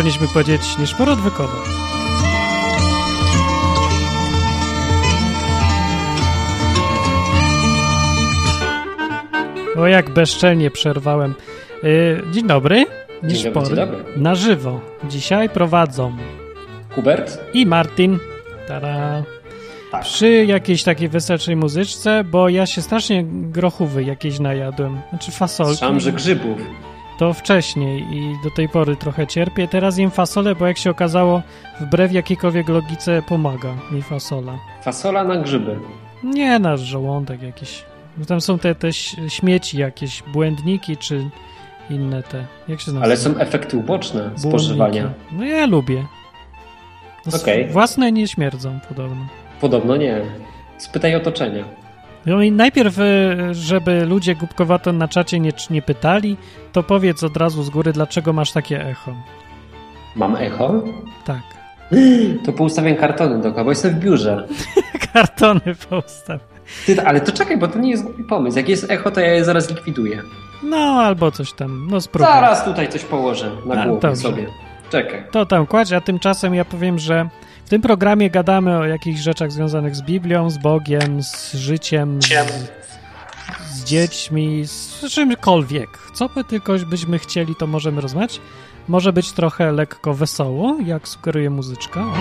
powinniśmy 0.00 0.28
powiedzieć 0.28 0.78
niż 0.78 0.94
porodwykowa. 0.94 1.56
O, 9.76 9.86
jak 9.86 10.10
bezczelnie 10.10 10.70
przerwałem. 10.70 11.34
Yy, 11.82 12.22
dzień 12.32 12.46
dobry. 12.46 12.86
Niż 13.22 13.42
Dzień 13.42 13.52
dobry, 13.52 13.68
dzień 13.68 13.76
dobry. 13.76 14.04
Na 14.16 14.34
żywo. 14.34 14.80
Dzisiaj 15.08 15.48
prowadzą 15.48 16.16
Hubert? 16.94 17.38
i 17.54 17.66
Martin. 17.66 18.18
Tada. 18.68 19.22
Tak. 19.90 20.02
Przy 20.02 20.44
jakiejś 20.44 20.82
takiej 20.82 21.08
weselszej 21.08 21.56
muzyczce, 21.56 22.24
bo 22.24 22.48
ja 22.48 22.66
się 22.66 22.82
strasznie 22.82 23.24
grochówy 23.24 24.04
jakieś 24.04 24.38
najadłem. 24.38 25.00
Znaczy 25.10 25.30
fasolki. 25.30 25.76
Słyszałem, 25.76 26.00
że 26.00 26.12
grzybów. 26.12 26.58
To 27.20 27.32
wcześniej 27.32 28.06
i 28.16 28.36
do 28.44 28.50
tej 28.50 28.68
pory 28.68 28.96
trochę 28.96 29.26
cierpię. 29.26 29.68
Teraz 29.68 29.98
jem 29.98 30.10
fasolę, 30.10 30.54
bo 30.54 30.66
jak 30.66 30.78
się 30.78 30.90
okazało, 30.90 31.42
wbrew 31.80 32.12
jakiejkolwiek 32.12 32.68
logice 32.68 33.22
pomaga 33.22 33.74
mi 33.90 34.02
fasola. 34.02 34.58
Fasola 34.82 35.24
na 35.24 35.36
grzyby. 35.36 35.78
Nie 36.24 36.58
nasz 36.58 36.80
żołądek 36.80 37.42
jakiś. 37.42 37.84
Tam 38.28 38.40
są 38.40 38.58
te, 38.58 38.74
te 38.74 38.92
śmieci 39.28 39.78
jakieś, 39.78 40.22
błędniki 40.22 40.96
czy 40.96 41.30
inne 41.90 42.22
te. 42.22 42.44
Jak 42.68 42.80
się 42.80 42.86
nazywa? 42.86 43.04
Ale 43.04 43.16
są 43.16 43.36
efekty 43.36 43.76
uboczne 43.76 44.20
Błędniki. 44.20 44.48
spożywania. 44.48 45.10
No 45.32 45.44
ja 45.44 45.66
lubię. 45.66 46.04
Okej. 47.42 47.68
Własne 47.68 48.12
nie 48.12 48.28
śmierdzą 48.28 48.78
podobno. 48.88 49.26
Podobno 49.60 49.96
nie. 49.96 50.20
Spytaj 50.78 51.14
otoczenia. 51.14 51.64
No 52.26 52.42
i 52.42 52.52
najpierw, 52.52 52.98
e, 52.98 53.04
żeby 53.54 54.04
ludzie 54.06 54.34
głupkowato 54.34 54.92
na 54.92 55.08
czacie 55.08 55.40
nie, 55.40 55.52
nie 55.70 55.82
pytali, 55.82 56.36
to 56.72 56.82
powiedz 56.82 57.22
od 57.24 57.36
razu 57.36 57.62
z 57.62 57.70
góry, 57.70 57.92
dlaczego 57.92 58.32
masz 58.32 58.52
takie 58.52 58.86
echo. 58.86 59.14
Mam 60.16 60.36
echo? 60.36 60.74
Tak. 61.24 61.40
To 62.46 62.52
poustawiam 62.52 62.96
kartony 62.96 63.42
dookoła, 63.42 63.64
bo 63.64 63.70
jestem 63.70 63.94
w 63.94 63.98
biurze. 63.98 64.46
Kartony 65.12 65.60
postaw. 65.90 66.40
Ty, 66.86 67.02
ale 67.06 67.20
to 67.20 67.32
czekaj, 67.32 67.58
bo 67.58 67.68
to 67.68 67.78
nie 67.78 67.90
jest 67.90 68.04
głupi 68.04 68.24
pomysł. 68.24 68.56
Jak 68.58 68.68
jest 68.68 68.90
echo, 68.90 69.10
to 69.10 69.20
ja 69.20 69.32
je 69.32 69.44
zaraz 69.44 69.70
likwiduję. 69.70 70.22
No, 70.62 70.76
albo 70.76 71.30
coś 71.30 71.52
tam. 71.52 71.86
No 71.90 72.00
spróbuj. 72.00 72.32
Zaraz 72.32 72.64
tutaj 72.64 72.88
coś 72.88 73.04
położę 73.04 73.50
na 73.66 73.74
głowie 73.86 74.00
dobrze. 74.00 74.16
sobie. 74.16 74.46
Czekaj. 74.90 75.24
To 75.30 75.46
tam 75.46 75.66
kładź, 75.66 75.92
a 75.92 76.00
tymczasem 76.00 76.54
ja 76.54 76.64
powiem, 76.64 76.98
że 76.98 77.28
w 77.70 77.76
tym 77.78 77.82
programie 77.82 78.30
gadamy 78.30 78.78
o 78.78 78.84
jakichś 78.84 79.20
rzeczach 79.20 79.52
związanych 79.52 79.96
z 79.96 80.02
Biblią, 80.02 80.50
z 80.50 80.58
Bogiem, 80.58 81.22
z 81.22 81.54
życiem, 81.54 82.22
z, 82.22 82.28
z 83.72 83.84
dziećmi, 83.84 84.66
z 84.66 85.04
czymkolwiek. 85.10 85.98
Co 86.14 86.28
by 86.28 86.44
tylko 86.44 86.72
byśmy 86.86 87.18
chcieli, 87.18 87.54
to 87.56 87.66
możemy 87.66 88.00
rozmawiać. 88.00 88.40
Może 88.88 89.12
być 89.12 89.32
trochę 89.32 89.72
lekko 89.72 90.14
wesoło, 90.14 90.76
jak 90.84 91.08
sugeruje 91.08 91.50
muzyczka. 91.50 92.00
O. 92.00 92.14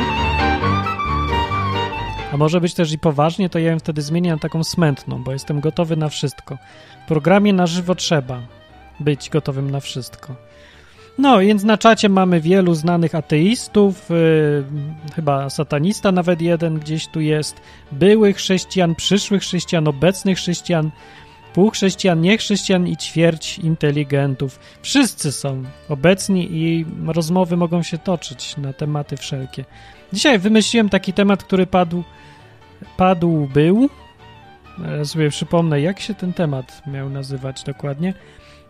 A 2.33 2.37
może 2.37 2.61
być 2.61 2.73
też 2.73 2.91
i 2.91 2.99
poważnie, 2.99 3.49
to 3.49 3.59
ja 3.59 3.71
ją 3.71 3.79
wtedy 3.79 4.01
zmienię 4.01 4.31
na 4.31 4.39
taką 4.39 4.63
smętną, 4.63 5.23
bo 5.23 5.31
jestem 5.33 5.59
gotowy 5.59 5.95
na 5.95 6.09
wszystko. 6.09 6.57
W 7.05 7.07
programie 7.07 7.53
na 7.53 7.67
żywo 7.67 7.95
trzeba 7.95 8.41
być 8.99 9.29
gotowym 9.29 9.71
na 9.71 9.79
wszystko. 9.79 10.48
No, 11.19 11.39
więc 11.39 11.63
na 11.63 11.77
czacie 11.77 12.09
mamy 12.09 12.41
wielu 12.41 12.73
znanych 12.73 13.15
ateistów, 13.15 14.09
yy, 14.09 14.63
chyba 15.15 15.49
satanista 15.49 16.11
nawet 16.11 16.41
jeden 16.41 16.79
gdzieś 16.79 17.07
tu 17.07 17.21
jest, 17.21 17.61
byłych 17.91 18.37
chrześcijan, 18.37 18.95
przyszłych 18.95 19.41
chrześcijan, 19.41 19.87
obecnych 19.87 20.37
chrześcijan, 20.37 20.91
półchrześcijan, 21.53 22.21
niechrześcijan 22.21 22.87
i 22.87 22.97
ćwierć 22.97 23.59
inteligentów. 23.59 24.59
Wszyscy 24.81 25.31
są 25.31 25.63
obecni 25.89 26.47
i 26.51 26.85
rozmowy 27.07 27.57
mogą 27.57 27.83
się 27.83 27.97
toczyć 27.97 28.57
na 28.57 28.73
tematy 28.73 29.17
wszelkie. 29.17 29.65
Dzisiaj 30.13 30.39
wymyśliłem 30.39 30.89
taki 30.89 31.13
temat, 31.13 31.43
który 31.43 31.67
padł, 31.67 32.03
padł 32.97 33.47
był. 33.53 33.89
Ja 34.97 35.05
sobie 35.05 35.29
przypomnę, 35.29 35.81
jak 35.81 35.99
się 35.99 36.13
ten 36.13 36.33
temat 36.33 36.81
miał 36.87 37.09
nazywać 37.09 37.63
dokładnie. 37.63 38.13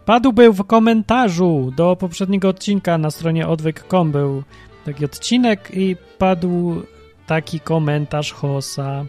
Padł 0.10 0.34
był 0.34 0.54
w 0.54 0.64
komentarzu 0.64 1.74
do 1.76 1.96
poprzedniego 1.96 2.50
odcinka 2.50 2.98
na 2.98 3.12
stronie 3.12 3.48
odwyk.com 3.48 4.12
był 4.12 4.44
taki 4.86 5.06
odcinek 5.06 5.72
i 5.74 5.96
padł 6.18 6.82
taki 7.28 7.60
komentarz 7.60 8.34
Hosa. 8.34 9.06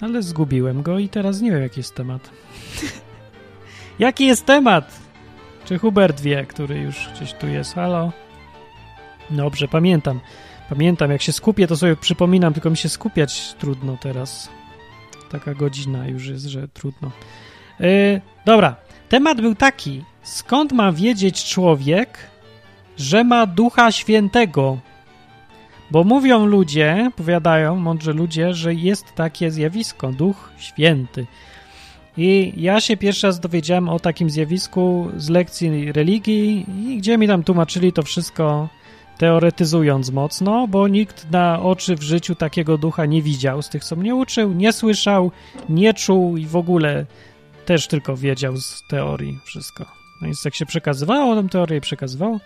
Ale 0.00 0.22
zgubiłem 0.22 0.82
go 0.82 0.98
i 0.98 1.08
teraz 1.08 1.40
nie 1.40 1.50
wiem, 1.50 1.62
jaki 1.62 1.80
jest 1.80 1.94
temat. 1.94 2.30
jaki 3.98 4.26
jest 4.26 4.46
temat? 4.46 5.00
Czy 5.64 5.78
Hubert 5.78 6.20
wie, 6.20 6.46
który 6.46 6.78
już 6.78 7.08
gdzieś 7.14 7.32
tu 7.32 7.48
jest? 7.48 7.74
Halo? 7.74 8.12
Dobrze, 9.30 9.68
pamiętam. 9.68 10.20
Pamiętam, 10.68 11.10
jak 11.10 11.22
się 11.22 11.32
skupię, 11.32 11.66
to 11.66 11.76
sobie 11.76 11.96
przypominam, 11.96 12.52
tylko 12.52 12.70
mi 12.70 12.76
się 12.76 12.88
skupiać 12.88 13.54
trudno 13.54 13.96
teraz. 14.00 14.48
Taka 15.30 15.54
godzina 15.54 16.08
już 16.08 16.26
jest, 16.26 16.44
że 16.44 16.68
trudno. 16.68 17.10
Yy, 17.80 18.20
dobra, 18.44 18.76
temat 19.10 19.40
był 19.40 19.54
taki. 19.54 20.04
Skąd 20.22 20.72
ma 20.72 20.92
wiedzieć 20.92 21.44
człowiek, 21.44 22.18
że 22.96 23.24
ma 23.24 23.46
Ducha 23.46 23.92
Świętego? 23.92 24.78
Bo 25.90 26.04
mówią 26.04 26.46
ludzie, 26.46 27.10
powiadają 27.16 27.76
mądrzy 27.76 28.12
ludzie, 28.12 28.54
że 28.54 28.74
jest 28.74 29.14
takie 29.14 29.50
zjawisko, 29.50 30.12
Duch 30.12 30.52
Święty. 30.58 31.26
I 32.16 32.52
ja 32.56 32.80
się 32.80 32.96
pierwszy 32.96 33.26
raz 33.26 33.40
dowiedziałem 33.40 33.88
o 33.88 34.00
takim 34.00 34.30
zjawisku 34.30 35.08
z 35.16 35.28
lekcji 35.28 35.92
religii, 35.92 36.66
i 36.86 36.98
gdzie 36.98 37.18
mi 37.18 37.26
tam 37.26 37.44
tłumaczyli 37.44 37.92
to 37.92 38.02
wszystko 38.02 38.68
teoretyzując 39.18 40.10
mocno, 40.10 40.68
bo 40.68 40.88
nikt 40.88 41.30
na 41.30 41.62
oczy 41.62 41.96
w 41.96 42.02
życiu 42.02 42.34
takiego 42.34 42.78
ducha 42.78 43.06
nie 43.06 43.22
widział 43.22 43.62
z 43.62 43.68
tych, 43.68 43.84
co 43.84 43.96
mnie 43.96 44.14
uczył, 44.14 44.52
nie 44.52 44.72
słyszał, 44.72 45.30
nie 45.68 45.94
czuł 45.94 46.36
i 46.36 46.46
w 46.46 46.56
ogóle 46.56 47.06
też 47.70 47.86
tylko 47.86 48.16
wiedział 48.16 48.56
z 48.56 48.82
teorii 48.88 49.38
wszystko. 49.44 49.84
No 50.20 50.26
więc 50.26 50.44
jak 50.44 50.54
się 50.54 50.66
przekazywało 50.66 51.42
tę 51.42 51.48
teorię, 51.48 51.80
przekazywało, 51.80 52.40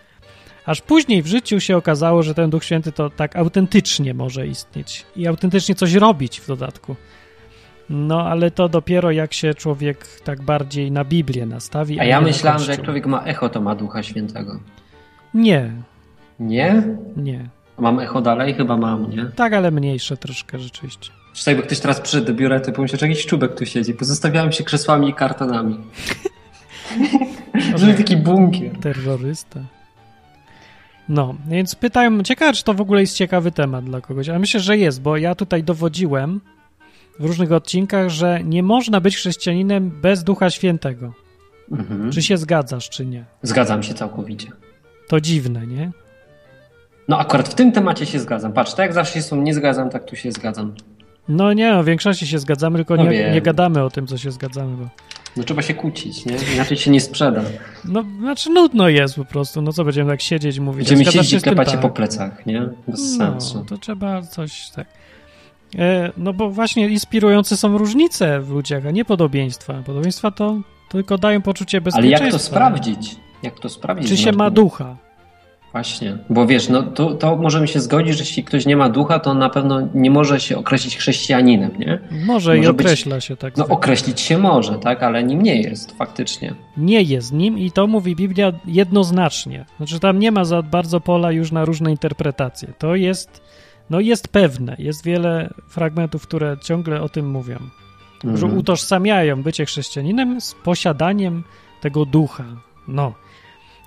aż 0.67 0.81
później 0.81 1.23
w 1.23 1.27
życiu 1.27 1.61
się 1.61 1.77
okazało, 1.77 2.23
że 2.23 2.35
ten 2.35 2.51
Duch 2.51 2.65
Święty 2.65 2.93
to 2.93 3.11
tak 3.11 3.37
autentycznie 3.37 4.15
może 4.15 4.47
istnieć 4.47 5.07
i 5.17 5.27
autentycznie 5.27 5.75
coś 5.75 5.95
robić 5.95 6.41
w 6.41 6.47
dodatku. 6.47 6.97
No, 7.91 8.23
ale 8.23 8.51
to 8.51 8.69
dopiero 8.69 9.11
jak 9.11 9.35
się 9.35 9.55
człowiek 9.55 10.21
tak 10.25 10.43
bardziej 10.43 10.91
na 10.91 11.05
Biblię 11.05 11.47
nastawi. 11.47 12.01
A 12.01 12.05
ja 12.05 12.21
myślałem, 12.21 12.61
że 12.61 12.73
jak 12.73 12.83
człowiek 12.83 13.06
ma 13.06 13.25
echo, 13.25 13.49
to 13.49 13.61
ma 13.61 13.75
Ducha 13.75 14.03
Świętego. 14.03 14.61
Nie, 15.35 15.71
Nie? 16.41 16.83
nie. 17.17 17.49
Mam 17.79 17.99
echo 18.01 18.21
dalej? 18.21 18.55
Chyba 18.55 18.77
mam, 18.77 19.11
nie? 19.11 19.25
Tak, 19.25 19.53
ale 19.53 19.71
mniejsze 19.71 20.17
troszkę 20.17 20.59
rzeczywiście. 20.59 21.24
Czy 21.34 21.50
jakby 21.50 21.62
ktoś 21.62 21.81
teraz 21.81 22.00
przyszedł 22.00 22.27
do 22.27 22.34
biura, 22.34 22.61
to 22.61 22.72
pomyślał, 22.72 23.00
że 23.00 23.09
jakiś 23.09 23.27
czubek 23.27 23.55
tu 23.55 23.67
siedzi. 23.67 23.95
Pozostawiałem 23.95 24.53
się 24.53 24.65
krzesłami 24.65 25.09
i 25.09 25.15
kartonami. 25.15 25.78
Żeby 27.77 27.95
taki 27.95 28.17
bunkier. 28.17 28.78
Terrorysta. 28.81 29.61
No, 31.09 31.34
więc 31.47 31.75
pytają, 31.75 32.23
ciekawe, 32.23 32.53
czy 32.53 32.65
to 32.65 32.75
w 32.75 32.81
ogóle 32.81 33.00
jest 33.00 33.17
ciekawy 33.17 33.53
temat 33.53 33.84
dla 33.84 34.00
kogoś. 34.00 34.28
Ale 34.28 34.39
myślę, 34.39 34.61
że 34.61 34.78
jest, 34.78 35.03
bo 35.03 35.17
ja 35.17 35.34
tutaj 35.34 35.65
dowodziłem 35.65 36.41
w 37.19 37.25
różnych 37.25 37.53
odcinkach, 37.53 38.09
że 38.09 38.41
nie 38.44 38.62
można 38.62 39.00
być 39.00 39.17
chrześcijaninem 39.17 39.91
bez 39.91 40.25
Ducha 40.25 40.50
Świętego. 40.50 41.12
Mhm. 41.73 42.12
Czy 42.12 42.23
się 42.23 42.37
zgadzasz, 42.37 42.91
czy 42.91 43.06
nie? 43.06 43.25
Zgadzam 43.43 43.83
się 43.83 43.94
całkowicie. 43.94 44.49
To 45.09 45.21
dziwne, 45.21 45.67
nie? 45.67 45.91
No 47.08 47.19
akurat 47.19 47.49
w 47.49 47.55
tym 47.55 47.73
temacie 47.73 48.06
się 48.06 48.19
zgadzam. 48.19 48.53
Patrz, 48.53 48.75
tak 48.75 48.79
jak 48.79 48.93
zawsze 48.93 49.14
się 49.14 49.23
z 49.23 49.32
nie 49.32 49.55
zgadzam, 49.55 49.91
tak 49.91 50.05
tu 50.05 50.17
się 50.17 50.32
zgadzam. 50.32 50.75
No 51.29 51.53
nie, 51.53 51.73
no, 51.73 51.82
w 51.82 51.87
większości 51.87 52.26
się 52.26 52.38
zgadzamy, 52.38 52.79
tylko 52.79 52.97
No 52.97 53.05
nie, 53.05 53.11
wiem. 53.11 53.35
nie 53.35 53.41
gadamy 53.43 53.82
o 53.82 53.91
tym, 53.91 54.06
co 54.06 54.19
się 54.19 54.31
zgadzamy, 54.31 54.76
bo... 54.76 54.88
No 55.37 55.44
trzeba 55.44 55.62
się 55.62 55.75
kłócić, 55.75 56.26
nie? 56.26 56.37
Inaczej 56.55 56.76
się 56.76 56.91
nie 56.91 57.00
sprzeda. 57.00 57.43
No, 57.85 58.05
znaczy 58.21 58.50
nudno 58.50 58.88
jest 58.88 59.17
po 59.17 59.25
prostu, 59.25 59.62
no 59.62 59.73
co 59.73 59.85
będziemy 59.85 60.11
tak 60.11 60.23
siedzieć 60.23 60.56
i 60.56 60.61
mówić. 60.61 60.79
Będziemy 60.88 61.05
siedzieć 61.05 61.31
się 61.31 61.37
i 61.37 61.41
się 61.41 61.55
Tak. 61.56 61.81
po 61.81 61.91
plecach, 61.91 62.47
nie? 62.47 62.61
Bez 62.88 63.19
No, 63.19 63.26
sensu. 63.26 63.65
to 63.69 63.79
trzeba 63.79 64.23
coś 64.23 64.71
tak. 64.71 64.87
E, 65.79 66.12
no 66.17 66.32
bo 66.32 66.50
właśnie 66.50 66.88
inspirujące 66.88 67.56
są 67.56 67.79
różnice 67.79 68.41
w 68.41 68.50
ludziach, 68.50 68.87
a 68.87 68.91
nie 68.91 69.05
podobieństwa. 69.05 69.75
Podobieństwa 69.87 70.31
to 70.31 70.56
tylko 70.88 71.19
dają 71.19 71.43
poczucie 71.43 71.79
Ale 71.79 71.85
bezpieczeństwa. 71.85 72.25
jak 72.25 72.32
to 72.32 72.38
sprawdzić? 72.38 73.17
Jak 73.43 73.61
to 73.61 73.69
sprawdzić? 73.69 74.09
Czy 74.09 74.17
się 74.17 74.32
ma 74.32 74.50
ducha? 74.50 74.97
Właśnie, 75.75 76.19
bo 76.31 76.47
wiesz, 76.47 76.69
no 76.69 76.82
to, 76.82 77.15
to 77.15 77.37
możemy 77.37 77.69
się 77.69 77.81
zgodzić, 77.81 78.12
że 78.15 78.19
jeśli 78.23 78.44
ktoś 78.44 78.67
nie 78.67 78.76
ma 78.76 78.88
ducha, 78.88 79.19
to 79.19 79.35
na 79.35 79.50
pewno 79.50 79.88
nie 79.94 80.11
może 80.11 80.41
się 80.41 80.59
określić 80.59 80.97
chrześcijaninem, 80.97 81.71
nie? 81.79 81.99
Może, 82.26 82.56
i 82.56 82.61
Może 82.61 82.75
być- 82.75 82.87
określa 82.87 83.21
się 83.21 83.37
tak. 83.37 83.56
No 83.56 83.67
określić 83.67 84.21
się 84.21 84.38
może, 84.38 84.79
tak, 84.79 85.03
ale 85.03 85.25
nim 85.25 85.43
nie 85.43 85.61
jest 85.62 85.97
faktycznie. 85.99 86.55
Nie 86.76 87.03
jest 87.03 87.32
nim 87.32 87.59
i 87.59 87.71
to 87.71 87.87
mówi 87.87 88.17
Biblia 88.17 88.53
jednoznacznie. 88.67 89.65
Znaczy 89.76 90.00
tam 90.00 90.19
nie 90.19 90.32
ma 90.32 90.44
za 90.44 90.62
bardzo 90.62 91.00
pola 91.00 91.32
już 91.32 91.53
na 91.53 91.65
różne 91.65 91.91
interpretacje. 91.91 92.69
To 92.79 92.94
jest, 92.94 93.43
no 93.91 94.00
jest 94.00 94.29
pewne. 94.29 94.77
Jest 94.79 95.05
wiele 95.05 95.50
fragmentów, 95.69 96.23
które 96.23 96.56
ciągle 96.62 97.03
o 97.03 97.09
tym 97.09 97.31
mówią. 97.31 97.59
że 98.25 98.31
Mhm. 98.47 98.59
utożsamiają 98.59 99.43
bycie 99.43 99.65
chrześcijaninem 99.67 100.41
z 100.41 100.55
posiadaniem 100.55 101.44
tego 101.81 102.05
ducha. 102.05 102.44
No. 102.88 103.12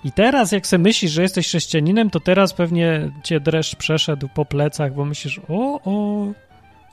I 0.07 0.11
teraz, 0.11 0.51
jak 0.51 0.67
sobie 0.67 0.83
myślisz, 0.83 1.11
że 1.11 1.21
jesteś 1.21 1.47
chrześcijaninem, 1.47 2.09
to 2.09 2.19
teraz 2.19 2.53
pewnie 2.53 3.11
cię 3.23 3.39
dreszcz 3.39 3.75
przeszedł 3.75 4.29
po 4.35 4.45
plecach, 4.45 4.93
bo 4.93 5.05
myślisz, 5.05 5.41
o, 5.49 5.81
o, 5.85 6.27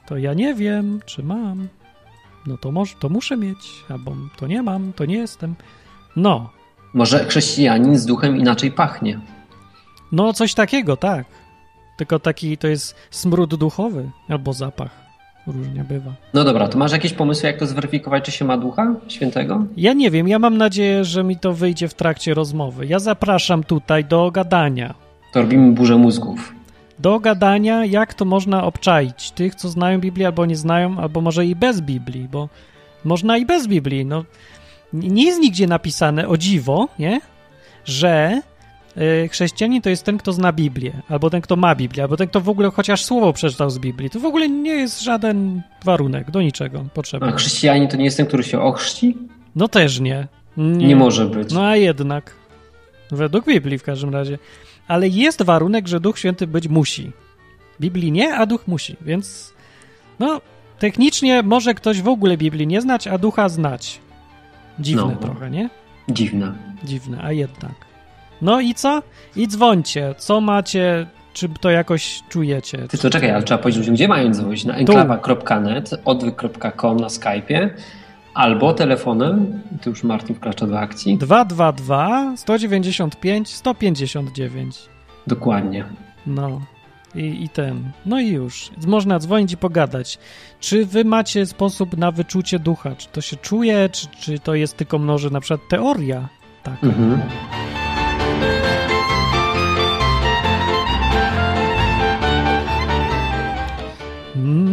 to 0.06 0.18
ja 0.18 0.34
nie 0.34 0.54
wiem, 0.54 1.00
czy 1.06 1.22
mam. 1.22 1.68
No 2.46 2.58
to, 2.58 2.72
może, 2.72 2.94
to 3.00 3.08
muszę 3.08 3.36
mieć, 3.36 3.84
albo 3.88 4.16
to 4.36 4.46
nie 4.46 4.62
mam, 4.62 4.92
to 4.92 5.04
nie 5.04 5.16
jestem. 5.16 5.54
No. 6.16 6.50
Może 6.94 7.24
chrześcijanin 7.24 7.98
z 7.98 8.06
duchem 8.06 8.36
inaczej 8.36 8.72
pachnie. 8.72 9.20
No, 10.12 10.32
coś 10.32 10.54
takiego, 10.54 10.96
tak. 10.96 11.26
Tylko 11.96 12.18
taki 12.18 12.58
to 12.58 12.68
jest 12.68 12.94
smród 13.10 13.54
duchowy 13.54 14.10
albo 14.28 14.52
zapach. 14.52 15.03
Różnie 15.46 15.84
bywa. 15.84 16.12
No 16.34 16.44
dobra, 16.44 16.68
to 16.68 16.78
masz 16.78 16.92
jakieś 16.92 17.12
pomysły, 17.12 17.46
jak 17.46 17.58
to 17.58 17.66
zweryfikować, 17.66 18.24
czy 18.24 18.32
się 18.32 18.44
ma 18.44 18.58
ducha 18.58 18.94
świętego? 19.08 19.64
Ja 19.76 19.92
nie 19.92 20.10
wiem, 20.10 20.28
ja 20.28 20.38
mam 20.38 20.56
nadzieję, 20.56 21.04
że 21.04 21.24
mi 21.24 21.36
to 21.36 21.52
wyjdzie 21.52 21.88
w 21.88 21.94
trakcie 21.94 22.34
rozmowy. 22.34 22.86
Ja 22.86 22.98
zapraszam 22.98 23.64
tutaj 23.64 24.04
do 24.04 24.30
gadania. 24.30 24.94
To 25.32 25.42
robimy 25.42 25.72
burzę 25.72 25.96
mózgów. 25.96 26.54
Do 26.98 27.20
gadania, 27.20 27.84
jak 27.84 28.14
to 28.14 28.24
można 28.24 28.64
obczaić 28.64 29.30
tych, 29.30 29.54
co 29.54 29.68
znają 29.68 30.00
Biblię 30.00 30.26
albo 30.26 30.46
nie 30.46 30.56
znają, 30.56 30.98
albo 30.98 31.20
może 31.20 31.46
i 31.46 31.56
bez 31.56 31.80
Biblii, 31.80 32.28
bo 32.32 32.48
można 33.04 33.38
i 33.38 33.46
bez 33.46 33.66
Biblii. 33.66 34.04
No, 34.04 34.24
nie 34.92 35.24
jest 35.24 35.40
nigdzie 35.40 35.66
napisane, 35.66 36.28
o 36.28 36.36
dziwo, 36.36 36.88
nie? 36.98 37.20
że 37.84 38.42
chrześcijanin 39.30 39.82
to 39.82 39.90
jest 39.90 40.04
ten, 40.04 40.18
kto 40.18 40.32
zna 40.32 40.52
Biblię, 40.52 40.92
albo 41.08 41.30
ten, 41.30 41.40
kto 41.40 41.56
ma 41.56 41.74
Biblię, 41.74 42.02
albo 42.02 42.16
ten, 42.16 42.28
kto 42.28 42.40
w 42.40 42.48
ogóle 42.48 42.70
chociaż 42.70 43.04
słowo 43.04 43.32
przeczytał 43.32 43.70
z 43.70 43.78
Biblii. 43.78 44.10
To 44.10 44.20
w 44.20 44.24
ogóle 44.24 44.48
nie 44.48 44.70
jest 44.70 45.02
żaden 45.02 45.62
warunek, 45.84 46.30
do 46.30 46.42
niczego 46.42 46.84
potrzebny. 46.94 47.28
A 47.28 47.32
chrześcijanin 47.32 47.88
to 47.88 47.96
nie 47.96 48.04
jest 48.04 48.16
ten, 48.16 48.26
który 48.26 48.42
się 48.42 48.60
ochrzci? 48.60 49.18
No 49.56 49.68
też 49.68 50.00
nie. 50.00 50.28
Nie, 50.56 50.86
nie 50.86 50.96
może 50.96 51.26
być. 51.26 51.52
No 51.52 51.66
a 51.66 51.76
jednak. 51.76 52.36
Według 53.10 53.46
Biblii 53.46 53.78
w 53.78 53.82
każdym 53.82 54.10
razie. 54.10 54.38
Ale 54.88 55.08
jest 55.08 55.42
warunek, 55.42 55.88
że 55.88 56.00
Duch 56.00 56.18
Święty 56.18 56.46
być 56.46 56.68
musi. 56.68 57.12
Biblii 57.80 58.12
nie, 58.12 58.34
a 58.34 58.46
Duch 58.46 58.68
musi, 58.68 58.96
więc 59.00 59.54
no 60.18 60.40
technicznie 60.78 61.42
może 61.42 61.74
ktoś 61.74 62.02
w 62.02 62.08
ogóle 62.08 62.36
Biblii 62.36 62.66
nie 62.66 62.80
znać, 62.80 63.06
a 63.06 63.18
Ducha 63.18 63.48
znać. 63.48 64.00
Dziwne 64.78 65.02
no, 65.02 65.16
trochę, 65.16 65.50
nie? 65.50 65.70
Dziwne. 66.08 66.52
Dziwne, 66.84 67.18
a 67.22 67.32
jednak. 67.32 67.93
No 68.44 68.60
i 68.60 68.74
co? 68.74 69.02
I 69.36 69.48
dzwońcie. 69.48 70.14
Co 70.18 70.40
macie? 70.40 71.06
Czy 71.32 71.48
to 71.48 71.70
jakoś 71.70 72.22
czujecie? 72.28 72.88
Ty 72.88 72.98
to 72.98 73.10
czekaj, 73.10 73.30
ale 73.30 73.42
trzeba 73.42 73.62
powiedzieć 73.62 73.90
gdzie 73.90 74.08
mają 74.08 74.30
dzwonić? 74.34 74.64
Na 74.64 74.74
enklawa.net, 74.74 75.90
odwyk.com 76.04 76.96
na 76.96 77.06
Skype'ie 77.06 77.68
albo 78.34 78.74
telefonem, 78.74 79.60
tu 79.82 79.90
już 79.90 80.04
Martin 80.04 80.36
wkracza 80.36 80.66
do 80.66 80.78
akcji. 80.78 81.18
222 81.18 82.36
195 82.36 83.48
159. 83.48 84.78
Dokładnie. 85.26 85.84
No. 86.26 86.60
I, 87.14 87.44
I 87.44 87.48
ten. 87.48 87.90
No 88.06 88.20
i 88.20 88.28
już. 88.28 88.70
Można 88.86 89.18
dzwonić 89.18 89.52
i 89.52 89.56
pogadać. 89.56 90.18
Czy 90.60 90.86
wy 90.86 91.04
macie 91.04 91.46
sposób 91.46 91.96
na 91.96 92.10
wyczucie 92.10 92.58
ducha? 92.58 92.94
Czy 92.96 93.08
to 93.08 93.20
się 93.20 93.36
czuje, 93.36 93.88
czy, 93.88 94.06
czy 94.20 94.38
to 94.38 94.54
jest 94.54 94.76
tylko 94.76 94.98
może 94.98 95.30
na 95.30 95.40
przykład 95.40 95.68
teoria? 95.68 96.28
Tak. 96.62 96.84
Mhm. 96.84 97.20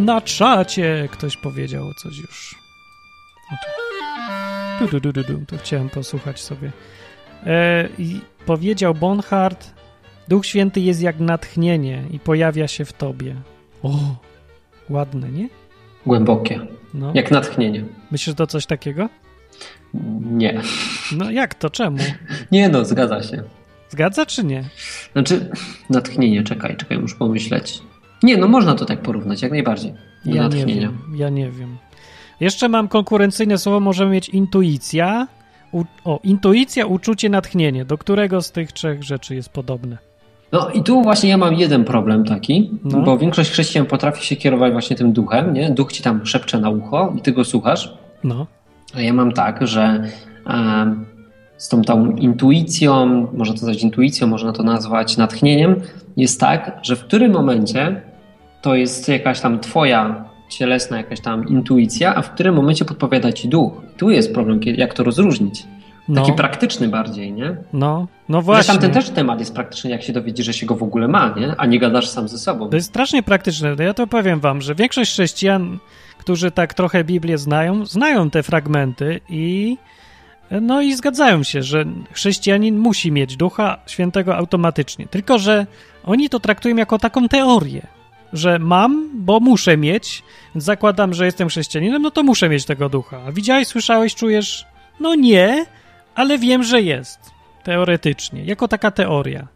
Na 0.05 0.21
czacie 0.21 1.09
ktoś 1.11 1.37
powiedział 1.37 1.93
coś 1.93 2.17
już. 2.17 2.55
Du, 4.79 4.87
du, 4.87 4.99
du, 4.99 5.11
du, 5.11 5.23
du. 5.23 5.45
To 5.45 5.57
chciałem 5.57 5.89
posłuchać 5.89 6.39
sobie. 6.41 6.71
E, 7.45 7.89
I 7.97 8.19
powiedział 8.45 8.93
Bonhart, 8.95 9.73
Duch 10.27 10.45
Święty 10.45 10.79
jest 10.79 11.01
jak 11.01 11.19
natchnienie 11.19 12.03
i 12.11 12.19
pojawia 12.19 12.67
się 12.67 12.85
w 12.85 12.93
tobie. 12.93 13.35
O, 13.83 14.15
ładne, 14.89 15.31
nie? 15.31 15.49
Głębokie. 16.05 16.59
No. 16.93 17.11
Jak 17.15 17.31
natchnienie. 17.31 17.85
Myślisz, 18.11 18.25
że 18.27 18.35
to 18.35 18.47
coś 18.47 18.65
takiego? 18.65 19.09
Nie. 20.21 20.61
No 21.11 21.31
jak 21.31 21.55
to? 21.55 21.69
Czemu? 21.69 21.97
Nie 22.51 22.69
no, 22.69 22.85
zgadza 22.85 23.23
się. 23.23 23.43
Zgadza 23.89 24.25
czy 24.25 24.43
nie? 24.43 24.63
Znaczy, 25.13 25.49
natchnienie, 25.89 26.43
czekaj, 26.43 26.77
czekaj, 26.77 26.99
muszę 26.99 27.15
pomyśleć. 27.15 27.81
Nie, 28.23 28.37
no 28.37 28.47
można 28.47 28.75
to 28.75 28.85
tak 28.85 29.01
porównać, 29.01 29.41
jak 29.41 29.51
najbardziej. 29.51 29.93
Ja 30.25 30.47
nie 30.47 30.65
wiem, 30.65 30.97
ja 31.15 31.29
nie 31.29 31.51
wiem. 31.51 31.77
Jeszcze 32.39 32.69
mam 32.69 32.87
konkurencyjne 32.87 33.57
słowo, 33.57 33.79
możemy 33.79 34.11
mieć 34.11 34.29
intuicja. 34.29 35.27
U, 35.71 35.83
o, 36.05 36.19
intuicja, 36.23 36.85
uczucie, 36.85 37.29
natchnienie. 37.29 37.85
Do 37.85 37.97
którego 37.97 38.41
z 38.41 38.51
tych 38.51 38.71
trzech 38.71 39.03
rzeczy 39.03 39.35
jest 39.35 39.49
podobne? 39.49 39.97
No 40.51 40.69
i 40.69 40.83
tu 40.83 41.01
właśnie 41.01 41.29
ja 41.29 41.37
mam 41.37 41.53
jeden 41.53 41.83
problem 41.85 42.25
taki, 42.25 42.71
no. 42.83 43.01
bo 43.01 43.17
większość 43.17 43.51
chrześcijan 43.51 43.85
potrafi 43.85 44.25
się 44.25 44.35
kierować 44.35 44.71
właśnie 44.71 44.95
tym 44.95 45.13
duchem, 45.13 45.53
nie? 45.53 45.69
Duch 45.69 45.91
ci 45.91 46.03
tam 46.03 46.25
szepcze 46.25 46.59
na 46.59 46.69
ucho 46.69 47.13
i 47.17 47.21
ty 47.21 47.31
go 47.31 47.43
słuchasz. 47.43 47.93
No. 48.23 48.47
A 48.93 49.01
ja 49.01 49.13
mam 49.13 49.31
tak, 49.31 49.67
że 49.67 50.03
e, 50.47 50.95
z 51.57 51.69
tą, 51.69 51.81
tą 51.81 52.11
intuicją, 52.15 53.05
można 53.33 53.55
to 53.55 53.65
nazwać 53.65 53.83
intuicją, 53.83 54.27
można 54.27 54.51
to 54.51 54.63
nazwać 54.63 55.17
natchnieniem, 55.17 55.75
jest 56.17 56.39
tak, 56.39 56.79
że 56.81 56.95
w 56.95 57.03
którym 57.03 57.31
momencie 57.31 58.01
to 58.61 58.75
jest 58.75 59.07
jakaś 59.07 59.39
tam 59.39 59.59
twoja 59.59 60.25
cielesna 60.49 60.97
jakaś 60.97 61.19
tam 61.19 61.47
intuicja, 61.47 62.15
a 62.15 62.21
w 62.21 62.33
którym 62.33 62.55
momencie 62.55 62.85
podpowiada 62.85 63.31
ci 63.31 63.47
duch. 63.47 63.73
Tu 63.97 64.09
jest 64.09 64.33
problem, 64.33 64.59
jak 64.63 64.93
to 64.93 65.03
rozróżnić. 65.03 65.65
Taki 66.15 66.31
no. 66.31 66.35
praktyczny 66.35 66.87
bardziej, 66.87 67.33
nie? 67.33 67.55
No, 67.73 68.07
no 68.29 68.41
właśnie. 68.41 68.63
Zresztą 68.63 68.81
ten 68.81 68.91
też 68.91 69.09
temat 69.09 69.39
jest 69.39 69.53
praktyczny, 69.55 69.89
jak 69.89 70.03
się 70.03 70.13
dowiedzieć, 70.13 70.45
że 70.45 70.53
się 70.53 70.65
go 70.65 70.75
w 70.75 70.83
ogóle 70.83 71.07
ma, 71.07 71.35
nie? 71.37 71.55
A 71.57 71.65
nie 71.65 71.79
gadasz 71.79 72.09
sam 72.09 72.27
ze 72.27 72.37
sobą. 72.37 72.69
To 72.69 72.75
jest 72.75 72.87
strasznie 72.87 73.23
praktyczne. 73.23 73.75
Ja 73.79 73.93
to 73.93 74.07
powiem 74.07 74.39
wam, 74.39 74.61
że 74.61 74.75
większość 74.75 75.11
chrześcijan, 75.11 75.77
którzy 76.17 76.51
tak 76.51 76.73
trochę 76.73 77.03
Biblię 77.03 77.37
znają, 77.37 77.85
znają 77.85 78.29
te 78.29 78.43
fragmenty 78.43 79.19
i 79.29 79.77
no 80.61 80.81
i 80.81 80.95
zgadzają 80.95 81.43
się, 81.43 81.63
że 81.63 81.85
chrześcijanin 82.11 82.77
musi 82.77 83.11
mieć 83.11 83.37
ducha 83.37 83.77
świętego 83.87 84.35
automatycznie. 84.35 85.07
Tylko, 85.07 85.39
że 85.39 85.67
oni 86.03 86.29
to 86.29 86.39
traktują 86.39 86.75
jako 86.75 86.99
taką 86.99 87.27
teorię 87.27 87.87
że 88.33 88.59
mam, 88.59 89.09
bo 89.13 89.39
muszę 89.39 89.77
mieć, 89.77 90.23
zakładam, 90.55 91.13
że 91.13 91.25
jestem 91.25 91.49
chrześcijaninem, 91.49 92.01
no 92.01 92.11
to 92.11 92.23
muszę 92.23 92.49
mieć 92.49 92.65
tego 92.65 92.89
ducha. 92.89 93.21
A 93.27 93.31
widziałeś, 93.31 93.67
słyszałeś, 93.67 94.15
czujesz? 94.15 94.65
No 94.99 95.15
nie, 95.15 95.65
ale 96.15 96.37
wiem, 96.37 96.63
że 96.63 96.81
jest. 96.81 97.19
Teoretycznie, 97.63 98.43
jako 98.43 98.67
taka 98.67 98.91
teoria. 98.91 99.47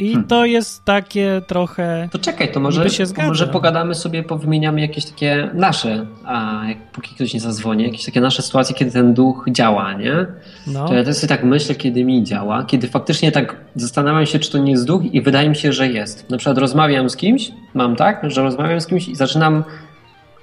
I 0.00 0.08
hmm. 0.08 0.28
to 0.28 0.44
jest 0.44 0.84
takie 0.84 1.42
trochę. 1.46 2.08
To 2.12 2.18
czekaj, 2.18 2.52
to 2.52 2.60
może, 2.60 2.90
się 2.90 3.04
może 3.26 3.46
pogadamy 3.46 3.94
sobie, 3.94 4.22
powymieniamy 4.22 4.80
jakieś 4.80 5.04
takie 5.04 5.50
nasze, 5.54 6.06
a 6.24 6.62
jak, 6.68 6.78
póki 6.92 7.14
ktoś 7.14 7.34
nie 7.34 7.40
zadzwoni, 7.40 7.84
jakieś 7.84 8.04
takie 8.04 8.20
nasze 8.20 8.42
sytuacje, 8.42 8.74
kiedy 8.74 8.90
ten 8.90 9.14
duch 9.14 9.46
działa, 9.50 9.92
nie? 9.92 10.26
No. 10.66 10.88
To 10.88 10.94
ja 10.94 11.04
też 11.04 11.16
sobie 11.16 11.28
tak 11.28 11.44
myślę, 11.44 11.74
kiedy 11.74 12.04
mi 12.04 12.24
działa, 12.24 12.64
kiedy 12.64 12.88
faktycznie 12.88 13.32
tak 13.32 13.56
zastanawiam 13.74 14.26
się, 14.26 14.38
czy 14.38 14.50
to 14.50 14.58
nie 14.58 14.70
jest 14.70 14.86
duch 14.86 15.14
i 15.14 15.22
wydaje 15.22 15.48
mi 15.48 15.56
się, 15.56 15.72
że 15.72 15.88
jest. 15.88 16.30
Na 16.30 16.38
przykład 16.38 16.58
rozmawiam 16.58 17.10
z 17.10 17.16
kimś, 17.16 17.52
mam 17.74 17.96
tak, 17.96 18.30
że 18.30 18.42
rozmawiam 18.42 18.80
z 18.80 18.86
kimś 18.86 19.08
i 19.08 19.16
zaczynam 19.16 19.64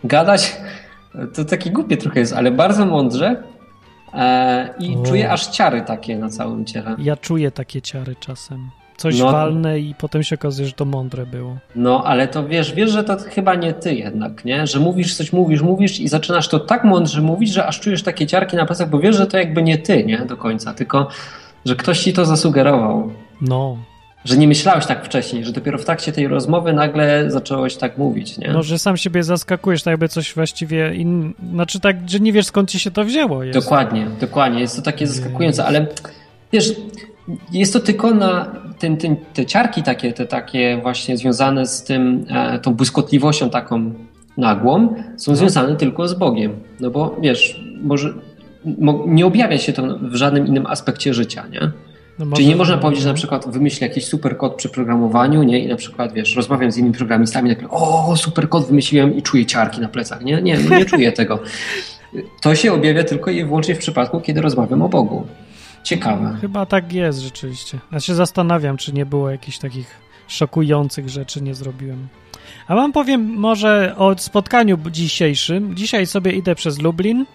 gadać. 0.04 0.56
To 1.36 1.46
takie 1.46 1.70
głupie 1.72 1.98
trochę 1.98 2.20
jest, 2.20 2.34
ale 2.34 2.52
bardzo 2.52 2.86
mądrze, 2.86 3.44
e, 4.14 4.70
i 4.80 4.96
o. 4.96 5.04
czuję 5.04 5.32
aż 5.32 5.48
ciary 5.48 5.82
takie 5.82 6.18
na 6.18 6.30
całym 6.30 6.66
ciele. 6.66 6.96
Ja 7.00 7.18
czuję 7.18 7.52
takie 7.52 7.82
ciary 7.82 8.16
czasem 8.20 8.70
coś 8.98 9.20
no, 9.20 9.32
walne 9.32 9.80
i 9.80 9.96
potem 9.96 10.24
się 10.24 10.36
okazuje, 10.36 10.68
że 10.68 10.74
to 10.74 10.86
mądre 10.86 11.26
było. 11.26 11.58
No, 11.76 12.04
ale 12.04 12.28
to 12.28 12.48
wiesz, 12.48 12.74
wiesz, 12.74 12.92
że 12.92 13.04
to 13.04 13.18
chyba 13.18 13.56
nie 13.56 13.74
ty 13.74 13.96
jednak, 13.96 14.46
nie? 14.46 14.68
Że 14.68 14.80
mówisz 14.80 15.16
coś, 15.16 15.34
mówisz, 15.34 15.62
mówisz 15.62 16.00
i 16.00 16.08
zaczynasz 16.08 16.48
to 16.48 16.60
tak 16.60 16.84
mądrze 16.84 17.22
mówić, 17.22 17.54
że 17.54 17.66
aż 17.66 17.80
czujesz 17.80 18.04
takie 18.04 18.28
ciarki 18.28 18.56
na 18.56 18.66
plecach, 18.66 18.90
bo 18.90 19.00
wiesz, 19.00 19.16
że 19.16 19.28
to 19.28 19.38
jakby 19.38 19.64
nie 19.64 19.78
ty, 19.78 20.06
nie? 20.06 20.18
Do 20.18 20.38
końca, 20.38 20.74
tylko 20.74 21.08
że 21.66 21.76
ktoś 21.76 22.00
ci 22.00 22.14
to 22.14 22.26
zasugerował. 22.26 23.12
No. 23.42 23.78
Że 24.26 24.38
nie 24.38 24.48
myślałeś 24.48 24.86
tak 24.86 25.06
wcześniej, 25.06 25.46
że 25.46 25.52
dopiero 25.52 25.78
w 25.78 25.86
trakcie 25.86 26.12
tej 26.12 26.28
rozmowy 26.28 26.74
nagle 26.74 27.32
zacząłeś 27.32 27.76
tak 27.76 27.98
mówić, 27.98 28.38
nie? 28.38 28.52
No, 28.54 28.64
że 28.64 28.80
sam 28.80 28.98
siebie 28.98 29.24
zaskakujesz, 29.24 29.84
tak 29.84 29.92
jakby 29.92 30.10
coś 30.10 30.34
właściwie 30.34 30.96
in... 30.96 31.34
Znaczy 31.52 31.80
tak, 31.80 32.10
że 32.10 32.20
nie 32.20 32.34
wiesz 32.34 32.46
skąd 32.46 32.72
ci 32.72 32.80
się 32.80 32.92
to 32.92 33.04
wzięło. 33.04 33.44
Jest. 33.44 33.60
Dokładnie, 33.60 34.08
dokładnie. 34.20 34.60
Jest 34.60 34.76
to 34.76 34.82
takie 34.82 35.08
zaskakujące, 35.08 35.66
ale 35.66 35.88
wiesz, 36.54 36.74
jest 37.52 37.74
to 37.74 37.80
tylko 37.80 38.12
na 38.12 38.56
ten, 38.80 38.98
ten, 38.98 39.16
te 39.34 39.46
ciarki 39.46 39.84
takie, 39.84 40.14
te 40.14 40.26
takie 40.26 40.80
właśnie 40.82 41.18
związane 41.18 41.66
z 41.66 41.84
tym, 41.84 42.26
e, 42.30 42.60
tą 42.60 42.74
błyskotliwością 42.74 43.50
taką 43.50 43.94
nagłą, 44.38 44.96
są 45.18 45.32
no. 45.32 45.36
związane 45.36 45.76
tylko 45.76 46.08
z 46.08 46.14
Bogiem. 46.14 46.52
No 46.80 46.92
bo 46.92 47.16
wiesz, 47.22 47.64
może 47.82 48.14
mo, 48.78 49.04
nie 49.08 49.26
objawia 49.26 49.58
się 49.58 49.74
to 49.74 49.98
w 50.02 50.16
żadnym 50.16 50.48
innym 50.48 50.66
aspekcie 50.66 51.14
życia, 51.14 51.48
nie? 51.52 51.72
No 52.20 52.36
Czyli 52.36 52.48
nie 52.48 52.56
można 52.56 52.78
powiedzieć, 52.78 53.04
że 53.04 53.10
na 53.10 53.16
przykład 53.16 53.52
wymyślę 53.52 53.88
jakiś 53.88 54.06
super 54.06 54.38
kod 54.38 54.56
przy 54.56 54.70
programowaniu, 54.70 55.44
nie? 55.44 55.60
I 55.60 55.68
na 55.68 55.76
przykład, 55.76 56.14
wiesz, 56.14 56.36
rozmawiam 56.36 56.72
z 56.72 56.78
innymi 56.78 56.96
programistami, 56.96 57.50
nagle, 57.50 57.70
o, 57.70 58.16
super 58.18 58.50
kod 58.50 58.68
wymyśliłem 58.68 59.16
i 59.16 59.22
czuję 59.22 59.46
ciarki 59.46 59.82
na 59.82 59.88
plecach. 59.88 60.24
Nie, 60.24 60.42
nie, 60.42 60.60
no 60.70 60.78
nie 60.78 60.86
czuję 60.86 61.12
tego. 61.22 61.40
To 62.42 62.56
się 62.56 62.74
objawia 62.74 63.04
tylko 63.04 63.32
i 63.32 63.44
wyłącznie 63.44 63.76
w 63.76 63.78
przypadku, 63.78 64.22
kiedy 64.22 64.42
rozmawiam 64.42 64.82
o 64.82 64.90
Bogu. 64.90 65.28
Ciekawe. 65.88 66.38
Chyba 66.42 66.66
tak 66.66 66.94
jest 66.94 67.20
rzeczywiście. 67.20 67.80
Ja 67.92 68.00
się 68.00 68.16
zastanawiam, 68.16 68.78
czy 68.78 68.94
nie 68.94 69.06
było 69.06 69.30
jakichś 69.30 69.58
takich 69.58 70.00
szokujących 70.28 71.10
rzeczy 71.10 71.42
nie 71.42 71.56
zrobiłem. 71.56 72.08
A 72.68 72.76
wam 72.76 72.94
powiem 72.94 73.26
może 73.26 73.96
o 73.98 74.18
spotkaniu 74.18 74.78
dzisiejszym. 74.92 75.76
Dzisiaj 75.76 76.06
sobie 76.06 76.32
idę 76.32 76.56
przez 76.56 76.82
Lublin 76.82 77.26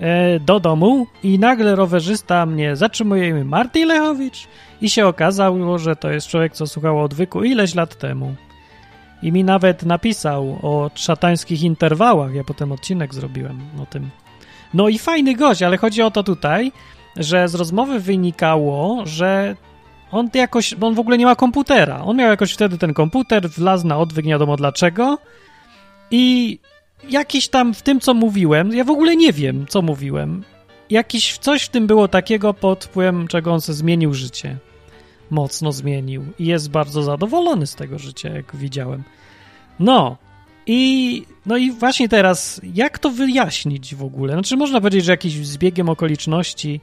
e, 0.00 0.40
do 0.40 0.60
domu 0.60 1.06
i 1.22 1.38
nagle 1.38 1.76
rowerzysta 1.76 2.46
mnie 2.46 2.76
zatrzymuje 2.76 3.28
imię 3.28 3.44
Marty 3.44 3.86
Lechowicz 3.86 4.48
i 4.80 4.90
się 4.90 5.06
okazało, 5.06 5.78
że 5.78 5.96
to 5.96 6.10
jest 6.10 6.26
człowiek, 6.26 6.52
co 6.52 6.66
słuchał 6.66 7.00
odwyku 7.00 7.44
ileś 7.44 7.74
lat 7.74 7.98
temu. 7.98 8.34
I 9.22 9.32
mi 9.32 9.44
nawet 9.44 9.82
napisał 9.82 10.58
o 10.62 10.90
szatańskich 10.94 11.62
interwałach. 11.62 12.34
Ja 12.34 12.44
potem 12.44 12.72
odcinek 12.72 13.14
zrobiłem 13.14 13.60
o 13.82 13.86
tym. 13.86 14.10
No 14.74 14.88
i 14.88 14.98
fajny 14.98 15.34
gość, 15.34 15.62
ale 15.62 15.76
chodzi 15.76 16.02
o 16.02 16.10
to 16.10 16.22
tutaj, 16.22 16.72
że 17.16 17.48
z 17.48 17.54
rozmowy 17.54 18.00
wynikało, 18.00 19.06
że 19.06 19.56
on 20.12 20.30
jakoś, 20.34 20.74
on 20.80 20.94
w 20.94 20.98
ogóle 20.98 21.18
nie 21.18 21.26
ma 21.26 21.36
komputera. 21.36 22.02
On 22.04 22.16
miał 22.16 22.30
jakoś 22.30 22.52
wtedy 22.52 22.78
ten 22.78 22.94
komputer, 22.94 23.50
wlazł 23.50 23.86
na 23.86 23.98
odwyk, 23.98 24.24
nie 24.24 24.32
wiadomo 24.32 24.56
dlaczego. 24.56 25.18
I 26.10 26.58
jakiś 27.08 27.48
tam 27.48 27.74
w 27.74 27.82
tym, 27.82 28.00
co 28.00 28.14
mówiłem, 28.14 28.72
ja 28.72 28.84
w 28.84 28.90
ogóle 28.90 29.16
nie 29.16 29.32
wiem, 29.32 29.66
co 29.68 29.82
mówiłem. 29.82 30.44
Jakiś 30.90 31.38
coś 31.38 31.62
w 31.62 31.68
tym 31.68 31.86
było 31.86 32.08
takiego, 32.08 32.54
pod 32.54 32.84
wpływem 32.84 33.28
czego 33.28 33.52
on 33.52 33.60
sobie 33.60 33.76
zmienił 33.76 34.14
życie. 34.14 34.56
Mocno 35.30 35.72
zmienił. 35.72 36.26
I 36.38 36.46
jest 36.46 36.70
bardzo 36.70 37.02
zadowolony 37.02 37.66
z 37.66 37.74
tego 37.74 37.98
życia, 37.98 38.28
jak 38.28 38.56
widziałem. 38.56 39.02
No. 39.80 40.16
I, 40.66 41.22
no 41.46 41.56
i 41.56 41.70
właśnie 41.70 42.08
teraz, 42.08 42.60
jak 42.74 42.98
to 42.98 43.10
wyjaśnić 43.10 43.94
w 43.94 44.04
ogóle? 44.04 44.32
Znaczy, 44.32 44.56
można 44.56 44.80
powiedzieć, 44.80 45.04
że 45.04 45.12
jakimś 45.12 45.34
zbiegiem 45.34 45.88
okoliczności 45.88 46.80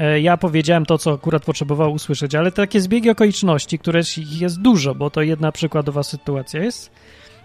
E, 0.00 0.20
ja 0.20 0.36
powiedziałem 0.36 0.86
to, 0.86 0.98
co 0.98 1.12
akurat 1.12 1.44
potrzebował 1.44 1.92
usłyszeć, 1.92 2.34
ale 2.34 2.52
takie 2.52 2.80
zbiegi 2.80 3.10
okoliczności, 3.10 3.78
które 3.78 4.00
jest 4.40 4.60
dużo, 4.60 4.94
bo 4.94 5.10
to 5.10 5.22
jedna 5.22 5.52
przykładowa 5.52 6.02
sytuacja 6.02 6.62
jest. 6.62 6.90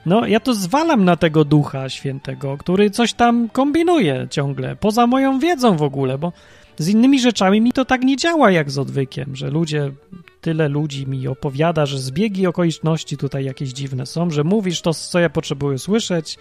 No, 0.05 0.27
ja 0.27 0.39
to 0.39 0.53
zwalam 0.53 1.05
na 1.05 1.15
tego 1.15 1.45
ducha 1.45 1.89
świętego, 1.89 2.57
który 2.57 2.89
coś 2.89 3.13
tam 3.13 3.49
kombinuje 3.49 4.27
ciągle, 4.29 4.75
poza 4.75 5.07
moją 5.07 5.39
wiedzą 5.39 5.77
w 5.77 5.83
ogóle, 5.83 6.17
bo 6.17 6.33
z 6.79 6.87
innymi 6.87 7.19
rzeczami 7.19 7.61
mi 7.61 7.71
to 7.71 7.85
tak 7.85 8.01
nie 8.01 8.17
działa 8.17 8.51
jak 8.51 8.71
z 8.71 8.77
odwykiem, 8.77 9.35
że 9.35 9.49
ludzie, 9.49 9.91
tyle 10.41 10.69
ludzi 10.69 11.07
mi 11.07 11.27
opowiada, 11.27 11.85
że 11.85 11.99
zbiegi 11.99 12.47
okoliczności 12.47 13.17
tutaj 13.17 13.45
jakieś 13.45 13.69
dziwne 13.69 14.05
są, 14.05 14.31
że 14.31 14.43
mówisz 14.43 14.81
to, 14.81 14.93
co 14.93 15.19
ja 15.19 15.29
potrzebuję 15.29 15.79
słyszeć. 15.79 16.37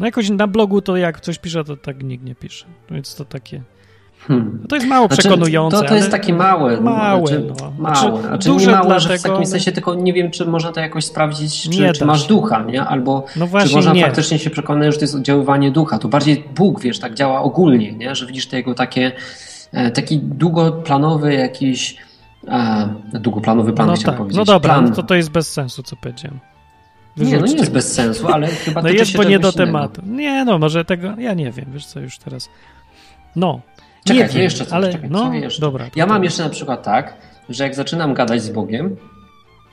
No 0.00 0.06
jakoś 0.06 0.30
na 0.30 0.46
blogu 0.46 0.82
to 0.82 0.96
jak 0.96 1.20
coś 1.20 1.38
pisze, 1.38 1.64
to 1.64 1.76
tak 1.76 2.02
nikt 2.02 2.24
nie 2.24 2.34
pisze. 2.34 2.66
Więc 2.90 3.14
to 3.14 3.24
takie 3.24 3.62
Hmm. 4.26 4.64
To 4.68 4.76
jest 4.76 4.88
mało 4.88 5.06
znaczy, 5.06 5.22
przekonujące. 5.22 5.76
To, 5.76 5.84
to 5.84 5.94
jest 5.94 6.10
takie 6.10 6.32
małe. 6.32 6.80
Małe, 6.80 7.26
znaczy, 7.26 7.44
no. 7.60 7.72
małe. 7.78 7.96
Znaczy, 7.96 8.22
znaczy 8.22 8.50
nie 8.50 8.66
małe, 8.66 8.86
dlatego, 8.86 9.00
że 9.00 9.18
w 9.18 9.22
takim 9.22 9.46
sensie, 9.46 9.72
tylko 9.72 9.94
nie 9.94 10.12
wiem, 10.12 10.30
czy 10.30 10.46
można 10.46 10.72
to 10.72 10.80
jakoś 10.80 11.04
sprawdzić, 11.04 11.62
czy, 11.62 11.92
czy 11.92 12.04
masz 12.04 12.26
ducha, 12.26 12.62
nie? 12.62 12.82
Albo 12.82 13.24
no 13.36 13.46
czy 13.66 13.74
można 13.74 13.92
nie. 13.92 14.04
faktycznie 14.04 14.38
się 14.38 14.50
przekonać, 14.50 14.92
że 14.92 14.98
to 14.98 15.04
jest 15.04 15.14
oddziaływanie 15.14 15.70
ducha. 15.70 15.98
To 15.98 16.08
bardziej 16.08 16.44
Bóg, 16.54 16.80
wiesz, 16.80 16.98
tak 16.98 17.14
działa 17.14 17.42
ogólnie, 17.42 17.92
nie? 17.92 18.14
Że 18.14 18.26
widzisz 18.26 18.46
tego 18.46 18.74
takie, 18.74 19.06
e, 19.06 19.12
taki 19.94 20.18
długoplanowy 20.18 21.34
jakiś 21.34 21.96
e, 22.48 22.88
długoplanowy 23.12 23.72
plan, 23.72 23.88
no 23.88 23.94
chciałem 23.94 24.12
tak. 24.12 24.18
powiedzieć. 24.18 24.38
No 24.38 24.44
dobra, 24.44 24.74
plan. 24.74 24.84
No 24.84 24.96
to 24.96 25.02
to 25.02 25.14
jest 25.14 25.30
bez 25.30 25.52
sensu, 25.52 25.82
co 25.82 25.96
powiedziałem. 25.96 26.38
Wyrzućcie. 27.16 27.36
Nie, 27.36 27.42
no 27.42 27.52
nie 27.52 27.58
jest 27.58 27.72
bez 27.72 27.92
sensu, 27.92 28.28
ale 28.28 28.46
chyba 28.64 28.82
No 28.82 28.88
jest, 28.88 29.16
bo 29.16 29.24
nie 29.24 29.38
do 29.38 29.52
tematu. 29.52 30.02
Nie, 30.06 30.44
no 30.44 30.58
może 30.58 30.84
tego, 30.84 31.14
ja 31.18 31.34
nie 31.34 31.52
wiem, 31.52 31.66
wiesz 31.72 31.86
co, 31.86 32.00
już 32.00 32.18
teraz. 32.18 32.48
No, 33.36 33.60
Czekaj, 34.04 34.34
nie 34.34 34.42
jeszcze 34.42 34.64
coś, 34.64 34.72
ale 34.72 34.92
czekaj, 34.92 35.10
no, 35.10 35.34
jeszcze? 35.34 35.60
dobra. 35.60 35.86
Ja 35.96 36.06
mam 36.06 36.24
jeszcze 36.24 36.44
na 36.44 36.50
przykład 36.50 36.82
tak, 36.82 37.16
że 37.48 37.64
jak 37.64 37.74
zaczynam 37.74 38.14
gadać 38.14 38.42
z 38.42 38.50
Bogiem, 38.50 38.96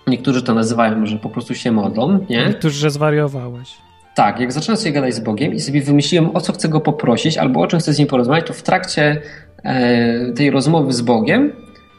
niektórzy 0.07 0.43
to 0.43 0.53
nazywają, 0.53 1.05
że 1.05 1.17
po 1.17 1.29
prostu 1.29 1.55
się 1.55 1.71
modlą, 1.71 2.25
nie? 2.29 2.45
Niektórzy, 2.45 2.79
że 2.79 2.89
zwariowałeś. 2.89 3.77
Tak, 4.15 4.39
jak 4.39 4.51
zaczynam 4.51 4.77
sobie 4.77 4.91
gadać 4.91 5.13
z 5.13 5.19
Bogiem 5.19 5.53
i 5.53 5.59
sobie 5.59 5.81
wymyśliłem, 5.81 6.35
o 6.35 6.41
co 6.41 6.53
chcę 6.53 6.69
Go 6.69 6.81
poprosić, 6.81 7.37
albo 7.37 7.61
o 7.61 7.67
czym 7.67 7.79
chcę 7.79 7.93
z 7.93 7.99
Nim 7.99 8.07
porozmawiać, 8.07 8.47
to 8.47 8.53
w 8.53 8.63
trakcie 8.63 9.21
e, 9.63 10.33
tej 10.33 10.51
rozmowy 10.51 10.93
z 10.93 11.01
Bogiem 11.01 11.51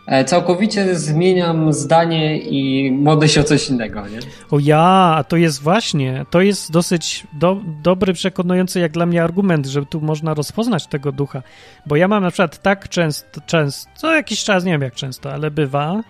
E, 0.06 0.25
całkowicie 0.25 0.99
zmieniam 0.99 1.73
zdanie 1.73 2.38
i 2.38 2.92
modlę 2.92 3.28
się 3.28 3.40
o 3.40 3.44
coś 3.44 3.70
innego, 3.70 4.08
nie? 4.08 4.18
O 4.50 4.58
ja, 4.58 5.25
to 5.28 5.37
jest 5.37 5.62
właśnie, 5.62 6.26
to 6.30 6.40
jest 6.40 6.73
dosyć 6.73 7.26
do, 7.32 7.61
dobry, 7.82 8.12
przekonujący 8.12 8.80
jak 8.80 8.92
dla 8.92 9.06
mnie 9.06 9.25
argument, 9.25 9.66
że 9.66 9.87
tu 9.87 10.00
można 10.00 10.35
rozpoznać 10.35 10.87
tego 10.87 11.12
ducha, 11.12 11.42
bo 11.87 11.96
ja 11.96 12.08
mam 12.08 12.23
na 12.23 12.30
przykład 12.30 12.62
tak 12.62 12.88
często, 12.88 13.40
często, 13.46 13.90
co 13.94 14.14
jakiś 14.14 14.44
czas, 14.44 14.64
nie 14.64 14.73
wiem 14.73 14.82
jak 14.82 14.94
często, 14.94 15.32
ale 15.32 15.50
bywa, 15.50 16.02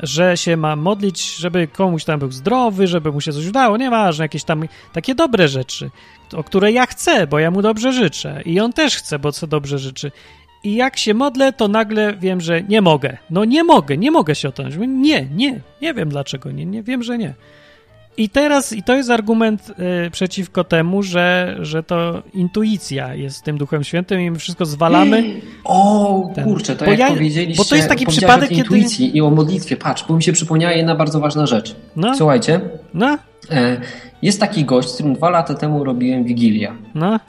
że 0.00 0.36
się 0.36 0.56
ma 0.56 0.76
modlić, 0.76 1.36
żeby 1.36 1.68
komuś 1.68 2.04
tam 2.04 2.18
był 2.18 2.32
zdrowy, 2.32 2.86
żeby 2.86 3.12
mu 3.12 3.20
się 3.20 3.32
coś 3.32 3.46
udało, 3.46 3.76
nieważne, 3.76 4.24
jakieś 4.24 4.44
tam 4.44 4.64
takie 4.92 5.14
dobre 5.14 5.48
rzeczy, 5.48 5.90
o 6.32 6.44
które 6.44 6.72
ja 6.72 6.86
chcę, 6.86 7.26
bo 7.26 7.38
ja 7.38 7.50
mu 7.50 7.62
dobrze 7.62 7.92
życzę 7.92 8.42
i 8.44 8.60
on 8.60 8.72
też 8.72 8.96
chce, 8.96 9.18
bo 9.18 9.32
co 9.32 9.46
dobrze 9.46 9.78
życzy. 9.78 10.12
I 10.64 10.74
jak 10.74 10.96
się 10.96 11.14
modlę, 11.14 11.52
to 11.52 11.68
nagle 11.68 12.16
wiem, 12.16 12.40
że 12.40 12.62
nie 12.62 12.82
mogę. 12.82 13.16
No 13.30 13.44
nie 13.44 13.64
mogę, 13.64 13.96
nie 13.96 14.10
mogę 14.10 14.34
się 14.34 14.48
otonąć. 14.48 14.74
Nie, 14.78 15.26
nie, 15.34 15.60
nie 15.82 15.94
wiem 15.94 16.08
dlaczego 16.08 16.50
nie, 16.50 16.66
nie 16.66 16.82
wiem, 16.82 17.02
że 17.02 17.18
nie. 17.18 17.34
I 18.16 18.28
teraz, 18.28 18.72
i 18.72 18.82
to 18.82 18.94
jest 18.94 19.10
argument 19.10 19.72
y, 20.06 20.10
przeciwko 20.10 20.64
temu, 20.64 21.02
że, 21.02 21.56
że 21.60 21.82
to 21.82 22.22
intuicja 22.34 23.14
jest 23.14 23.42
tym 23.42 23.58
Duchem 23.58 23.84
Świętym 23.84 24.20
i 24.20 24.30
my 24.30 24.38
wszystko 24.38 24.66
zwalamy. 24.66 25.24
O, 25.64 26.30
ten. 26.34 26.44
kurczę, 26.44 26.76
to 26.76 26.84
bo 26.84 26.90
jak 26.90 27.00
ja, 27.00 27.08
powiedzieliście, 27.08 27.62
bo 27.62 27.68
to 27.68 27.76
jest 27.76 27.88
taki 27.88 28.06
przypadek, 28.06 28.48
kiedy... 28.48 28.60
intuicji 28.60 29.16
i 29.16 29.20
o 29.20 29.30
modlitwie, 29.30 29.76
patrz, 29.76 30.04
bo 30.08 30.16
mi 30.16 30.22
się 30.22 30.32
przypomniała 30.32 30.72
jedna 30.72 30.94
bardzo 30.94 31.20
ważna 31.20 31.46
rzecz. 31.46 31.76
No. 31.96 32.16
Słuchajcie, 32.16 32.60
no. 32.94 33.18
E, 33.50 33.80
jest 34.22 34.40
taki 34.40 34.64
gość, 34.64 34.88
z 34.88 34.94
którym 34.94 35.14
dwa 35.14 35.30
lata 35.30 35.54
temu 35.54 35.84
robiłem 35.84 36.24
Wigilię. 36.24 36.72
No. 36.94 37.20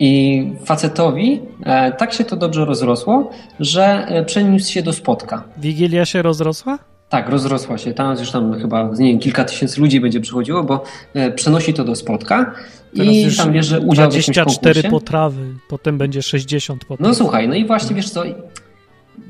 I 0.00 0.52
facetowi 0.64 1.40
e, 1.62 1.92
tak 1.92 2.12
się 2.12 2.24
to 2.24 2.36
dobrze 2.36 2.64
rozrosło, 2.64 3.30
że 3.60 4.06
e, 4.08 4.24
przeniósł 4.24 4.72
się 4.72 4.82
do 4.82 4.92
spotka. 4.92 5.44
Wigilia 5.58 6.04
się 6.04 6.22
rozrosła? 6.22 6.78
Tak, 7.08 7.28
rozrosła 7.28 7.78
się. 7.78 7.94
Tam 7.94 8.18
już 8.18 8.30
tam 8.30 8.60
chyba 8.60 8.90
nie 8.98 9.10
wiem, 9.10 9.18
kilka 9.18 9.44
tysięcy 9.44 9.80
ludzi 9.80 10.00
będzie 10.00 10.20
przychodziło, 10.20 10.64
bo 10.64 10.84
e, 11.14 11.32
przenosi 11.32 11.74
to 11.74 11.84
do 11.84 11.94
spotka 11.96 12.54
Teraz 12.96 13.14
i 13.14 13.36
tam 13.36 13.52
bierze 13.52 13.80
udział 13.80 14.10
24 14.10 14.82
w 14.82 14.90
potrawy, 14.90 15.54
potem 15.68 15.98
będzie 15.98 16.22
60 16.22 16.84
potraw. 16.84 17.08
No 17.08 17.14
słuchaj, 17.14 17.48
no 17.48 17.54
i 17.54 17.66
właśnie 17.66 17.96
wiesz 17.96 18.10
co, 18.10 18.22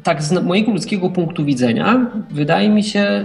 tak 0.03 0.23
z 0.23 0.33
mojego 0.43 0.73
ludzkiego 0.73 1.11
punktu 1.11 1.45
widzenia 1.45 2.11
wydaje 2.31 2.69
mi 2.69 2.85
się, 2.85 3.25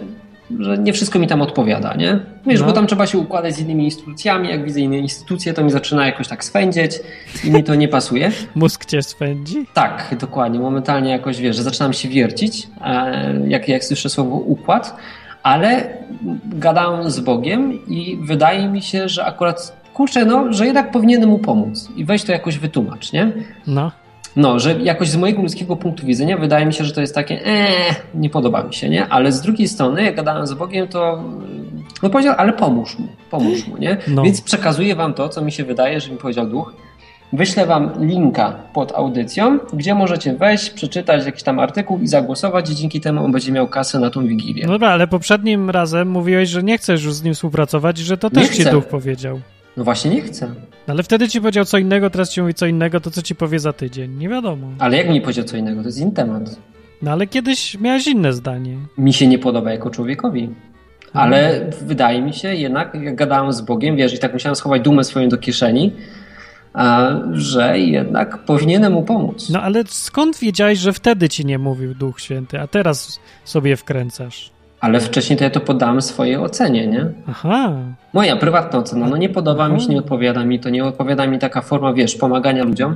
że 0.60 0.77
nie 0.77 0.93
wszystko 0.93 1.20
mi 1.20 1.27
tam 1.27 1.41
odpowiada, 1.41 1.93
nie? 1.93 2.20
Wiesz, 2.48 2.60
no. 2.60 2.65
bo 2.65 2.72
tam 2.72 2.88
trzeba 2.88 3.08
się 3.08 3.17
układać 3.17 3.55
z 3.55 3.60
innymi 3.60 3.86
instytucjami, 3.86 4.50
jak 4.50 4.65
widzę 4.65 4.79
inne 4.79 4.98
instytucje, 4.98 5.53
to 5.53 5.63
mi 5.63 5.72
zaczyna 5.72 6.05
jakoś 6.05 6.27
tak 6.27 6.43
swędzieć 6.43 7.00
i 7.43 7.51
mi 7.51 7.63
to 7.63 7.75
nie 7.75 7.88
pasuje. 7.88 8.31
Mózg 8.55 8.86
cię 8.86 9.03
swędzi? 9.03 9.65
Tak, 9.74 10.15
dokładnie. 10.20 10.60
Momentalnie 10.60 11.12
jakoś, 11.12 11.41
wiesz, 11.41 11.55
że 11.55 11.63
zaczynam 11.63 11.93
się 11.93 12.10
wiercić, 12.10 12.67
e, 12.81 13.41
jak, 13.48 13.67
jak 13.67 13.84
słyszę 13.84 14.10
słowo 14.10 14.36
układ, 14.36 14.98
ale 15.43 15.98
gadałem 16.43 17.12
z 17.12 17.20
Bogiem 17.20 17.88
i 17.88 18.17
wydaje 18.22 18.67
mi 18.67 18.81
się, 18.81 19.10
że 19.10 19.25
akurat 19.25 19.81
kurczę, 19.93 20.25
no, 20.25 20.53
że 20.53 20.65
jednak 20.65 20.91
powinienem 20.91 21.29
mu 21.29 21.39
pomóc 21.39 21.89
i 21.96 22.05
weź 22.05 22.24
to 22.24 22.31
jakoś 22.31 22.58
wytłumacz, 22.58 23.13
nie? 23.13 23.31
No. 23.67 23.91
No, 24.35 24.59
że 24.59 24.73
jakoś 24.73 25.09
z 25.09 25.15
mojego 25.15 25.41
ludzkiego 25.41 25.75
punktu 25.75 26.05
widzenia 26.05 26.38
wydaje 26.38 26.65
mi 26.65 26.73
się, 26.73 26.83
że 26.83 26.93
to 26.93 27.01
jest 27.01 27.15
takie, 27.15 27.45
eee, 27.45 27.95
nie 28.15 28.29
podoba 28.29 28.63
mi 28.63 28.73
się, 28.73 28.89
nie? 28.89 29.07
Ale 29.07 29.31
z 29.31 29.41
drugiej 29.41 29.67
strony, 29.67 30.03
jak 30.03 30.15
gadałem 30.15 30.47
z 30.47 30.53
Bogiem, 30.53 30.88
to 30.88 31.23
no 32.03 32.09
powiedział, 32.09 32.35
ale 32.38 32.53
pomóż 32.53 33.00
mu, 33.00 33.07
pomóż 33.31 33.67
mu, 33.67 33.77
nie? 33.77 33.97
No. 34.07 34.23
Więc 34.23 34.41
przekazuję 34.41 34.95
wam 34.95 35.13
to, 35.13 35.29
co 35.29 35.41
mi 35.41 35.51
się 35.51 35.63
wydaje, 35.63 36.00
że 36.01 36.11
mi 36.11 36.17
powiedział 36.17 36.47
duch. 36.47 36.73
Wyślę 37.33 37.65
wam 37.65 37.91
linka 38.00 38.55
pod 38.73 38.91
audycją, 38.91 39.59
gdzie 39.73 39.95
możecie 39.95 40.33
wejść, 40.33 40.69
przeczytać 40.69 41.25
jakiś 41.25 41.43
tam 41.43 41.59
artykuł 41.59 42.00
i 42.00 42.07
zagłosować 42.07 42.69
i 42.69 42.75
dzięki 42.75 43.01
temu 43.01 43.25
on 43.25 43.31
będzie 43.31 43.51
miał 43.51 43.67
kasę 43.67 44.00
na 44.00 44.09
tą 44.09 44.27
Wigilię. 44.27 44.63
No 44.65 44.71
dobra, 44.71 44.89
ale 44.89 45.07
poprzednim 45.07 45.69
razem 45.69 46.09
mówiłeś, 46.09 46.50
że 46.50 46.63
nie 46.63 46.77
chcesz 46.77 47.03
już 47.03 47.13
z 47.13 47.23
nim 47.23 47.33
współpracować 47.33 48.00
i 48.00 48.03
że 48.03 48.17
to 48.17 48.29
też 48.29 48.50
ci 48.50 48.65
duch 48.65 48.85
powiedział. 48.85 49.39
No 49.77 49.83
właśnie 49.83 50.11
nie 50.11 50.21
chcę. 50.21 50.51
Ale 50.87 51.03
wtedy 51.03 51.29
ci 51.29 51.41
powiedział 51.41 51.65
co 51.65 51.77
innego, 51.77 52.09
teraz 52.09 52.29
ci 52.29 52.41
mówi 52.41 52.53
co 52.53 52.65
innego, 52.65 52.99
to 52.99 53.11
co 53.11 53.21
ci 53.21 53.35
powie 53.35 53.59
za 53.59 53.73
tydzień? 53.73 54.17
Nie 54.17 54.29
wiadomo. 54.29 54.67
Ale 54.79 54.97
jak 54.97 55.09
mi 55.09 55.21
powiedział 55.21 55.45
co 55.45 55.57
innego? 55.57 55.81
To 55.81 55.87
jest 55.87 55.99
inny 55.99 56.11
temat. 56.11 56.59
No 57.01 57.11
ale 57.11 57.27
kiedyś 57.27 57.79
miałeś 57.79 58.07
inne 58.07 58.33
zdanie. 58.33 58.77
Mi 58.97 59.13
się 59.13 59.27
nie 59.27 59.39
podoba 59.39 59.71
jako 59.71 59.89
człowiekowi. 59.89 60.49
Ale 61.13 61.37
hmm. 61.37 61.71
wydaje 61.81 62.21
mi 62.21 62.33
się 62.33 62.55
jednak, 62.55 62.97
jak 63.01 63.15
gadałem 63.15 63.53
z 63.53 63.61
Bogiem, 63.61 63.95
wiesz, 63.95 64.13
i 64.13 64.19
tak 64.19 64.33
musiałem 64.33 64.55
schować 64.55 64.81
dumę 64.81 65.03
swoją 65.03 65.29
do 65.29 65.37
kieszeni, 65.37 65.93
a, 66.73 67.11
że 67.31 67.79
jednak 67.79 68.45
powinienem 68.45 68.93
mu 68.93 69.03
pomóc. 69.03 69.49
No 69.49 69.61
ale 69.61 69.83
skąd 69.87 70.39
wiedziałeś, 70.39 70.79
że 70.79 70.93
wtedy 70.93 71.29
ci 71.29 71.45
nie 71.45 71.59
mówił 71.59 71.95
Duch 71.95 72.21
Święty, 72.21 72.59
a 72.59 72.67
teraz 72.67 73.19
sobie 73.45 73.75
wkręcasz? 73.75 74.51
Ale 74.81 75.00
wcześniej 75.00 75.38
to 75.38 75.43
ja 75.43 75.50
to 75.50 75.59
poddałem 75.59 76.01
swojej 76.01 76.38
ocenie, 76.38 76.88
nie? 76.88 77.05
Aha. 77.29 77.71
Moja 78.13 78.35
prywatna 78.35 78.79
ocena. 78.79 79.07
No 79.07 79.17
nie 79.17 79.29
podoba 79.29 79.69
mi 79.69 79.81
się, 79.81 79.88
nie 79.88 79.97
odpowiada 79.97 80.45
mi 80.45 80.59
to, 80.59 80.69
nie 80.69 80.85
odpowiada 80.85 81.27
mi 81.27 81.39
taka 81.39 81.61
forma, 81.61 81.93
wiesz, 81.93 82.15
pomagania 82.15 82.63
ludziom. 82.63 82.95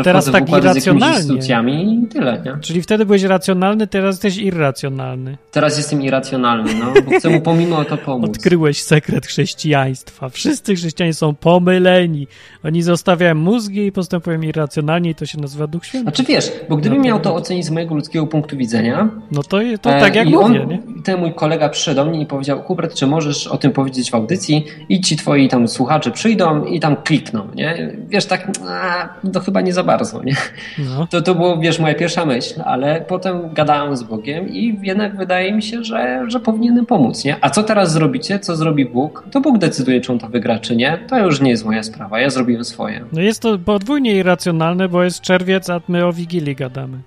A 0.00 0.04
teraz 0.04 0.30
tak 0.30 0.48
irracjonalnie. 0.48 1.16
instytucjami 1.16 2.04
i 2.04 2.08
tyle, 2.08 2.42
nie? 2.44 2.56
Czyli 2.60 2.82
wtedy 2.82 3.06
byłeś 3.06 3.22
racjonalny, 3.22 3.86
teraz 3.86 4.14
jesteś 4.14 4.36
irracjonalny. 4.36 5.36
Teraz 5.50 5.76
jestem 5.76 6.02
irracjonalny, 6.02 6.74
no, 6.74 7.02
bo 7.02 7.18
chcę 7.18 7.30
mu 7.30 7.40
pomimo 7.40 7.84
to 7.84 7.96
pomóc. 7.96 8.30
Odkryłeś 8.36 8.82
sekret 8.82 9.26
chrześcijaństwa. 9.26 10.28
Wszyscy 10.28 10.74
chrześcijanie 10.74 11.14
są 11.14 11.34
pomyleni. 11.34 12.26
Oni 12.64 12.82
zostawiają 12.82 13.34
mózgi 13.34 13.86
i 13.86 13.92
postępują 13.92 14.40
irracjonalnie 14.40 15.10
i 15.10 15.14
to 15.14 15.26
się 15.26 15.40
nazywa 15.40 15.66
Duch 15.66 15.86
Święty. 15.86 16.04
Znaczy 16.04 16.22
wiesz, 16.22 16.52
bo 16.68 16.76
gdybym 16.76 16.98
no, 16.98 17.04
miał 17.04 17.20
to 17.20 17.34
ocenić 17.34 17.64
z 17.64 17.70
mojego 17.70 17.94
ludzkiego 17.94 18.26
punktu 18.26 18.56
widzenia... 18.56 19.08
No 19.32 19.42
to, 19.42 19.58
to 19.82 19.90
tak 19.90 20.14
jak 20.14 20.26
e, 20.26 20.30
mówię, 20.30 20.62
on, 20.62 20.68
nie? 20.68 20.82
Ten 21.04 21.20
mój 21.20 21.34
kolega 21.34 21.68
przyszedł 21.68 21.96
do 21.96 22.04
mnie 22.04 22.20
i 22.20 22.26
powiedział, 22.26 22.62
Hubert, 22.62 22.94
czy 22.94 23.06
możesz 23.06 23.46
o 23.46 23.56
tym 23.56 23.72
powiedzieć 23.72 24.10
w 24.10 24.14
audycji 24.14 24.64
i 24.88 25.00
ci 25.00 25.16
twoi 25.16 25.48
tam 25.48 25.68
słuchacze 25.68 26.10
przyjdą 26.10 26.64
i 26.64 26.80
tam 26.80 26.96
klikną, 26.96 27.48
nie? 27.54 27.96
Wiesz, 28.08 28.26
tak, 28.26 28.50
a, 28.68 29.08
to 29.32 29.40
chyba 29.40 29.60
nie 29.60 29.72
za 29.72 29.83
bardzo, 29.84 30.22
nie? 30.22 30.36
No. 30.78 31.06
To, 31.06 31.22
to 31.22 31.34
było, 31.34 31.58
wiesz, 31.58 31.78
moja 31.78 31.94
pierwsza 31.94 32.26
myśl, 32.26 32.62
ale 32.64 33.00
potem 33.00 33.52
gadałem 33.52 33.96
z 33.96 34.02
Bogiem 34.02 34.48
i 34.48 34.78
jednak 34.82 35.16
wydaje 35.16 35.52
mi 35.52 35.62
się, 35.62 35.84
że, 35.84 36.24
że 36.28 36.40
powinienem 36.40 36.86
pomóc, 36.86 37.24
nie? 37.24 37.36
A 37.40 37.50
co 37.50 37.62
teraz 37.62 37.92
zrobicie? 37.92 38.38
Co 38.38 38.56
zrobi 38.56 38.86
Bóg? 38.86 39.24
To 39.30 39.40
Bóg 39.40 39.58
decyduje, 39.58 40.00
czy 40.00 40.12
on 40.12 40.18
to 40.18 40.28
wygra, 40.28 40.58
czy 40.58 40.76
nie. 40.76 40.98
To 41.08 41.18
już 41.18 41.40
nie 41.40 41.50
jest 41.50 41.64
moja 41.64 41.82
sprawa, 41.82 42.20
ja 42.20 42.30
zrobiłem 42.30 42.64
swoje. 42.64 43.04
No 43.12 43.20
jest 43.20 43.42
to 43.42 43.58
podwójnie 43.58 44.16
irracjonalne, 44.16 44.88
bo 44.88 45.04
jest 45.04 45.20
czerwiec, 45.20 45.70
a 45.70 45.80
my 45.88 46.06
o 46.06 46.12
Wigilii 46.12 46.56
gadamy. 46.56 46.98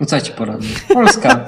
No 0.00 0.06
co 0.06 0.20
ci 0.20 0.32
poradzę? 0.32 0.68
Polska. 0.94 1.46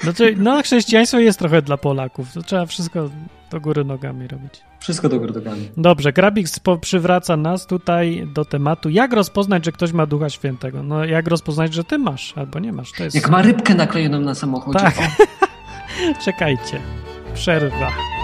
Znaczy, 0.00 0.34
no 0.38 0.62
chrześcijaństwo 0.62 1.18
jest 1.18 1.38
trochę 1.38 1.62
dla 1.62 1.76
Polaków. 1.76 2.32
To 2.32 2.42
trzeba 2.42 2.66
wszystko 2.66 3.10
do 3.50 3.60
góry 3.60 3.84
nogami 3.84 4.28
robić. 4.28 4.62
Wszystko 4.80 5.08
do 5.08 5.18
góry 5.18 5.32
nogami. 5.32 5.68
Dobrze, 5.76 6.12
Grabik 6.12 6.46
przywraca 6.80 7.36
nas 7.36 7.66
tutaj 7.66 8.28
do 8.34 8.44
tematu, 8.44 8.90
jak 8.90 9.12
rozpoznać, 9.12 9.64
że 9.64 9.72
ktoś 9.72 9.92
ma 9.92 10.06
Ducha 10.06 10.30
Świętego. 10.30 10.82
No 10.82 11.04
jak 11.04 11.28
rozpoznać, 11.28 11.74
że 11.74 11.84
ty 11.84 11.98
masz 11.98 12.38
albo 12.38 12.58
nie 12.58 12.72
masz. 12.72 12.92
To 12.92 13.04
jest... 13.04 13.16
Jak 13.16 13.30
ma 13.30 13.42
rybkę 13.42 13.74
naklejoną 13.74 14.20
na 14.20 14.34
samochodzie. 14.34 14.78
Tak. 14.78 14.94
Czekajcie. 16.24 16.80
Przerwa. 17.34 18.15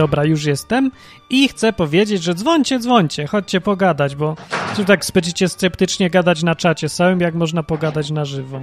Dobra, 0.00 0.24
już 0.24 0.44
jestem 0.44 0.90
i 1.30 1.48
chcę 1.48 1.72
powiedzieć, 1.72 2.22
że 2.22 2.34
dzwońcie, 2.34 2.78
dzwońcie, 2.78 3.26
chodźcie 3.26 3.60
pogadać, 3.60 4.16
bo 4.16 4.36
tu 4.76 4.84
tak 4.84 5.00
będziecie 5.14 5.48
sceptycznie 5.48 6.10
gadać 6.10 6.42
na 6.42 6.54
czacie 6.54 6.88
samym, 6.88 7.20
jak 7.20 7.34
można 7.34 7.62
pogadać 7.62 8.10
na 8.10 8.24
żywo. 8.24 8.60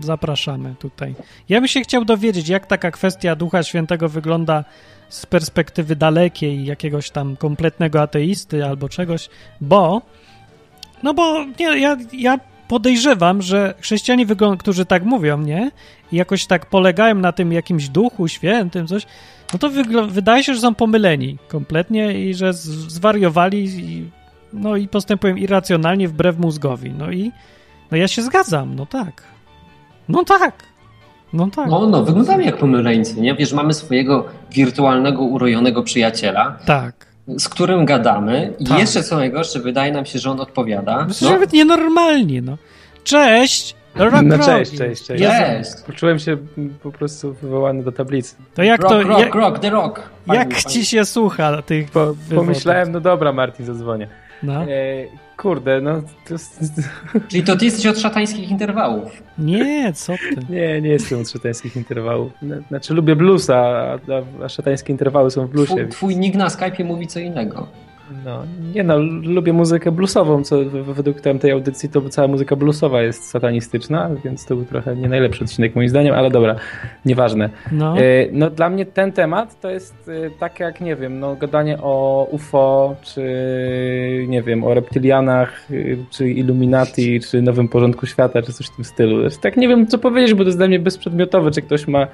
Zapraszamy 0.00 0.74
tutaj. 0.78 1.14
Ja 1.48 1.60
bym 1.60 1.68
się 1.68 1.80
chciał 1.80 2.04
dowiedzieć, 2.04 2.48
jak 2.48 2.66
taka 2.66 2.90
kwestia 2.90 3.36
Ducha 3.36 3.62
Świętego 3.62 4.08
wygląda 4.08 4.64
z 5.08 5.26
perspektywy 5.26 5.96
dalekiej, 5.96 6.64
jakiegoś 6.64 7.10
tam 7.10 7.36
kompletnego 7.36 8.02
ateisty 8.02 8.64
albo 8.64 8.88
czegoś, 8.88 9.28
bo 9.60 10.02
no 11.02 11.14
bo 11.14 11.44
nie, 11.58 11.78
ja, 11.78 11.96
ja 12.12 12.38
podejrzewam, 12.68 13.42
że 13.42 13.74
chrześcijanie, 13.80 14.26
którzy 14.58 14.84
tak 14.84 15.04
mówią, 15.04 15.40
nie? 15.40 15.70
I 16.12 16.16
jakoś 16.16 16.46
tak 16.46 16.66
polegają 16.66 17.14
na 17.14 17.32
tym 17.32 17.52
jakimś 17.52 17.88
duchu 17.88 18.28
świętym, 18.28 18.86
coś, 18.86 19.06
no 19.52 19.58
to 19.58 19.70
wydaje 20.08 20.44
się, 20.44 20.54
że 20.54 20.60
są 20.60 20.74
pomyleni 20.74 21.38
kompletnie 21.48 22.28
i 22.28 22.34
że 22.34 22.52
zwariowali 22.52 23.64
i, 23.64 24.10
no 24.52 24.76
i 24.76 24.88
postępują 24.88 25.36
irracjonalnie 25.36 26.08
wbrew 26.08 26.38
mózgowi. 26.38 26.90
No 26.98 27.10
i 27.10 27.32
no 27.90 27.96
ja 27.96 28.08
się 28.08 28.22
zgadzam, 28.22 28.74
no 28.74 28.86
tak. 28.86 29.22
No 30.08 30.24
tak. 30.24 30.62
No 31.32 31.48
tak. 31.56 31.70
No, 31.70 31.86
no 31.86 32.04
wyglądamy 32.04 32.44
jak 32.44 32.56
pomyleńcy, 32.56 33.20
nie? 33.20 33.34
Wiesz, 33.34 33.52
mamy 33.52 33.74
swojego 33.74 34.26
wirtualnego, 34.52 35.22
urojonego 35.22 35.82
przyjaciela. 35.82 36.58
Tak. 36.66 37.07
Z 37.36 37.48
którym 37.48 37.84
gadamy 37.84 38.52
i 38.58 38.64
tak. 38.64 38.78
jeszcze 38.78 39.02
co 39.02 39.16
najgorsze, 39.16 39.60
wydaje 39.60 39.92
nam 39.92 40.06
się, 40.06 40.18
że 40.18 40.30
on 40.30 40.40
odpowiada. 40.40 41.06
No, 41.22 41.30
nawet 41.30 41.52
nienormalnie, 41.52 42.42
no. 42.42 42.56
Cześć, 43.04 43.74
Rock, 43.94 44.14
no 44.22 44.38
cześć, 44.38 44.78
cześć, 44.78 45.04
cześć. 45.04 45.24
Cześć. 45.24 45.70
Poczułem 45.86 46.18
się 46.18 46.36
po 46.82 46.92
prostu 46.92 47.34
wywołany 47.34 47.82
do 47.82 47.92
tablicy. 47.92 48.36
To 48.54 48.62
jak 48.62 48.82
rock, 48.82 48.92
to... 48.92 49.02
Rock, 49.02 49.20
jak, 49.20 49.34
rock, 49.34 49.58
the 49.58 49.70
rock. 49.70 50.10
Fajnie, 50.26 50.38
jak 50.38 50.54
fajnie. 50.54 50.70
ci 50.70 50.86
się 50.86 51.04
słucha 51.04 51.62
tych 51.62 51.90
po, 51.90 52.14
Pomyślałem, 52.34 52.92
no 52.92 53.00
dobra 53.00 53.32
Martin, 53.32 53.66
zadzwonię. 53.66 54.08
No. 54.42 54.62
E, 54.62 54.66
kurde, 55.38 55.80
no... 55.80 56.02
To... 56.28 56.34
Czyli 57.28 57.42
to 57.42 57.56
ty 57.56 57.64
jesteś 57.64 57.86
od 57.86 57.98
szatańskich 57.98 58.50
interwałów. 58.50 59.22
Nie, 59.38 59.92
co 59.92 60.12
ty? 60.12 60.36
Nie, 60.54 60.80
nie 60.80 60.90
jestem 60.90 61.20
od 61.20 61.30
szatańskich 61.30 61.76
interwałów. 61.76 62.32
Znaczy 62.68 62.94
lubię 62.94 63.16
bluesa, 63.16 63.56
a, 63.56 63.98
a 64.44 64.48
szatańskie 64.48 64.92
interwały 64.92 65.30
są 65.30 65.46
w 65.46 65.50
bluesie. 65.50 65.74
Twój, 65.74 65.88
twój 65.88 66.16
nick 66.16 66.36
na 66.36 66.48
Skype'ie 66.48 66.84
mówi 66.84 67.06
co 67.06 67.20
innego. 67.20 67.66
No, 68.24 68.42
nie 68.74 68.84
no, 68.84 68.98
lubię 69.22 69.52
muzykę 69.52 69.92
bluesową, 69.92 70.44
co 70.44 70.56
według 70.84 71.20
tej 71.20 71.50
audycji 71.50 71.88
to 71.88 72.08
cała 72.08 72.28
muzyka 72.28 72.56
bluesowa 72.56 73.02
jest 73.02 73.30
satanistyczna, 73.30 74.10
więc 74.24 74.46
to 74.46 74.56
był 74.56 74.64
trochę 74.64 74.96
nie 74.96 75.08
najlepszy 75.08 75.44
odcinek 75.44 75.74
moim 75.74 75.88
zdaniem, 75.88 76.14
ale 76.14 76.30
dobra, 76.30 76.56
nieważne. 77.04 77.50
No, 77.72 77.98
e, 77.98 78.02
no 78.32 78.50
dla 78.50 78.70
mnie 78.70 78.86
ten 78.86 79.12
temat 79.12 79.60
to 79.60 79.70
jest 79.70 80.10
tak 80.38 80.60
jak, 80.60 80.80
nie 80.80 80.96
wiem, 80.96 81.20
no 81.20 81.36
gadanie 81.36 81.78
o 81.82 82.26
UFO, 82.30 82.96
czy 83.02 83.22
nie 84.28 84.42
wiem, 84.42 84.64
o 84.64 84.74
reptylianach, 84.74 85.66
e, 85.70 85.74
czy 86.10 86.30
Illuminati, 86.30 87.20
czy 87.20 87.42
nowym 87.42 87.68
porządku 87.68 88.06
świata, 88.06 88.42
czy 88.42 88.52
coś 88.52 88.66
w 88.66 88.76
tym 88.76 88.84
stylu. 88.84 89.20
Znaczy, 89.20 89.42
tak 89.42 89.56
nie 89.56 89.68
wiem, 89.68 89.86
co 89.86 89.98
powiedzieć, 89.98 90.34
bo 90.34 90.44
to 90.44 90.48
jest 90.48 90.58
dla 90.58 90.66
mnie 90.66 90.78
bezprzedmiotowe, 90.78 91.50
czy 91.50 91.62
ktoś 91.62 91.88
ma 91.88 92.06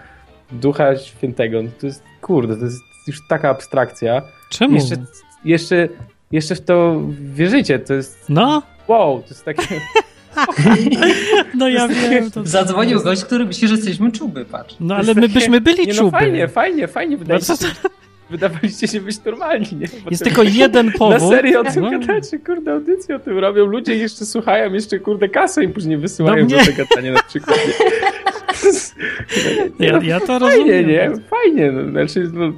ducha 0.52 0.96
świętego. 0.96 1.60
To 1.80 1.86
jest, 1.86 2.04
kurde, 2.20 2.56
to 2.56 2.64
jest 2.64 2.82
już 3.08 3.26
taka 3.28 3.50
abstrakcja. 3.50 4.22
Czemu? 4.50 4.74
Jeszcze 4.74 4.96
jeszcze, 5.44 5.88
jeszcze 6.32 6.54
w 6.54 6.60
to 6.60 7.02
wierzycie. 7.34 7.78
To 7.78 7.94
jest. 7.94 8.24
No. 8.28 8.62
Wow, 8.88 9.22
to 9.22 9.28
jest 9.28 9.44
takie. 9.44 9.62
No 11.54 11.68
ja 11.68 11.88
wiem. 11.88 12.30
To... 12.30 12.46
Zadzwonił 12.46 13.02
gość, 13.02 13.24
który 13.24 13.44
myśli, 13.44 13.68
że 13.68 13.74
jesteśmy 13.74 14.12
czuby, 14.12 14.44
patrz. 14.44 14.76
No 14.80 14.96
ale 14.96 15.14
my 15.14 15.28
byśmy 15.28 15.60
byli 15.60 15.86
nie, 15.86 15.92
no, 15.92 15.98
czuby. 15.98 16.10
Fajnie, 16.10 16.48
fajnie, 16.48 16.88
fajnie. 16.88 17.16
Wydaje 17.16 17.40
no, 17.48 17.56
się, 17.56 17.66
wydawaliście 18.30 18.88
się 18.88 19.00
być 19.00 19.24
normalni, 19.24 19.68
nie? 19.72 19.86
Bo 20.04 20.10
jest 20.10 20.24
tylko 20.24 20.42
jeden 20.42 20.92
powód. 20.92 21.22
Na 21.22 21.28
serio 21.28 21.60
o 21.60 21.64
tym 21.64 21.82
no. 21.82 21.90
gadacie, 21.90 22.38
kurde, 22.38 22.72
audycję 22.72 23.16
o 23.16 23.18
tym 23.18 23.38
robią. 23.38 23.66
Ludzie 23.66 23.96
jeszcze 23.96 24.26
słuchają, 24.26 24.72
jeszcze 24.72 24.98
kurde 24.98 25.28
kasę 25.28 25.64
im 25.64 25.72
później 25.72 25.96
wysyłają 25.96 26.46
no, 26.50 26.58
za 26.58 26.64
te 26.64 26.72
gadanie 26.72 27.12
na 27.12 27.22
przykład. 27.22 27.58
Nie? 27.66 27.74
Ja, 29.86 30.00
ja 30.02 30.20
to 30.20 30.26
fajnie, 30.26 30.56
rozumiem. 30.56 30.88
nie? 30.88 31.12
Fajnie, 31.30 31.72
no, 31.72 31.90
znaczy, 31.90 32.30
no, 32.32 32.52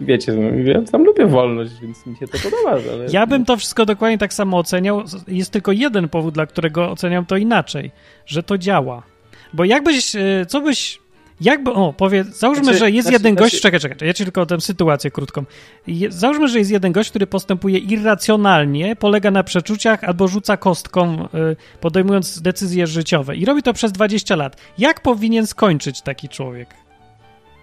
wiecie, 0.00 0.32
no, 0.32 0.70
ja 0.70 0.82
tam 0.82 1.04
lubię 1.04 1.26
wolność, 1.26 1.72
więc 1.82 2.06
mi 2.06 2.16
się 2.16 2.28
to 2.28 2.38
podoba. 2.38 2.92
Ale... 2.92 3.06
Ja 3.12 3.26
bym 3.26 3.44
to 3.44 3.56
wszystko 3.56 3.86
dokładnie 3.86 4.18
tak 4.18 4.34
samo 4.34 4.58
oceniał. 4.58 5.02
Jest 5.28 5.50
tylko 5.50 5.72
jeden 5.72 6.08
powód, 6.08 6.34
dla 6.34 6.46
którego 6.46 6.90
oceniam 6.90 7.26
to 7.26 7.36
inaczej, 7.36 7.90
że 8.26 8.42
to 8.42 8.58
działa. 8.58 9.02
Bo 9.52 9.64
jakbyś, 9.64 10.16
e, 10.16 10.46
co 10.48 10.60
byś, 10.60 10.98
jakby, 11.40 11.72
o, 11.72 11.92
powiedz, 11.92 12.26
załóżmy, 12.38 12.64
znaczy, 12.64 12.78
że 12.78 12.90
jest 12.90 13.08
znaczy, 13.08 13.22
jeden 13.22 13.34
gość, 13.34 13.50
znaczy... 13.50 13.62
czekaj, 13.62 13.80
czekaj, 13.80 14.08
ja 14.08 14.14
ci 14.14 14.24
tylko 14.24 14.46
tę 14.46 14.60
sytuację 14.60 15.10
krótką. 15.10 15.44
Załóżmy, 16.08 16.48
że 16.48 16.58
jest 16.58 16.70
jeden 16.70 16.92
gość, 16.92 17.10
który 17.10 17.26
postępuje 17.26 17.78
irracjonalnie, 17.78 18.96
polega 18.96 19.30
na 19.30 19.42
przeczuciach 19.42 20.04
albo 20.04 20.28
rzuca 20.28 20.56
kostką, 20.56 21.22
e, 21.22 21.28
podejmując 21.80 22.42
decyzje 22.42 22.86
życiowe 22.86 23.36
i 23.36 23.44
robi 23.44 23.62
to 23.62 23.72
przez 23.72 23.92
20 23.92 24.36
lat. 24.36 24.56
Jak 24.78 25.00
powinien 25.00 25.46
skończyć 25.46 26.02
taki 26.02 26.28
człowiek? 26.28 26.81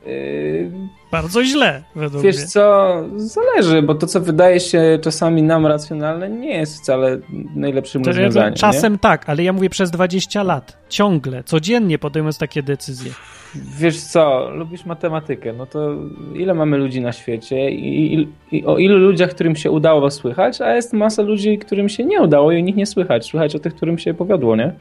Yy, 0.05 0.71
Bardzo 1.12 1.43
źle, 1.43 1.83
według 1.95 2.23
Wiesz 2.23 2.38
mnie. 2.38 2.45
co, 2.45 2.95
zależy, 3.15 3.81
bo 3.81 3.95
to, 3.95 4.07
co 4.07 4.21
wydaje 4.21 4.59
się 4.59 4.99
czasami 5.01 5.43
nam 5.43 5.65
racjonalne, 5.65 6.29
nie 6.29 6.57
jest 6.57 6.81
wcale 6.81 7.17
najlepszym 7.55 8.03
to 8.03 8.09
rozwiązaniem. 8.09 8.53
Czasem 8.53 8.93
nie? 8.93 8.99
tak, 8.99 9.29
ale 9.29 9.43
ja 9.43 9.53
mówię 9.53 9.69
przez 9.69 9.91
20 9.91 10.43
lat. 10.43 10.77
Ciągle, 10.89 11.43
codziennie 11.43 11.99
podejmując 11.99 12.38
takie 12.38 12.63
decyzje. 12.63 13.12
Wiesz 13.55 14.01
co, 14.01 14.49
lubisz 14.49 14.85
matematykę, 14.85 15.53
no 15.53 15.65
to 15.65 15.95
ile 16.35 16.53
mamy 16.53 16.77
ludzi 16.77 17.01
na 17.01 17.12
świecie 17.12 17.71
i, 17.71 18.13
i, 18.13 18.27
i 18.51 18.65
o 18.65 18.77
ilu 18.77 18.97
ludziach, 18.97 19.29
którym 19.29 19.55
się 19.55 19.71
udało 19.71 20.12
słychać, 20.12 20.62
a 20.62 20.75
jest 20.75 20.93
masa 20.93 21.21
ludzi, 21.21 21.57
którym 21.57 21.89
się 21.89 22.05
nie 22.05 22.21
udało 22.21 22.51
i 22.51 22.57
o 22.57 22.59
nich 22.59 22.75
nie 22.75 22.85
słychać. 22.85 23.25
Słychać 23.25 23.55
o 23.55 23.59
tych, 23.59 23.75
którym 23.75 23.97
się 23.97 24.13
powiodło, 24.13 24.55
nie? 24.55 24.73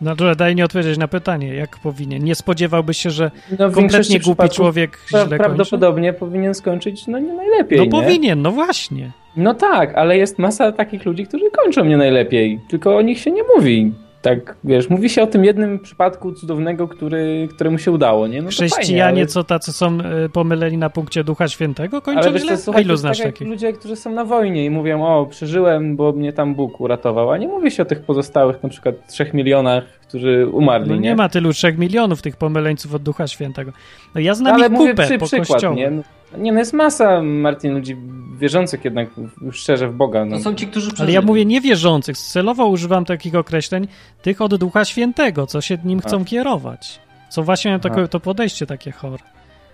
No 0.00 0.16
dobrze, 0.16 0.36
daj 0.36 0.54
nie 0.54 0.64
odpowiedzieć 0.64 0.98
na 0.98 1.08
pytanie, 1.08 1.54
jak 1.54 1.78
powinien. 1.78 2.24
Nie 2.24 2.34
spodziewałbyś 2.34 2.98
się, 2.98 3.10
że 3.10 3.30
no, 3.58 3.70
kompletnie 3.70 4.20
głupi 4.20 4.48
człowiek 4.48 4.98
źle 5.08 5.26
pra 5.26 5.38
Prawdopodobnie 5.38 6.08
kończy? 6.12 6.20
powinien 6.20 6.54
skończyć 6.54 7.06
no 7.06 7.18
nie 7.18 7.32
najlepiej, 7.32 7.78
No 7.78 7.84
nie? 7.84 7.90
powinien, 7.90 8.42
no 8.42 8.50
właśnie. 8.52 9.10
No 9.36 9.54
tak, 9.54 9.94
ale 9.94 10.16
jest 10.18 10.38
masa 10.38 10.72
takich 10.72 11.04
ludzi, 11.04 11.26
którzy 11.26 11.44
kończą 11.50 11.84
nie 11.84 11.96
najlepiej, 11.96 12.60
tylko 12.68 12.96
o 12.96 13.02
nich 13.02 13.18
się 13.18 13.30
nie 13.30 13.42
mówi 13.56 13.92
tak, 14.26 14.56
wiesz, 14.64 14.90
mówi 14.90 15.10
się 15.10 15.22
o 15.22 15.26
tym 15.26 15.44
jednym 15.44 15.78
przypadku 15.78 16.32
cudownego, 16.32 16.88
który, 16.88 17.48
któremu 17.54 17.78
się 17.78 17.92
udało, 17.92 18.26
nie? 18.26 18.42
No 18.42 18.50
Chrześcijanie, 18.50 19.02
fajnie, 19.02 19.20
ale... 19.20 19.26
co 19.26 19.44
tacy 19.44 19.72
są 19.72 19.98
y, 20.24 20.28
pomyleni 20.28 20.78
na 20.78 20.90
punkcie 20.90 21.24
Ducha 21.24 21.48
Świętego, 21.48 22.02
kończą 22.02 22.20
ale 22.20 22.32
wiesz? 22.32 22.60
Słuchaj, 22.60 22.82
ilu 22.82 22.96
znasz 22.96 23.18
tak 23.18 23.26
takich? 23.26 23.48
ludzie, 23.48 23.72
którzy 23.72 23.96
są 23.96 24.10
na 24.10 24.24
wojnie 24.24 24.64
i 24.64 24.70
mówią, 24.70 25.06
o, 25.06 25.26
przeżyłem, 25.26 25.96
bo 25.96 26.12
mnie 26.12 26.32
tam 26.32 26.54
Bóg 26.54 26.80
uratował, 26.80 27.30
a 27.30 27.38
nie 27.38 27.48
mówi 27.48 27.70
się 27.70 27.82
o 27.82 27.86
tych 27.86 28.00
pozostałych 28.00 28.62
na 28.62 28.68
przykład 28.68 28.94
trzech 29.08 29.34
milionach, 29.34 29.84
którzy 30.08 30.46
umarli. 30.46 30.88
No 30.88 30.94
nie, 30.94 31.00
nie 31.00 31.16
ma 31.16 31.28
tylu 31.28 31.52
trzech 31.52 31.78
milionów 31.78 32.22
tych 32.22 32.36
pomyleńców 32.36 32.94
od 32.94 33.02
Ducha 33.02 33.26
Świętego. 33.26 33.72
No 34.14 34.20
ja 34.20 34.34
znam 34.34 34.54
Ale 34.54 34.66
ich 34.66 34.72
mówię 34.72 34.90
kupę 34.90 35.04
przy, 35.04 35.18
po 35.18 35.26
przykład, 35.26 35.76
nie? 35.76 35.90
No, 35.90 36.02
nie, 36.38 36.52
no 36.52 36.58
jest 36.58 36.72
masa, 36.72 37.22
Martin, 37.22 37.74
ludzi 37.74 37.96
wierzących 38.38 38.84
jednak 38.84 39.08
szczerze 39.52 39.88
w 39.88 39.94
Boga. 39.94 40.24
No. 40.24 40.36
To 40.36 40.42
są 40.42 40.54
ci, 40.54 40.66
którzy 40.66 40.86
przeżyli. 40.86 41.06
Ale 41.06 41.12
ja 41.12 41.22
mówię 41.26 41.44
niewierzących. 41.44 42.18
Celowo 42.18 42.66
używam 42.66 43.04
takich 43.04 43.34
określeń, 43.34 43.88
tych 44.22 44.40
od 44.40 44.56
Ducha 44.56 44.84
Świętego, 44.84 45.46
co 45.46 45.60
się 45.60 45.78
nim 45.84 46.00
chcą 46.00 46.20
A. 46.20 46.24
kierować. 46.24 47.00
Co 47.28 47.42
właśnie 47.42 47.78
takie, 47.78 48.08
to 48.08 48.20
podejście 48.20 48.66
takie 48.66 48.92
chore. 48.92 49.22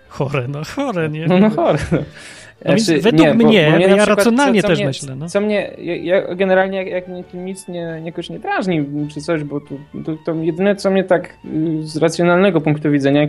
Chore, 0.07 0.47
no 0.47 0.61
chore, 0.75 1.09
nie? 1.09 1.27
No, 1.27 1.39
no 1.39 1.49
chore. 1.49 1.79
No. 1.91 1.97
No 2.65 2.77
znaczy, 2.77 3.01
według 3.01 3.27
nie, 3.27 3.33
mnie, 3.33 3.65
bo, 3.65 3.71
bo 3.71 3.77
mnie 3.77 3.87
ja 3.87 3.97
przykład, 3.97 4.17
racjonalnie 4.17 4.61
co, 4.61 4.67
co 4.67 4.71
też 4.71 4.79
mnie, 4.79 4.87
myślę. 4.87 5.15
No. 5.15 5.29
Co 5.29 5.41
mnie, 5.41 5.71
ja, 5.77 5.95
ja 5.95 6.35
generalnie 6.35 6.77
jak, 6.77 6.87
jak 6.87 7.07
mnie 7.07 7.23
nic 7.33 7.67
nie, 7.67 8.01
jakoś 8.03 8.29
nie 8.29 8.39
drażni 8.39 8.85
czy 9.13 9.21
coś, 9.21 9.43
bo 9.43 9.59
tu, 9.59 9.79
to, 10.05 10.15
to 10.25 10.33
jedyne 10.33 10.75
co 10.75 10.91
mnie 10.91 11.03
tak 11.03 11.37
y, 11.45 11.87
z 11.87 11.97
racjonalnego 11.97 12.61
punktu 12.61 12.91
widzenia 12.91 13.27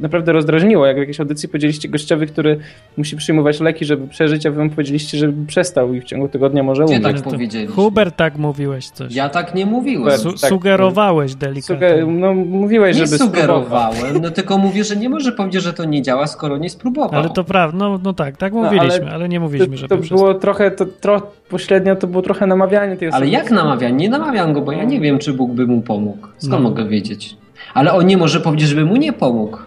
naprawdę 0.00 0.32
rozdrażniło, 0.32 0.86
jak 0.86 0.96
w 0.96 0.98
jakiejś 0.98 1.20
audycji 1.20 1.48
powiedzieliście 1.48 1.88
gościowi, 1.88 2.26
który 2.26 2.58
musi 2.96 3.16
przyjmować 3.16 3.60
leki, 3.60 3.84
żeby 3.84 4.08
przeżyć, 4.08 4.46
a 4.46 4.50
wy 4.50 4.64
mu 4.64 4.70
powiedzieliście, 4.70 5.18
żeby 5.18 5.46
przestał 5.46 5.94
i 5.94 6.00
w 6.00 6.04
ciągu 6.04 6.28
tygodnia 6.28 6.62
może 6.62 6.82
umrzeć. 6.84 7.02
Ja 7.02 7.12
tak 7.12 7.22
powiedzieliście. 7.22 7.74
Hubert 7.74 8.16
tak 8.16 8.38
mówiłeś 8.38 8.88
coś. 8.88 9.14
Ja 9.14 9.28
tak 9.28 9.54
nie 9.54 9.66
mówiłem. 9.66 10.18
Su 10.18 10.32
tak, 10.32 10.50
sugerowałeś 10.50 11.34
delikatnie. 11.34 11.74
Suger 11.74 12.06
no 12.06 12.34
mówiłeś, 12.34 12.96
nie 12.96 13.06
żeby 13.06 13.18
sugerowałem, 13.18 14.20
no 14.22 14.30
tylko 14.30 14.58
mówię, 14.58 14.84
że 14.84 14.96
nie 14.96 15.08
może 15.08 15.32
powiedzieć, 15.32 15.62
że 15.62 15.72
to 15.72 15.84
nie 15.84 16.02
działa, 16.02 16.26
skoro 16.26 16.56
nie 16.56 16.70
spróbował. 16.70 17.20
Ale 17.20 17.30
to 17.30 17.44
prawda, 17.44 17.78
no, 17.78 18.00
no 18.02 18.12
tak, 18.12 18.36
tak 18.36 18.52
mówiliśmy, 18.62 19.00
no, 19.00 19.06
ale, 19.06 19.14
ale 19.14 19.28
nie 19.28 19.40
mówiliśmy, 19.40 19.76
że 19.76 19.88
to 19.88 19.96
było 19.96 20.34
trochę, 20.34 20.70
to 20.70 20.86
tro, 20.86 21.32
pośrednio 21.48 21.96
to 21.96 22.06
było 22.06 22.22
trochę 22.22 22.46
namawianie 22.46 22.96
tej 22.96 23.08
osoby. 23.08 23.22
Ale 23.22 23.32
jak 23.32 23.50
namawianie? 23.50 23.96
Nie 23.96 24.08
namawiam 24.08 24.52
go, 24.52 24.60
bo 24.60 24.72
ja 24.72 24.84
nie 24.84 25.00
wiem, 25.00 25.18
czy 25.18 25.32
Bóg 25.32 25.52
by 25.52 25.66
mu 25.66 25.82
pomógł. 25.82 26.28
Skąd 26.38 26.62
no. 26.62 26.70
mogę 26.70 26.88
wiedzieć? 26.88 27.36
Ale 27.74 27.92
on 27.92 28.06
nie 28.06 28.16
może 28.16 28.40
powiedzieć, 28.40 28.68
żeby 28.68 28.84
mu 28.84 28.96
nie 28.96 29.12
pomógł. 29.12 29.58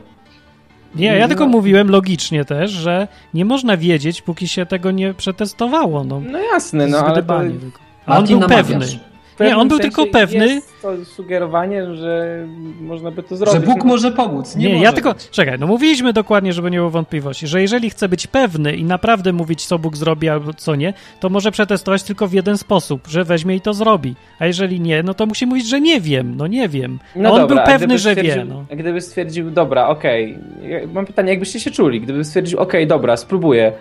Nie, 0.95 1.07
ja 1.07 1.21
no. 1.21 1.27
tylko 1.27 1.47
mówiłem 1.47 1.89
logicznie 1.89 2.45
też, 2.45 2.71
że 2.71 3.07
nie 3.33 3.45
można 3.45 3.77
wiedzieć, 3.77 4.21
póki 4.21 4.47
się 4.47 4.65
tego 4.65 4.91
nie 4.91 5.13
przetestowało. 5.13 6.03
No, 6.03 6.21
no 6.31 6.39
jasne, 6.39 6.87
no 6.87 6.97
ale 6.97 7.23
to... 7.23 7.41
A 8.05 8.17
on 8.17 8.25
był 8.25 8.39
pewny 8.39 8.85
nie, 9.39 9.57
on 9.57 9.67
był 9.67 9.79
tylko 9.79 10.07
pewny. 10.07 10.47
Jest 10.47 10.81
to 10.81 11.05
sugerowanie, 11.05 11.95
że 11.95 12.45
można 12.81 13.11
by 13.11 13.23
to 13.23 13.35
zrobić. 13.35 13.61
Że 13.61 13.67
Bóg 13.67 13.83
może 13.83 14.11
pomóc. 14.11 14.55
Nie, 14.55 14.73
nie 14.73 14.81
ja 14.81 14.93
tylko. 14.93 15.15
Czekaj, 15.31 15.59
no 15.59 15.67
mówiliśmy 15.67 16.13
dokładnie, 16.13 16.53
żeby 16.53 16.71
nie 16.71 16.77
było 16.77 16.89
wątpliwości, 16.89 17.47
że 17.47 17.61
jeżeli 17.61 17.89
chce 17.89 18.09
być 18.09 18.27
pewny 18.27 18.75
i 18.75 18.83
naprawdę 18.83 19.33
mówić, 19.33 19.65
co 19.65 19.79
Bóg 19.79 19.97
zrobi 19.97 20.29
albo 20.29 20.53
co 20.53 20.75
nie, 20.75 20.93
to 21.19 21.29
może 21.29 21.51
przetestować 21.51 22.03
tylko 22.03 22.27
w 22.27 22.33
jeden 22.33 22.57
sposób, 22.57 23.07
że 23.07 23.23
weźmie 23.23 23.55
i 23.55 23.61
to 23.61 23.73
zrobi. 23.73 24.15
A 24.39 24.45
jeżeli 24.45 24.79
nie, 24.79 25.03
no 25.03 25.13
to 25.13 25.25
musi 25.25 25.45
mówić, 25.45 25.67
że 25.67 25.81
nie 25.81 26.01
wiem, 26.01 26.37
no 26.37 26.47
nie 26.47 26.69
wiem. 26.69 26.99
No 27.15 27.33
on 27.33 27.41
dobra, 27.41 27.55
był 27.55 27.65
pewny, 27.65 27.97
że 27.97 28.15
wie. 28.15 28.45
No. 28.45 28.65
Gdyby 28.71 29.01
stwierdził, 29.01 29.51
dobra, 29.51 29.87
okej. 29.87 30.37
Okay. 30.65 30.87
Mam 30.93 31.05
pytanie, 31.05 31.29
jakbyście 31.29 31.59
się 31.59 31.71
czuli, 31.71 32.01
gdyby 32.01 32.23
stwierdził, 32.23 32.59
okej, 32.59 32.81
okay, 32.81 32.87
dobra, 32.87 33.17
spróbuję. 33.17 33.73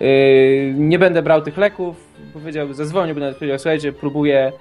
Yy, 0.00 0.74
nie 0.76 0.98
będę 0.98 1.22
brał 1.22 1.42
tych 1.42 1.56
leków, 1.56 1.96
powiedział, 2.32 2.72
zadzwonił, 2.72 3.14
by 3.14 3.20
nawet 3.20 3.36
powiedział, 3.36 3.58
słuchajcie, 3.58 3.92
próbuję 3.92 4.52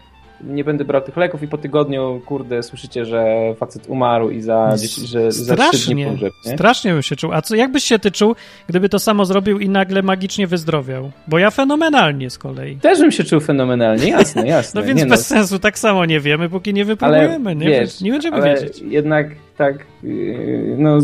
nie 0.44 0.64
będę 0.64 0.86
brał 0.86 1.02
tych 1.02 1.18
leków 1.18 1.44
i 1.44 1.48
po 1.48 1.58
tygodniu, 1.58 2.22
kurde, 2.26 2.64
słyszycie, 2.64 3.06
że 3.06 3.26
facet 3.60 3.84
umarł 3.88 4.30
i 4.30 4.42
za, 4.42 4.76
że 5.06 5.32
za 5.32 5.56
trzy 5.72 5.92
dni 5.92 6.06
pomrze, 6.06 6.30
Strasznie 6.42 6.94
bym 6.94 7.02
się 7.02 7.16
czuł. 7.16 7.34
A 7.34 7.42
co, 7.42 7.56
jak 7.56 7.72
byś 7.72 7.84
się 7.84 8.00
ty 8.00 8.12
czuł, 8.12 8.36
gdyby 8.68 8.90
to 8.90 9.00
samo 9.00 9.26
zrobił 9.26 9.60
i 9.60 9.70
nagle 9.70 10.02
magicznie 10.02 10.48
wyzdrowiał? 10.48 11.12
Bo 11.28 11.40
ja 11.40 11.52
fenomenalnie 11.52 12.30
z 12.30 12.38
kolei. 12.38 12.78
Też 12.78 13.00
bym 13.00 13.12
się 13.12 13.24
czuł 13.24 13.40
fenomenalnie, 13.40 14.08
jasne, 14.10 14.48
jasne. 14.58 14.82
no 14.82 14.88
więc 14.88 15.00
nie 15.00 15.06
bez 15.06 15.30
no. 15.30 15.36
sensu, 15.36 15.60
tak 15.60 15.80
samo 15.80 16.06
nie 16.06 16.20
wiemy, 16.20 16.50
póki 16.50 16.74
nie 16.74 16.86
wypróbujemy. 16.86 17.56
nie, 17.56 17.68
wiesz, 17.68 18.02
nie 18.02 18.12
będziemy 18.12 18.38
ale 18.38 18.56
wiedzieć. 18.56 18.82
jednak 18.82 19.28
tak, 19.58 19.86
yy, 20.04 20.76
no 20.78 21.00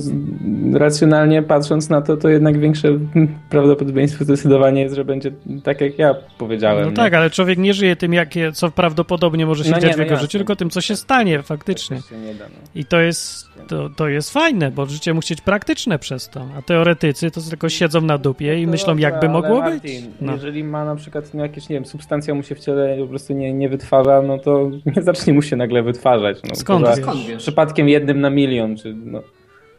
racjonalnie 0.74 1.44
patrząc 1.44 1.90
na 1.90 2.02
to, 2.02 2.18
to 2.18 2.30
jednak 2.30 2.60
większe 2.60 2.88
prawdopodobieństwo 3.50 4.24
zdecydowanie 4.24 4.82
jest, 4.82 4.96
że 4.96 5.06
będzie 5.06 5.32
tak, 5.64 5.82
jak 5.82 6.00
ja 6.00 6.16
powiedziałem. 6.38 6.84
No 6.84 6.90
nie? 6.90 6.96
tak, 6.96 7.14
ale 7.14 7.30
człowiek 7.30 7.58
nie 7.58 7.74
żyje 7.74 7.96
tym, 7.96 8.14
jakie, 8.14 8.52
co 8.52 8.72
prawdopodobnie 8.72 9.46
może 9.46 9.64
się 9.64 9.72
no 9.72 9.80
dziać 9.80 9.90
nie, 9.90 9.94
w 9.94 9.98
no 9.98 10.04
jego 10.04 10.18
życiu, 10.18 10.38
tylko 10.38 10.56
tym, 10.56 10.70
co 10.70 10.82
się 10.82 10.96
stanie 10.96 11.44
faktycznie. 11.44 11.98
Da, 12.40 12.46
no. 12.50 12.56
I 12.76 12.86
to 12.86 13.00
jest, 13.00 13.48
to, 13.68 13.90
to 13.90 14.08
jest 14.08 14.34
fajne, 14.34 14.72
bo 14.72 14.86
życie 14.86 15.14
musi 15.14 15.34
być 15.34 15.42
praktyczne 15.42 16.00
przez 16.00 16.30
to, 16.30 16.48
a 16.58 16.62
teoretycy 16.62 17.32
to 17.32 17.42
tylko 17.42 17.70
siedzą 17.70 18.02
na 18.02 18.18
dupie 18.18 18.62
i 18.62 18.68
myślą, 18.68 18.98
jakby 18.98 19.30
mogło 19.30 19.60
Martin, 19.60 19.80
być. 19.82 20.16
No. 20.22 20.34
Jeżeli 20.34 20.64
ma 20.64 20.86
na 20.86 20.96
przykład 20.96 21.34
no, 21.34 21.44
jakieś, 21.44 21.70
nie 21.70 21.76
wiem, 21.76 21.86
substancja 21.86 22.34
mu 22.34 22.44
się 22.44 22.56
w 22.56 22.60
ciele 22.60 22.98
po 22.98 23.08
prostu 23.08 23.34
nie, 23.34 23.54
nie 23.54 23.70
wytwarza, 23.70 24.22
no 24.22 24.38
to 24.38 24.72
nie 24.96 25.02
zacznie 25.02 25.34
mu 25.34 25.42
się 25.42 25.56
nagle 25.56 25.84
wytwarzać. 25.84 26.38
No, 26.50 26.56
Skąd, 26.56 26.88
Skąd 26.96 27.26
wiesz? 27.28 27.44
Przypadkiem 27.44 27.90
jednym 27.90 28.22
na 28.22 28.30
milion, 28.30 28.43
czy 28.78 28.94
no. 28.94 29.22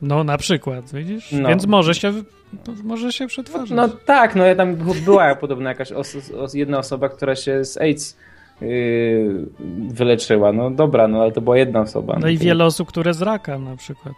No 0.02 0.24
na 0.24 0.38
przykład, 0.38 0.94
widzisz? 0.94 1.32
No. 1.32 1.48
Więc 1.48 1.66
może 1.66 1.94
się, 1.94 2.12
może 2.84 3.12
się 3.12 3.26
przetwarzać. 3.26 3.70
No, 3.70 3.86
no 3.86 3.88
tak, 3.88 4.36
no 4.36 4.44
ja 4.44 4.54
tam 4.54 4.76
była 5.04 5.34
podobno 5.34 5.68
jakaś 5.68 5.92
os, 5.92 6.30
os, 6.30 6.54
jedna 6.54 6.78
osoba, 6.78 7.08
która 7.08 7.36
się 7.36 7.64
z 7.64 7.76
AIDS 7.76 8.16
yy, 8.60 9.46
wyleczyła. 9.88 10.52
No 10.52 10.70
dobra, 10.70 11.08
no 11.08 11.22
ale 11.22 11.32
to 11.32 11.40
była 11.40 11.58
jedna 11.58 11.80
osoba. 11.80 12.12
No, 12.14 12.20
no 12.20 12.28
i 12.28 12.38
wiele 12.38 12.64
osób, 12.64 12.88
które 12.88 13.14
z 13.14 13.22
raka 13.22 13.58
na 13.58 13.76
przykład. 13.76 14.14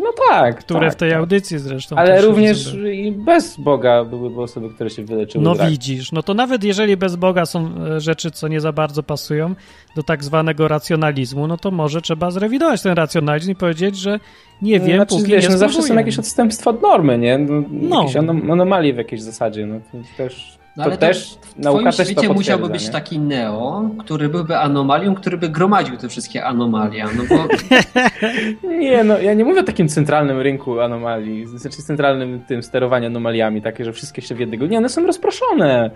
No 0.00 0.12
tak. 0.28 0.58
Które 0.58 0.80
tak, 0.80 0.92
w 0.92 0.96
tej 0.96 1.10
tak. 1.10 1.18
audycji 1.18 1.58
zresztą. 1.58 1.96
Ale 1.96 2.20
również 2.20 2.74
i 2.92 3.12
bez 3.12 3.56
Boga 3.56 4.04
byłyby 4.04 4.42
osoby, 4.42 4.70
które 4.70 4.90
się 4.90 5.04
wyleczyły. 5.04 5.44
No 5.44 5.54
widzisz, 5.54 6.12
no 6.12 6.22
to 6.22 6.34
nawet 6.34 6.64
jeżeli 6.64 6.96
bez 6.96 7.16
Boga 7.16 7.46
są 7.46 7.70
e, 7.96 8.00
rzeczy, 8.00 8.30
co 8.30 8.48
nie 8.48 8.60
za 8.60 8.72
bardzo 8.72 9.02
pasują 9.02 9.54
do 9.96 10.02
tak 10.02 10.24
zwanego 10.24 10.68
racjonalizmu, 10.68 11.46
no 11.46 11.56
to 11.56 11.70
może 11.70 12.00
trzeba 12.00 12.30
zrewidować 12.30 12.82
ten 12.82 12.92
racjonalizm 12.92 13.50
i 13.50 13.54
powiedzieć, 13.54 13.96
że 13.96 14.20
nie 14.62 14.80
wiem, 14.80 14.96
znaczy, 14.96 15.16
póki 15.16 15.30
wiesz, 15.30 15.44
nie 15.44 15.50
no 15.50 15.58
zawsze 15.58 15.82
są 15.82 15.94
jakieś 15.94 16.18
odstępstwa 16.18 16.70
od 16.70 16.82
normy, 16.82 17.18
nie? 17.18 17.38
No, 17.38 17.62
no. 17.70 18.00
Jakieś 18.00 18.16
anomalie 18.16 18.94
w 18.94 18.96
jakiejś 18.96 19.22
zasadzie, 19.22 19.66
no 19.66 19.80
to 19.92 19.98
też 20.16 20.59
no, 20.76 20.84
ale 20.84 20.92
to 20.92 20.98
też 20.98 21.38
w 21.56 21.58
nauka 21.58 21.92
też 21.92 22.08
świecie 22.08 22.28
musiałby 22.28 22.68
być 22.68 22.86
nie? 22.86 22.92
taki 22.92 23.18
Neo, 23.18 23.90
który 23.98 24.28
byłby 24.28 24.58
anomalią, 24.58 25.14
który 25.14 25.38
by 25.38 25.48
gromadził 25.48 25.96
te 25.96 26.08
wszystkie 26.08 26.44
anomalia. 26.44 27.08
No 27.16 27.24
bo... 27.28 27.48
nie, 28.78 29.04
no 29.04 29.18
ja 29.18 29.34
nie 29.34 29.44
mówię 29.44 29.60
o 29.60 29.64
takim 29.64 29.88
centralnym 29.88 30.40
rynku 30.40 30.80
anomalii, 30.80 31.46
znaczy 31.46 31.82
centralnym 31.82 32.40
tym 32.48 32.62
sterowaniu 32.62 33.06
anomaliami, 33.06 33.62
takie, 33.62 33.84
że 33.84 33.92
wszystkie 33.92 34.22
się 34.22 34.34
w 34.34 34.40
jednego. 34.40 34.66
Nie, 34.66 34.78
one 34.78 34.88
są 34.88 35.06
rozproszone. 35.06 35.90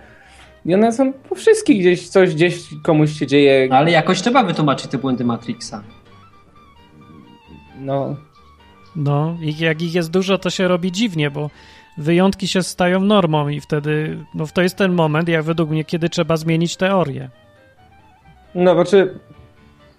I 0.65 0.73
one 0.73 0.91
są 0.91 1.13
po 1.13 1.35
wszystkich 1.35 1.79
gdzieś, 1.79 2.07
coś 2.07 2.35
gdzieś 2.35 2.59
komuś 2.83 3.11
się 3.11 3.27
dzieje. 3.27 3.67
No, 3.69 3.75
ale 3.75 3.91
jakoś 3.91 4.21
trzeba 4.21 4.43
wytłumaczyć 4.43 4.91
te 4.91 4.97
błędy 4.97 5.25
Matrixa. 5.25 5.83
No. 7.79 8.15
No, 8.95 9.37
i 9.41 9.57
jak 9.57 9.81
ich 9.81 9.95
jest 9.95 10.11
dużo, 10.11 10.37
to 10.37 10.49
się 10.49 10.67
robi 10.67 10.91
dziwnie, 10.91 11.31
bo 11.31 11.49
wyjątki 11.97 12.47
się 12.47 12.63
stają 12.63 12.99
normą 12.99 13.47
i 13.47 13.61
wtedy, 13.61 14.17
no 14.33 14.45
to 14.53 14.61
jest 14.61 14.75
ten 14.75 14.93
moment, 14.93 15.29
jak 15.29 15.43
według 15.43 15.69
mnie, 15.69 15.83
kiedy 15.83 16.09
trzeba 16.09 16.37
zmienić 16.37 16.77
teorię. 16.77 17.29
No, 18.55 18.73
znaczy, 18.73 19.19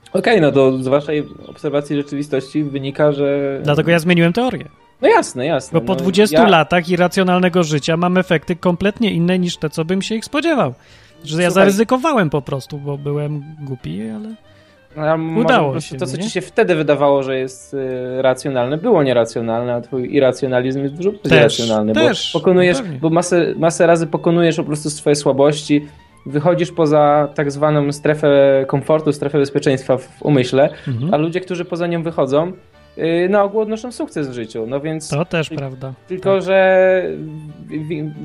okej, 0.08 0.20
okay, 0.20 0.40
no 0.40 0.52
to 0.52 0.78
z 0.78 0.88
waszej 0.88 1.24
obserwacji 1.46 1.96
rzeczywistości 1.96 2.64
wynika, 2.64 3.12
że... 3.12 3.60
Dlatego 3.64 3.90
ja 3.90 3.98
zmieniłem 3.98 4.32
teorię. 4.32 4.68
No 5.02 5.08
jasne, 5.08 5.46
jasne. 5.46 5.80
Bo 5.80 5.86
po 5.86 5.94
no, 5.94 6.00
20 6.00 6.38
ja... 6.38 6.48
latach 6.48 6.88
irracjonalnego 6.88 7.64
życia 7.64 7.96
mam 7.96 8.18
efekty 8.18 8.56
kompletnie 8.56 9.10
inne 9.10 9.38
niż 9.38 9.56
te, 9.56 9.70
co 9.70 9.84
bym 9.84 10.02
się 10.02 10.14
ich 10.14 10.24
spodziewał. 10.24 10.74
Że 11.24 11.42
ja 11.42 11.50
zaryzykowałem 11.50 12.30
po 12.30 12.42
prostu, 12.42 12.78
bo 12.78 12.98
byłem 12.98 13.42
głupi, 13.60 14.02
ale... 14.10 14.34
No, 14.96 15.40
Udało 15.40 15.80
się. 15.80 15.96
To, 15.96 16.06
co 16.06 16.16
nie? 16.16 16.22
ci 16.22 16.30
się 16.30 16.40
wtedy 16.40 16.74
wydawało, 16.74 17.22
że 17.22 17.38
jest 17.38 17.74
y, 17.74 18.22
racjonalne, 18.22 18.78
było 18.78 19.02
nieracjonalne, 19.02 19.74
a 19.74 19.80
twój 19.80 20.14
irracjonalizm 20.14 20.82
jest 20.82 20.94
dużo 20.94 21.12
bardziej 21.12 21.38
racjonalny. 21.38 21.92
Też, 21.92 22.30
bo 22.34 22.40
pokonujesz, 22.40 22.78
no 22.78 22.98
bo 23.00 23.10
masę, 23.10 23.54
masę 23.56 23.86
razy 23.86 24.06
pokonujesz 24.06 24.56
po 24.56 24.64
prostu 24.64 24.90
swoje 24.90 25.16
słabości, 25.16 25.86
wychodzisz 26.26 26.72
poza 26.72 27.28
tak 27.34 27.52
zwaną 27.52 27.92
strefę 27.92 28.64
komfortu, 28.66 29.12
strefę 29.12 29.38
bezpieczeństwa 29.38 29.96
w 29.96 30.22
umyśle, 30.22 30.68
mhm. 30.88 31.14
a 31.14 31.16
ludzie, 31.16 31.40
którzy 31.40 31.64
poza 31.64 31.86
nią 31.86 32.02
wychodzą, 32.02 32.52
y, 32.98 33.28
na 33.28 33.42
ogół 33.42 33.60
odnoszą 33.60 33.92
sukces 33.92 34.28
w 34.28 34.32
życiu. 34.32 34.66
No 34.66 34.80
więc. 34.80 35.08
To 35.08 35.24
też 35.24 35.50
prawda. 35.50 35.92
Tylko, 36.08 36.34
tak. 36.34 36.42
że 36.42 37.02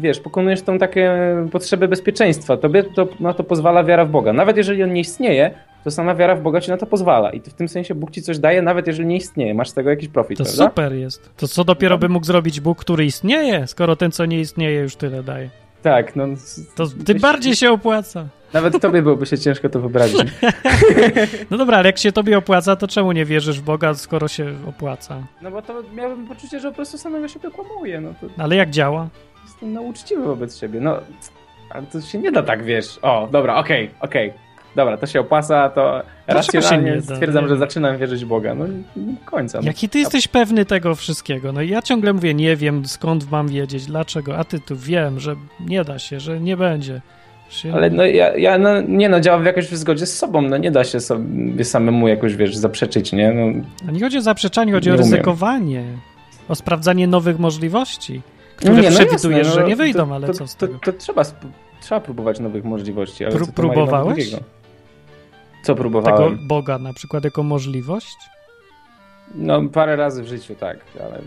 wiesz, 0.01 0.19
pokonujesz 0.19 0.61
tą 0.61 0.77
takie 0.77 1.11
potrzebę 1.51 1.87
bezpieczeństwa. 1.87 2.57
Tobie 2.57 2.83
to, 2.83 3.07
na 3.19 3.33
to 3.33 3.43
pozwala 3.43 3.83
wiara 3.83 4.05
w 4.05 4.09
Boga. 4.09 4.33
Nawet 4.33 4.57
jeżeli 4.57 4.83
on 4.83 4.93
nie 4.93 5.01
istnieje, 5.01 5.51
to 5.83 5.91
sama 5.91 6.15
wiara 6.15 6.35
w 6.35 6.41
Boga 6.41 6.61
ci 6.61 6.71
na 6.71 6.77
to 6.77 6.85
pozwala. 6.85 7.31
I 7.31 7.39
w 7.39 7.53
tym 7.53 7.69
sensie 7.69 7.95
Bóg 7.95 8.11
ci 8.11 8.21
coś 8.21 8.39
daje, 8.39 8.61
nawet 8.61 8.87
jeżeli 8.87 9.07
nie 9.07 9.17
istnieje. 9.17 9.53
Masz 9.53 9.69
z 9.69 9.73
tego 9.73 9.89
jakiś 9.89 10.09
profit, 10.09 10.37
To 10.37 10.43
prawda? 10.43 10.65
super 10.65 10.93
jest. 10.93 11.29
To 11.37 11.47
co 11.47 11.63
dopiero 11.63 11.97
by 11.97 12.09
mógł 12.09 12.25
zrobić 12.25 12.59
Bóg, 12.59 12.79
który 12.79 13.05
istnieje, 13.05 13.67
skoro 13.67 13.95
ten, 13.95 14.11
co 14.11 14.25
nie 14.25 14.39
istnieje, 14.39 14.79
już 14.79 14.95
tyle 14.95 15.23
daje. 15.23 15.49
Tak, 15.81 16.15
no. 16.15 16.25
To 16.75 16.87
tym 17.05 17.19
bardziej 17.19 17.55
się 17.55 17.71
opłaca. 17.71 18.27
Nawet 18.53 18.81
tobie 18.81 19.01
byłoby 19.01 19.25
się 19.25 19.37
ciężko 19.37 19.69
to 19.69 19.79
wyobrazić. 19.79 20.21
no 21.51 21.57
dobra, 21.57 21.77
ale 21.77 21.87
jak 21.87 21.97
się 21.97 22.11
tobie 22.11 22.37
opłaca, 22.37 22.75
to 22.75 22.87
czemu 22.87 23.11
nie 23.11 23.25
wierzysz 23.25 23.59
w 23.59 23.63
Boga, 23.63 23.93
skoro 23.93 24.27
się 24.27 24.55
opłaca? 24.69 25.23
No 25.41 25.51
bo 25.51 25.61
to 25.61 25.83
miałbym 25.95 26.27
poczucie, 26.27 26.59
że 26.59 26.69
po 26.69 26.75
prostu 26.75 26.97
samego 26.97 27.27
siebie 27.27 27.51
kłamuje. 27.51 28.01
No 28.01 28.13
to... 28.21 28.27
Ale 28.43 28.55
jak 28.55 28.69
działa? 28.69 29.09
Jestem 29.45 29.73
nauczciwy 29.73 30.23
wobec 30.23 30.59
siebie. 30.59 30.79
No, 30.79 30.97
ale 31.69 31.83
to 31.83 32.01
się 32.01 32.17
nie 32.17 32.31
da 32.31 32.43
tak, 32.43 32.63
wiesz. 32.63 32.99
O, 33.01 33.29
dobra, 33.31 33.55
okej, 33.55 33.85
okay, 33.85 33.99
okej. 33.99 34.29
Okay 34.29 34.50
dobra, 34.75 34.97
to 34.97 35.05
się 35.05 35.19
opłaca, 35.19 35.69
to 35.69 36.03
racjonalnie 36.27 37.01
stwierdzam, 37.01 37.47
że 37.47 37.57
zaczynam 37.57 37.97
wierzyć 37.97 38.25
w 38.25 38.27
Boga. 38.27 38.55
No 38.55 38.65
końca. 39.25 39.59
No. 39.59 39.65
Jaki 39.65 39.89
ty 39.89 39.99
jesteś 39.99 40.27
pewny 40.27 40.65
tego 40.65 40.95
wszystkiego? 40.95 41.51
No 41.51 41.61
ja 41.61 41.81
ciągle 41.81 42.13
mówię, 42.13 42.33
nie 42.33 42.55
wiem 42.55 42.85
skąd 42.85 43.31
mam 43.31 43.47
wiedzieć, 43.47 43.85
dlaczego, 43.85 44.37
a 44.37 44.43
ty 44.43 44.59
tu 44.59 44.75
wiem, 44.75 45.19
że 45.19 45.35
nie 45.59 45.83
da 45.83 45.99
się, 45.99 46.19
że 46.19 46.39
nie 46.39 46.57
będzie. 46.57 47.01
Się... 47.49 47.73
Ale 47.73 47.89
no 47.89 48.05
ja, 48.05 48.37
ja 48.37 48.57
no, 48.57 48.81
nie 48.81 49.09
no, 49.09 49.19
działam 49.19 49.45
jakoś 49.45 49.67
w 49.67 49.77
zgodzie 49.77 50.05
z 50.05 50.17
sobą, 50.17 50.41
no 50.41 50.57
nie 50.57 50.71
da 50.71 50.83
się 50.83 50.99
sobie 50.99 51.65
samemu 51.65 52.07
jakoś, 52.07 52.35
wiesz, 52.35 52.55
zaprzeczyć, 52.55 53.11
nie? 53.11 53.33
No, 53.33 53.65
a 53.87 53.91
nie 53.91 53.99
chodzi 53.99 54.17
o 54.17 54.21
zaprzeczanie, 54.21 54.73
chodzi 54.73 54.91
o 54.91 54.95
ryzykowanie, 54.95 55.83
o 56.49 56.55
sprawdzanie 56.55 57.07
nowych 57.07 57.39
możliwości, 57.39 58.21
które 58.55 58.73
nie, 58.75 58.89
no 58.89 58.95
przewidujesz, 58.95 59.47
jasne, 59.47 59.61
no, 59.61 59.61
że 59.61 59.67
nie 59.67 59.75
wyjdą, 59.75 60.07
to, 60.07 60.15
ale 60.15 60.27
to, 60.27 60.33
co 60.33 60.47
z 60.47 60.55
tego? 60.55 60.73
To, 60.73 60.91
to 60.91 60.97
trzeba, 60.97 61.23
trzeba 61.81 62.01
próbować 62.01 62.39
nowych 62.39 62.63
możliwości. 62.63 63.25
Ale 63.25 63.35
Pró 63.35 63.47
próbowałeś? 63.47 64.35
Co 65.63 65.75
próbowałem? 65.75 66.31
Tego 66.31 66.47
Boga 66.47 66.77
na 66.77 66.93
przykład 66.93 67.23
jako 67.23 67.43
możliwość? 67.43 68.17
No 69.35 69.69
parę 69.69 69.95
razy 69.95 70.23
w 70.23 70.27
życiu, 70.27 70.55
tak, 70.55 70.77
ale... 71.03 71.21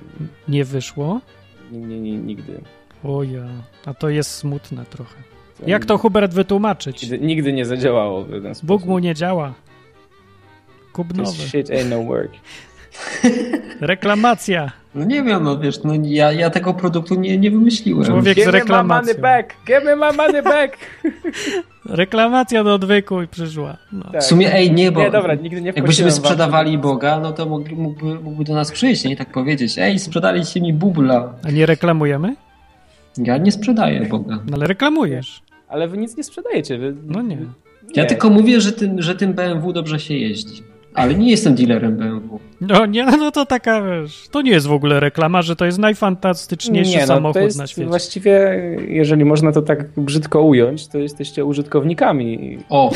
Nie 0.48 0.64
wyszło? 0.64 1.20
Nie, 1.72 1.78
nie, 1.78 2.00
nie 2.00 2.16
nigdy. 2.16 2.60
Oja, 3.04 3.44
a 3.86 3.94
to 3.94 4.08
jest 4.08 4.30
smutne 4.30 4.84
trochę. 4.84 5.14
Jak 5.66 5.84
to 5.84 5.98
Hubert 5.98 6.32
wytłumaczyć? 6.32 7.02
Nigdy, 7.02 7.18
nigdy 7.18 7.52
nie 7.52 7.64
zadziałało 7.64 8.24
w 8.24 8.30
ten 8.30 8.54
sposób. 8.54 8.66
Bóg 8.66 8.84
mu 8.84 8.98
nie 8.98 9.14
działa. 9.14 9.54
Nowy. 11.14 11.32
shit 11.32 11.70
ain't 11.70 11.90
no 11.90 12.04
work. 12.04 12.32
Reklamacja. 13.80 14.72
No 14.94 15.04
nie 15.04 15.22
wiem, 15.22 15.42
no 15.42 15.58
wiesz, 15.58 15.82
no 15.84 15.92
ja, 16.02 16.32
ja 16.32 16.50
tego 16.50 16.74
produktu 16.74 17.14
nie, 17.14 17.38
nie 17.38 17.50
wymyśliłem. 17.50 18.04
Człowiek 18.04 18.36
Give 18.36 18.44
z 18.44 18.48
reklamacją. 18.48 19.14
Give 19.14 19.22
me 19.22 19.28
my 19.28 19.36
money 19.36 19.42
back! 19.42 19.66
Give 19.66 19.84
me 19.84 19.96
my 19.96 20.12
money 20.12 20.42
back! 20.42 20.76
Reklamacja 21.84 22.64
do 22.64 22.74
odwyku 22.74 23.22
i 23.22 23.28
przyszła. 23.28 23.76
No. 23.92 24.04
Tak. 24.12 24.20
W 24.20 24.24
sumie, 24.24 24.54
ej, 24.54 24.72
nie, 24.72 24.92
bo 24.92 25.00
nie, 25.00 25.10
dobra, 25.10 25.34
nigdy 25.34 25.60
nie 25.60 25.72
jakbyśmy 25.76 26.10
sprzedawali 26.10 26.78
Boga, 26.78 27.20
no 27.20 27.32
to 27.32 27.46
mógłby, 27.46 27.76
mógłby, 27.76 28.14
mógłby 28.14 28.44
do 28.44 28.54
nas 28.54 28.72
przyjść, 28.72 29.04
nie? 29.04 29.16
Tak 29.16 29.32
powiedzieć, 29.32 29.78
ej, 29.78 29.98
sprzedaliście 29.98 30.60
mi 30.60 30.72
bubla. 30.72 31.34
A 31.42 31.50
nie 31.50 31.66
reklamujemy? 31.66 32.36
Ja 33.18 33.38
nie 33.38 33.52
sprzedaję 33.52 34.06
Boga. 34.06 34.38
No 34.46 34.56
ale 34.56 34.66
reklamujesz. 34.66 35.42
Ale 35.68 35.88
wy 35.88 35.98
nic 35.98 36.16
nie 36.16 36.24
sprzedajecie. 36.24 36.78
Wy... 36.78 36.94
No 37.06 37.22
nie. 37.22 37.36
nie. 37.36 37.46
Ja 37.94 38.06
tylko 38.06 38.30
mówię, 38.30 38.60
że 38.60 38.72
tym, 38.72 39.02
że 39.02 39.14
tym 39.14 39.32
BMW 39.32 39.72
dobrze 39.72 40.00
się 40.00 40.14
jeździ. 40.14 40.62
Ale 40.94 41.14
nie 41.14 41.30
jestem 41.30 41.54
dealerem 41.54 41.96
BMW. 41.96 42.40
No 42.60 42.86
nie, 42.86 43.04
no 43.18 43.30
to 43.30 43.46
taka, 43.46 43.82
wiesz, 43.82 44.28
to 44.30 44.42
nie 44.42 44.50
jest 44.50 44.66
w 44.66 44.72
ogóle 44.72 45.00
reklama, 45.00 45.42
że 45.42 45.56
to 45.56 45.64
jest 45.64 45.78
najfantastyczniejszy 45.78 46.90
nie, 46.90 47.00
no, 47.00 47.06
samochód 47.06 47.42
jest 47.42 47.58
na 47.58 47.66
świecie. 47.66 47.88
Właściwie, 47.88 48.60
jeżeli 48.88 49.24
można 49.24 49.52
to 49.52 49.62
tak 49.62 50.00
brzydko 50.00 50.42
ująć, 50.42 50.88
to 50.88 50.98
jesteście 50.98 51.44
użytkownikami. 51.44 52.58
O, 52.68 52.92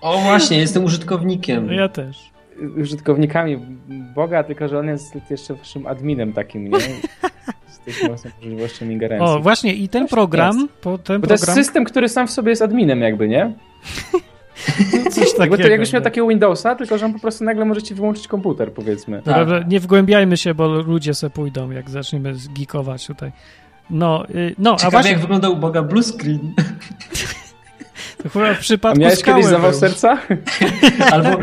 o 0.00 0.18
właśnie, 0.18 0.58
jestem 0.58 0.84
użytkownikiem. 0.84 1.72
Ja 1.72 1.88
też. 1.88 2.32
Użytkownikami 2.80 3.58
Boga, 4.14 4.44
tylko 4.44 4.68
że 4.68 4.78
on 4.78 4.88
jest 4.88 5.30
jeszcze 5.30 5.54
waszym 5.54 5.86
adminem 5.86 6.32
takim, 6.32 6.64
nie? 6.64 6.78
z 7.86 8.06
własną 8.06 8.30
możliwością 8.42 8.90
ingerencji. 8.90 9.28
O, 9.28 9.40
właśnie 9.40 9.74
i 9.74 9.88
ten 9.88 10.08
program... 10.08 10.68
Po, 10.80 10.98
ten 10.98 11.20
Bo 11.20 11.26
program... 11.26 11.28
to 11.28 11.32
jest 11.32 11.54
system, 11.54 11.84
który 11.84 12.08
sam 12.08 12.26
w 12.26 12.30
sobie 12.30 12.50
jest 12.50 12.62
adminem 12.62 13.00
jakby, 13.00 13.28
nie? 13.28 13.52
Coś 15.14 15.34
takiego. 15.34 15.56
to 15.56 15.68
jakbyś 15.68 15.92
miał 15.92 16.02
takiego 16.02 16.28
Windowsa, 16.28 16.74
tylko 16.74 16.98
że 16.98 17.06
on 17.06 17.12
po 17.12 17.18
prostu 17.18 17.44
nagle 17.44 17.64
możecie 17.64 17.94
wyłączyć 17.94 18.28
komputer, 18.28 18.72
powiedzmy. 18.72 19.22
Tak. 19.22 19.34
Dobra, 19.34 19.62
nie 19.68 19.80
wgłębiajmy 19.80 20.36
się, 20.36 20.54
bo 20.54 20.68
ludzie 20.68 21.14
se 21.14 21.30
pójdą, 21.30 21.70
jak 21.70 21.90
zaczniemy 21.90 22.34
geekować 22.58 23.06
tutaj. 23.06 23.32
No, 23.90 24.24
y, 24.30 24.54
no 24.58 24.76
Ciekawe, 24.76 24.86
a 24.86 24.90
właśnie... 24.90 25.10
jak 25.10 25.20
wyglądał 25.20 25.52
u 25.52 25.56
Boga 25.56 25.82
blue 25.82 26.02
screen. 26.02 26.54
To 28.22 28.28
chyba 28.28 28.54
w 28.54 28.58
przypadku 28.58 28.98
A 28.98 29.00
miałeś 29.00 29.22
kiedyś 29.22 29.44
zawał 29.44 29.74
serca? 29.74 30.18
Albo, 31.12 31.28
e, 31.28 31.38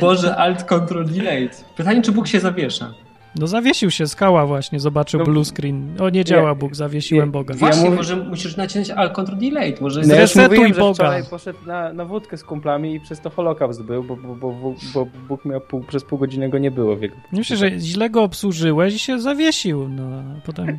Boże, 0.00 0.36
alt 0.36 0.64
control 0.64 1.06
delayed. 1.06 1.64
Pytanie, 1.76 2.02
czy 2.02 2.12
Bóg 2.12 2.26
się 2.26 2.40
zawiesza? 2.40 2.92
No 3.38 3.46
zawiesił 3.46 3.90
się, 3.90 4.06
skała 4.06 4.46
właśnie, 4.46 4.80
zobaczył 4.80 5.20
no, 5.20 5.26
blue 5.26 5.44
screen. 5.44 5.96
O, 6.00 6.10
nie 6.10 6.24
działa 6.24 6.54
Bóg, 6.54 6.74
zawiesiłem 6.74 7.30
Boga. 7.30 7.54
Właśnie, 7.54 7.78
ja 7.82 7.84
mówię, 7.84 7.96
może 7.96 8.16
musisz 8.16 8.56
naciąć 8.56 8.90
Alt 8.90 9.12
Control 9.12 9.38
Delete. 9.38 9.80
Może 9.80 10.00
no 10.00 10.06
zresetuj 10.06 10.68
ja 10.68 10.74
Boga. 10.74 10.94
wczoraj 10.94 11.24
poszedł 11.30 11.58
na, 11.66 11.92
na 11.92 12.04
wódkę 12.04 12.36
z 12.36 12.44
kumplami 12.44 12.94
i 12.94 13.00
przez 13.00 13.20
to 13.20 13.30
Holokaust 13.30 13.82
był, 13.82 14.04
bo, 14.04 14.16
bo, 14.16 14.34
bo, 14.34 14.74
bo 14.94 15.06
Bóg 15.28 15.44
miał 15.44 15.60
pół, 15.60 15.80
przez 15.80 16.04
pół 16.04 16.18
godziny 16.18 16.48
go 16.48 16.58
nie 16.58 16.70
było. 16.70 16.96
W 16.96 17.02
jego... 17.02 17.16
Myślę, 17.32 17.56
że 17.56 17.70
źle 17.78 18.10
go 18.10 18.22
obsłużyłeś 18.22 18.94
i 18.94 18.98
się 18.98 19.20
zawiesił. 19.20 19.88
No, 19.88 20.22
potem 20.46 20.78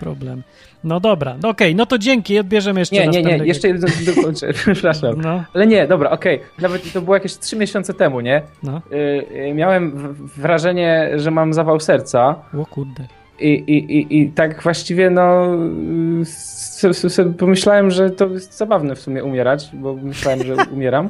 problem. 0.00 0.42
No 0.84 1.00
dobra, 1.00 1.36
no 1.42 1.48
okej, 1.48 1.68
okay, 1.68 1.74
no 1.74 1.86
to 1.86 1.98
dzięki, 1.98 2.38
odbierzemy 2.38 2.80
jeszcze 2.80 2.96
Nie, 2.96 3.06
nie, 3.06 3.22
nie, 3.22 3.46
jeszcze 3.46 3.68
jedno 3.68 3.88
dokończę, 4.14 4.52
przepraszam. 4.72 5.20
No. 5.20 5.44
Ale 5.54 5.66
nie, 5.66 5.86
dobra, 5.86 6.10
okej, 6.10 6.36
okay. 6.36 6.48
nawet 6.58 6.92
to 6.92 7.00
było 7.00 7.16
jakieś 7.16 7.38
trzy 7.38 7.56
miesiące 7.56 7.94
temu, 7.94 8.20
nie? 8.20 8.42
No. 8.62 8.82
Y, 8.92 9.26
y, 9.50 9.54
miałem 9.54 10.14
wrażenie, 10.36 11.10
że 11.16 11.30
mam 11.30 11.54
zawał 11.54 11.80
serca. 11.80 12.34
O 12.58 12.66
kurde. 12.66 13.04
I, 13.40 13.48
i, 13.48 13.98
i, 13.98 14.20
I 14.20 14.28
tak 14.28 14.62
właściwie 14.62 15.10
no 15.10 15.48
pomyślałem, 17.38 17.90
że 17.90 18.10
to 18.10 18.26
jest 18.26 18.56
zabawne 18.56 18.94
w 18.94 19.00
sumie 19.00 19.24
umierać, 19.24 19.70
bo 19.72 19.94
myślałem, 19.94 20.42
że 20.44 20.54
umieram. 20.76 21.08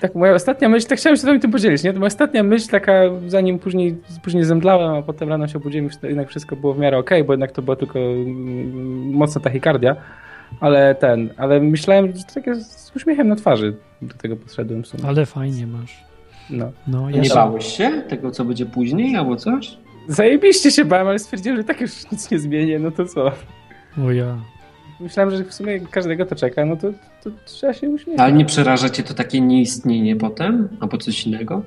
Tak 0.00 0.14
moja 0.14 0.34
ostatnia 0.34 0.68
myśl, 0.68 0.88
tak 0.88 0.98
chciałem 0.98 1.16
się 1.16 1.22
z 1.22 1.24
wami 1.24 1.40
tym 1.40 1.50
podzielić, 1.50 1.82
nie? 1.82 1.92
To 1.92 1.98
moja 1.98 2.06
ostatnia 2.06 2.42
myśl 2.42 2.68
taka, 2.70 2.92
zanim 3.26 3.58
później, 3.58 3.96
później 4.22 4.44
zemdlałem, 4.44 4.90
a 4.90 5.02
potem 5.02 5.28
rano 5.28 5.48
się 5.48 5.58
obudziłem 5.58 5.86
i 6.02 6.06
jednak 6.06 6.28
wszystko 6.28 6.56
było 6.56 6.74
w 6.74 6.78
miarę 6.78 6.98
okej, 6.98 7.18
okay, 7.18 7.26
bo 7.26 7.32
jednak 7.32 7.52
to 7.52 7.62
była 7.62 7.76
tylko 7.76 7.98
mm, 7.98 9.12
mocna 9.12 9.40
tachykardia. 9.40 9.96
Ale 10.60 10.94
ten, 10.94 11.30
ale 11.36 11.60
myślałem, 11.60 12.06
że 12.06 12.24
to 12.24 12.34
takie 12.34 12.54
z 12.54 12.92
uśmiechem 12.96 13.28
na 13.28 13.36
twarzy 13.36 13.76
do 14.02 14.14
tego 14.14 14.36
podszedłem 14.36 14.82
w 14.82 14.86
sumie. 14.86 15.04
Ale 15.06 15.26
fajnie 15.26 15.66
masz. 15.66 16.04
No. 16.50 16.72
no 16.86 17.10
ja 17.10 17.20
nie 17.20 17.28
bałeś 17.28 17.66
się 17.66 17.90
tego, 18.08 18.30
co 18.30 18.44
będzie 18.44 18.66
później 18.66 19.16
albo 19.16 19.36
coś? 19.36 19.78
Zajebiście 20.08 20.70
się 20.70 20.84
bałem, 20.84 21.08
ale 21.08 21.18
stwierdziłem, 21.18 21.56
że 21.56 21.64
tak 21.64 21.80
już 21.80 22.10
nic 22.12 22.30
nie 22.30 22.38
zmienię, 22.38 22.78
no 22.78 22.90
to 22.90 23.04
co? 23.04 23.32
O 24.04 24.12
ja. 24.12 24.36
Myślałem, 25.00 25.36
że 25.36 25.44
w 25.44 25.54
sumie 25.54 25.80
każdego 25.80 26.26
to 26.26 26.36
czeka, 26.36 26.64
no 26.64 26.76
to, 26.76 26.88
to 27.24 27.30
trzeba 27.44 27.72
się 27.72 27.90
uśmiechać. 27.90 28.20
Ale 28.20 28.32
nie 28.32 28.44
przeraża 28.44 28.90
cię 28.90 29.02
to 29.02 29.14
takie 29.14 29.40
nieistnienie 29.40 30.16
potem? 30.16 30.68
Albo 30.80 30.98
coś 30.98 31.26
innego? 31.26 31.62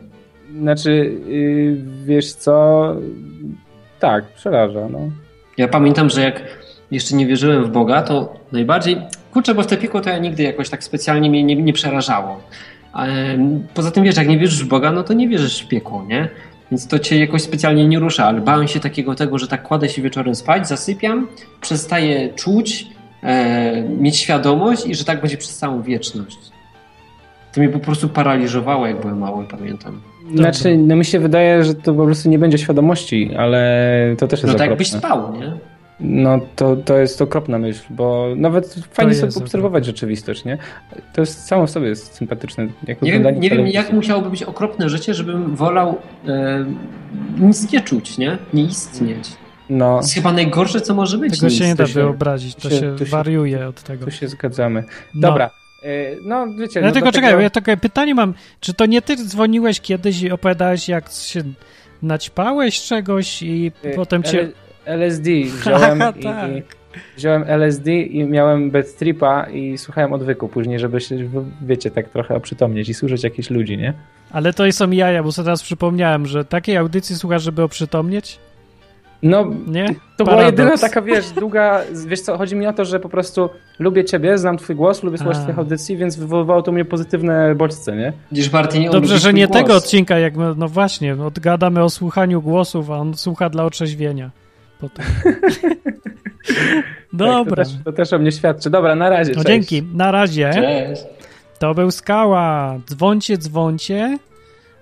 Znaczy, 0.59 1.13
yy, 1.27 1.77
wiesz 2.05 2.33
co, 2.33 2.95
tak, 3.99 4.25
przeraża, 4.25 4.89
no. 4.89 4.99
Ja 5.57 5.67
pamiętam, 5.67 6.09
że 6.09 6.21
jak 6.21 6.41
jeszcze 6.91 7.15
nie 7.15 7.25
wierzyłem 7.25 7.63
w 7.63 7.69
Boga, 7.69 8.01
to 8.01 8.33
najbardziej, 8.51 8.97
kurczę, 9.33 9.55
bo 9.55 9.61
w 9.61 9.67
te 9.67 9.77
piekło 9.77 10.01
to 10.01 10.09
ja 10.09 10.17
nigdy 10.17 10.43
jakoś 10.43 10.69
tak 10.69 10.83
specjalnie 10.83 11.29
mnie 11.29 11.43
nie, 11.43 11.55
nie 11.55 11.73
przerażało. 11.73 12.39
Poza 13.73 13.91
tym 13.91 14.03
wiesz, 14.03 14.17
jak 14.17 14.27
nie 14.27 14.39
wierzysz 14.39 14.63
w 14.63 14.67
Boga, 14.67 14.91
no 14.91 15.03
to 15.03 15.13
nie 15.13 15.27
wierzysz 15.27 15.63
w 15.63 15.67
piekło, 15.67 16.05
nie? 16.07 16.29
Więc 16.71 16.87
to 16.87 16.99
cię 16.99 17.19
jakoś 17.19 17.41
specjalnie 17.41 17.87
nie 17.87 17.99
rusza, 17.99 18.25
ale 18.25 18.41
bałem 18.41 18.67
się 18.67 18.79
takiego 18.79 19.15
tego, 19.15 19.37
że 19.37 19.47
tak 19.47 19.63
kładę 19.63 19.89
się 19.89 20.01
wieczorem 20.01 20.35
spać, 20.35 20.67
zasypiam, 20.67 21.27
przestaję 21.61 22.33
czuć, 22.33 22.87
e, 23.25 23.83
mieć 23.83 24.17
świadomość 24.17 24.85
i 24.85 24.95
że 24.95 25.05
tak 25.05 25.21
będzie 25.21 25.37
przez 25.37 25.57
całą 25.57 25.81
wieczność. 25.81 26.37
To 27.53 27.61
mnie 27.61 27.69
po 27.69 27.79
prostu 27.79 28.09
paraliżowało, 28.09 28.87
jak 28.87 29.01
byłem 29.01 29.17
mały, 29.17 29.45
pamiętam. 29.45 30.01
Znaczy, 30.35 30.77
no 30.77 30.95
mi 30.95 31.05
się 31.05 31.19
wydaje, 31.19 31.63
że 31.63 31.75
to 31.75 31.93
po 31.93 32.05
prostu 32.05 32.29
nie 32.29 32.39
będzie 32.39 32.57
świadomości, 32.57 33.35
ale 33.37 34.15
to 34.17 34.27
też 34.27 34.41
jest 34.41 34.53
No 34.53 34.59
tak 34.59 34.69
jakbyś 34.69 34.91
spał, 34.91 35.33
nie? 35.33 35.53
No 35.99 36.39
to, 36.55 36.75
to 36.75 36.97
jest 36.97 37.21
okropna 37.21 37.59
myśl, 37.59 37.83
bo 37.89 38.27
nawet 38.35 38.75
fajnie 38.91 39.13
sobie 39.13 39.45
obserwować 39.45 39.85
rzeczywistość, 39.85 40.45
nie? 40.45 40.57
To 41.13 41.21
jest 41.21 41.45
samo 41.45 41.67
w 41.67 41.69
sobie 41.69 41.87
jest 41.87 42.13
sympatyczne. 42.13 42.67
Jak 42.87 43.01
nie 43.01 43.11
wiem, 43.11 43.39
nie 43.39 43.49
wiem 43.49 43.67
jak 43.67 43.93
musiałoby 43.93 44.29
być 44.29 44.43
okropne 44.43 44.89
życie, 44.89 45.13
żebym 45.13 45.55
wolał 45.55 45.97
e, 46.27 46.65
nic 47.39 47.71
nie 47.71 47.81
czuć, 47.81 48.17
nie? 48.17 48.37
Nie 48.53 48.63
istnieć. 48.63 49.29
No. 49.69 49.95
To 49.95 50.01
jest 50.01 50.13
chyba 50.13 50.33
najgorsze, 50.33 50.81
co 50.81 50.95
może 50.95 51.17
być. 51.17 51.39
Tego 51.39 51.49
się 51.49 51.67
nie 51.67 51.75
da 51.75 51.85
wyobrazić, 51.85 52.55
to, 52.55 52.69
się, 52.69 52.95
to 52.97 53.05
się 53.05 53.11
wariuje 53.11 53.67
od 53.67 53.83
tego. 53.83 54.05
Tu 54.05 54.11
się 54.11 54.27
zgadzamy. 54.27 54.83
No. 55.13 55.21
Dobra. 55.21 55.45
No. 55.45 56.45
No, 56.45 56.53
wiecie. 56.53 56.79
Ja 56.79 56.87
no 56.87 56.91
tylko 56.91 57.11
czekaj, 57.11 57.29
tego... 57.29 57.41
ja 57.41 57.49
takie 57.49 57.77
pytanie 57.77 58.15
mam. 58.15 58.33
Czy 58.59 58.73
to 58.73 58.85
nie 58.85 59.01
ty 59.01 59.15
dzwoniłeś 59.15 59.81
kiedyś 59.81 60.21
i 60.21 60.31
opowiadałeś, 60.31 60.89
jak 60.89 61.11
się 61.11 61.43
naćpałeś 62.01 62.81
czegoś 62.81 63.41
i 63.41 63.71
y 63.85 63.95
potem 63.95 64.23
cię. 64.23 64.51
LSD 64.85 65.29
wziąłem 65.61 66.03
i, 66.19 66.23
tak. 66.23 66.51
i, 66.51 66.61
wziąłem 67.17 67.43
LSD 67.47 67.91
i 67.91 68.23
miałem 68.23 68.71
bad 68.71 68.95
tripa 68.95 69.43
i 69.43 69.77
słuchałem 69.77 70.13
odwyku 70.13 70.47
później, 70.47 70.79
żeby 70.79 71.01
się, 71.01 71.29
wiecie, 71.61 71.91
tak 71.91 72.09
trochę 72.09 72.35
oprzytomnieć 72.35 72.89
i 72.89 72.93
słuchać 72.93 73.23
jakichś 73.23 73.49
ludzi, 73.49 73.77
nie? 73.77 73.93
Ale 74.31 74.53
to 74.53 74.71
są 74.71 74.91
jaja, 74.91 75.23
bo 75.23 75.31
sobie 75.31 75.45
teraz 75.45 75.63
przypomniałem, 75.63 76.25
że 76.25 76.45
takiej 76.45 76.77
audycji 76.77 77.15
słuchasz, 77.15 77.43
żeby 77.43 77.63
oprzytomnieć? 77.63 78.39
No, 79.23 79.45
nie? 79.67 79.87
to 80.17 80.25
Paradoks. 80.25 80.25
była 80.25 80.43
jedyna 80.43 80.77
taka, 80.77 81.01
wiesz, 81.01 81.31
długa, 81.31 81.81
wiesz 82.07 82.21
co, 82.21 82.37
chodzi 82.37 82.55
mi 82.55 82.67
o 82.67 82.73
to, 82.73 82.85
że 82.85 82.99
po 82.99 83.09
prostu 83.09 83.49
lubię 83.79 84.05
ciebie, 84.05 84.37
znam 84.37 84.57
twój 84.57 84.75
głos, 84.75 85.03
lubię 85.03 85.17
słuchać 85.17 85.37
twoich 85.37 85.59
audycji, 85.59 85.97
więc 85.97 86.15
wywoływało 86.15 86.61
to 86.61 86.71
mnie 86.71 86.85
pozytywne 86.85 87.55
bodźce, 87.55 87.95
nie? 87.95 88.13
Gdzieś 88.31 88.49
Barty 88.49 88.89
Dobrze, 88.91 89.19
że 89.19 89.33
nie 89.33 89.47
głos. 89.47 89.57
tego 89.57 89.75
odcinka, 89.75 90.19
jak 90.19 90.35
my, 90.35 90.53
no 90.57 90.67
właśnie, 90.67 91.13
odgadamy 91.13 91.83
o 91.83 91.89
słuchaniu 91.89 92.41
głosów, 92.41 92.91
a 92.91 92.97
on 92.97 93.13
słucha 93.17 93.49
dla 93.49 93.63
otrzeźwienia 93.63 94.31
potem. 94.79 95.05
Dobra. 97.13 97.43
Tak, 97.45 97.49
to, 97.49 97.55
też, 97.55 97.67
to, 97.85 97.91
też, 97.93 98.13
o 98.13 98.19
mnie 98.19 98.31
świadczy. 98.31 98.69
Dobra, 98.69 98.95
na 98.95 99.09
razie. 99.09 99.33
No 99.35 99.43
dzięki, 99.43 99.83
na 99.93 100.11
razie. 100.11 100.51
Cześć. 100.53 101.03
To 101.59 101.73
był 101.73 101.91
skała. 101.91 102.77
Dzwoncie, 102.89 103.37
dzwoncie. 103.37 104.17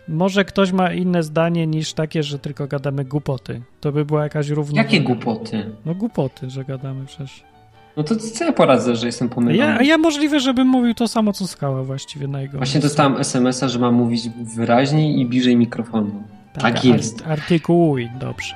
Może 0.07 0.45
ktoś 0.45 0.71
ma 0.71 0.93
inne 0.93 1.23
zdanie 1.23 1.67
niż 1.67 1.93
takie, 1.93 2.23
że 2.23 2.39
tylko 2.39 2.67
gadamy 2.67 3.05
głupoty. 3.05 3.61
To 3.81 3.91
by 3.91 4.05
była 4.05 4.23
jakaś 4.23 4.49
równowaga. 4.49 4.83
Jakie 4.83 5.01
głupoty? 5.01 5.71
No 5.85 5.95
głupoty, 5.95 6.49
że 6.49 6.63
gadamy 6.65 7.05
przecież. 7.05 7.43
No 7.97 8.03
to 8.03 8.15
co 8.15 8.45
ja 8.45 8.53
poradzę, 8.53 8.95
że 8.95 9.05
jestem 9.05 9.29
pomylony? 9.29 9.57
Ja, 9.57 9.81
ja 9.81 9.97
możliwe, 9.97 10.39
żebym 10.39 10.67
mówił 10.67 10.93
to 10.93 11.07
samo, 11.07 11.33
co 11.33 11.47
skała 11.47 11.83
właściwie 11.83 12.27
na 12.27 12.41
jego 12.41 12.57
Właśnie 12.57 12.81
dostałem 12.81 13.17
SMS-a, 13.17 13.67
że 13.67 13.79
mam 13.79 13.93
mówić 13.93 14.29
wyraźniej 14.55 15.19
i 15.19 15.25
bliżej 15.25 15.57
mikrofonu. 15.57 16.23
Tak, 16.53 16.63
tak 16.63 16.85
jest. 16.85 17.23
Artykułuj, 17.27 18.09
dobrze. 18.19 18.55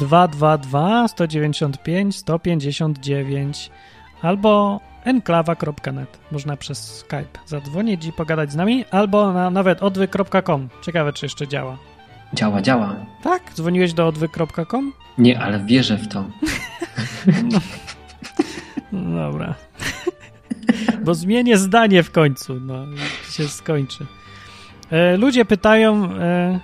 Dwa, 0.00 0.28
dwa, 0.28 0.58
dwa, 0.58 1.08
sto 1.08 1.26
dziewięćdziesiąt 1.26 1.82
pięć, 1.82 2.16
sto 2.16 2.38
pięćdziesiąt 2.38 2.98
dziewięć 2.98 3.70
albo 4.22 4.80
enklawa.net. 5.04 6.18
Można 6.32 6.56
przez 6.56 6.98
Skype 6.98 7.38
zadzwonić 7.46 8.06
i 8.06 8.12
pogadać 8.12 8.52
z 8.52 8.56
nami, 8.56 8.84
albo 8.90 9.32
na 9.32 9.50
nawet 9.50 9.82
odwy.com. 9.82 10.68
Ciekawe, 10.82 11.12
czy 11.12 11.26
jeszcze 11.26 11.48
działa. 11.48 11.78
Działa, 12.34 12.62
działa. 12.62 12.96
Tak? 13.22 13.42
Dzwoniłeś 13.54 13.92
do 13.92 14.06
odwy.com? 14.06 14.92
Nie, 15.18 15.40
ale 15.40 15.64
wierzę 15.64 15.96
w 15.96 16.08
to. 16.08 16.24
no, 18.92 19.30
dobra. 19.30 19.54
Bo 21.04 21.14
zmienię 21.14 21.58
zdanie 21.58 22.02
w 22.02 22.10
końcu. 22.10 22.60
No, 22.60 22.86
się 23.30 23.48
skończy. 23.48 24.06
E, 24.90 25.16
ludzie 25.16 25.44
pytają, 25.44 26.04
e, 26.04 26.60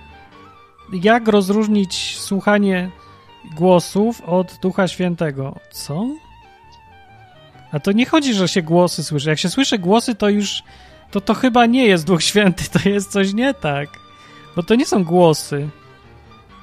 jak 0.93 1.27
rozróżnić 1.27 2.17
słuchanie 2.19 2.91
głosów 3.55 4.21
od 4.21 4.59
Ducha 4.61 4.87
Świętego. 4.87 5.59
Co? 5.71 6.07
A 7.71 7.79
to 7.79 7.91
nie 7.91 8.05
chodzi, 8.05 8.33
że 8.33 8.47
się 8.47 8.61
głosy 8.61 9.03
słyszy. 9.03 9.29
Jak 9.29 9.39
się 9.39 9.49
słyszy 9.49 9.77
głosy, 9.77 10.15
to 10.15 10.29
już 10.29 10.63
to, 11.11 11.21
to 11.21 11.33
chyba 11.33 11.65
nie 11.65 11.85
jest 11.85 12.05
Duch 12.05 12.23
Święty, 12.23 12.63
to 12.69 12.89
jest 12.89 13.11
coś 13.11 13.33
nie 13.33 13.53
tak. 13.53 13.89
Bo 14.55 14.63
to 14.63 14.75
nie 14.75 14.85
są 14.85 15.03
głosy. 15.03 15.69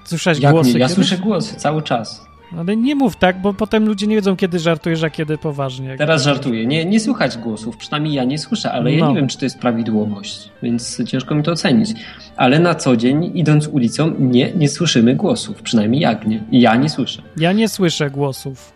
Słyszałeś 0.04 0.38
Jak 0.38 0.52
głosy? 0.52 0.74
Nie? 0.74 0.80
Ja 0.80 0.88
słyszę 0.88 1.18
głosy 1.18 1.56
cały 1.56 1.82
czas. 1.82 2.33
Ale 2.58 2.76
nie 2.76 2.94
mów 2.94 3.16
tak, 3.16 3.40
bo 3.40 3.54
potem 3.54 3.86
ludzie 3.86 4.06
nie 4.06 4.16
wiedzą, 4.16 4.36
kiedy 4.36 4.58
żartujesz, 4.58 5.02
a 5.02 5.10
kiedy 5.10 5.38
poważnie. 5.38 5.96
Teraz 5.98 6.22
żartuję. 6.22 6.66
Nie, 6.66 6.84
nie 6.84 7.00
słychać 7.00 7.38
głosów, 7.38 7.76
przynajmniej 7.76 8.14
ja 8.14 8.24
nie 8.24 8.38
słyszę, 8.38 8.72
ale 8.72 8.90
no. 8.90 8.96
ja 8.98 9.08
nie 9.08 9.14
wiem, 9.14 9.28
czy 9.28 9.38
to 9.38 9.44
jest 9.44 9.58
prawidłowość, 9.58 10.50
więc 10.62 11.02
ciężko 11.06 11.34
mi 11.34 11.42
to 11.42 11.52
ocenić. 11.52 11.92
Ale 12.36 12.58
na 12.58 12.74
co 12.74 12.96
dzień, 12.96 13.30
idąc 13.34 13.68
ulicą, 13.68 14.14
nie, 14.18 14.52
nie 14.52 14.68
słyszymy 14.68 15.14
głosów, 15.14 15.62
przynajmniej 15.62 16.00
jak 16.00 16.26
nie. 16.26 16.42
Ja 16.52 16.76
nie 16.76 16.88
słyszę. 16.88 17.22
Ja 17.36 17.52
nie 17.52 17.68
słyszę 17.68 18.10
głosów. 18.10 18.74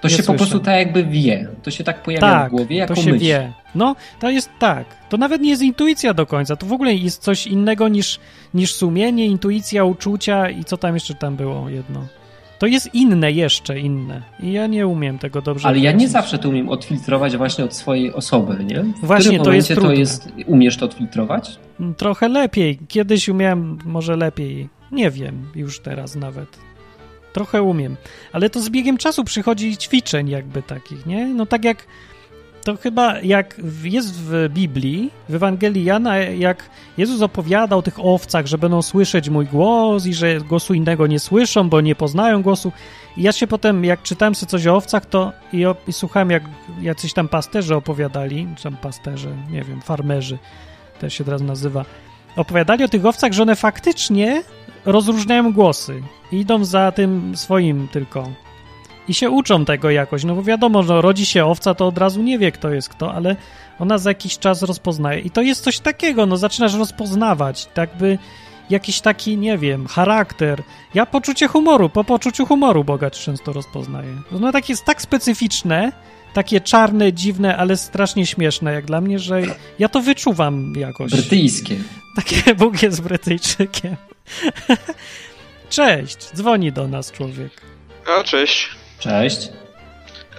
To 0.00 0.08
się 0.08 0.14
słyszę. 0.14 0.32
po 0.32 0.38
prostu 0.38 0.60
tak 0.60 0.74
jakby 0.76 1.04
wie. 1.04 1.48
To 1.62 1.70
się 1.70 1.84
tak 1.84 2.02
pojawia 2.02 2.20
tak, 2.20 2.48
w 2.48 2.50
głowie 2.50 2.76
jako 2.76 2.94
to 2.94 3.00
się 3.00 3.12
myśl. 3.12 3.24
wie. 3.24 3.52
No, 3.74 3.96
to 4.20 4.30
jest 4.30 4.50
tak. 4.58 4.84
To 5.08 5.16
nawet 5.16 5.42
nie 5.42 5.50
jest 5.50 5.62
intuicja 5.62 6.14
do 6.14 6.26
końca. 6.26 6.56
To 6.56 6.66
w 6.66 6.72
ogóle 6.72 6.94
jest 6.94 7.22
coś 7.22 7.46
innego 7.46 7.88
niż, 7.88 8.20
niż 8.54 8.74
sumienie, 8.74 9.26
intuicja, 9.26 9.84
uczucia 9.84 10.50
i 10.50 10.64
co 10.64 10.76
tam 10.76 10.94
jeszcze 10.94 11.14
tam 11.14 11.36
było 11.36 11.68
jedno. 11.68 12.06
To 12.62 12.66
jest 12.66 12.94
inne, 12.94 13.32
jeszcze 13.32 13.80
inne. 13.80 14.22
I 14.40 14.52
ja 14.52 14.66
nie 14.66 14.86
umiem 14.86 15.18
tego 15.18 15.42
dobrze 15.42 15.68
Ale 15.68 15.78
ja 15.78 15.92
nie 15.92 16.08
zawsze 16.08 16.38
to 16.38 16.48
umiem 16.48 16.68
odfiltrować 16.68 17.36
właśnie 17.36 17.64
od 17.64 17.74
swojej 17.74 18.12
osoby, 18.12 18.64
nie? 18.64 18.82
W 18.82 19.06
właśnie, 19.06 19.40
to 19.40 19.52
jest 19.52 19.68
trudne. 19.68 19.88
to 19.88 19.94
jest... 19.94 20.28
Umiesz 20.46 20.76
to 20.76 20.84
odfiltrować? 20.84 21.58
Trochę 21.96 22.28
lepiej. 22.28 22.78
Kiedyś 22.88 23.28
umiałem, 23.28 23.78
może 23.84 24.16
lepiej. 24.16 24.68
Nie 24.92 25.10
wiem, 25.10 25.46
już 25.54 25.80
teraz 25.80 26.16
nawet. 26.16 26.58
Trochę 27.32 27.62
umiem. 27.62 27.96
Ale 28.32 28.50
to 28.50 28.60
z 28.60 28.70
biegiem 28.70 28.98
czasu 28.98 29.24
przychodzi 29.24 29.76
ćwiczeń 29.76 30.28
jakby 30.28 30.62
takich, 30.62 31.06
nie? 31.06 31.26
No 31.26 31.46
tak 31.46 31.64
jak 31.64 31.86
to 32.64 32.76
chyba 32.76 33.20
jak 33.20 33.60
jest 33.84 34.20
w 34.20 34.48
Biblii, 34.48 35.10
w 35.28 35.34
Ewangelii 35.34 35.84
Jana, 35.84 36.16
jak 36.18 36.70
Jezus 36.98 37.22
opowiada 37.22 37.76
o 37.76 37.82
tych 37.82 38.04
owcach, 38.04 38.46
że 38.46 38.58
będą 38.58 38.82
słyszeć 38.82 39.28
mój 39.28 39.46
głos 39.46 40.06
i 40.06 40.14
że 40.14 40.40
głosu 40.40 40.74
innego 40.74 41.06
nie 41.06 41.20
słyszą, 41.20 41.68
bo 41.68 41.80
nie 41.80 41.94
poznają 41.94 42.42
głosu. 42.42 42.72
I 43.16 43.22
ja 43.22 43.32
się 43.32 43.46
potem, 43.46 43.84
jak 43.84 44.02
czytałem 44.02 44.34
sobie 44.34 44.50
coś 44.50 44.66
o 44.66 44.76
owcach, 44.76 45.06
to 45.06 45.32
i, 45.52 45.66
o, 45.66 45.76
i 45.88 45.92
słuchałem, 45.92 46.30
jak 46.30 46.42
jacyś 46.80 47.12
tam 47.12 47.28
pasterze 47.28 47.76
opowiadali, 47.76 48.48
czy 48.56 48.62
tam 48.62 48.76
pasterze, 48.76 49.30
nie 49.50 49.62
wiem, 49.62 49.80
farmerzy, 49.80 50.38
też 51.00 51.14
się 51.14 51.24
teraz 51.24 51.42
nazywa, 51.42 51.84
opowiadali 52.36 52.84
o 52.84 52.88
tych 52.88 53.06
owcach, 53.06 53.32
że 53.32 53.42
one 53.42 53.56
faktycznie 53.56 54.42
rozróżniają 54.84 55.52
głosy. 55.52 56.02
Idą 56.32 56.64
za 56.64 56.92
tym 56.92 57.36
swoim 57.36 57.88
tylko. 57.88 58.28
I 59.08 59.14
się 59.14 59.30
uczą 59.30 59.64
tego 59.64 59.90
jakoś, 59.90 60.24
no 60.24 60.34
bo 60.34 60.42
wiadomo, 60.42 60.82
że 60.82 61.02
rodzi 61.02 61.26
się 61.26 61.46
owca, 61.46 61.74
to 61.74 61.86
od 61.86 61.98
razu 61.98 62.22
nie 62.22 62.38
wie, 62.38 62.52
kto 62.52 62.70
jest 62.70 62.88
kto, 62.88 63.14
ale 63.14 63.36
ona 63.78 63.98
za 63.98 64.10
jakiś 64.10 64.38
czas 64.38 64.62
rozpoznaje. 64.62 65.20
I 65.20 65.30
to 65.30 65.42
jest 65.42 65.64
coś 65.64 65.78
takiego, 65.78 66.26
no 66.26 66.36
zaczynasz 66.36 66.74
rozpoznawać, 66.74 67.68
tak 67.74 67.96
by 67.96 68.18
jakiś 68.70 69.00
taki, 69.00 69.38
nie 69.38 69.58
wiem, 69.58 69.86
charakter. 69.86 70.62
Ja 70.94 71.06
poczucie 71.06 71.48
humoru, 71.48 71.88
po 71.88 72.04
poczuciu 72.04 72.46
humoru 72.46 72.84
bogacz 72.84 73.18
często 73.18 73.52
rozpoznaję. 73.52 74.16
No 74.32 74.52
takie 74.52 74.72
jest 74.72 74.84
tak 74.84 75.02
specyficzne, 75.02 75.92
takie 76.34 76.60
czarne, 76.60 77.12
dziwne, 77.12 77.56
ale 77.56 77.76
strasznie 77.76 78.26
śmieszne 78.26 78.72
jak 78.72 78.84
dla 78.84 79.00
mnie, 79.00 79.18
że 79.18 79.42
ja 79.78 79.88
to 79.88 80.00
wyczuwam 80.00 80.72
jakoś. 80.76 81.12
Brytyjskie. 81.12 81.76
Takie 82.16 82.54
Bóg 82.60 82.82
jest 82.82 83.02
Brytyjczykiem. 83.02 83.96
Cześć, 85.70 86.30
dzwoni 86.34 86.72
do 86.72 86.88
nas 86.88 87.12
człowiek. 87.12 87.52
A, 88.18 88.24
cześć. 88.24 88.81
Cześć. 89.02 89.48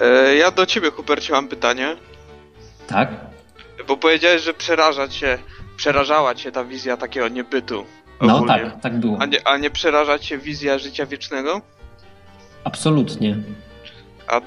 E, 0.01 0.35
ja 0.35 0.51
do 0.51 0.65
ciebie, 0.65 0.91
Hubercie, 0.91 1.33
mam 1.33 1.47
pytanie. 1.47 1.95
Tak? 2.87 3.09
Bo 3.87 3.97
powiedziałeś, 3.97 4.41
że 4.41 4.53
przeraża 4.53 5.07
cię, 5.07 5.37
przerażała 5.77 6.35
cię 6.35 6.51
ta 6.51 6.63
wizja 6.63 6.97
takiego 6.97 7.27
niebytu. 7.27 7.85
No 8.21 8.45
tak, 8.45 8.81
tak 8.81 8.99
było. 8.99 9.17
A 9.21 9.25
nie, 9.25 9.47
a 9.47 9.57
nie 9.57 9.69
przeraża 9.69 10.19
cię 10.19 10.37
wizja 10.37 10.77
życia 10.77 11.05
wiecznego? 11.05 11.61
Absolutnie. 12.63 13.37
A 14.27 14.41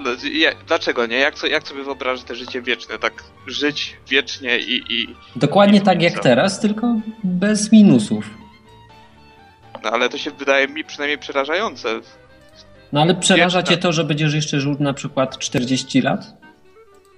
dlaczego 0.67 1.07
nie? 1.07 1.17
Jak, 1.17 1.43
jak 1.43 1.69
sobie 1.69 1.85
wyobrażasz 1.85 2.25
te 2.25 2.35
życie 2.35 2.63
wieczne? 2.63 2.99
Tak 2.99 3.13
żyć 3.47 3.97
wiecznie 4.09 4.59
i... 4.59 4.83
i 4.89 5.17
Dokładnie 5.37 5.79
i 5.79 5.83
tak 5.83 6.03
jak 6.03 6.19
teraz, 6.21 6.61
tylko 6.61 6.95
bez 7.25 7.73
minusów. 7.73 8.25
No 9.85 9.91
ale 9.91 10.09
to 10.09 10.19
się 10.19 10.31
wydaje 10.31 10.69
mi 10.69 10.85
przynajmniej 10.85 11.19
przerażające. 11.19 12.01
No 12.93 13.01
ale 13.03 13.15
przeraża 13.15 13.63
cię 13.63 13.77
to, 13.77 13.93
że 13.93 14.05
będziesz 14.05 14.35
jeszcze 14.35 14.61
żył 14.61 14.77
na 14.81 14.95
przykład 14.95 15.39
40 15.39 16.01
lat? 16.01 16.37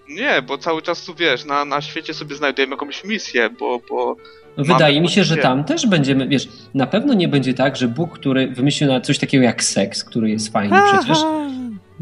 Nie, 0.08 0.42
bo 0.42 0.58
cały 0.58 0.82
czas 0.82 1.04
tu 1.04 1.14
wiesz, 1.14 1.44
na, 1.44 1.64
na 1.64 1.80
świecie 1.80 2.14
sobie 2.14 2.36
znajdujemy 2.36 2.70
jakąś 2.70 3.04
misję, 3.04 3.50
bo. 3.60 3.80
bo 3.90 4.16
no 4.56 4.64
Wydaje 4.64 5.00
mi 5.00 5.08
się, 5.08 5.24
że 5.24 5.36
tam 5.36 5.64
też 5.64 5.86
będziemy, 5.86 6.28
wiesz, 6.28 6.48
na 6.74 6.86
pewno 6.86 7.14
nie 7.14 7.28
będzie 7.28 7.54
tak, 7.54 7.76
że 7.76 7.88
Bóg, 7.88 8.18
który 8.18 8.48
wymyślił 8.48 8.90
na 8.90 9.00
coś 9.00 9.18
takiego 9.18 9.44
jak 9.44 9.64
seks, 9.64 10.04
który 10.04 10.30
jest 10.30 10.52
fajny 10.52 10.76
przecież, 10.92 11.18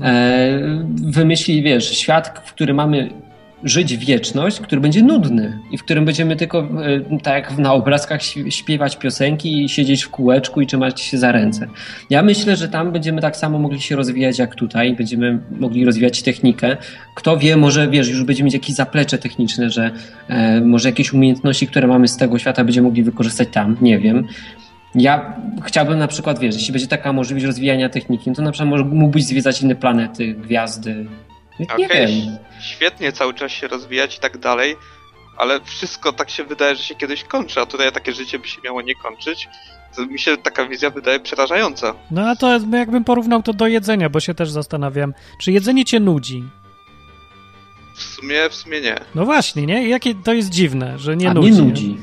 e, 0.03 0.87
wymyśli, 1.05 1.63
wiesz, 1.63 1.99
świat, 1.99 2.43
w 2.45 2.53
którym 2.53 2.77
mamy 2.77 3.11
żyć 3.65 3.97
wieczność, 3.97 4.61
który 4.61 4.81
będzie 4.81 5.03
nudny 5.03 5.59
i 5.71 5.79
w 5.79 5.85
którym 5.85 6.05
będziemy 6.05 6.37
tylko, 6.37 6.59
e, 6.59 7.19
tak 7.23 7.35
jak 7.35 7.59
na 7.59 7.73
obrazkach, 7.73 8.21
śpiewać 8.49 8.97
piosenki 8.97 9.65
i 9.65 9.69
siedzieć 9.69 10.05
w 10.05 10.11
kółeczku 10.11 10.61
i 10.61 10.67
trzymać 10.67 11.01
się 11.01 11.19
za 11.19 11.33
ręce. 11.33 11.69
Ja 12.11 12.23
myślę, 12.23 12.57
że 12.57 12.69
tam 12.69 12.93
będziemy 12.93 13.21
tak 13.21 13.37
samo 13.37 13.59
mogli 13.59 13.81
się 13.81 13.97
rozwijać 13.97 14.39
jak 14.39 14.55
tutaj, 14.55 14.95
będziemy 14.97 15.39
mogli 15.51 15.85
rozwijać 15.85 16.23
technikę. 16.23 16.77
Kto 17.15 17.37
wie, 17.37 17.57
może 17.57 17.89
wiesz, 17.89 18.09
już 18.09 18.25
będziemy 18.25 18.45
mieć 18.45 18.55
jakieś 18.55 18.75
zaplecze 18.75 19.19
techniczne, 19.19 19.71
że 19.71 19.91
e, 20.29 20.61
może 20.61 20.89
jakieś 20.89 21.13
umiejętności, 21.13 21.67
które 21.67 21.87
mamy 21.87 22.09
z 22.09 22.17
tego 22.17 22.39
świata, 22.39 22.65
będziemy 22.65 22.89
mogli 22.89 23.03
wykorzystać 23.03 23.49
tam, 23.53 23.77
nie 23.81 23.99
wiem. 23.99 24.27
Ja 24.95 25.37
chciałbym 25.65 25.99
na 25.99 26.09
przykład, 26.09 26.39
wiesz, 26.39 26.55
jeśli 26.55 26.73
będzie 26.73 26.87
taka 26.87 27.13
możliwość 27.13 27.47
rozwijania 27.47 27.89
techniki, 27.89 28.33
to 28.33 28.43
na 28.43 28.53
przykład 28.53 28.87
mógłbyś 28.93 29.25
zwiedzać 29.25 29.63
inne 29.63 29.75
planety, 29.75 30.35
gwiazdy, 30.35 31.07
nie 31.61 31.67
okay, 31.67 31.89
wiem. 31.89 32.11
Świetnie 32.61 33.13
cały 33.13 33.35
czas 33.35 33.53
się 33.53 33.69
rozwijać 33.69 34.17
i 34.17 34.21
tak 34.21 34.39
dalej, 34.39 34.77
ale 35.37 35.61
wszystko 35.61 36.13
tak 36.13 36.31
się 36.31 36.45
wydaje, 36.45 36.77
że 36.77 36.83
się 36.83 36.95
kiedyś 36.95 37.25
kończy, 37.25 37.61
a 37.61 37.67
tutaj 37.67 37.93
takie 37.93 38.13
życie 38.13 38.39
by 38.39 38.49
się 38.49 38.61
miało 38.65 38.83
nie 38.83 38.95
kończyć. 38.95 39.49
To 39.97 40.07
mi 40.07 40.19
się 40.19 40.37
taka 40.37 40.67
wizja 40.67 40.91
wydaje 40.91 41.21
przerażająca. 41.21 41.95
No 42.11 42.29
a 42.29 42.37
to 42.37 42.61
jakbym 42.73 43.05
porównał 43.05 43.43
to 43.43 43.53
do 43.53 43.67
jedzenia, 43.67 44.09
bo 44.09 44.21
się 44.21 44.35
też 44.35 44.51
zastanawiam, 44.51 45.15
czy 45.41 45.53
jedzenie 45.53 45.85
cię 45.85 46.01
nudzi? 46.01 46.45
W 47.95 48.03
sumie, 48.03 48.51
w 48.51 48.55
sumie 48.55 48.81
nie. 48.81 49.01
No 49.15 49.25
właśnie, 49.25 49.67
nie? 49.67 49.89
Jakie 49.89 50.15
to 50.15 50.33
jest 50.33 50.51
dziwne, 50.51 50.99
że 50.99 51.17
nie 51.17 51.31
a 51.31 51.35
nudzi. 51.35 51.53
nie 51.53 51.63
nudzi. 51.63 51.97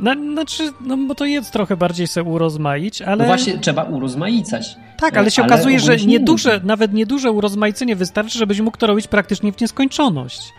No, 0.00 0.14
znaczy, 0.14 0.72
no 0.80 0.96
bo 0.96 1.14
to 1.14 1.24
jest 1.24 1.52
trochę 1.52 1.76
bardziej 1.76 2.06
se 2.06 2.22
urozmaić, 2.22 3.02
ale... 3.02 3.16
No 3.16 3.24
właśnie, 3.24 3.58
trzeba 3.58 3.82
urozmaicać. 3.82 4.76
Tak, 4.98 5.16
ale 5.16 5.30
się 5.30 5.42
ale 5.42 5.54
okazuje, 5.54 5.80
że 5.80 5.96
nieduże, 5.96 6.60
nawet 6.64 6.92
nieduże 6.92 7.30
urozmaicenie 7.30 7.96
wystarczy, 7.96 8.38
żebyś 8.38 8.60
mógł 8.60 8.78
to 8.78 8.86
robić 8.86 9.06
praktycznie 9.06 9.52
w 9.52 9.60
nieskończoność. 9.60 10.52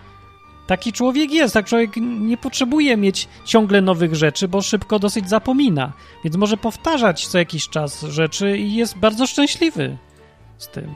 Taki 0.68 0.94
człowiek 0.94 1.32
jest, 1.32 1.54
tak 1.54 1.66
człowiek 1.66 1.92
nie 2.20 2.38
potrzebuje 2.38 2.98
mieć 2.98 3.28
ciągle 3.46 3.82
nowych 3.82 4.16
rzeczy, 4.16 4.48
bo 4.48 4.62
szybko 4.62 5.00
dosyć 5.00 5.30
zapomina. 5.30 5.94
Więc 6.24 6.36
może 6.36 6.58
powtarzać 6.58 7.28
co 7.28 7.38
jakiś 7.38 7.70
czas 7.70 8.02
rzeczy 8.02 8.58
i 8.58 8.76
jest 8.76 8.98
bardzo 8.98 9.28
szczęśliwy 9.28 9.98
z 10.58 10.68
tym. 10.68 10.96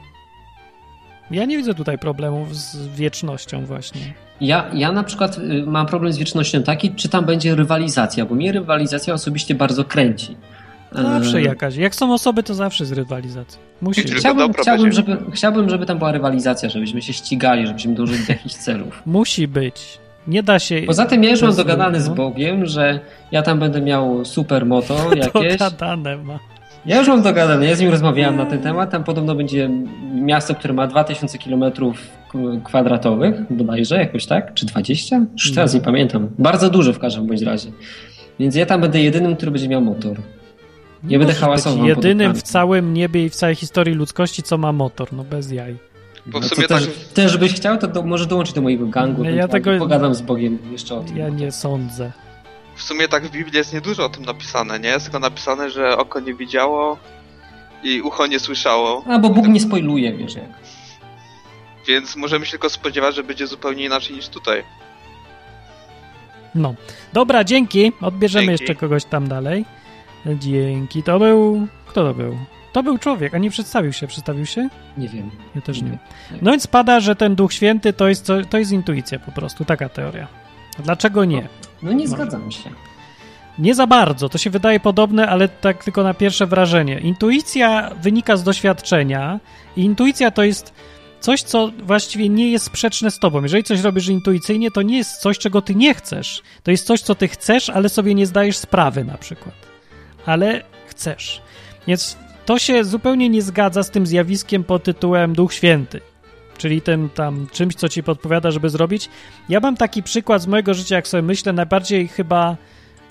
Ja 1.30 1.44
nie 1.44 1.56
widzę 1.56 1.74
tutaj 1.74 1.98
problemów 1.98 2.56
z 2.56 2.88
wiecznością 2.96 3.66
właśnie. 3.66 4.14
Ja, 4.42 4.64
ja 4.74 4.92
na 4.92 5.02
przykład 5.02 5.38
y, 5.38 5.64
mam 5.66 5.86
problem 5.86 6.12
z 6.12 6.18
wiecznością 6.18 6.62
taki, 6.62 6.94
czy 6.94 7.08
tam 7.08 7.24
będzie 7.24 7.54
rywalizacja, 7.54 8.26
bo 8.26 8.34
mnie 8.34 8.52
rywalizacja 8.52 9.14
osobiście 9.14 9.54
bardzo 9.54 9.84
kręci. 9.84 10.36
Zawsze 10.92 11.38
e... 11.38 11.42
jakaś. 11.42 11.76
Jak 11.76 11.94
są 11.94 12.14
osoby, 12.14 12.42
to 12.42 12.54
zawsze 12.54 12.86
z 12.86 12.92
rywalizacją. 12.92 13.60
Musi. 13.80 14.02
Chciałbym, 14.02 14.52
chciałbym, 14.52 14.92
żeby, 14.92 15.16
chciałbym, 15.32 15.70
żeby 15.70 15.86
tam 15.86 15.98
była 15.98 16.12
rywalizacja, 16.12 16.68
żebyśmy 16.68 17.02
się 17.02 17.12
ścigali, 17.12 17.66
żebyśmy 17.66 17.94
dążyli 17.94 18.26
do 18.26 18.32
jakichś 18.32 18.54
celów. 18.54 19.02
Musi 19.06 19.48
być. 19.48 19.98
Nie 20.26 20.42
da 20.42 20.58
się. 20.58 20.82
Poza 20.86 21.06
tym 21.06 21.24
ja 21.24 21.30
już 21.30 21.42
mam 21.42 21.56
dogadany 21.56 22.00
z. 22.00 22.08
Bogiem, 22.08 22.66
że 22.66 23.00
ja 23.32 23.42
tam 23.42 23.58
będę 23.58 23.80
miał 23.80 24.24
super 24.24 24.66
moto 24.66 24.94
jakieś. 25.14 25.58
Dogadane 25.58 26.16
ma. 26.16 26.38
Ja 26.86 26.98
już 26.98 27.08
mam 27.08 27.22
dogadane, 27.22 27.66
ja 27.66 27.74
z 27.74 27.80
nim 27.80 27.90
rozmawiałem 27.90 28.36
na 28.36 28.46
ten 28.46 28.58
temat. 28.62 28.90
Tam 28.90 29.04
podobno 29.04 29.34
będzie 29.34 29.70
miasto, 30.14 30.54
które 30.54 30.74
ma 30.74 30.86
2000 30.86 31.38
km 31.38 31.64
kwadratowych, 32.64 33.34
bodajże, 33.50 33.96
jakoś 33.96 34.26
tak? 34.26 34.54
Czy 34.54 34.66
20? 34.66 35.26
Już 35.32 35.52
teraz 35.52 35.74
nie 35.74 35.80
pamiętam. 35.80 36.28
Bardzo 36.38 36.70
duży 36.70 36.92
w 36.92 36.98
każdym 36.98 37.26
bądź 37.26 37.42
razie. 37.42 37.72
Więc 38.40 38.54
ja 38.54 38.66
tam 38.66 38.80
będę 38.80 39.02
jedynym, 39.02 39.36
który 39.36 39.50
będzie 39.50 39.68
miał 39.68 39.80
motor. 39.80 40.16
Nie 41.04 41.18
będę 41.18 41.34
hałasował. 41.34 41.86
Jedynym 41.86 42.34
w 42.34 42.42
całym 42.42 42.94
niebie 42.94 43.24
i 43.24 43.30
w 43.30 43.34
całej 43.34 43.54
historii 43.54 43.94
ludzkości, 43.94 44.42
co 44.42 44.58
ma 44.58 44.72
motor, 44.72 45.12
no 45.12 45.24
bez 45.24 45.52
jaj. 45.52 45.76
Bo 46.26 46.40
w 46.40 46.42
no 46.42 46.48
sumie 46.48 46.68
też, 46.68 46.86
tak... 46.86 46.94
też 47.14 47.36
byś 47.36 47.54
chciał, 47.54 47.78
to 47.78 47.88
do, 47.88 48.02
może 48.02 48.26
dołączyć 48.26 48.54
do 48.54 48.62
mojego 48.62 48.86
gangu. 48.86 49.24
Ja 49.24 49.48
tego... 49.48 49.78
Pogadam 49.78 50.14
z 50.14 50.22
Bogiem 50.22 50.58
jeszcze 50.72 50.94
o 50.94 51.00
tym. 51.00 51.16
Ja 51.16 51.28
nie 51.28 51.52
sądzę. 51.52 52.12
W 52.76 52.82
sumie 52.82 53.08
tak 53.08 53.26
w 53.26 53.30
Biblii 53.30 53.56
jest 53.56 53.72
niedużo 53.72 54.04
o 54.04 54.08
tym 54.08 54.24
napisane, 54.24 54.80
nie? 54.80 54.88
Jest 54.88 55.04
tylko 55.04 55.18
napisane, 55.18 55.70
że 55.70 55.96
oko 55.96 56.20
nie 56.20 56.34
widziało 56.34 56.98
i 57.84 58.02
ucho 58.02 58.26
nie 58.26 58.40
słyszało. 58.40 59.04
A, 59.06 59.18
bo 59.18 59.30
Bóg 59.30 59.48
nie 59.48 59.60
spoiluje, 59.60 60.12
wiesz 60.12 60.34
jak. 60.34 60.50
Więc 61.86 62.16
możemy 62.16 62.46
się 62.46 62.50
tylko 62.50 62.70
spodziewać, 62.70 63.14
że 63.14 63.24
będzie 63.24 63.46
zupełnie 63.46 63.84
inaczej 63.84 64.16
niż 64.16 64.28
tutaj. 64.28 64.64
No. 66.54 66.74
Dobra, 67.12 67.44
dzięki. 67.44 67.92
Odbierzemy 68.00 68.46
dzięki. 68.46 68.62
jeszcze 68.62 68.74
kogoś 68.74 69.04
tam 69.04 69.28
dalej. 69.28 69.64
Dzięki. 70.26 71.02
To 71.02 71.18
był... 71.18 71.66
Kto 71.86 72.04
to 72.04 72.14
był? 72.14 72.38
To 72.72 72.82
był 72.82 72.98
człowiek, 72.98 73.34
a 73.34 73.38
nie 73.38 73.50
przedstawił 73.50 73.92
się. 73.92 74.06
Przedstawił 74.06 74.46
się? 74.46 74.68
Nie 74.96 75.08
wiem. 75.08 75.30
Ja 75.54 75.60
też 75.60 75.82
nie. 75.82 75.90
nie. 75.90 75.98
No 76.42 76.50
więc 76.50 76.66
pada, 76.66 77.00
że 77.00 77.16
ten 77.16 77.34
Duch 77.34 77.52
Święty 77.52 77.92
to 77.92 78.08
jest, 78.08 78.28
to 78.50 78.58
jest 78.58 78.72
intuicja 78.72 79.18
po 79.18 79.32
prostu, 79.32 79.64
taka 79.64 79.88
teoria. 79.88 80.28
Dlaczego 80.78 81.24
nie? 81.24 81.48
No 81.82 81.92
nie 81.92 82.08
zgadzam 82.08 82.50
się. 82.50 82.70
Nie 83.58 83.74
za 83.74 83.86
bardzo, 83.86 84.28
to 84.28 84.38
się 84.38 84.50
wydaje 84.50 84.80
podobne, 84.80 85.28
ale 85.28 85.48
tak 85.48 85.84
tylko 85.84 86.02
na 86.02 86.14
pierwsze 86.14 86.46
wrażenie. 86.46 86.98
Intuicja 86.98 87.90
wynika 88.00 88.36
z 88.36 88.42
doświadczenia 88.42 89.40
i 89.76 89.82
intuicja 89.82 90.30
to 90.30 90.42
jest 90.42 90.74
coś, 91.22 91.42
co 91.42 91.70
właściwie 91.82 92.28
nie 92.28 92.50
jest 92.50 92.64
sprzeczne 92.64 93.10
z 93.10 93.18
tobą. 93.18 93.42
Jeżeli 93.42 93.64
coś 93.64 93.80
robisz 93.80 94.08
intuicyjnie, 94.08 94.70
to 94.70 94.82
nie 94.82 94.96
jest 94.96 95.20
coś, 95.20 95.38
czego 95.38 95.62
ty 95.62 95.74
nie 95.74 95.94
chcesz. 95.94 96.42
To 96.62 96.70
jest 96.70 96.86
coś, 96.86 97.00
co 97.00 97.14
ty 97.14 97.28
chcesz, 97.28 97.70
ale 97.70 97.88
sobie 97.88 98.14
nie 98.14 98.26
zdajesz 98.26 98.56
sprawy 98.56 99.04
na 99.04 99.18
przykład. 99.18 99.54
Ale 100.26 100.62
chcesz. 100.86 101.42
Więc 101.86 102.16
to 102.46 102.58
się 102.58 102.84
zupełnie 102.84 103.28
nie 103.28 103.42
zgadza 103.42 103.82
z 103.82 103.90
tym 103.90 104.06
zjawiskiem 104.06 104.64
pod 104.64 104.84
tytułem 104.84 105.32
Duch 105.34 105.54
Święty 105.54 106.00
czyli 106.58 106.82
tym 106.82 107.08
tam 107.14 107.46
czymś, 107.52 107.74
co 107.74 107.88
ci 107.88 108.02
podpowiada, 108.02 108.50
żeby 108.50 108.70
zrobić. 108.70 109.08
Ja 109.48 109.60
mam 109.60 109.76
taki 109.76 110.02
przykład 110.02 110.42
z 110.42 110.46
mojego 110.46 110.74
życia, 110.74 110.96
jak 110.96 111.08
sobie 111.08 111.22
myślę, 111.22 111.52
najbardziej 111.52 112.08
chyba 112.08 112.56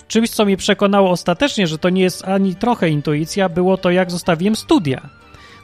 czymś, 0.08 0.30
co 0.30 0.44
mnie 0.44 0.56
przekonało 0.56 1.10
ostatecznie, 1.10 1.66
że 1.66 1.78
to 1.78 1.90
nie 1.90 2.02
jest 2.02 2.28
ani 2.28 2.54
trochę 2.54 2.90
intuicja, 2.90 3.48
było 3.48 3.76
to, 3.76 3.90
jak 3.90 4.10
zostawiłem 4.10 4.56
studia. 4.56 5.08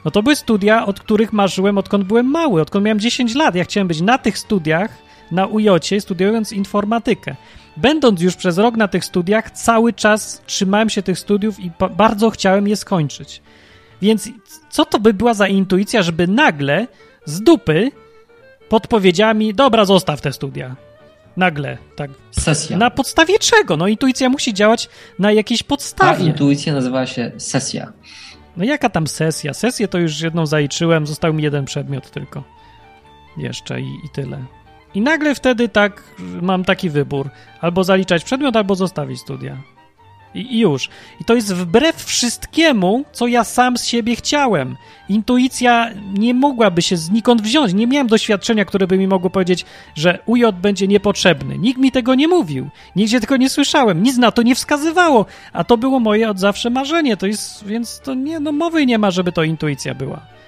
No 0.05 0.11
to 0.11 0.23
były 0.23 0.35
studia, 0.35 0.85
od 0.85 0.99
których 0.99 1.33
marzyłem, 1.33 1.77
odkąd 1.77 2.03
byłem 2.03 2.25
mały, 2.25 2.61
odkąd 2.61 2.85
miałem 2.85 2.99
10 2.99 3.35
lat. 3.35 3.55
Ja 3.55 3.63
chciałem 3.63 3.87
być 3.87 4.01
na 4.01 4.17
tych 4.17 4.37
studiach, 4.37 4.97
na 5.31 5.45
UJ, 5.45 5.69
studiując 5.99 6.51
informatykę. 6.51 7.35
Będąc 7.77 8.21
już 8.21 8.35
przez 8.35 8.57
rok 8.57 8.75
na 8.75 8.87
tych 8.87 9.05
studiach, 9.05 9.51
cały 9.51 9.93
czas 9.93 10.41
trzymałem 10.45 10.89
się 10.89 11.01
tych 11.01 11.19
studiów 11.19 11.59
i 11.59 11.71
bardzo 11.97 12.29
chciałem 12.29 12.67
je 12.67 12.75
skończyć. 12.75 13.41
Więc 14.01 14.29
co 14.69 14.85
to 14.85 14.99
by 14.99 15.13
była 15.13 15.33
za 15.33 15.47
intuicja, 15.47 16.01
żeby 16.01 16.27
nagle 16.27 16.87
z 17.25 17.41
dupy 17.41 17.91
podpowiedziała 18.69 19.33
mi, 19.33 19.53
dobra, 19.53 19.85
zostaw 19.85 20.21
te 20.21 20.33
studia. 20.33 20.75
Nagle, 21.37 21.77
tak. 21.95 22.11
Sesja. 22.31 22.77
Na 22.77 22.89
podstawie 22.91 23.39
czego? 23.39 23.77
No 23.77 23.87
intuicja 23.87 24.29
musi 24.29 24.53
działać 24.53 24.89
na 25.19 25.31
jakiejś 25.31 25.63
podstawie. 25.63 26.17
Ta 26.19 26.23
intuicja 26.23 26.73
nazywa 26.73 27.05
się 27.05 27.31
sesja. 27.37 27.93
No 28.59 28.65
jaka 28.65 28.89
tam 28.89 29.07
sesja? 29.07 29.53
Sesję 29.53 29.87
to 29.87 29.97
już 29.97 30.21
jedną 30.21 30.45
zaliczyłem, 30.45 31.07
został 31.07 31.33
mi 31.33 31.43
jeden 31.43 31.65
przedmiot 31.65 32.11
tylko. 32.11 32.43
Jeszcze 33.37 33.81
i, 33.81 34.05
i 34.05 34.09
tyle. 34.09 34.45
I 34.93 35.01
nagle 35.01 35.35
wtedy 35.35 35.69
tak 35.69 36.03
mam 36.41 36.63
taki 36.63 36.89
wybór. 36.89 37.29
Albo 37.61 37.83
zaliczać 37.83 38.23
przedmiot, 38.23 38.55
albo 38.55 38.75
zostawić 38.75 39.19
studia. 39.19 39.57
I, 40.35 40.55
I, 40.55 40.59
już. 40.59 40.89
I 41.21 41.25
to 41.25 41.35
jest 41.35 41.53
wbrew 41.53 41.95
wszystkiemu, 41.95 43.05
co 43.11 43.27
ja 43.27 43.43
sam 43.43 43.77
z 43.77 43.85
siebie 43.85 44.15
chciałem. 44.15 44.77
Intuicja 45.09 45.89
nie 46.13 46.33
mogłaby 46.33 46.81
się 46.81 46.97
znikąd 46.97 47.41
wziąć. 47.41 47.73
Nie 47.73 47.87
miałem 47.87 48.07
doświadczenia, 48.07 48.65
które 48.65 48.87
by 48.87 48.97
mi 48.97 49.07
mogło 49.07 49.29
powiedzieć, 49.29 49.65
że 49.95 50.19
UJ 50.25 50.43
będzie 50.61 50.87
niepotrzebny. 50.87 51.57
Nikt 51.57 51.79
mi 51.79 51.91
tego 51.91 52.15
nie 52.15 52.27
mówił. 52.27 52.69
Nigdzie 52.95 53.19
tego 53.19 53.37
nie 53.37 53.49
słyszałem. 53.49 54.03
Nic 54.03 54.17
na 54.17 54.31
to 54.31 54.41
nie 54.41 54.55
wskazywało. 54.55 55.25
A 55.53 55.63
to 55.63 55.77
było 55.77 55.99
moje 55.99 56.29
od 56.29 56.39
zawsze 56.39 56.69
marzenie. 56.69 57.17
To 57.17 57.27
jest, 57.27 57.65
więc 57.65 57.99
to 57.99 58.13
nie, 58.13 58.39
no 58.39 58.51
mowy 58.51 58.85
nie 58.85 58.97
ma, 58.97 59.11
żeby 59.11 59.31
to 59.31 59.43
intuicja 59.43 59.95
była. 59.95 60.38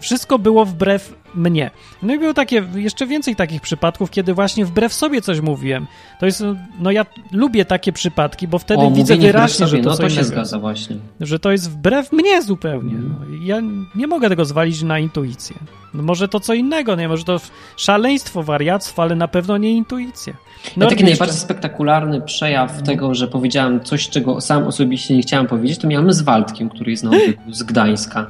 Wszystko 0.00 0.38
było 0.38 0.64
wbrew 0.64 1.14
mnie. 1.34 1.70
No 2.02 2.14
i 2.14 2.18
było 2.18 2.34
takie, 2.34 2.64
jeszcze 2.74 3.06
więcej 3.06 3.36
takich 3.36 3.60
przypadków, 3.60 4.10
kiedy 4.10 4.34
właśnie 4.34 4.64
wbrew 4.64 4.92
sobie 4.92 5.22
coś 5.22 5.40
mówiłem. 5.40 5.86
To 6.20 6.26
jest, 6.26 6.44
no 6.78 6.90
ja 6.90 7.06
lubię 7.32 7.64
takie 7.64 7.92
przypadki, 7.92 8.48
bo 8.48 8.58
wtedy 8.58 8.82
o, 8.82 8.90
widzę 8.90 9.16
wyraźnie, 9.16 9.66
że 9.66 9.78
to, 9.78 9.90
no 9.90 9.96
to 9.96 10.10
się 10.10 10.24
zgadza 10.24 10.58
właśnie. 10.58 10.96
Że 11.20 11.38
to 11.38 11.52
jest 11.52 11.70
wbrew 11.70 12.12
mnie 12.12 12.42
zupełnie. 12.42 12.94
Mm. 12.94 13.16
No, 13.20 13.36
ja 13.44 13.60
nie 13.94 14.06
mogę 14.06 14.28
tego 14.28 14.44
zwalić 14.44 14.82
na 14.82 14.98
intuicję. 14.98 15.56
No 15.94 16.02
może 16.02 16.28
to 16.28 16.40
co 16.40 16.54
innego, 16.54 16.96
nie? 16.96 17.08
Może 17.08 17.24
to 17.24 17.40
szaleństwo, 17.76 18.42
wariactwo, 18.42 19.02
ale 19.02 19.16
na 19.16 19.28
pewno 19.28 19.56
nie 19.56 19.72
intuicja. 19.72 20.34
No 20.76 20.84
ja 20.84 20.90
taki 20.90 21.04
najbardziej 21.04 21.38
spektakularny 21.38 22.20
przejaw 22.20 22.78
no. 22.78 22.86
tego, 22.86 23.14
że 23.14 23.28
powiedziałem 23.28 23.80
coś, 23.80 24.08
czego 24.08 24.40
sam 24.40 24.66
osobiście 24.66 25.16
nie 25.16 25.22
chciałem 25.22 25.46
powiedzieć, 25.46 25.78
to 25.78 25.88
miałem 25.88 26.12
z 26.12 26.20
Waldkiem, 26.20 26.68
który 26.68 26.90
jest 26.90 27.04
na 27.04 27.10
z 27.50 27.62
Gdańska. 27.62 28.26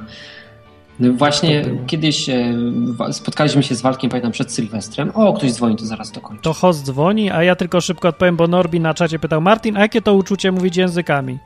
No 0.99 1.13
właśnie 1.13 1.65
kiedyś 1.87 2.29
e, 2.29 2.53
spotkaliśmy 3.11 3.63
się 3.63 3.75
z 3.75 3.81
Walkiem, 3.81 4.09
pamiętam, 4.09 4.31
przed 4.31 4.51
Sylwestrem. 4.51 5.11
O, 5.13 5.33
ktoś 5.33 5.51
dzwoni, 5.51 5.75
to 5.75 5.85
zaraz 5.85 6.11
dokończę. 6.11 6.43
To 6.43 6.53
host 6.53 6.85
dzwoni, 6.85 7.31
a 7.31 7.43
ja 7.43 7.55
tylko 7.55 7.81
szybko 7.81 8.07
odpowiem, 8.07 8.35
bo 8.35 8.47
Norbi 8.47 8.79
na 8.79 8.93
czacie 8.93 9.19
pytał, 9.19 9.41
Martin, 9.41 9.77
a 9.77 9.79
jakie 9.79 10.01
to 10.01 10.13
uczucie 10.13 10.51
mówić 10.51 10.77
językami? 10.77 11.37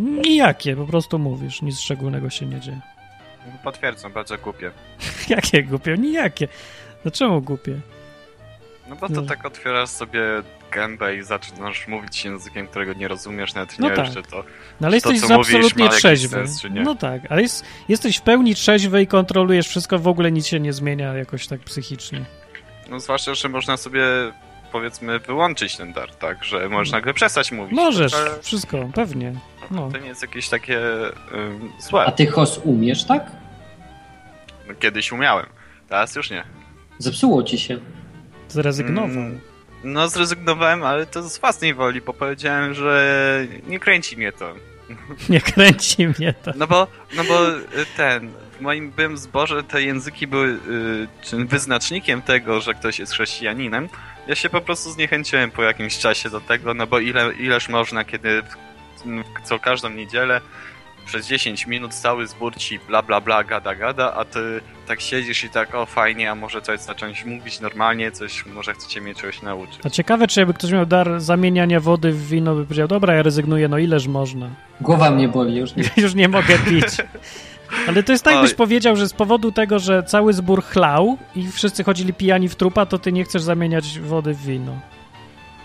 Nijakie, 0.00 0.76
po 0.76 0.86
prostu 0.86 1.18
mówisz, 1.18 1.62
nic 1.62 1.80
szczególnego 1.80 2.30
się 2.30 2.46
nie 2.46 2.60
dzieje. 2.60 2.80
Potwierdzam, 3.64 4.12
bardzo 4.12 4.38
głupie. 4.38 4.70
jakie 5.28 5.62
głupie? 5.62 5.96
Nijakie. 5.98 6.48
Dlaczego 7.02 7.30
no 7.30 7.40
głupie? 7.40 7.80
No 8.88 8.96
bo 8.96 9.08
to 9.08 9.14
no. 9.14 9.22
tak 9.22 9.46
otwierasz 9.46 9.88
sobie 9.88 10.20
gębę 10.70 11.16
i 11.16 11.22
zaczynasz 11.22 11.88
mówić 11.88 12.24
językiem, 12.24 12.68
którego 12.68 12.92
nie 12.92 13.08
rozumiesz, 13.08 13.54
nawet 13.54 13.78
no 13.78 13.88
nie 13.88 13.96
tak. 13.96 14.04
wiesz, 14.04 14.14
czy 14.14 14.22
to 14.22 14.44
No 14.80 14.86
ale 14.86 15.00
to, 15.00 15.12
jesteś 15.12 15.30
absolutnie 15.30 15.88
trzeźwy. 15.88 16.36
Sens, 16.36 16.62
no 16.70 16.94
tak, 16.94 17.22
ale 17.28 17.42
jest, 17.42 17.64
jesteś 17.88 18.16
w 18.16 18.22
pełni 18.22 18.54
trzeźwy 18.54 19.02
i 19.02 19.06
kontrolujesz 19.06 19.68
wszystko, 19.68 19.98
w 19.98 20.08
ogóle 20.08 20.32
nic 20.32 20.46
się 20.46 20.60
nie 20.60 20.72
zmienia 20.72 21.14
jakoś 21.14 21.46
tak 21.46 21.60
psychicznie. 21.60 22.24
No 22.90 23.00
zwłaszcza, 23.00 23.34
że 23.34 23.48
można 23.48 23.76
sobie 23.76 24.02
powiedzmy 24.72 25.18
wyłączyć 25.18 25.76
ten 25.76 25.92
dar, 25.92 26.14
tak, 26.14 26.44
że 26.44 26.68
możesz 26.68 26.92
nagle 26.92 27.14
przestać 27.14 27.52
mówić. 27.52 27.76
Możesz, 27.76 28.14
ale... 28.14 28.42
wszystko, 28.42 28.90
pewnie. 28.94 29.32
No. 29.70 29.90
To 29.90 29.98
nie 29.98 30.08
jest 30.08 30.22
jakieś 30.22 30.48
takie 30.48 30.80
um, 31.32 31.72
złe. 31.78 32.04
A 32.04 32.12
ty 32.12 32.26
host 32.26 32.60
umiesz, 32.64 33.04
tak? 33.04 33.30
No, 34.68 34.74
kiedyś 34.74 35.12
umiałem, 35.12 35.46
teraz 35.88 36.16
już 36.16 36.30
nie. 36.30 36.44
Zepsuło 36.98 37.42
ci 37.42 37.58
się. 37.58 37.78
Zrezygnował. 38.48 39.22
Mm, 39.22 39.40
no 39.86 40.08
zrezygnowałem, 40.08 40.82
ale 40.82 41.06
to 41.06 41.22
z 41.22 41.38
własnej 41.38 41.74
woli, 41.74 42.00
bo 42.00 42.12
powiedziałem, 42.12 42.74
że 42.74 43.46
nie 43.66 43.78
kręci 43.78 44.16
mnie 44.16 44.32
to. 44.32 44.54
Nie 45.28 45.40
kręci 45.40 46.08
mnie 46.08 46.34
to. 46.44 46.52
No 46.56 46.66
bo, 46.66 46.86
no 47.16 47.24
bo 47.24 47.50
y, 47.50 47.62
ten, 47.96 48.32
w 48.58 48.60
moim 48.60 48.90
byłym 48.90 49.18
zborze 49.18 49.62
te 49.62 49.82
języki 49.82 50.26
były 50.26 50.58
y, 51.32 51.44
wyznacznikiem 51.46 52.22
tego, 52.22 52.60
że 52.60 52.74
ktoś 52.74 52.98
jest 52.98 53.12
chrześcijaninem. 53.12 53.88
Ja 54.26 54.34
się 54.34 54.50
po 54.50 54.60
prostu 54.60 54.90
zniechęciłem 54.90 55.50
po 55.50 55.62
jakimś 55.62 55.98
czasie 55.98 56.30
do 56.30 56.40
tego, 56.40 56.74
no 56.74 56.86
bo 56.86 56.98
ile, 56.98 57.34
ileż 57.34 57.68
można, 57.68 58.04
kiedy 58.04 58.42
w, 58.42 58.46
w 59.04 59.48
co 59.48 59.58
każdą 59.58 59.90
niedzielę 59.90 60.40
przez 61.06 61.26
10 61.26 61.66
minut 61.66 61.94
cały 61.94 62.26
zbór 62.26 62.56
ci 62.56 62.78
bla 62.78 63.02
bla 63.02 63.20
bla 63.20 63.44
gada 63.44 63.74
gada, 63.74 64.14
a 64.14 64.24
ty 64.24 64.60
tak 64.86 65.00
siedzisz 65.00 65.44
i 65.44 65.50
tak 65.50 65.74
o 65.74 65.86
fajnie, 65.86 66.30
a 66.30 66.34
może 66.34 66.62
coś 66.62 66.80
zacząć 66.80 67.24
mówić 67.24 67.60
normalnie, 67.60 68.12
coś, 68.12 68.46
może 68.46 68.74
chcecie 68.74 69.00
mnie 69.00 69.14
czegoś 69.14 69.42
nauczyć. 69.42 69.78
A 69.84 69.90
ciekawe, 69.90 70.26
czy 70.26 70.40
jakby 70.40 70.54
ktoś 70.54 70.72
miał 70.72 70.86
dar 70.86 71.20
zamieniania 71.20 71.80
wody 71.80 72.12
w 72.12 72.28
wino, 72.28 72.54
by 72.54 72.64
powiedział, 72.64 72.88
dobra, 72.88 73.14
ja 73.14 73.22
rezygnuję, 73.22 73.68
no 73.68 73.78
ileż 73.78 74.06
można. 74.06 74.50
Głowa 74.80 75.10
mnie 75.10 75.28
boli, 75.28 75.56
już 75.56 75.76
nie, 75.76 75.84
już 76.02 76.14
nie 76.14 76.28
mogę 76.28 76.58
pić. 76.58 76.86
Ale 77.88 78.02
to 78.02 78.12
jest 78.12 78.24
tak, 78.24 78.42
byś 78.42 78.54
powiedział, 78.54 78.96
że 78.96 79.08
z 79.08 79.12
powodu 79.12 79.52
tego, 79.52 79.78
że 79.78 80.02
cały 80.02 80.32
zbór 80.32 80.64
chlał 80.64 81.18
i 81.34 81.48
wszyscy 81.48 81.84
chodzili 81.84 82.14
pijani 82.14 82.48
w 82.48 82.56
trupa, 82.56 82.86
to 82.86 82.98
ty 82.98 83.12
nie 83.12 83.24
chcesz 83.24 83.42
zamieniać 83.42 83.98
wody 84.00 84.34
w 84.34 84.42
wino. 84.42 84.72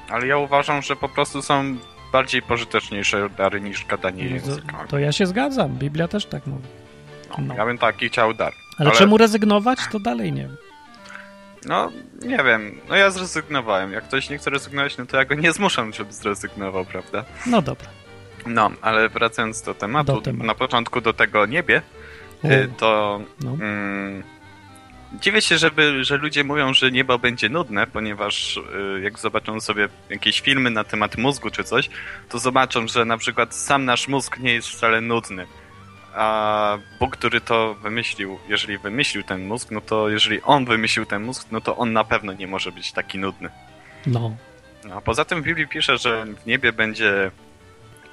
Ale 0.09 0.27
ja 0.27 0.37
uważam, 0.37 0.81
że 0.81 0.95
po 0.95 1.09
prostu 1.09 1.41
są 1.41 1.77
bardziej 2.11 2.41
pożyteczniejsze 2.41 3.29
dary 3.29 3.61
niż 3.61 3.85
gadanie 3.85 4.23
no 4.23 4.35
językami. 4.35 4.89
To 4.89 4.99
ja 4.99 5.11
się 5.11 5.25
zgadzam, 5.25 5.71
Biblia 5.71 6.07
też 6.07 6.25
tak 6.25 6.47
mówi. 6.47 6.67
No, 7.29 7.43
no. 7.43 7.55
Ja 7.55 7.65
bym 7.65 7.77
taki 7.77 8.09
chciał 8.09 8.33
dar. 8.33 8.53
Ale, 8.77 8.89
ale, 8.89 8.99
czemu 8.99 9.17
rezygnować, 9.17 9.79
to 9.91 9.99
dalej 9.99 10.33
nie 10.33 10.41
wiem. 10.41 10.57
No, 11.65 11.91
nie 12.21 12.37
wiem. 12.37 12.79
No 12.89 12.95
ja 12.95 13.11
zrezygnowałem. 13.11 13.91
Jak 13.91 14.03
ktoś 14.03 14.29
nie 14.29 14.37
chce 14.37 14.49
rezygnować, 14.49 14.97
no 14.97 15.05
to 15.05 15.17
ja 15.17 15.25
go 15.25 15.35
nie 15.35 15.51
zmuszam, 15.51 15.93
żeby 15.93 16.13
zrezygnował, 16.13 16.85
prawda? 16.85 17.25
No 17.45 17.61
dobra. 17.61 17.87
No, 18.45 18.71
ale 18.81 19.09
wracając 19.09 19.61
do 19.61 19.73
tematu, 19.73 20.13
do 20.13 20.21
tematu. 20.21 20.47
na 20.47 20.55
początku 20.55 21.01
do 21.01 21.13
tego 21.13 21.45
niebie, 21.45 21.81
y, 22.45 22.69
to 22.77 23.21
no. 23.43 23.51
mm, 23.51 24.23
dziwię 25.13 25.41
się, 25.41 25.57
żeby, 25.57 26.03
że 26.03 26.17
ludzie 26.17 26.43
mówią, 26.43 26.73
że 26.73 26.91
niebo 26.91 27.19
będzie 27.19 27.49
nudne, 27.49 27.87
ponieważ 27.87 28.57
y, 28.57 29.01
jak 29.03 29.19
zobaczą 29.19 29.61
sobie 29.61 29.89
jakieś 30.09 30.39
filmy 30.39 30.69
na 30.69 30.83
temat 30.83 31.17
mózgu 31.17 31.49
czy 31.49 31.63
coś, 31.63 31.89
to 32.29 32.39
zobaczą, 32.39 32.87
że 32.87 33.05
na 33.05 33.17
przykład 33.17 33.55
sam 33.55 33.85
nasz 33.85 34.07
mózg 34.07 34.39
nie 34.39 34.53
jest 34.53 34.67
wcale 34.67 35.01
nudny. 35.01 35.47
A 36.15 36.77
Bóg, 36.99 37.17
który 37.17 37.41
to 37.41 37.73
wymyślił, 37.73 38.39
jeżeli 38.49 38.77
wymyślił 38.77 39.23
ten 39.23 39.45
mózg, 39.45 39.71
no 39.71 39.81
to 39.81 40.09
jeżeli 40.09 40.41
on 40.41 40.65
wymyślił 40.65 41.05
ten 41.05 41.23
mózg, 41.23 41.47
no 41.51 41.61
to 41.61 41.77
on 41.77 41.93
na 41.93 42.03
pewno 42.03 42.33
nie 42.33 42.47
może 42.47 42.71
być 42.71 42.91
taki 42.91 43.17
nudny. 43.17 43.49
No. 44.05 44.37
no 44.85 44.95
a 44.95 45.01
poza 45.01 45.25
tym 45.25 45.41
w 45.41 45.45
Biblii 45.45 45.67
pisze, 45.67 45.97
że 45.97 46.25
w 46.25 46.45
niebie 46.45 46.73
będzie 46.73 47.31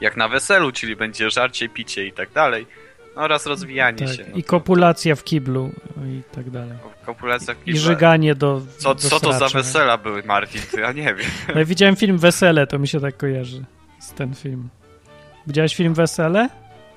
jak 0.00 0.16
na 0.16 0.28
weselu, 0.28 0.72
czyli 0.72 0.96
będzie 0.96 1.30
żarcie, 1.30 1.68
picie 1.68 2.06
i 2.06 2.12
tak 2.12 2.32
dalej. 2.32 2.66
No 3.18 3.24
oraz 3.24 3.46
rozwijanie 3.46 4.06
tak, 4.06 4.16
się. 4.16 4.24
No 4.30 4.36
I 4.36 4.42
kopulacja 4.42 5.16
w 5.16 5.24
kiblu 5.24 5.70
i 6.06 6.22
tak 6.34 6.50
dalej. 6.50 6.78
Kopulacja 7.06 7.54
w 7.54 7.58
kiblu. 7.58 7.74
I 7.74 7.78
żyganie 7.78 8.34
do. 8.34 8.62
Co, 8.78 8.94
do 8.94 9.00
co 9.00 9.20
to 9.20 9.32
za 9.32 9.48
wesela 9.48 9.98
były, 9.98 10.22
Martin? 10.22 10.60
To 10.70 10.80
ja 10.80 10.92
nie 10.92 11.14
wiem. 11.14 11.26
No, 11.54 11.58
ja 11.58 11.64
widziałem 11.64 11.96
film 11.96 12.18
Wesele, 12.18 12.66
to 12.66 12.78
mi 12.78 12.88
się 12.88 13.00
tak 13.00 13.16
kojarzy 13.16 13.64
z 14.00 14.12
ten 14.12 14.34
film. 14.34 14.68
Widziałeś 15.46 15.76
film 15.76 15.94
Wesele? 15.94 16.48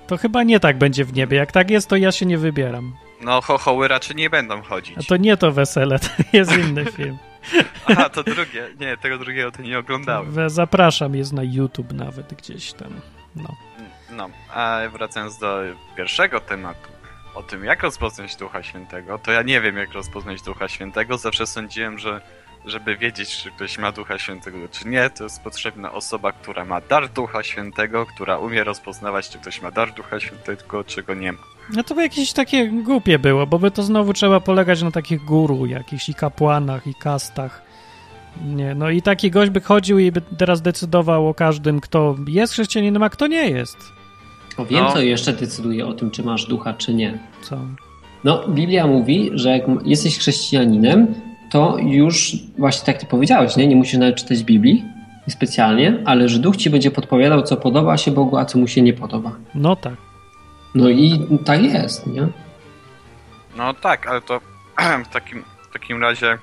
To 0.08 0.18
chyba 0.18 0.44
nie 0.44 0.60
tak 0.60 0.78
będzie 0.78 1.06
w 1.06 1.14
niebie. 1.14 1.38
Jak 1.38 1.52
tak 1.52 1.72
jest, 1.72 1.90
to 1.90 1.96
ja 1.96 2.12
się 2.12 2.26
nie 2.26 2.38
wybieram. 2.38 2.94
No, 3.22 3.42
chochoły 3.42 3.88
raczej 3.88 4.16
nie 4.16 4.30
będą 4.30 4.62
chodzić. 4.62 4.98
A 4.98 5.04
to 5.04 5.18
nie 5.18 5.38
to 5.38 5.52
Wesele, 5.52 6.00
to 6.06 6.10
jest 6.34 6.58
inny 6.58 6.86
film. 6.86 7.18
Aha, 7.86 8.10
to 8.10 8.24
drugie. 8.24 8.68
Nie, 8.80 8.98
tego 8.98 9.18
drugiego 9.18 9.52
to 9.52 9.62
nie 9.62 9.80
oglądałem. 9.80 10.50
Zapraszam, 10.50 11.16
jest 11.16 11.34
na 11.34 11.44
YouTube 11.44 11.94
nawet 11.94 12.34
gdzieś 12.34 12.74
tam. 12.74 12.90
No. 13.36 13.56
No, 14.22 14.30
a 14.54 14.80
wracając 14.92 15.38
do 15.38 15.60
pierwszego 15.98 16.40
tematu, 16.40 16.90
o 17.36 17.44
tym 17.44 17.66
jak 17.66 17.84
rozpoznać 17.84 18.36
Ducha 18.36 18.64
Świętego, 18.64 19.18
to 19.20 19.32
ja 19.32 19.42
nie 19.42 19.62
wiem 19.62 19.78
jak 19.78 19.94
rozpoznać 19.94 20.42
Ducha 20.42 20.68
Świętego. 20.68 21.18
Zawsze 21.18 21.48
sądziłem, 21.48 22.00
że 22.00 22.22
żeby 22.66 22.98
wiedzieć, 22.98 23.38
czy 23.38 23.52
ktoś 23.52 23.78
ma 23.78 23.92
Ducha 23.92 24.20
Świętego, 24.20 24.58
czy 24.72 24.88
nie, 24.88 25.10
to 25.10 25.24
jest 25.24 25.44
potrzebna 25.44 25.92
osoba, 25.92 26.32
która 26.32 26.66
ma 26.66 26.82
dar 26.82 27.10
Ducha 27.10 27.44
Świętego, 27.44 28.06
która 28.06 28.38
umie 28.38 28.64
rozpoznawać, 28.64 29.30
czy 29.30 29.40
ktoś 29.40 29.62
ma 29.62 29.72
dar 29.72 29.94
Ducha 29.94 30.20
Świętego, 30.20 30.84
czy 30.84 31.04
go 31.04 31.14
nie 31.14 31.32
ma. 31.32 31.40
No 31.74 31.84
to 31.84 31.96
by 31.96 32.02
jakieś 32.02 32.34
takie 32.34 32.68
głupie 32.68 33.20
było, 33.20 33.48
bo 33.48 33.60
by 33.60 33.72
to 33.72 33.84
znowu 33.84 34.14
trzeba 34.14 34.40
polegać 34.40 34.82
na 34.82 34.92
takich 34.92 35.26
guru, 35.26 35.66
jakichś 35.66 36.10
i 36.10 36.14
kapłanach, 36.14 36.88
i 36.88 36.96
kastach. 36.96 37.62
Nie, 38.46 38.76
no 38.76 38.90
i 38.90 39.02
taki 39.02 39.32
gość 39.32 39.52
by 39.52 39.62
chodził 39.62 40.00
i 40.00 40.12
by 40.12 40.22
teraz 40.22 40.62
decydował 40.62 41.30
o 41.30 41.34
każdym, 41.34 41.80
kto 41.80 42.16
jest 42.28 42.54
chrześcijaninem, 42.54 43.04
a 43.04 43.10
kto 43.10 43.28
nie 43.28 43.50
jest. 43.50 44.01
O, 44.62 44.66
wiem, 44.66 44.84
no. 44.84 44.92
co 44.94 45.02
jeszcze 45.02 45.34
decyduje 45.34 45.88
o 45.88 45.94
tym, 45.94 46.12
czy 46.12 46.24
masz 46.24 46.46
ducha, 46.46 46.74
czy 46.74 46.94
nie. 46.94 47.20
Co? 47.42 47.58
No, 48.24 48.48
Biblia 48.48 48.88
mówi, 48.88 49.32
że 49.34 49.50
jak 49.50 49.64
jesteś 49.86 50.18
chrześcijaninem, 50.18 51.08
to 51.52 51.78
już 51.80 52.36
właśnie 52.58 52.86
tak 52.86 52.98
ty 52.98 53.06
powiedziałeś, 53.06 53.56
nie? 53.56 53.68
Nie 53.68 53.76
musisz 53.76 54.00
nawet 54.00 54.16
czytać 54.16 54.44
Biblii 54.44 54.84
specjalnie, 55.30 55.98
ale 56.06 56.30
że 56.30 56.40
duch 56.40 56.58
ci 56.58 56.70
będzie 56.70 56.92
podpowiadał, 56.92 57.44
co 57.44 57.58
podoba 57.58 57.98
się 57.98 58.12
Bogu, 58.12 58.38
a 58.38 58.46
co 58.46 58.60
mu 58.60 58.68
się 58.68 58.82
nie 58.82 58.94
podoba. 58.94 59.32
No 59.56 59.76
tak. 59.76 59.94
No 60.76 60.90
i 60.90 61.28
tak 61.46 61.64
jest, 61.64 62.08
nie? 62.08 62.28
No 63.58 63.74
tak, 63.74 64.08
ale 64.08 64.22
to 64.22 64.42
w 65.06 65.08
takim, 65.14 65.44
w 65.70 65.74
takim 65.74 66.02
razie 66.02 66.38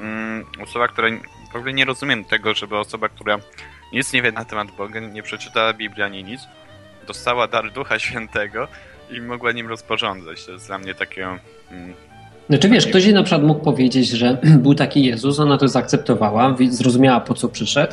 mm, 0.00 0.44
osoba, 0.62 0.88
która 0.88 1.08
w 1.52 1.56
ogóle 1.56 1.72
nie 1.72 1.84
rozumiem 1.84 2.24
tego, 2.24 2.54
żeby 2.54 2.78
osoba, 2.78 3.08
która 3.08 3.38
nic 3.92 4.12
nie 4.12 4.22
wie 4.22 4.32
na 4.32 4.44
temat 4.44 4.68
Boga, 4.76 5.00
nie 5.00 5.22
przeczytała 5.22 5.72
Biblii 5.72 6.02
ani 6.02 6.24
nic, 6.24 6.40
dostała 7.06 7.48
dar 7.48 7.72
Ducha 7.72 7.98
Świętego 7.98 8.68
i 9.10 9.20
mogła 9.20 9.52
nim 9.52 9.68
rozporządzać. 9.68 10.44
To 10.44 10.52
jest 10.52 10.66
dla 10.66 10.78
mnie 10.78 10.94
takie... 10.94 11.26
Mm, 11.70 11.94
znaczy 12.48 12.68
wiesz, 12.68 12.86
ktoś 12.86 13.04
jej 13.04 13.14
na 13.14 13.22
przykład 13.22 13.42
mógł 13.42 13.64
powiedzieć, 13.64 14.08
że 14.08 14.36
był 14.64 14.74
taki 14.74 15.04
Jezus, 15.04 15.40
ona 15.40 15.58
to 15.58 15.68
zaakceptowała, 15.68 16.56
zrozumiała 16.68 17.20
po 17.20 17.34
co 17.34 17.48
przyszedł. 17.48 17.92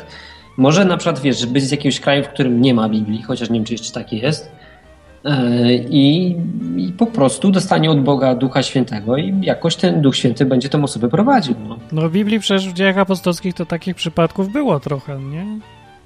Może 0.58 0.86
na 0.86 0.98
przykład, 0.98 1.20
wiesz, 1.20 1.46
być 1.46 1.64
z 1.64 1.72
jakiegoś 1.72 2.00
kraju, 2.00 2.24
w 2.24 2.28
którym 2.28 2.62
nie 2.62 2.74
ma 2.74 2.90
Biblii, 2.90 3.22
chociaż 3.22 3.50
nie 3.50 3.60
wiem, 3.60 3.66
czy 3.66 3.74
jeszcze 3.74 3.92
taki 3.92 4.18
jest, 4.18 4.52
e, 5.26 5.74
i, 5.74 6.36
i, 6.78 6.94
po 6.98 7.06
prostu 7.06 7.52
dostanie 7.52 7.92
od 7.92 8.04
Boga 8.04 8.36
Ducha 8.36 8.64
Świętego 8.64 9.18
i 9.18 9.34
jakoś 9.42 9.76
ten 9.76 10.02
Duch 10.02 10.16
Święty 10.16 10.46
będzie 10.46 10.70
tą 10.70 10.84
osobę 10.84 11.10
prowadził. 11.10 11.56
No, 11.68 11.78
no 11.92 12.10
w 12.10 12.12
Biblii 12.12 12.40
przecież 12.40 12.70
w 12.70 12.74
dziejach 12.74 12.98
apostolskich 12.98 13.54
to 13.54 13.66
takich 13.66 13.96
przypadków 13.96 14.52
było 14.52 14.80
trochę, 14.80 15.20
nie? 15.20 15.46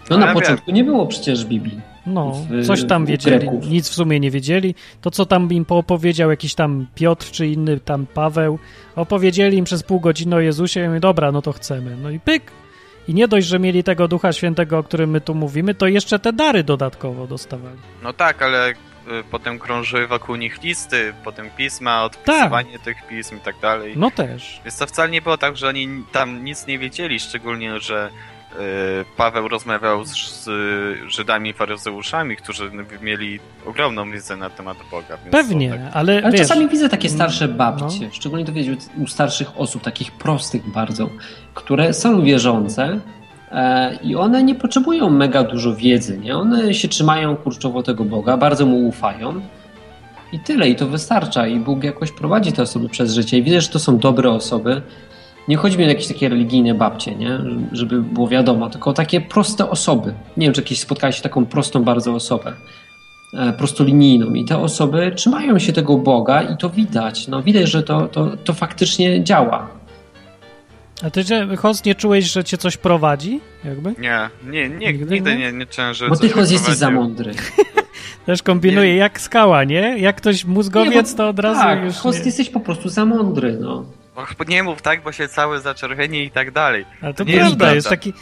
No 0.10 0.18
na 0.18 0.34
początku 0.34 0.72
nie 0.72 0.84
było 0.84 1.08
przecież 1.08 1.46
Biblii. 1.46 1.93
No, 2.06 2.36
coś 2.66 2.86
tam 2.86 3.06
wiedzieli, 3.06 3.50
nic 3.70 3.90
w 3.90 3.94
sumie 3.94 4.20
nie 4.20 4.32
wiedzieli. 4.32 4.76
To, 5.02 5.12
co 5.12 5.26
tam 5.26 5.50
im 5.52 5.66
poopowiedział 5.66 6.30
jakiś 6.30 6.56
tam 6.56 6.88
Piotr 6.96 7.32
czy 7.32 7.48
inny 7.48 7.80
tam 7.80 8.06
Paweł, 8.06 8.60
opowiedzieli 8.96 9.58
im 9.58 9.66
przez 9.66 9.84
pół 9.84 10.00
godziny 10.00 10.36
o 10.36 10.40
Jezusie 10.40 10.98
i 10.98 11.00
dobra, 11.00 11.32
no 11.32 11.42
to 11.42 11.54
chcemy. 11.54 11.98
No 12.02 12.10
i 12.10 12.20
pyk. 12.20 12.52
I 13.08 13.14
nie 13.14 13.28
dość, 13.28 13.48
że 13.48 13.60
mieli 13.60 13.84
tego 13.84 14.08
Ducha 14.08 14.34
Świętego, 14.34 14.78
o 14.78 14.84
którym 14.84 15.10
my 15.10 15.22
tu 15.22 15.36
mówimy, 15.36 15.76
to 15.76 15.88
jeszcze 15.88 16.20
te 16.20 16.34
dary 16.34 16.64
dodatkowo 16.64 17.28
dostawali. 17.28 17.78
No 18.04 18.14
tak, 18.14 18.42
ale 18.42 18.70
y, 18.72 18.74
potem 19.32 19.60
krążyły 19.60 20.08
wokół 20.08 20.36
nich 20.36 20.64
listy, 20.64 21.14
potem 21.24 21.50
pisma, 21.58 22.04
odpisywanie 22.04 22.74
tak. 22.74 22.82
tych 22.82 23.08
pism 23.08 23.38
i 23.38 23.40
tak 23.40 23.56
dalej. 23.62 23.94
No 23.98 24.12
też. 24.12 24.62
Więc 24.66 24.78
to 24.78 24.88
wcale 24.88 25.10
nie 25.10 25.22
było 25.22 25.38
tak, 25.38 25.58
że 25.58 25.68
oni 25.68 25.88
tam 26.12 26.44
nic 26.44 26.68
nie 26.68 26.80
wiedzieli, 26.80 27.20
szczególnie, 27.20 27.80
że 27.80 28.10
Y, 28.10 28.33
Paweł 29.18 29.48
rozmawiał 29.48 30.06
z, 30.06 30.12
z 30.12 30.50
Żydami 31.08 31.50
i 31.50 31.54
faryzeuszami, 31.54 32.36
którzy 32.36 32.72
mieli 33.02 33.40
ogromną 33.66 34.12
wiedzę 34.12 34.36
na 34.36 34.50
temat 34.50 34.78
Boga. 34.92 35.18
Pewnie, 35.32 35.70
tak... 35.70 35.80
ale, 35.94 36.22
ale 36.24 36.32
wiesz, 36.32 36.42
czasami 36.42 36.68
widzę 36.68 36.90
takie 36.90 37.10
starsze 37.10 37.48
babcie, 37.48 38.06
no. 38.06 38.14
szczególnie 38.14 38.46
to 38.46 38.54
wiecie, 38.54 38.76
u 38.98 39.08
starszych 39.08 39.58
osób, 39.58 39.84
takich 39.84 40.12
prostych 40.12 40.72
bardzo, 40.72 41.10
które 41.54 41.94
są 41.94 42.22
wierzące 42.22 43.00
e, 43.52 43.96
i 44.04 44.16
one 44.16 44.44
nie 44.44 44.56
potrzebują 44.56 45.10
mega 45.10 45.44
dużo 45.44 45.76
wiedzy, 45.76 46.18
nie? 46.18 46.38
One 46.38 46.74
się 46.74 46.88
trzymają 46.88 47.36
kurczowo 47.36 47.84
tego 47.84 48.06
Boga, 48.06 48.38
bardzo 48.38 48.66
mu 48.66 48.88
ufają 48.88 49.42
i 50.34 50.40
tyle, 50.40 50.70
i 50.70 50.76
to 50.76 50.88
wystarcza 50.88 51.48
i 51.48 51.60
Bóg 51.60 51.84
jakoś 51.84 52.12
prowadzi 52.12 52.54
te 52.54 52.62
osoby 52.62 52.90
przez 52.90 53.14
życie 53.14 53.38
i 53.38 53.44
widzę, 53.44 53.62
że 53.62 53.70
to 53.70 53.80
są 53.80 53.98
dobre 53.98 54.32
osoby, 54.32 54.82
nie 55.48 55.58
chodzi 55.58 55.78
mi 55.78 55.84
o 55.84 55.88
jakieś 55.88 56.08
takie 56.08 56.30
religijne 56.30 56.74
babcie, 56.74 57.16
nie? 57.16 57.40
żeby 57.72 58.02
było 58.02 58.28
wiadomo, 58.28 58.70
tylko 58.70 58.94
takie 58.94 59.22
proste 59.22 59.70
osoby. 59.70 60.14
Nie 60.38 60.46
wiem, 60.46 60.54
czy 60.54 60.62
jakieś 60.62 60.80
spotkałeś 60.80 61.22
taką 61.22 61.46
prostą 61.46 61.84
bardzo 61.84 62.14
osobę, 62.14 62.54
e, 63.34 63.54
prostolinijną 63.54 64.34
i 64.34 64.46
te 64.46 64.58
osoby 64.58 65.12
trzymają 65.16 65.60
się 65.60 65.74
tego 65.74 65.98
Boga 65.98 66.42
i 66.42 66.58
to 66.58 66.70
widać. 66.70 67.28
No, 67.28 67.44
widać, 67.44 67.70
że 67.70 67.84
to, 67.84 68.08
to, 68.08 68.38
to 68.44 68.54
faktycznie 68.54 69.24
działa. 69.24 69.68
A 71.04 71.10
ty, 71.10 71.24
Host, 71.58 71.86
nie 71.86 71.96
czułeś, 71.96 72.32
że 72.32 72.44
cię 72.44 72.58
coś 72.58 72.78
prowadzi? 72.78 73.40
Jakby? 73.66 73.96
Nie, 74.00 74.30
nie, 74.44 74.70
nie 74.70 74.94
nigdy, 74.94 75.14
nigdy 75.14 75.36
nie, 75.38 75.54
nie 75.54 75.66
czułem, 75.66 75.94
że 75.94 76.10
Bo 76.10 76.16
ty, 76.16 76.30
Host, 76.30 76.52
jesteś 76.52 76.76
za 76.76 76.92
mądry. 76.92 77.32
Też 78.26 78.44
kombinuje 78.44 78.90
nie. 78.94 78.96
jak 78.96 79.22
skała, 79.22 79.64
nie? 79.64 79.98
Jak 80.00 80.16
ktoś 80.16 80.46
mózgowiec, 80.46 81.12
nie, 81.12 81.18
to 81.18 81.30
od 81.30 81.40
razu 81.40 81.62
tak, 81.62 81.84
już 81.84 81.96
Host, 81.96 82.20
nie. 82.20 82.26
jesteś 82.26 82.50
po 82.50 82.60
prostu 82.60 82.90
za 82.90 83.06
mądry, 83.06 83.58
no. 83.62 83.86
Nie 84.48 84.64
mów 84.64 84.82
tak, 84.82 85.04
bo 85.04 85.12
się 85.12 85.28
cały 85.28 85.60
zaczerwieni 85.60 86.24
i 86.24 86.32
tak 86.32 86.52
dalej. 86.52 86.86
Ale 87.02 87.14
to, 87.14 87.24
nie 87.24 87.34
prawda, 87.34 87.66
jest, 87.66 87.76
jest 87.76 87.90
taki... 87.90 88.14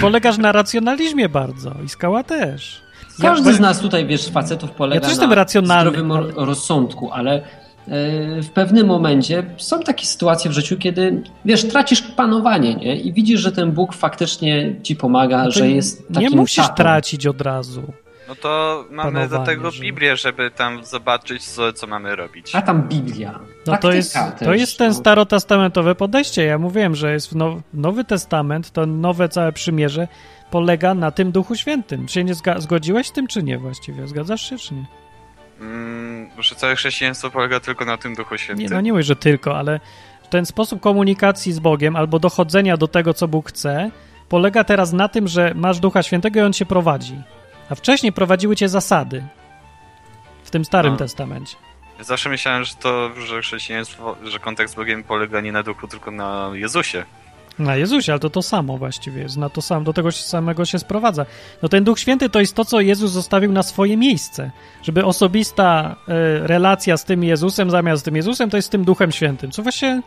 Polegasz 0.00 0.38
na 0.38 0.52
racjonalizmie 0.52 1.28
bardzo 1.28 1.74
i 1.84 1.88
skała 1.88 2.22
też. 2.22 2.84
Każdy 3.20 3.50
ja, 3.50 3.56
z 3.56 3.60
nas 3.60 3.80
tutaj, 3.80 4.06
wiesz, 4.06 4.28
facetów 4.28 4.70
polega 4.70 4.94
ja 4.94 5.00
też 5.00 5.10
jestem 5.10 5.28
na 5.30 5.34
racjonalny, 5.36 5.90
zdrowym 5.90 6.12
rozsądku, 6.36 7.10
ale 7.12 7.34
e, 7.34 7.42
w 8.42 8.50
pewnym 8.50 8.86
momencie 8.86 9.44
są 9.56 9.80
takie 9.80 10.06
sytuacje 10.06 10.50
w 10.50 10.54
życiu, 10.54 10.76
kiedy 10.76 11.22
wiesz, 11.44 11.68
tracisz 11.68 12.02
panowanie 12.02 12.74
nie? 12.74 12.96
i 12.96 13.12
widzisz, 13.12 13.40
że 13.40 13.52
ten 13.52 13.72
Bóg 13.72 13.94
faktycznie 13.94 14.74
ci 14.82 14.96
pomaga, 14.96 15.44
no 15.44 15.50
że 15.50 15.68
jest 15.68 16.08
takim 16.08 16.30
Nie 16.30 16.36
musisz 16.36 16.64
tatą. 16.64 16.74
tracić 16.74 17.26
od 17.26 17.40
razu. 17.40 17.82
No 18.28 18.34
to 18.34 18.84
mamy 18.90 19.28
do 19.28 19.38
tego 19.38 19.70
że... 19.70 19.82
Biblię, 19.82 20.16
żeby 20.16 20.50
tam 20.50 20.84
zobaczyć, 20.84 21.44
co, 21.44 21.72
co 21.72 21.86
mamy 21.86 22.16
robić. 22.16 22.54
A 22.54 22.62
tam 22.62 22.88
Biblia. 22.88 23.40
No 23.66 23.76
to 23.76 23.92
jest, 23.92 24.16
to 24.44 24.54
jest 24.54 24.78
ten 24.78 24.88
no. 24.88 24.94
starotestamentowe 24.94 25.94
podejście. 25.94 26.44
Ja 26.44 26.58
mówiłem, 26.58 26.94
że 26.94 27.12
jest 27.12 27.34
now, 27.34 27.58
Nowy 27.74 28.04
Testament, 28.04 28.70
to 28.70 28.86
nowe 28.86 29.28
całe 29.28 29.52
przymierze 29.52 30.08
polega 30.50 30.94
na 30.94 31.10
tym 31.10 31.32
Duchu 31.32 31.56
Świętym. 31.56 32.06
Czy 32.06 32.24
nie 32.24 32.34
zgodziłeś 32.58 33.06
z 33.06 33.12
tym, 33.12 33.26
czy 33.26 33.42
nie 33.42 33.58
właściwie? 33.58 34.08
Zgadzasz 34.08 34.50
się, 34.50 34.58
czy 34.58 34.74
nie? 34.74 34.84
Mm, 35.60 36.30
że 36.38 36.54
całe 36.54 36.76
chrześcijaństwo 36.76 37.30
polega 37.30 37.60
tylko 37.60 37.84
na 37.84 37.96
tym 37.96 38.14
Duchu 38.14 38.38
Świętym. 38.38 38.66
Nie, 38.66 38.70
no 38.70 38.80
nie 38.80 38.92
mówię, 38.92 39.02
że 39.02 39.16
tylko, 39.16 39.58
ale 39.58 39.80
ten 40.34 40.46
sposób 40.46 40.80
komunikacji 40.80 41.52
z 41.52 41.58
Bogiem 41.58 41.96
albo 41.96 42.18
dochodzenia 42.18 42.76
do 42.76 42.88
tego, 42.88 43.14
co 43.14 43.28
Bóg 43.28 43.48
chce, 43.48 43.90
polega 44.28 44.64
teraz 44.64 44.92
na 44.92 45.08
tym, 45.08 45.28
że 45.28 45.52
masz 45.54 45.78
Ducha 45.80 46.02
Świętego 46.02 46.40
i 46.40 46.42
On 46.42 46.52
cię 46.52 46.66
prowadzi. 46.66 47.22
A 47.70 47.74
wcześniej 47.74 48.12
prowadziły 48.12 48.56
cię 48.56 48.68
zasady 48.68 49.24
w 50.44 50.50
tym 50.50 50.64
Starym 50.64 50.92
no. 50.92 50.98
Testamencie. 50.98 51.56
Zawsze 52.00 52.28
myślałem, 52.28 52.64
że 52.64 52.74
to, 52.74 53.10
że 53.26 53.40
chrześcijaństwo, 53.42 54.16
że 54.24 54.38
kontakt 54.38 54.70
z 54.70 54.74
Bogiem 54.74 55.04
polega 55.04 55.40
nie 55.40 55.52
na 55.52 55.62
duchu, 55.62 55.88
tylko 55.88 56.10
na 56.10 56.50
Jezusie. 56.52 57.04
Na 57.58 57.76
Jezusie, 57.76 58.12
ale 58.12 58.20
to 58.20 58.30
to 58.30 58.42
samo 58.42 58.78
właściwie 58.78 59.22
jest. 59.22 59.36
Na 59.36 59.48
to 59.48 59.62
sam, 59.62 59.84
do 59.84 59.92
tego 59.92 60.12
samego 60.12 60.64
się 60.64 60.78
sprowadza. 60.78 61.26
No 61.62 61.68
ten 61.68 61.84
Duch 61.84 61.98
Święty 61.98 62.30
to 62.30 62.40
jest 62.40 62.54
to, 62.54 62.64
co 62.64 62.80
Jezus 62.80 63.10
zostawił 63.10 63.52
na 63.52 63.62
swoje 63.62 63.96
miejsce. 63.96 64.50
Żeby 64.82 65.04
osobista 65.04 65.96
y, 66.08 66.46
relacja 66.46 66.96
z 66.96 67.04
tym 67.04 67.24
Jezusem 67.24 67.70
zamiast 67.70 68.02
z 68.02 68.04
tym 68.04 68.16
Jezusem, 68.16 68.50
to 68.50 68.56
jest 68.56 68.68
z 68.68 68.70
tym 68.70 68.84
Duchem 68.84 69.12
Świętym. 69.12 69.50
Co 69.50 69.62
właśnie 69.62 70.02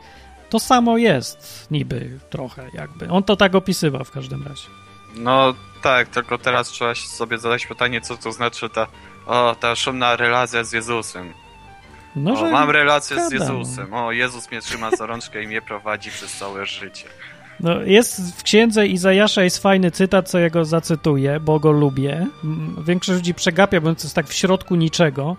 to 0.50 0.60
samo 0.60 0.98
jest 0.98 1.68
niby 1.72 2.20
trochę 2.30 2.70
jakby. 2.74 3.10
On 3.10 3.24
to 3.24 3.36
tak 3.36 3.56
opisywał 3.56 4.04
w 4.04 4.12
każdym 4.12 4.44
razie. 4.44 4.87
No 5.20 5.54
tak, 5.82 6.08
tylko 6.08 6.38
teraz 6.38 6.68
trzeba 6.68 6.96
sobie 6.96 7.38
zadać 7.38 7.66
pytanie, 7.66 8.02
co 8.02 8.18
to 8.18 8.32
znaczy 8.32 8.70
ta, 8.70 8.88
o, 9.26 9.56
ta 9.60 9.76
szumna 9.76 10.16
relacja 10.16 10.64
z 10.64 10.72
Jezusem. 10.72 11.34
No, 12.16 12.40
o, 12.40 12.52
mam 12.52 12.70
relację 12.70 13.30
z 13.30 13.32
Jezusem. 13.32 13.94
O, 13.94 14.12
Jezus 14.12 14.52
mnie 14.52 14.62
trzyma 14.62 14.92
za 14.92 15.06
rączkę 15.06 15.44
i 15.44 15.48
mnie 15.48 15.62
prowadzi 15.62 16.10
przez 16.10 16.38
całe 16.38 16.66
życie. 16.66 17.06
No, 17.60 17.82
jest 17.82 18.40
w 18.40 18.44
księdze 18.44 18.88
Izajasza 18.88 19.44
jest 19.44 19.58
fajny 19.58 19.92
cytat, 19.92 20.30
co 20.30 20.40
ja 20.40 20.50
go 20.50 20.66
zacytuję, 20.66 21.40
bo 21.40 21.60
go 21.60 21.72
lubię. 21.72 22.28
Większość 22.86 23.18
ludzi 23.18 23.34
przegapia, 23.34 23.82
bo 23.82 23.96
to 23.96 24.04
jest 24.04 24.16
tak 24.16 24.28
w 24.28 24.34
środku 24.34 24.76
niczego. 24.76 25.38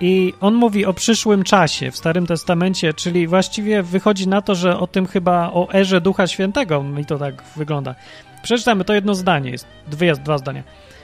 I 0.00 0.34
on 0.40 0.54
mówi 0.54 0.86
o 0.86 0.92
przyszłym 0.92 1.44
czasie 1.44 1.90
w 1.90 1.96
Starym 1.96 2.26
Testamencie, 2.26 2.94
czyli 2.94 3.26
właściwie 3.26 3.82
wychodzi 3.82 4.28
na 4.28 4.42
to, 4.42 4.54
że 4.54 4.78
o 4.78 4.86
tym 4.86 5.06
chyba 5.06 5.50
o 5.52 5.68
erze 5.72 6.00
Ducha 6.00 6.26
Świętego 6.26 6.82
mi 6.82 7.06
to 7.06 7.18
tak 7.18 7.42
wygląda. 7.56 7.94
Przeczytamy 8.42 8.84
to 8.84 8.94
jedno 8.94 9.14
zdanie, 9.14 9.50
jest 9.50 9.66
dwie, 9.86 10.14
dwa 10.14 10.38
zdania. 10.38 10.62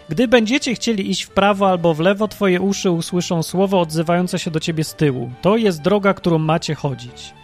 Gdy 0.09 0.29
będziecie 0.29 0.75
chcieli 0.75 1.11
iść 1.11 1.23
w 1.23 1.31
prawo 1.31 1.71
albo 1.71 1.95
w 1.95 2.01
lewo, 2.01 2.29
twoje 2.29 2.61
uszy 2.61 2.91
usłyszą 2.91 3.43
słowo 3.43 3.81
odzywające 3.81 4.39
się 4.39 4.51
do 4.51 4.61
ciebie 4.61 4.85
z 4.85 4.95
tyłu. 4.95 5.31
To 5.43 5.57
jest 5.57 5.83
droga, 5.83 6.15
którą 6.15 6.39
macie 6.39 6.75
chodzić. 6.75 7.35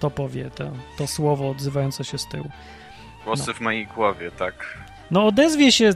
To 0.00 0.10
powie 0.10 0.50
to, 0.50 0.64
to 0.98 1.06
słowo 1.06 1.50
odzywające 1.50 2.04
się 2.04 2.18
z 2.18 2.28
tyłu. 2.28 2.50
Głosy 3.24 3.44
no. 3.46 3.54
w 3.54 3.60
mojej 3.60 3.86
głowie, 3.86 4.30
tak. 4.30 4.78
No 5.10 5.26
odezwie 5.26 5.72
się, 5.72 5.90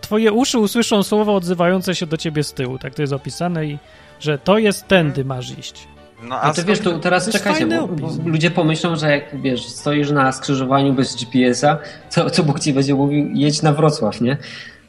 twoje 0.00 0.32
uszy 0.32 0.58
usłyszą 0.58 1.02
słowo 1.02 1.34
odzywające 1.34 1.94
się 1.94 2.06
do 2.06 2.16
ciebie 2.16 2.44
z 2.44 2.52
tyłu. 2.52 2.78
Tak 2.78 2.94
to 2.94 3.02
jest 3.02 3.12
opisane 3.12 3.66
i 3.66 3.78
że 4.20 4.38
to 4.38 4.58
jest 4.58 4.88
tędy 4.88 5.24
masz 5.24 5.58
iść. 5.58 5.88
No, 6.28 6.40
a 6.40 6.52
to 6.52 6.64
wiesz, 6.64 6.80
to 6.80 6.98
teraz 6.98 7.26
to 7.26 7.32
czekajcie, 7.32 7.66
bo, 7.66 7.88
bo, 7.88 8.10
ludzie 8.24 8.50
pomyślą, 8.50 8.96
że 8.96 9.10
jak 9.10 9.42
wiesz, 9.42 9.66
stoisz 9.66 10.10
na 10.10 10.32
skrzyżowaniu 10.32 10.92
bez 10.92 11.16
GPS-a, 11.16 11.78
co, 12.08 12.30
co 12.30 12.42
Bóg 12.42 12.60
ci 12.60 12.72
będzie 12.72 12.94
mówił, 12.94 13.30
jedź 13.34 13.62
na 13.62 13.72
Wrocław, 13.72 14.20
nie? 14.20 14.36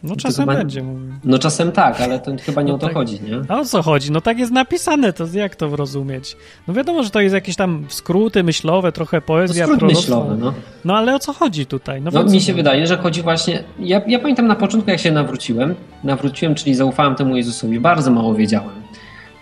No 0.04 0.16
czasem 0.16 0.46
chyba, 0.46 0.58
będzie 0.58 0.84
mówił. 0.84 1.14
No 1.24 1.40
czasem 1.40 1.72
tak, 1.72 2.02
ale 2.02 2.20
to 2.20 2.32
chyba 2.46 2.62
nie 2.62 2.70
no 2.70 2.76
o 2.76 2.78
to 2.78 2.86
tak, 2.86 2.96
chodzi, 2.96 3.20
nie? 3.22 3.42
A 3.48 3.60
o 3.60 3.66
co 3.66 3.82
chodzi? 3.82 4.12
No 4.12 4.22
tak 4.22 4.40
jest 4.40 4.52
napisane, 4.52 5.14
to 5.14 5.26
jak 5.34 5.56
to 5.56 5.76
rozumieć? 5.76 6.38
No 6.68 6.74
wiadomo, 6.74 7.04
że 7.04 7.10
to 7.10 7.22
jest 7.22 7.36
jakieś 7.36 7.56
tam 7.56 7.86
skróty 7.90 8.44
myślowe, 8.44 8.92
trochę 8.92 9.22
poezja, 9.22 9.68
no 9.68 9.76
skrót 9.76 9.92
myślowy, 9.92 10.36
no. 10.38 10.54
No 10.86 10.98
ale 10.98 11.16
o 11.16 11.20
co 11.20 11.34
chodzi 11.34 11.66
tutaj? 11.66 12.02
No, 12.02 12.12
no 12.14 12.24
mi 12.24 12.42
się 12.42 12.54
wydaje, 12.54 12.88
że 12.88 12.98
chodzi 12.98 13.22
właśnie... 13.22 13.64
Ja, 13.80 14.02
ja 14.08 14.20
pamiętam 14.20 14.48
na 14.48 14.56
początku, 14.56 14.90
jak 14.90 15.00
się 15.00 15.12
nawróciłem, 15.12 15.76
nawróciłem, 16.04 16.56
czyli 16.56 16.76
zaufałem 16.76 17.16
temu 17.16 17.36
Jezusowi, 17.36 17.80
bardzo 17.80 18.12
mało 18.12 18.36
wiedziałem. 18.36 18.84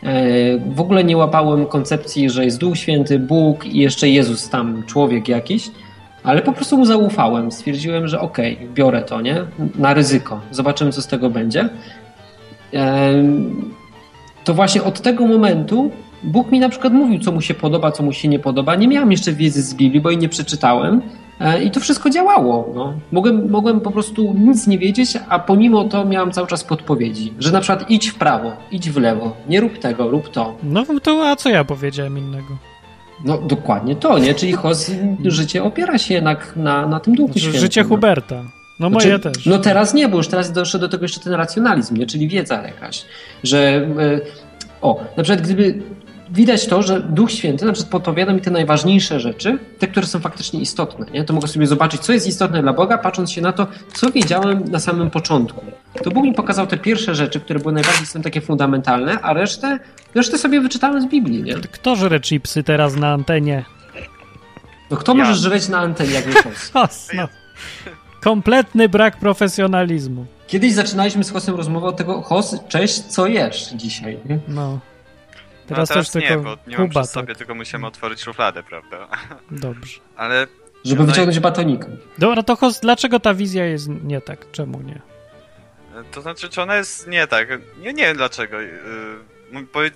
E, 0.04 0.58
w 0.58 0.82
ogóle 0.82 1.04
nie 1.04 1.18
łapałem 1.18 1.66
koncepcji, 1.66 2.30
że 2.30 2.45
jest 2.45 2.60
Duch 2.60 2.78
Święty, 2.78 3.20
Bóg 3.20 3.66
i 3.66 3.80
jeszcze 3.80 4.10
Jezus 4.10 4.49
tam, 4.49 4.84
człowiek 4.88 5.28
jakiś, 5.28 5.72
ale 6.24 6.41
po 6.41 6.54
prostu 6.54 6.78
mu 6.78 6.86
zaufałem. 6.86 7.52
Stwierdziłem, 7.52 8.08
że 8.08 8.20
okej, 8.20 8.56
okay, 8.56 8.68
biorę 8.68 9.02
to, 9.02 9.22
nie? 9.22 9.43
Na 9.76 9.93
ryzyko. 9.93 10.39
Zobaczymy, 10.52 10.91
co 10.91 11.02
z 11.02 11.08
tego 11.08 11.30
będzie. 11.30 11.70
E, 12.74 13.14
to 14.43 14.54
właśnie 14.54 14.84
od 14.84 15.02
tego 15.02 15.28
momentu 15.28 15.91
Bóg 16.24 16.52
mi 16.52 16.60
na 16.60 16.70
przykład 16.70 16.93
mówił, 16.93 17.20
co 17.20 17.32
mu 17.32 17.41
się 17.41 17.54
podoba, 17.54 17.91
co 17.91 18.04
mu 18.04 18.14
się 18.14 18.28
nie 18.28 18.39
podoba. 18.39 18.76
Nie 18.76 18.88
miałem 18.88 19.12
jeszcze 19.12 19.34
wiedzy 19.34 19.62
z 19.62 19.74
Biblii, 19.74 20.02
bo 20.02 20.10
jej 20.10 20.20
nie 20.20 20.30
przeczytałem. 20.30 21.02
E, 21.41 21.63
I 21.63 21.71
to 21.71 21.79
wszystko 21.79 22.09
działało. 22.09 22.71
No. 22.75 22.93
Mogłem, 23.11 23.49
mogłem 23.49 23.81
po 23.81 23.91
prostu 23.91 24.33
nic 24.37 24.67
nie 24.67 24.77
wiedzieć, 24.77 25.17
a 25.29 25.39
pomimo 25.39 25.83
to 25.83 26.05
miałem 26.05 26.31
cały 26.31 26.47
czas 26.47 26.63
podpowiedzi, 26.63 27.33
że 27.39 27.51
na 27.51 27.61
przykład 27.61 27.89
idź 27.89 28.07
w 28.07 28.15
prawo, 28.15 28.51
idź 28.71 28.89
w 28.89 28.97
lewo, 28.97 29.35
nie 29.49 29.61
rób 29.61 29.77
tego, 29.77 30.09
rób 30.09 30.29
to. 30.29 30.55
No 30.63 30.85
to 31.03 31.29
a 31.29 31.35
co 31.35 31.49
ja 31.49 31.63
powiedziałem 31.63 32.17
innego? 32.17 32.57
No 33.25 33.37
dokładnie 33.37 33.95
to, 33.95 34.19
nie? 34.19 34.33
Czyli 34.33 34.53
Hos, 34.53 34.91
życie 35.25 35.63
opiera 35.63 35.97
się 35.97 36.13
jednak 36.13 36.53
na, 36.55 36.87
na 36.87 36.99
tym 36.99 37.15
duchu 37.15 37.39
świętym. 37.39 37.61
Życie 37.61 37.83
no. 37.83 37.89
Huberta. 37.89 38.43
No 38.79 38.89
moje 38.89 39.07
znaczy, 39.07 39.23
też. 39.23 39.45
No 39.45 39.59
teraz 39.59 39.93
nie, 39.93 40.07
bo 40.09 40.17
już 40.17 40.27
teraz 40.27 40.51
doszedł 40.51 40.81
do 40.81 40.89
tego 40.89 41.03
jeszcze 41.03 41.19
ten 41.19 41.33
racjonalizm, 41.33 41.97
nie? 41.97 42.05
czyli 42.05 42.27
wiedza 42.27 42.61
jakaś. 42.61 43.05
Że 43.43 43.59
e, 43.59 44.21
o, 44.81 45.03
na 45.17 45.23
przykład 45.23 45.45
gdyby 45.45 45.81
widać 46.32 46.67
to, 46.67 46.82
że 46.82 47.01
Duch 47.01 47.32
Święty 47.32 47.65
na 47.65 47.73
przykład 47.73 47.91
podpowiada 47.91 48.34
mi 48.34 48.41
te 48.41 48.51
najważniejsze 48.51 49.19
rzeczy, 49.19 49.59
te, 49.79 49.88
które 49.88 50.07
są 50.07 50.19
faktycznie 50.19 50.61
istotne. 50.61 51.05
Nie? 51.13 51.23
To 51.23 51.34
mogę 51.34 51.47
sobie 51.47 51.67
zobaczyć, 51.67 52.01
co 52.01 52.13
jest 52.13 52.27
istotne 52.27 52.61
dla 52.61 52.73
Boga, 52.73 52.97
patrząc 52.97 53.32
się 53.32 53.41
na 53.41 53.53
to, 53.53 53.67
co 53.93 54.11
wiedziałem 54.11 54.63
na 54.69 54.79
samym 54.79 55.09
początku. 55.09 55.65
To 56.03 56.11
Bóg 56.11 56.23
mi 56.23 56.34
pokazał 56.34 56.67
te 56.67 56.77
pierwsze 56.77 57.15
rzeczy, 57.15 57.39
które 57.39 57.59
były 57.59 57.73
najbardziej 57.73 58.05
są 58.05 58.21
takie 58.21 58.41
fundamentalne, 58.41 59.21
a 59.21 59.34
resztę, 59.34 59.79
resztę 60.15 60.38
sobie 60.38 60.61
wyczytałem 60.61 61.01
z 61.01 61.05
Biblii. 61.05 61.43
Nie? 61.43 61.53
Kto 61.55 61.95
żre 61.95 62.19
chipsy 62.19 62.63
teraz 62.63 62.95
na 62.95 63.13
antenie? 63.13 63.65
No 64.91 64.97
kto 64.97 65.11
ja. 65.11 65.17
może 65.17 65.36
żreć 65.36 65.69
na 65.69 65.79
antenie, 65.79 66.11
jak 66.11 66.27
nie 66.27 66.34
Hos? 66.73 67.09
no. 67.17 67.27
Kompletny 68.21 68.89
brak 68.89 69.17
profesjonalizmu. 69.17 70.25
Kiedyś 70.47 70.73
zaczynaliśmy 70.73 71.23
z 71.23 71.32
Hosem 71.32 71.55
rozmowę 71.55 71.88
o 71.88 71.91
tego, 71.91 72.21
Hos, 72.21 72.55
cześć, 72.67 72.99
co 72.99 73.27
jesz 73.27 73.69
dzisiaj? 73.75 74.17
No. 74.47 74.79
Teraz, 75.72 75.89
no, 75.89 75.93
teraz 75.93 76.15
nie, 76.15 76.38
bo 76.38 76.57
nie 76.67 76.78
mam 76.78 76.88
Kuba, 76.88 77.01
przy 77.01 77.09
sobie, 77.09 77.28
tak. 77.28 77.38
tylko 77.38 77.55
musimy 77.55 77.88
otworzyć 77.88 78.22
szufladę, 78.22 78.63
prawda? 78.63 79.07
Dobrze. 79.51 79.99
Ale... 80.15 80.47
Żeby 80.86 81.01
no 81.01 81.07
wyciągnąć 81.07 81.38
i... 81.38 81.41
batonika. 81.41 81.88
Dobra, 82.17 82.43
to 82.43 82.55
host, 82.55 82.82
dlaczego 82.82 83.19
ta 83.19 83.34
wizja 83.34 83.65
jest 83.65 83.89
nie 84.03 84.22
tak? 84.22 84.51
Czemu 84.51 84.82
nie? 84.82 85.01
To 86.11 86.22
znaczy, 86.22 86.49
czy 86.49 86.61
ona 86.61 86.76
jest 86.76 87.07
nie 87.07 87.28
tak? 87.28 87.49
Nie, 87.80 87.93
nie 87.93 88.03
wiem 88.03 88.17
dlaczego. 88.17 88.61
Y, 88.61 88.72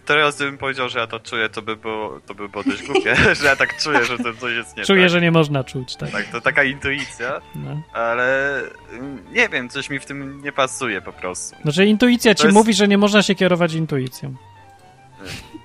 teraz 0.06 0.36
gdybym 0.36 0.58
powiedział, 0.58 0.90
że 0.90 1.00
ja 1.00 1.08
to 1.08 1.20
czuję, 1.20 1.50
to 1.50 1.62
by 1.62 1.76
było, 1.76 2.20
to 2.26 2.36
by 2.36 2.50
było 2.50 2.64
dość 2.64 2.84
głupie, 2.84 3.16
że 3.42 3.46
ja 3.46 3.56
tak 3.56 3.78
czuję, 3.78 4.06
że 4.06 4.18
to 4.18 4.34
coś 4.34 4.54
jest 4.54 4.78
nie 4.78 4.84
Czuję, 4.84 5.02
tak. 5.02 5.10
że 5.10 5.22
nie 5.22 5.32
można 5.32 5.64
czuć, 5.64 5.96
tak. 5.96 6.12
Tak, 6.12 6.26
to 6.26 6.42
taka 6.42 6.64
intuicja, 6.64 7.42
no. 7.56 7.82
ale 7.94 8.60
mm, 8.92 9.34
nie 9.34 9.50
wiem, 9.50 9.70
coś 9.70 9.90
mi 9.90 10.00
w 10.00 10.06
tym 10.06 10.42
nie 10.42 10.52
pasuje 10.52 11.02
po 11.02 11.14
prostu. 11.14 11.56
Znaczy 11.62 11.86
intuicja 11.86 12.34
to 12.34 12.42
ci 12.42 12.48
jest... 12.48 12.56
mówi, 12.56 12.74
że 12.74 12.88
nie 12.88 12.98
można 12.98 13.24
się 13.24 13.36
kierować 13.36 13.74
intuicją. 13.74 14.36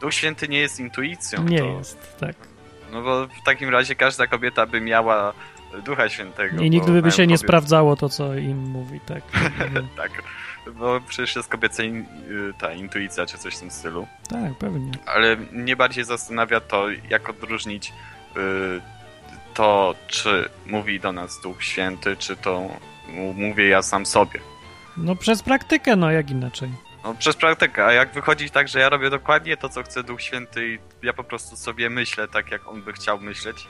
Duch 0.01 0.15
Święty 0.15 0.49
nie 0.49 0.59
jest 0.59 0.81
intuicją. 0.81 1.45
Nie 1.45 1.59
to... 1.59 1.65
jest, 1.65 2.17
tak. 2.21 2.37
No 2.93 3.03
bo 3.03 3.27
w 3.27 3.45
takim 3.45 3.69
razie 3.69 3.95
każda 3.95 4.27
kobieta 4.27 4.67
by 4.67 4.81
miała 4.81 5.33
Ducha 5.85 6.09
Świętego. 6.09 6.63
I 6.63 6.71
nigdy 6.71 7.03
by 7.03 7.11
się 7.11 7.27
nie 7.27 7.39
sprawdzało 7.39 7.97
to, 7.97 8.09
co 8.09 8.35
im 8.35 8.59
mówi, 8.59 9.01
tak. 9.01 9.23
tak, 10.03 10.23
bo 10.75 11.01
przecież 11.01 11.37
jest 11.37 11.49
kobieca 11.49 11.83
in, 11.83 12.05
ta 12.59 12.73
intuicja, 12.73 13.27
czy 13.27 13.39
coś 13.39 13.57
w 13.57 13.61
tym 13.61 13.71
stylu. 13.71 14.07
Tak, 14.29 14.55
pewnie. 14.59 14.93
Ale 15.07 15.37
mnie 15.37 15.77
bardziej 15.77 16.05
zastanawia 16.05 16.61
to, 16.61 16.87
jak 17.11 17.29
odróżnić 17.31 17.93
y, 18.37 18.41
to, 19.55 19.95
czy 20.07 20.49
mówi 20.67 21.01
do 21.01 21.13
nas 21.13 21.41
Duch 21.43 21.65
Święty, 21.65 22.17
czy 22.17 22.37
to 22.37 22.69
mówię 23.35 23.69
ja 23.69 23.83
sam 23.83 24.07
sobie. 24.07 24.41
No 24.97 25.17
przez 25.17 25.43
praktykę, 25.43 25.97
no 25.97 26.11
jak 26.11 26.31
inaczej. 26.31 26.71
No, 27.05 27.15
przez 27.15 27.37
praktykę, 27.37 27.87
a 27.87 27.93
jak 27.93 28.13
wychodzi 28.13 28.51
tak, 28.51 28.69
że 28.69 28.79
ja 28.79 28.89
robię 28.89 29.11
dokładnie 29.11 29.57
to, 29.57 29.69
co 29.69 29.83
chce 29.83 30.03
Duch 30.03 30.23
Święty 30.23 30.69
i 30.69 30.79
ja 31.07 31.13
po 31.13 31.25
prostu 31.25 31.57
sobie 31.57 31.91
myślę 31.91 32.29
tak, 32.29 32.51
jak 32.51 32.69
on 32.69 32.83
by 32.83 32.93
chciał 32.93 33.21
myśleć. 33.21 33.67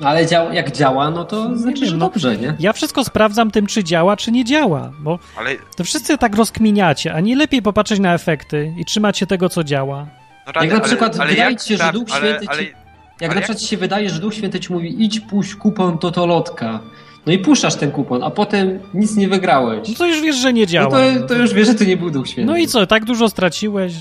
No, 0.00 0.08
ale 0.08 0.26
dział, 0.26 0.52
jak 0.52 0.70
działa, 0.70 1.10
no 1.10 1.24
to 1.24 1.56
znaczy, 1.56 1.86
że 1.86 1.96
no, 1.96 2.08
dobrze, 2.08 2.36
nie? 2.36 2.54
Ja 2.58 2.72
wszystko 2.72 3.04
sprawdzam 3.04 3.50
tym, 3.50 3.66
czy 3.66 3.84
działa, 3.84 4.16
czy 4.16 4.32
nie 4.32 4.44
działa, 4.44 4.92
bo 4.98 5.18
ale... 5.36 5.56
to 5.76 5.84
wszyscy 5.84 6.18
tak 6.18 6.36
rozkminiacie, 6.36 7.14
a 7.14 7.20
nie 7.20 7.36
lepiej 7.36 7.62
popatrzeć 7.62 8.00
na 8.00 8.14
efekty 8.14 8.74
i 8.78 8.84
trzymać 8.84 9.18
się 9.18 9.26
tego, 9.26 9.48
co 9.48 9.64
działa. 9.64 10.06
No, 10.56 10.62
jak 10.62 10.72
na 10.72 10.80
przykład 10.80 11.20
ale, 11.20 11.30
wydaje 11.30 11.56
ci 11.56 11.68
się, 11.68 11.76
że 11.76 11.92
Duch 11.92 12.10
Święty 12.10 12.46
ci... 12.46 12.72
Jak 13.20 13.34
na 13.34 13.40
przykład 13.40 13.58
ci 13.58 13.66
się 13.66 13.76
wydaje, 13.76 14.10
że 14.10 14.20
Duch 14.20 14.34
Święty 14.34 14.60
ci 14.60 14.72
mówi 14.72 15.04
idź, 15.04 15.20
puść 15.20 15.54
kupę 15.54 15.96
totolotka 16.00 16.80
No 17.26 17.32
i 17.32 17.38
puszczasz 17.38 17.74
ten 17.74 17.90
kupon, 17.90 18.22
a 18.22 18.30
potem 18.30 18.78
nic 18.94 19.16
nie 19.16 19.28
wygrałeś. 19.28 19.88
No 19.88 19.94
to 19.94 20.06
już 20.06 20.20
wiesz, 20.20 20.36
że 20.36 20.52
nie 20.52 20.66
działa. 20.66 20.98
No 20.98 21.20
to, 21.20 21.26
to 21.26 21.34
już 21.34 21.54
wiesz, 21.54 21.66
że 21.66 21.74
to 21.74 21.84
nie 21.84 21.96
był 21.96 22.10
Duch 22.10 22.28
Święty. 22.28 22.52
No 22.52 22.56
i 22.56 22.66
co, 22.66 22.86
tak 22.86 23.04
dużo 23.04 23.28
straciłeś? 23.28 23.92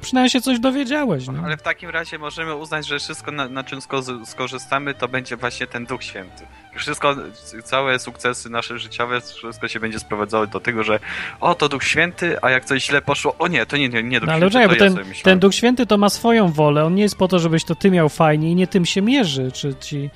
Przynajmniej 0.00 0.30
się 0.30 0.40
coś 0.40 0.60
dowiedziałeś. 0.60 1.26
No. 1.26 1.34
Ale 1.44 1.56
w 1.56 1.62
takim 1.62 1.90
razie 1.90 2.18
możemy 2.18 2.54
uznać, 2.54 2.86
że 2.86 2.98
wszystko, 2.98 3.32
na, 3.32 3.48
na 3.48 3.64
czym 3.64 3.80
skorzystamy, 4.24 4.94
to 4.94 5.08
będzie 5.08 5.36
właśnie 5.36 5.66
ten 5.66 5.86
Duch 5.86 6.04
Święty. 6.04 6.46
Wszystko, 6.76 7.16
całe 7.64 7.98
sukcesy 7.98 8.50
nasze 8.50 8.78
życiowe, 8.78 9.20
wszystko 9.20 9.68
się 9.68 9.80
będzie 9.80 9.98
sprowadzało 9.98 10.46
do 10.46 10.60
tego, 10.60 10.84
że 10.84 10.98
o, 11.40 11.54
to 11.54 11.68
Duch 11.68 11.84
Święty, 11.84 12.36
a 12.42 12.50
jak 12.50 12.64
coś 12.64 12.86
źle 12.86 13.02
poszło, 13.02 13.34
o 13.38 13.48
nie, 13.48 13.66
to 13.66 13.76
nie, 13.76 13.88
nie, 13.88 14.02
nie 14.02 14.20
Duch 14.20 14.26
no, 14.26 14.32
ale 14.32 14.50
Święty, 14.50 14.76
czekaj, 14.76 14.90
bo 14.90 15.02
ten, 15.02 15.14
ten 15.22 15.38
Duch 15.38 15.54
Święty 15.54 15.86
to 15.86 15.98
ma 15.98 16.10
swoją 16.10 16.52
wolę, 16.52 16.84
on 16.84 16.94
nie 16.94 17.02
jest 17.02 17.16
po 17.16 17.28
to, 17.28 17.38
żebyś 17.38 17.64
to 17.64 17.74
ty 17.74 17.90
miał 17.90 18.08
fajnie 18.08 18.50
i 18.50 18.54
nie 18.54 18.66
tym 18.66 18.86
się 18.86 19.02
mierzy, 19.02 19.52
czy 19.52 19.74
ci 19.74 20.10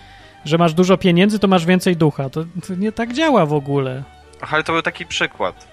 że 0.45 0.59
masz 0.59 0.75
dużo 0.75 0.97
pieniędzy, 0.97 1.39
to 1.39 1.49
masz 1.49 1.67
więcej 1.67 1.97
ducha. 1.97 2.31
To, 2.31 2.45
to 2.67 2.75
nie 2.75 2.93
tak 2.93 3.13
działa 3.13 3.47
w 3.47 3.53
ogóle. 3.53 4.03
Ach, 4.41 4.55
ale 4.55 4.65
to 4.65 4.73
był 4.73 4.83
taki 4.83 5.07
przykład. 5.07 5.69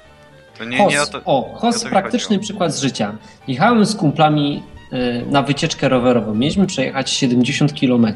To 0.57 0.65
nie, 0.65 0.77
Hos, 0.77 0.93
nie 0.93 1.01
o, 1.01 1.05
to, 1.05 1.21
o, 1.25 1.53
Hos, 1.55 1.83
praktyczny 1.83 2.39
przykład 2.39 2.75
z 2.75 2.81
życia. 2.81 3.17
Jechałem 3.47 3.85
z 3.85 3.95
kumplami 3.95 4.63
y, 4.93 5.25
na 5.31 5.43
wycieczkę 5.43 5.89
rowerową. 5.89 6.35
Mieliśmy 6.35 6.67
przejechać 6.67 7.09
70 7.09 7.79
km. 7.79 8.07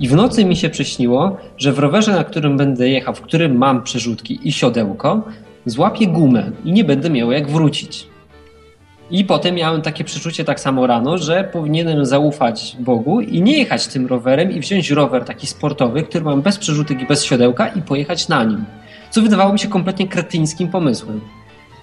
I 0.00 0.08
w 0.08 0.14
nocy 0.14 0.44
mi 0.44 0.56
się 0.56 0.68
przyśniło, 0.68 1.36
że 1.56 1.72
w 1.72 1.78
rowerze, 1.78 2.12
na 2.12 2.24
którym 2.24 2.56
będę 2.56 2.88
jechał, 2.88 3.14
w 3.14 3.20
którym 3.20 3.56
mam 3.56 3.82
przerzutki 3.82 4.48
i 4.48 4.52
siodełko, 4.52 5.22
złapię 5.66 6.06
gumę 6.06 6.50
i 6.64 6.72
nie 6.72 6.84
będę 6.84 7.10
miał 7.10 7.32
jak 7.32 7.50
wrócić. 7.50 8.06
I 9.10 9.24
potem 9.24 9.54
miałem 9.54 9.82
takie 9.82 10.04
przeczucie 10.04 10.44
tak 10.44 10.60
samo 10.60 10.86
rano, 10.86 11.18
że 11.18 11.44
powinienem 11.52 12.06
zaufać 12.06 12.76
Bogu 12.80 13.20
i 13.20 13.42
nie 13.42 13.58
jechać 13.58 13.86
tym 13.86 14.06
rowerem 14.06 14.52
i 14.52 14.60
wziąć 14.60 14.90
rower 14.90 15.24
taki 15.24 15.46
sportowy, 15.46 16.02
który 16.02 16.24
mam 16.24 16.42
bez 16.42 16.58
przerzutek 16.58 17.02
i 17.02 17.06
bez 17.06 17.24
siodełka 17.24 17.68
i 17.68 17.82
pojechać 17.82 18.28
na 18.28 18.44
nim. 18.44 18.64
Co 19.10 19.22
wydawało 19.22 19.52
mi 19.52 19.58
się 19.58 19.68
kompletnie 19.68 20.08
kretyńskim 20.08 20.68
pomysłem. 20.68 21.20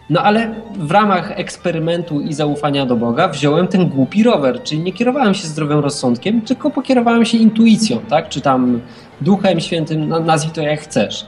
No 0.10 0.22
ale 0.22 0.56
w 0.76 0.92
ramach 0.92 1.40
eksperymentu 1.40 2.22
i 2.22 2.34
zaufania 2.34 2.86
do 2.86 2.96
Boga 2.96 3.28
wziąłem 3.28 3.68
ten 3.68 3.90
głupi 3.90 4.24
rower, 4.24 4.64
czyli 4.64 4.82
nie 4.82 4.94
kierowałem 4.94 5.34
się 5.34 5.48
zdrowym 5.48 5.80
rozsądkiem, 5.80 6.42
tylko 6.42 6.72
pokierowałem 6.72 7.26
się 7.26 7.38
intuicją, 7.38 8.00
tak? 8.10 8.30
Czy 8.30 8.42
tam 8.42 8.82
duchem 9.22 9.60
świętym, 9.60 10.10
nazwij 10.26 10.52
to 10.52 10.62
jak 10.62 10.80
chcesz. 10.80 11.26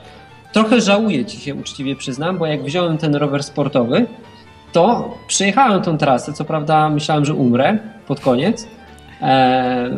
Trochę 0.52 0.80
żałuję 0.80 1.24
ci 1.24 1.40
się 1.40 1.54
uczciwie 1.54 1.96
przyznam, 1.96 2.38
bo 2.38 2.46
jak 2.46 2.62
wziąłem 2.62 2.98
ten 2.98 3.14
rower 3.14 3.42
sportowy, 3.42 4.06
to 4.72 5.14
przejechałem 5.26 5.82
tą 5.82 5.98
trasę. 5.98 6.32
Co 6.32 6.44
prawda 6.44 6.88
myślałem, 6.88 7.24
że 7.24 7.34
umrę 7.34 7.78
pod 8.06 8.20
koniec, 8.20 8.68
e, 9.22 9.90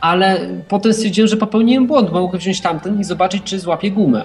ale 0.00 0.40
potem 0.68 0.92
stwierdziłem, 0.94 1.28
że 1.28 1.36
popełniłem 1.36 1.86
błąd, 1.86 2.10
bo 2.10 2.20
mogłem 2.20 2.40
wziąć 2.40 2.60
tamten 2.60 3.00
i 3.00 3.04
zobaczyć, 3.04 3.42
czy 3.42 3.58
złapię 3.60 3.90
gumę. 3.90 4.24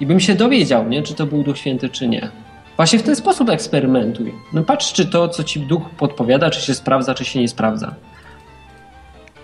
I 0.00 0.06
bym 0.06 0.20
się 0.20 0.34
dowiedział, 0.34 0.88
nie, 0.88 1.02
czy 1.02 1.14
to 1.14 1.26
był 1.26 1.42
Duch 1.42 1.58
Święty, 1.58 1.88
czy 1.88 2.08
nie. 2.08 2.30
Właśnie 2.76 2.98
w 2.98 3.02
ten 3.02 3.16
sposób 3.16 3.50
eksperymentuj. 3.50 4.34
No 4.52 4.62
patrz, 4.62 4.92
czy 4.92 5.06
to, 5.06 5.28
co 5.28 5.44
ci 5.44 5.60
duch 5.60 5.90
podpowiada, 5.90 6.50
czy 6.50 6.60
się 6.60 6.74
sprawdza, 6.74 7.14
czy 7.14 7.24
się 7.24 7.40
nie 7.40 7.48
sprawdza. 7.48 7.94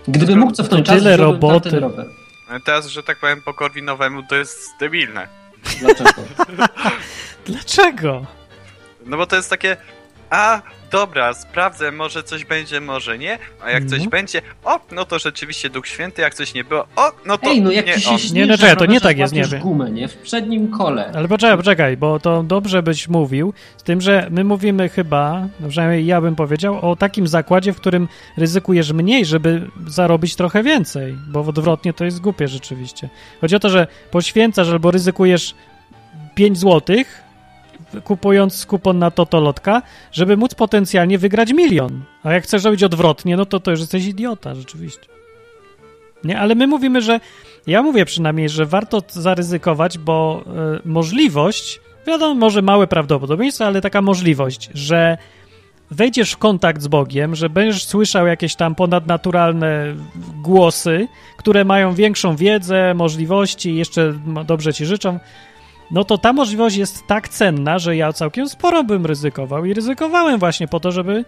Gdyby 0.07 0.35
mógł 0.35 0.51
cofnąć 0.51 0.85
czas, 0.85 0.97
tyle 0.97 1.17
roboty. 1.17 1.79
rower. 1.79 2.05
Teraz, 2.65 2.87
że 2.87 3.03
tak 3.03 3.19
powiem, 3.19 3.41
po 3.45 3.53
Korwinowemu 3.53 4.23
to 4.23 4.35
jest 4.35 4.59
debilne. 4.79 5.27
Dlaczego? 5.79 6.21
Dlaczego? 7.47 8.25
No 9.07 9.17
bo 9.17 9.27
to 9.27 9.35
jest 9.35 9.49
takie, 9.49 9.77
a 10.29 10.61
dobra, 10.91 11.33
sprawdzę, 11.33 11.91
może 11.91 12.23
coś 12.23 12.45
będzie, 12.45 12.81
może 12.81 13.17
nie, 13.17 13.39
a 13.63 13.71
jak 13.71 13.83
coś 13.83 13.93
mhm. 13.93 14.09
będzie, 14.09 14.41
o, 14.63 14.79
no 14.91 15.05
to 15.05 15.19
rzeczywiście 15.19 15.69
Duch 15.69 15.87
Święty, 15.87 16.21
jak 16.21 16.33
coś 16.33 16.53
nie 16.53 16.63
było, 16.63 16.87
o, 16.95 17.11
no 17.25 17.37
to 17.37 17.49
Ej, 17.49 17.61
no 17.61 17.71
jak 17.71 17.85
nie, 17.85 17.93
ci 17.93 18.01
się 18.01 18.19
śni, 18.19 18.39
Nie, 18.39 18.45
no 18.45 18.57
czekaj, 18.57 18.77
to 18.77 18.85
nie 18.85 19.01
tak 19.01 19.17
jest, 19.17 19.33
nie 19.33 19.43
wiem. 19.43 19.61
gumę, 19.61 19.91
nie? 19.91 20.07
W 20.07 20.17
przednim 20.17 20.71
kole. 20.71 21.11
Ale 21.15 21.27
poczekaj, 21.27 21.57
poczekaj, 21.57 21.97
bo 21.97 22.19
to 22.19 22.43
dobrze 22.43 22.83
byś 22.83 23.07
mówił, 23.07 23.53
z 23.77 23.83
tym, 23.83 24.01
że 24.01 24.27
my 24.31 24.43
mówimy 24.43 24.89
chyba, 24.89 25.47
no 25.59 25.69
przynajmniej 25.69 26.05
ja 26.05 26.21
bym 26.21 26.35
powiedział, 26.35 26.91
o 26.91 26.95
takim 26.95 27.27
zakładzie, 27.27 27.73
w 27.73 27.77
którym 27.77 28.07
ryzykujesz 28.37 28.91
mniej, 28.91 29.25
żeby 29.25 29.69
zarobić 29.87 30.35
trochę 30.35 30.63
więcej, 30.63 31.17
bo 31.27 31.39
odwrotnie 31.39 31.93
to 31.93 32.05
jest 32.05 32.21
głupie 32.21 32.47
rzeczywiście. 32.47 33.09
Chodzi 33.41 33.55
o 33.55 33.59
to, 33.59 33.69
że 33.69 33.87
poświęcasz 34.11 34.69
albo 34.69 34.91
ryzykujesz 34.91 35.55
5 36.35 36.57
złotych, 36.57 37.26
kupując 38.03 38.65
kupon 38.65 38.99
na 38.99 39.11
Totolotka, 39.11 39.81
żeby 40.11 40.37
móc 40.37 40.55
potencjalnie 40.55 41.17
wygrać 41.17 41.53
milion. 41.53 42.01
A 42.23 42.33
jak 42.33 42.43
chcesz 42.43 42.63
robić 42.63 42.83
odwrotnie, 42.83 43.37
no 43.37 43.45
to 43.45 43.59
to 43.59 43.71
już 43.71 43.79
jesteś 43.79 44.05
idiota, 44.05 44.55
rzeczywiście. 44.55 45.07
Nie, 46.23 46.39
ale 46.39 46.55
my 46.55 46.67
mówimy, 46.67 47.01
że 47.01 47.19
ja 47.67 47.83
mówię 47.83 48.05
przynajmniej, 48.05 48.49
że 48.49 48.65
warto 48.65 49.01
zaryzykować, 49.09 49.97
bo 49.97 50.43
y, 50.77 50.87
możliwość, 50.87 51.81
wiadomo, 52.07 52.35
może 52.35 52.61
małe 52.61 52.87
prawdopodobieństwo, 52.87 53.65
ale 53.65 53.81
taka 53.81 54.01
możliwość, 54.01 54.69
że 54.73 55.17
wejdziesz 55.91 56.31
w 56.31 56.37
kontakt 56.37 56.81
z 56.81 56.87
Bogiem, 56.87 57.35
że 57.35 57.49
będziesz 57.49 57.85
słyszał 57.85 58.27
jakieś 58.27 58.55
tam 58.55 58.75
ponadnaturalne 58.75 59.95
głosy, 60.41 61.07
które 61.37 61.65
mają 61.65 61.93
większą 61.93 62.35
wiedzę, 62.35 62.93
możliwości, 62.93 63.75
jeszcze 63.75 64.13
dobrze 64.45 64.73
ci 64.73 64.85
życzą, 64.85 65.19
no 65.91 66.03
to 66.03 66.17
ta 66.17 66.33
możliwość 66.33 66.77
jest 66.77 67.07
tak 67.07 67.29
cenna, 67.29 67.79
że 67.79 67.95
ja 67.95 68.13
całkiem 68.13 68.49
sporo 68.49 68.83
bym 68.83 69.05
ryzykował 69.05 69.65
i 69.65 69.73
ryzykowałem 69.73 70.39
właśnie 70.39 70.67
po 70.67 70.79
to, 70.79 70.91
żeby. 70.91 71.25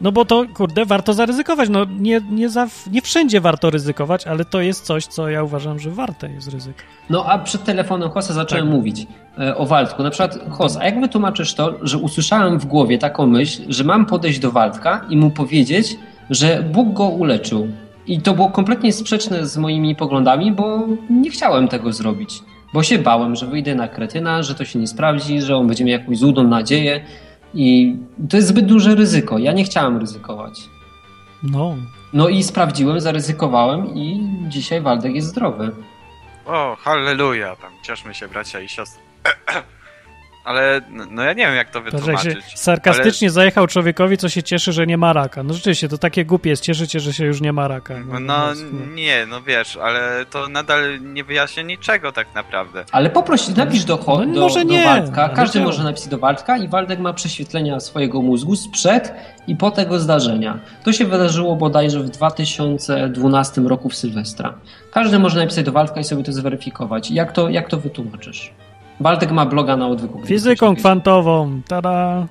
No 0.00 0.12
bo 0.12 0.24
to, 0.24 0.44
kurde, 0.54 0.84
warto 0.84 1.12
zaryzykować. 1.12 1.68
No 1.68 1.86
nie, 1.98 2.20
nie, 2.30 2.48
za, 2.48 2.66
nie 2.92 3.02
wszędzie 3.02 3.40
warto 3.40 3.70
ryzykować, 3.70 4.26
ale 4.26 4.44
to 4.44 4.60
jest 4.60 4.84
coś, 4.84 5.06
co 5.06 5.28
ja 5.28 5.42
uważam, 5.42 5.78
że 5.78 5.90
warte 5.90 6.30
jest 6.30 6.48
ryzyko. 6.48 6.80
No 7.10 7.24
a 7.24 7.38
przed 7.38 7.64
telefonem 7.64 8.10
Hosa 8.10 8.34
zacząłem 8.34 8.64
tak. 8.64 8.74
mówić 8.74 9.06
e, 9.38 9.56
o 9.56 9.66
Waldku. 9.66 10.02
Na 10.02 10.10
przykład, 10.10 10.38
Hos, 10.50 10.76
a 10.76 10.84
jak 10.84 11.00
wytłumaczysz 11.00 11.54
to, 11.54 11.74
że 11.82 11.98
usłyszałem 11.98 12.58
w 12.58 12.66
głowie 12.66 12.98
taką 12.98 13.26
myśl, 13.26 13.62
że 13.68 13.84
mam 13.84 14.06
podejść 14.06 14.38
do 14.38 14.50
Waldka 14.50 15.06
i 15.10 15.16
mu 15.16 15.30
powiedzieć, 15.30 15.96
że 16.30 16.62
Bóg 16.62 16.92
go 16.92 17.04
uleczył. 17.04 17.68
I 18.06 18.20
to 18.20 18.34
było 18.34 18.50
kompletnie 18.50 18.92
sprzeczne 18.92 19.46
z 19.46 19.56
moimi 19.56 19.96
poglądami, 19.96 20.52
bo 20.52 20.86
nie 21.10 21.30
chciałem 21.30 21.68
tego 21.68 21.92
zrobić 21.92 22.42
bo 22.72 22.82
się 22.82 22.98
bałem, 22.98 23.36
że 23.36 23.46
wyjdę 23.46 23.74
na 23.74 23.88
kretyna, 23.88 24.42
że 24.42 24.54
to 24.54 24.64
się 24.64 24.78
nie 24.78 24.86
sprawdzi, 24.86 25.42
że 25.42 25.56
on 25.56 25.66
będzie 25.66 25.84
miał 25.84 26.00
jakąś 26.00 26.18
złudą 26.18 26.42
nadzieję 26.42 27.04
i 27.54 27.96
to 28.30 28.36
jest 28.36 28.48
zbyt 28.48 28.66
duże 28.66 28.94
ryzyko. 28.94 29.38
Ja 29.38 29.52
nie 29.52 29.64
chciałem 29.64 29.98
ryzykować. 29.98 30.60
No. 31.42 31.76
No 32.12 32.28
i 32.28 32.42
sprawdziłem, 32.42 33.00
zaryzykowałem 33.00 33.94
i 33.94 34.28
dzisiaj 34.48 34.80
Waldek 34.80 35.14
jest 35.14 35.28
zdrowy. 35.28 35.70
O, 36.46 36.76
halleluja, 36.80 37.56
tam 37.56 37.70
cieszmy 37.82 38.14
się 38.14 38.28
bracia 38.28 38.60
i 38.60 38.68
siostry. 38.68 39.02
Ale 40.44 40.80
no 41.10 41.22
ja 41.22 41.32
nie 41.32 41.46
wiem, 41.46 41.54
jak 41.54 41.70
to 41.70 41.80
wytłumaczyć. 41.80 42.34
To, 42.34 42.58
sarkastycznie 42.58 43.28
ale... 43.28 43.32
zajechał 43.32 43.66
człowiekowi, 43.66 44.18
co 44.18 44.28
się 44.28 44.42
cieszy, 44.42 44.72
że 44.72 44.86
nie 44.86 44.98
ma 44.98 45.12
raka. 45.12 45.42
No 45.42 45.54
rzeczywiście, 45.54 45.88
to 45.88 45.98
takie 45.98 46.24
głupie 46.24 46.50
jest, 46.50 46.62
cieszycie, 46.62 47.00
że 47.00 47.12
się 47.12 47.24
już 47.24 47.40
nie 47.40 47.52
ma 47.52 47.68
raka. 47.68 47.94
No, 48.06 48.20
no, 48.20 48.46
nie, 48.94 49.26
no 49.26 49.42
wiesz, 49.42 49.76
ale 49.76 50.26
to 50.30 50.48
nadal 50.48 51.00
nie 51.00 51.24
wyjaśnia 51.24 51.62
niczego 51.62 52.12
tak 52.12 52.34
naprawdę. 52.34 52.84
Ale 52.92 53.10
poproś, 53.10 53.48
napisz 53.48 53.84
do, 53.84 54.04
no, 54.06 54.26
do, 54.26 54.40
może 54.40 54.64
do 54.64 54.74
Waldka, 54.84 55.28
każdy 55.28 55.60
może 55.60 55.84
napisać 55.84 56.08
do 56.08 56.18
Waldka 56.18 56.56
i 56.56 56.68
Waldek 56.68 56.98
ma 56.98 57.12
prześwietlenia 57.12 57.80
swojego 57.80 58.22
mózgu 58.22 58.56
sprzed 58.56 59.12
i 59.46 59.56
po 59.56 59.70
tego 59.70 59.98
zdarzenia. 59.98 60.58
To 60.84 60.92
się 60.92 61.04
wydarzyło 61.04 61.56
bodajże 61.56 62.00
w 62.00 62.10
2012 62.10 63.60
roku 63.60 63.88
w 63.88 63.96
Sylwestra. 63.96 64.54
Każdy 64.90 65.18
może 65.18 65.38
napisać 65.38 65.64
do 65.64 65.72
Waldka 65.72 66.00
i 66.00 66.04
sobie 66.04 66.22
to 66.22 66.32
zweryfikować. 66.32 67.10
Jak 67.10 67.32
to, 67.32 67.48
jak 67.48 67.68
to 67.68 67.76
wytłumaczysz? 67.76 68.52
Waldek 69.00 69.30
ma 69.30 69.46
bloga 69.46 69.76
na 69.76 69.88
odwyku. 69.88 70.22
Fizyką 70.26 70.76
kwantową, 70.76 71.60
tada! 71.68 72.26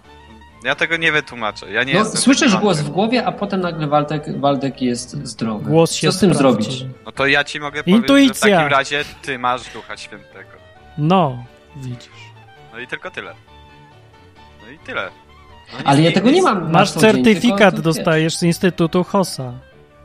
Ja 0.64 0.76
tego 0.76 0.98
nie 0.98 1.12
wytłumaczę. 1.12 1.72
Ja 1.72 1.84
nie 1.84 1.94
no, 1.94 2.06
słyszysz 2.06 2.56
głos 2.58 2.80
w 2.80 2.90
głowie, 2.90 3.26
a 3.26 3.32
potem 3.32 3.62
nagle 3.62 3.88
Waldek, 3.88 4.40
Waldek 4.40 4.82
jest 4.82 5.28
zdrowy. 5.28 5.70
Głos 5.70 5.94
się 5.94 6.08
Co 6.08 6.12
z 6.12 6.20
tym 6.20 6.36
sprawdzi. 6.36 6.72
zrobić? 6.72 6.96
No 7.06 7.12
to 7.12 7.28
ja 7.28 7.44
ci 7.44 7.60
mogę 7.60 7.82
Intuicja. 7.86 8.08
powiedzieć, 8.08 8.36
że 8.44 8.48
w 8.50 8.52
takim 8.52 8.68
razie 8.72 9.04
ty 9.22 9.40
masz 9.40 9.62
Ducha 9.74 9.98
Świętego. 9.98 10.50
No, 10.98 11.44
widzisz. 11.76 12.10
No 12.74 12.80
i 12.80 12.88
tylko 12.88 13.12
tyle. 13.12 13.34
No 14.66 14.72
i 14.72 14.80
tyle. 14.80 15.10
No 15.74 15.80
Ale 15.86 16.02
ja 16.02 16.12
tego 16.12 16.32
nie 16.32 16.42
mam. 16.42 16.72
Masz 16.72 16.92
certyfikat, 16.92 17.74
dzień, 17.74 17.84
dostajesz 17.84 18.38
z 18.38 18.44
Instytutu 18.44 19.04
HOSA. 19.04 19.54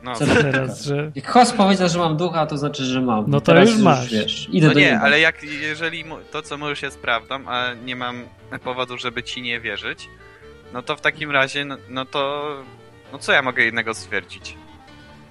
No, 0.05 0.15
Co 0.15 0.25
teraz, 0.25 0.81
że... 0.85 1.11
Jak 1.15 1.27
Hos 1.27 1.51
powiedział, 1.51 1.89
że 1.89 1.99
mam 1.99 2.17
ducha, 2.17 2.45
to 2.45 2.57
znaczy, 2.57 2.83
że 2.83 3.01
mam. 3.01 3.25
No 3.27 3.41
to 3.41 3.45
teraz 3.45 3.69
już 3.69 3.79
masz. 3.79 4.11
wiesz, 4.13 4.47
idę 4.51 4.67
no 4.67 4.73
do 4.73 4.79
nie, 4.79 4.85
nieba. 4.85 5.01
ale 5.01 5.19
jak, 5.19 5.43
jeżeli 5.43 6.05
to, 6.31 6.41
co 6.41 6.57
mówisz 6.57 6.81
jest 6.81 6.99
prawdą, 6.99 7.35
a 7.47 7.73
nie 7.85 7.95
mam 7.95 8.23
powodu, 8.63 8.97
żeby 8.97 9.23
ci 9.23 9.41
nie 9.41 9.59
wierzyć, 9.59 10.09
no 10.73 10.81
to 10.81 10.95
w 10.95 11.01
takim 11.01 11.31
razie, 11.31 11.65
no, 11.65 11.77
no 11.89 12.05
to... 12.05 12.51
No 13.11 13.19
co 13.19 13.31
ja 13.31 13.41
mogę 13.41 13.67
innego 13.67 13.93
stwierdzić? 13.93 14.57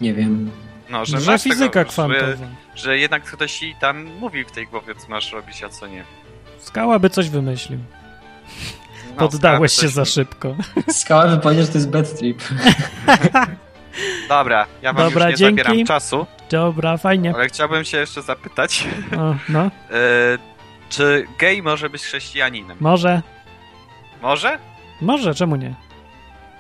Nie 0.01 0.15
wiem. 0.15 0.51
No, 0.91 1.05
że, 1.05 1.21
że 1.21 1.39
fizyka 1.39 1.71
tego, 1.71 1.91
kwantowa. 1.91 2.27
Że, 2.27 2.37
że 2.75 2.99
jednak 2.99 3.25
ktoś 3.25 3.59
ci 3.59 3.75
tam 3.81 4.05
mówi 4.05 4.45
w 4.45 4.51
tej 4.51 4.67
głowie, 4.67 4.95
co 4.95 5.09
masz 5.09 5.33
robić, 5.33 5.63
a 5.63 5.69
co 5.69 5.87
nie. 5.87 6.05
Skała 6.59 6.99
by 6.99 7.11
coś 7.11 7.31
wymyślił. 7.31 7.79
No, 9.11 9.29
Poddałeś 9.29 9.73
się 9.73 9.89
za 9.89 10.05
szybko. 10.05 10.57
Skała 10.91 11.27
by 11.27 11.39
powiedział, 11.39 11.67
że 11.67 11.73
to 11.73 11.79
jest 11.79 11.91
bad 11.91 12.19
trip. 12.19 12.43
Dobra, 14.29 14.67
ja 14.83 14.93
wam 14.93 15.05
Dobra, 15.05 15.31
już 15.31 15.41
nie 15.41 15.47
dzięki. 15.47 15.63
zabieram 15.63 15.87
czasu. 15.87 16.27
Dobra, 16.51 16.97
fajnie. 16.97 17.33
Ale 17.35 17.47
chciałbym 17.47 17.85
się 17.85 17.99
jeszcze 17.99 18.23
zapytać. 18.23 18.85
O, 19.19 19.35
no. 19.49 19.61
e, 19.65 19.71
czy 20.89 21.27
gej 21.39 21.63
może 21.63 21.91
być 21.91 22.03
chrześcijaninem? 22.03 22.77
Może. 22.81 23.23
Może? 24.23 24.59
Może, 25.01 25.35
czemu 25.35 25.57
nie? 25.57 25.75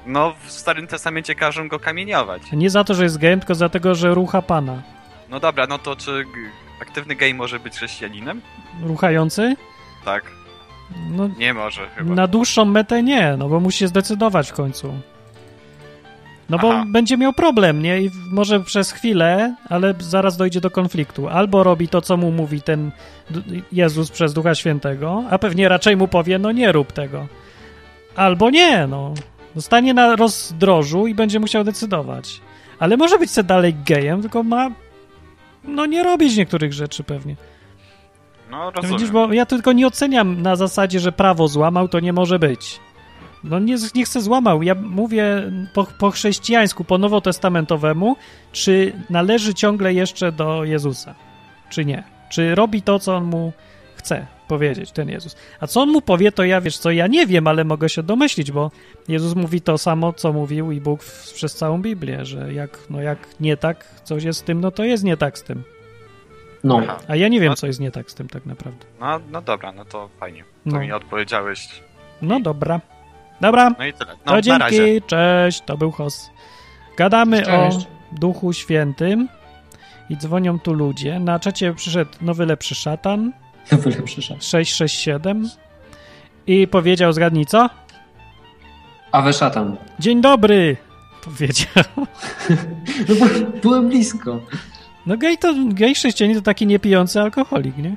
No, 0.06 0.34
w 0.44 0.50
Starym 0.50 0.86
Testamencie 0.86 1.34
każą 1.34 1.68
go 1.68 1.78
kamieniować. 1.78 2.42
Nie 2.52 2.70
za 2.70 2.84
to, 2.84 2.94
że 2.94 3.02
jest 3.02 3.18
gejem, 3.18 3.40
tylko 3.40 3.54
za 3.54 3.68
tego, 3.68 3.94
że 3.94 4.14
rucha 4.14 4.42
Pana. 4.42 4.82
No 5.28 5.40
dobra, 5.40 5.66
no 5.66 5.78
to 5.78 5.96
czy 5.96 6.24
aktywny 6.82 7.14
gej 7.14 7.34
może 7.34 7.60
być 7.60 7.74
chrześcijaninem? 7.74 8.40
Ruchający? 8.82 9.56
Tak. 10.04 10.24
No, 11.10 11.28
nie 11.38 11.54
może 11.54 11.90
chyba. 11.90 12.14
Na 12.14 12.26
dłuższą 12.26 12.64
metę 12.64 13.02
nie, 13.02 13.34
no 13.38 13.48
bo 13.48 13.60
musi 13.60 13.78
się 13.78 13.88
zdecydować 13.88 14.50
w 14.50 14.54
końcu. 14.54 14.94
No 16.50 16.58
bo 16.58 16.72
Aha. 16.72 16.84
będzie 16.88 17.16
miał 17.16 17.32
problem, 17.32 17.82
nie? 17.82 18.00
I 18.00 18.10
może 18.30 18.60
przez 18.60 18.92
chwilę, 18.92 19.56
ale 19.68 19.94
zaraz 19.98 20.36
dojdzie 20.36 20.60
do 20.60 20.70
konfliktu. 20.70 21.28
Albo 21.28 21.62
robi 21.62 21.88
to, 21.88 22.00
co 22.00 22.16
mu 22.16 22.30
mówi 22.30 22.62
ten 22.62 22.90
Jezus 23.72 24.10
przez 24.10 24.32
Ducha 24.32 24.54
Świętego, 24.54 25.24
a 25.30 25.38
pewnie 25.38 25.68
raczej 25.68 25.96
mu 25.96 26.08
powie, 26.08 26.38
no 26.38 26.52
nie 26.52 26.72
rób 26.72 26.92
tego. 26.92 27.26
Albo 28.16 28.50
nie, 28.50 28.86
no. 28.86 29.14
Zostanie 29.54 29.94
na 29.94 30.16
rozdrożu 30.16 31.06
i 31.06 31.14
będzie 31.14 31.40
musiał 31.40 31.64
decydować. 31.64 32.40
Ale 32.78 32.96
może 32.96 33.18
być 33.18 33.30
se 33.30 33.44
dalej 33.44 33.74
gejem, 33.86 34.20
tylko 34.20 34.42
ma 34.42 34.70
no 35.64 35.86
nie 35.86 36.02
robić 36.02 36.36
niektórych 36.36 36.72
rzeczy 36.72 37.04
pewnie. 37.04 37.36
No, 38.50 38.70
rozumiem. 38.70 38.96
Widzisz, 38.96 39.10
bo 39.10 39.32
ja 39.32 39.46
tylko 39.46 39.72
nie 39.72 39.86
oceniam 39.86 40.42
na 40.42 40.56
zasadzie, 40.56 41.00
że 41.00 41.12
prawo 41.12 41.48
złamał, 41.48 41.88
to 41.88 42.00
nie 42.00 42.12
może 42.12 42.38
być. 42.38 42.80
No 43.44 43.58
nie, 43.58 43.76
nie 43.94 44.04
chcę 44.04 44.20
złamał. 44.20 44.62
Ja 44.62 44.74
mówię 44.74 45.52
po, 45.74 45.84
po 45.84 46.10
chrześcijańsku, 46.10 46.84
po 46.84 46.98
nowotestamentowemu, 46.98 48.16
czy 48.52 48.92
należy 49.10 49.54
ciągle 49.54 49.94
jeszcze 49.94 50.32
do 50.32 50.64
Jezusa, 50.64 51.14
czy 51.70 51.84
nie. 51.84 52.02
Czy 52.30 52.54
robi 52.54 52.82
to, 52.82 52.98
co 52.98 53.16
on 53.16 53.24
mu 53.24 53.52
chce 53.96 54.26
powiedzieć, 54.48 54.92
ten 54.92 55.08
Jezus. 55.08 55.36
A 55.60 55.66
co 55.66 55.82
on 55.82 55.88
mu 55.88 56.00
powie, 56.00 56.32
to 56.32 56.44
ja, 56.44 56.60
wiesz 56.60 56.78
co, 56.78 56.90
ja 56.90 57.06
nie 57.06 57.26
wiem, 57.26 57.46
ale 57.46 57.64
mogę 57.64 57.88
się 57.88 58.02
domyślić, 58.02 58.52
bo 58.52 58.70
Jezus 59.08 59.34
mówi 59.34 59.60
to 59.60 59.78
samo, 59.78 60.12
co 60.12 60.32
mówił 60.32 60.72
i 60.72 60.80
Bóg 60.80 61.02
w, 61.02 61.32
przez 61.32 61.54
całą 61.54 61.82
Biblię, 61.82 62.24
że 62.24 62.52
jak, 62.52 62.78
no 62.90 63.00
jak 63.00 63.18
nie 63.40 63.56
tak 63.56 64.00
coś 64.04 64.24
jest 64.24 64.40
z 64.40 64.42
tym, 64.42 64.60
no 64.60 64.70
to 64.70 64.84
jest 64.84 65.04
nie 65.04 65.16
tak 65.16 65.38
z 65.38 65.42
tym. 65.42 65.62
No. 66.64 66.82
A 67.08 67.16
ja 67.16 67.28
nie 67.28 67.40
wiem, 67.40 67.50
no, 67.50 67.56
co 67.56 67.66
jest 67.66 67.80
nie 67.80 67.90
tak 67.90 68.10
z 68.10 68.14
tym 68.14 68.28
tak 68.28 68.46
naprawdę. 68.46 68.86
No, 69.00 69.20
no 69.32 69.42
dobra, 69.42 69.72
no 69.72 69.84
to 69.84 70.08
fajnie. 70.20 70.42
To 70.42 70.70
no. 70.70 70.80
mi 70.80 70.92
odpowiedziałeś. 70.92 71.68
No 72.22 72.40
dobra. 72.40 72.80
Dobra. 73.44 73.70
No 73.78 73.86
i 73.86 73.92
tyle. 73.92 74.12
No, 74.26 74.32
to 74.32 74.40
dzięki, 74.40 75.02
cześć, 75.06 75.62
to 75.66 75.76
był 75.76 75.90
Hos. 75.90 76.30
Gadamy 76.96 77.42
cześć. 77.42 77.76
o 77.76 77.80
Duchu 78.12 78.52
Świętym 78.52 79.28
i 80.10 80.16
dzwonią 80.16 80.58
tu 80.58 80.74
ludzie. 80.74 81.20
Na 81.20 81.38
czacie 81.38 81.74
przyszedł 81.74 82.10
nowy 82.20 82.46
lepszy 82.46 82.74
szatan. 82.74 83.32
Nowy 83.72 83.90
lepszy 83.90 84.22
szatan. 84.22 84.40
667 84.40 85.48
i 86.46 86.68
powiedział, 86.68 87.12
zgadnij 87.12 87.46
co? 87.46 87.70
Awe 89.12 89.32
szatan. 89.32 89.76
Dzień 89.98 90.20
dobry, 90.20 90.76
powiedział. 91.24 91.84
no 93.08 93.14
bo 93.20 93.26
byłem 93.62 93.88
blisko. 93.88 94.40
No 95.06 95.16
gej 95.16 95.38
to, 95.38 95.54
gej 95.68 95.94
chrześcijanin 95.94 96.36
to 96.36 96.42
taki 96.42 96.66
niepijący 96.66 97.20
alkoholik, 97.20 97.76
nie? 97.76 97.96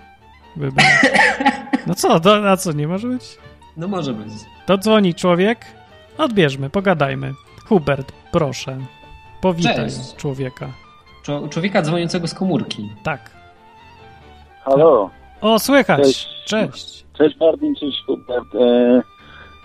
No 1.87 1.95
co, 1.95 2.19
to, 2.19 2.41
na 2.41 2.57
co, 2.57 2.71
nie 2.71 2.87
może 2.87 3.07
być? 3.07 3.37
No 3.77 3.87
może 3.87 4.13
być. 4.13 4.27
To 4.65 4.77
dzwoni 4.77 5.15
człowiek, 5.15 5.65
odbierzmy, 6.17 6.69
pogadajmy. 6.69 7.33
Hubert, 7.69 8.11
proszę, 8.31 8.77
powitaj 9.41 9.75
Cześć. 9.75 10.15
człowieka. 10.15 10.67
człowieka 11.49 11.81
dzwoniącego 11.81 12.27
z 12.27 12.33
komórki. 12.33 12.89
Tak. 13.03 13.31
Halo. 14.63 15.09
O, 15.41 15.59
słychać. 15.59 16.01
Cześć. 16.01 16.27
Cześć, 16.45 17.05
cześć 17.17 17.39
Martin, 17.39 17.75
cześć 17.75 18.03
Hubert. 18.05 18.55
E, 18.55 19.01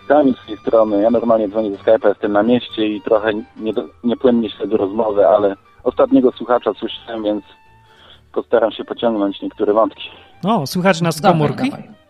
Kamil 0.08 0.34
z 0.44 0.46
tej 0.46 0.56
strony. 0.56 1.02
Ja 1.02 1.10
normalnie 1.10 1.48
dzwonię 1.48 1.70
ze 1.70 1.76
Skype'a, 1.76 2.08
jestem 2.08 2.32
na 2.32 2.42
mieście 2.42 2.86
i 2.86 3.00
trochę 3.00 3.32
nie, 3.56 3.72
niepłynnie 4.04 4.50
śledzę 4.50 4.76
rozmowę, 4.76 5.28
ale 5.28 5.56
ostatniego 5.84 6.32
słuchacza 6.32 6.70
słyszałem, 6.74 7.22
więc 7.22 7.44
postaram 8.32 8.72
się 8.72 8.84
pociągnąć 8.84 9.42
niektóre 9.42 9.72
wątki. 9.72 10.02
O, 10.44 10.66
słychać 10.66 11.00
nas 11.00 11.16
z 11.16 11.22
komórki? 11.22 11.70
Dawaj, 11.70 11.70
dawaj. 11.70 12.01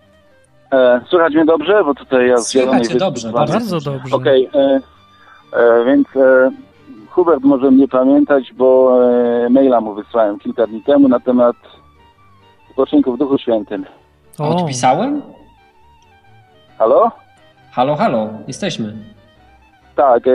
E, 0.73 1.01
słychać 1.09 1.35
mnie 1.35 1.45
dobrze? 1.45 1.85
Bo 1.85 1.95
tutaj 1.95 2.29
ja 2.29 2.39
z 2.39 2.49
Słychać 2.49 2.97
dobrze, 2.97 3.33
bardzo 3.33 3.81
dobrze. 3.81 4.17
Okej, 4.17 4.49
okay, 4.49 4.61
e, 4.63 4.81
e, 5.59 5.85
więc 5.85 6.09
e, 6.17 6.51
Hubert 7.11 7.45
może 7.45 7.71
mnie 7.71 7.89
pamiętać, 7.89 8.53
bo 8.53 8.99
e, 9.45 9.49
maila 9.51 9.81
mu 9.81 9.95
wysłałem 9.95 10.39
kilka 10.39 10.67
dni 10.67 10.83
temu 10.83 11.09
na 11.09 11.21
temat 11.21 11.57
spoczynku 12.73 13.13
w 13.13 13.19
Duchu 13.19 13.39
Świętym. 13.39 13.85
O. 14.39 14.49
Odpisałem? 14.49 15.23
Halo? 16.79 17.11
Halo, 17.73 17.97
halo, 17.97 18.29
jesteśmy. 18.49 18.95
Tak, 19.97 20.27
e, 20.27 20.33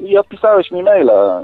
i 0.00 0.18
odpisałeś 0.18 0.70
mi 0.70 0.82
maila. 0.82 1.42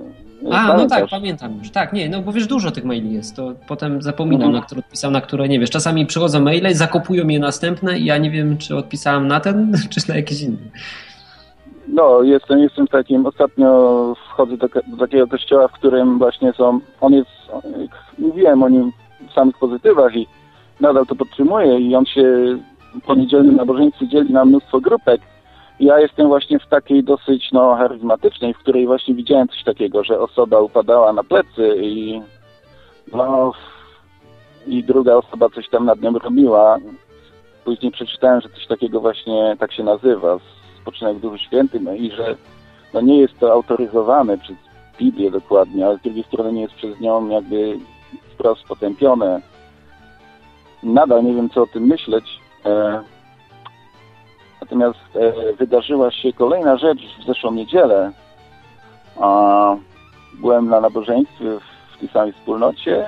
A, 0.53 0.76
no 0.76 0.86
tak, 0.86 1.09
pamiętam 1.11 1.59
już. 1.59 1.70
Tak, 1.70 1.93
nie, 1.93 2.09
no 2.09 2.22
bo 2.22 2.32
wiesz, 2.32 2.47
dużo 2.47 2.70
tych 2.70 2.84
maili 2.84 3.12
jest, 3.12 3.36
to 3.36 3.53
potem 3.68 4.03
zapominam, 4.03 4.47
mhm. 4.47 4.61
na 4.61 4.66
które 4.66 4.78
odpisałem, 4.78 5.12
na 5.12 5.20
które 5.20 5.49
nie 5.49 5.61
wiesz. 5.61 5.70
Czasami 5.70 6.07
przychodzą 6.07 6.41
maile, 6.41 6.74
zakopują 6.74 7.28
je 7.28 7.38
następne 7.38 7.99
i 7.99 8.05
ja 8.05 8.18
nie 8.18 8.30
wiem, 8.30 8.59
czy 8.59 8.76
odpisałem 8.76 9.28
na 9.28 9.41
ten, 9.41 9.72
czy 9.91 10.09
na 10.09 10.16
jakiś 10.16 10.43
inny. 10.43 10.70
No, 11.88 12.22
jestem, 12.22 12.59
jestem 12.59 12.86
takim, 12.86 13.26
ostatnio 13.26 14.14
wchodzę 14.28 14.57
do, 14.57 14.68
do 14.68 14.97
takiego 14.99 15.26
kościoła, 15.26 15.68
w 15.68 15.72
którym 15.72 16.18
właśnie 16.18 16.53
są, 16.53 16.80
on 17.01 17.12
jest, 17.12 17.30
mówiłem 18.18 18.62
o 18.62 18.68
nim 18.68 18.93
w 19.30 19.32
samych 19.32 19.59
pozytywach 19.59 20.16
i 20.16 20.26
nadal 20.80 21.07
to 21.07 21.14
podtrzymuję 21.14 21.80
i 21.80 21.95
on 21.95 22.07
się 22.07 22.24
po 23.07 23.14
niedzielnym 23.14 23.57
nabożeństwie 23.57 24.09
dzieli 24.09 24.32
na 24.32 24.45
mnóstwo 24.45 24.80
grupek 24.80 25.20
ja 25.81 26.01
jestem 26.01 26.28
właśnie 26.28 26.59
w 26.59 26.66
takiej 26.66 27.05
dosyć 27.05 27.53
no, 27.53 27.74
charyzmatycznej, 27.74 28.55
w 28.55 28.59
której 28.59 28.87
właśnie 28.87 29.14
widziałem 29.14 29.49
coś 29.49 29.64
takiego, 29.64 30.05
że 30.05 30.20
osoba 30.20 30.61
upadała 30.61 31.12
na 31.12 31.24
plecy 31.24 31.76
i 31.81 32.22
no 33.12 33.53
i 34.66 34.85
druga 34.85 35.14
osoba 35.14 35.49
coś 35.49 35.68
tam 35.68 35.85
nad 35.85 36.01
nią 36.01 36.12
robiła. 36.12 36.78
Później 37.64 37.93
przeczytałem, 37.93 38.41
że 38.41 38.49
coś 38.49 38.66
takiego 38.66 39.01
właśnie 39.01 39.57
tak 39.59 39.72
się 39.72 39.85
nazywa, 39.85 40.39
spoczynek 40.83 41.16
w 41.16 41.20
Duchu 41.20 41.39
Świętym 41.39 41.97
i 41.97 42.11
że 42.11 42.37
no 42.95 43.01
nie 43.01 43.20
jest 43.20 43.39
to 43.39 43.53
autoryzowane 43.53 44.39
przez 44.39 44.57
Biblię 44.99 45.31
dokładnie, 45.31 45.87
ale 45.87 45.99
z 45.99 46.03
drugiej 46.03 46.24
strony 46.24 46.53
nie 46.53 46.62
jest 46.62 46.74
przez 46.74 47.01
nią 47.01 47.28
jakby 47.28 47.78
wprost 48.33 48.64
potępione. 48.64 49.41
Nadal 50.83 51.24
nie 51.24 51.35
wiem, 51.35 51.51
co 51.51 51.62
o 51.62 51.66
tym 51.66 51.87
myśleć. 51.87 52.24
E, 52.66 53.03
Natomiast 54.61 54.99
e, 55.15 55.53
wydarzyła 55.53 56.11
się 56.11 56.33
kolejna 56.33 56.77
rzecz 56.77 56.99
w 57.21 57.27
zeszłą 57.27 57.53
niedzielę. 57.53 58.13
Byłem 60.35 60.69
na 60.69 60.81
nabożeństwie 60.81 61.59
w 61.97 61.99
tej 62.01 62.09
samej 62.09 62.33
wspólnocie 62.33 63.07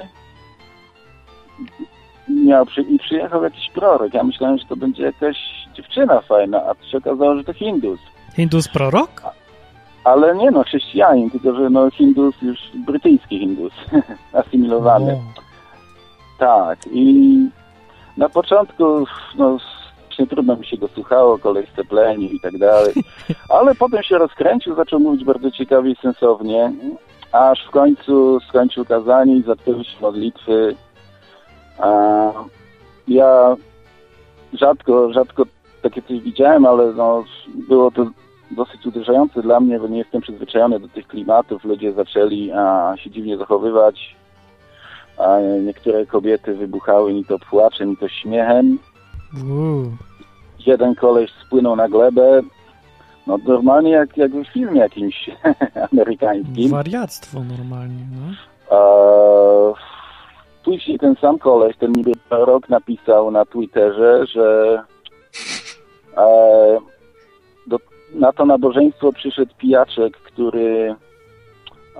miał 2.29 2.67
przy, 2.67 2.83
i 2.83 2.99
przyjechał 2.99 3.45
jakiś 3.45 3.71
prorok. 3.71 4.15
Ja 4.15 4.25
myślałem, 4.25 4.59
że 4.59 4.65
to 4.65 4.77
będzie 4.77 5.03
jakaś 5.03 5.37
dziewczyna 5.75 6.21
fajna, 6.21 6.63
a 6.65 6.75
to 6.75 6.87
się 6.87 6.99
okazało, 6.99 7.37
że 7.37 7.45
to 7.45 7.53
Hindus. 7.53 8.01
Hindus 8.37 8.69
prorok? 8.69 9.23
ale 10.05 10.37
nie 10.37 10.51
no, 10.51 10.65
chrześcijanin, 10.65 11.31
tylko 11.31 11.55
że 11.55 11.71
no 11.71 11.91
Hindus 11.91 12.43
już 12.43 12.59
brytyjski 12.75 13.39
Hindus, 13.39 13.73
asymilowany. 14.33 15.21
Tak, 16.39 16.79
i 16.93 17.37
na 18.17 18.29
początku 18.29 19.05
no, 19.37 19.59
faktycznie 20.13 20.37
trudno 20.37 20.57
mi 20.57 20.67
się 20.67 20.77
go 20.77 20.89
słuchało, 20.89 21.39
kolej 21.39 21.67
stepleni 21.73 22.35
i 22.35 22.41
tak 22.41 22.59
dalej. 22.59 22.95
Ale 23.59 23.75
potem 23.75 24.03
się 24.03 24.19
rozkręcił, 24.19 24.75
zaczął 24.75 25.01
mówić 25.01 25.25
bardzo 25.25 25.51
ciekawie 25.51 25.91
i 25.91 25.97
sensownie, 25.97 26.73
aż 27.33 27.67
w 27.67 27.71
końcu 27.71 28.41
skończył 28.49 28.85
kazanie 28.85 29.37
i 29.37 29.43
zaczęły 29.43 29.85
się 29.85 30.01
modlitwy. 30.01 30.77
A 31.79 31.89
ja 33.09 33.57
rzadko, 34.53 35.13
rzadko 35.13 35.43
takie 35.83 36.03
coś 36.03 36.21
widziałem, 36.21 36.67
ale 36.67 36.93
no, 36.93 37.25
było 37.69 37.91
to 37.91 38.07
dosyć 38.51 38.87
uderzające 38.87 39.43
dla 39.43 39.61
mnie, 39.61 39.79
bo 39.81 39.89
nie 39.89 39.99
jestem 39.99 40.21
przyzwyczajony 40.21 40.81
do 40.81 40.89
tych 40.89 41.07
klimatów. 41.07 41.65
Ludzie 41.65 41.93
zaczęli 41.93 42.53
a, 42.53 42.95
się 42.97 43.11
dziwnie 43.11 43.39
zachowywać, 43.39 44.17
a 45.19 45.39
niektóre 45.63 46.07
kobiety 46.07 46.55
wybuchały 46.55 47.15
ni 47.15 47.25
to 47.25 47.39
płaczem, 47.39 47.91
ni 47.91 47.97
to 47.97 48.09
śmiechem. 48.09 48.79
Jeden 50.67 50.95
koleś 50.95 51.31
spłynął 51.47 51.77
na 51.77 51.89
glebę, 51.89 52.43
no 53.27 53.39
normalnie 53.47 53.91
jak, 53.91 54.17
jak 54.17 54.33
w 54.33 54.53
filmie 54.53 54.81
jakimś 54.81 55.31
amerykańskim. 55.93 56.71
Wariactwo 56.71 57.41
normalnie, 57.59 58.05
no. 58.13 58.33
E, 58.77 59.75
później 60.65 60.99
ten 60.99 61.17
sam 61.21 61.39
koleś, 61.39 61.77
ten 61.77 61.93
niby 61.93 62.13
rok 62.31 62.69
napisał 62.69 63.31
na 63.31 63.45
Twitterze, 63.45 64.27
że 64.27 64.79
e, 66.17 66.79
do, 67.67 67.79
na 68.15 68.33
to 68.33 68.47
nabożeństwo 68.47 69.13
przyszedł 69.13 69.55
pijaczek, 69.59 70.17
który 70.17 70.95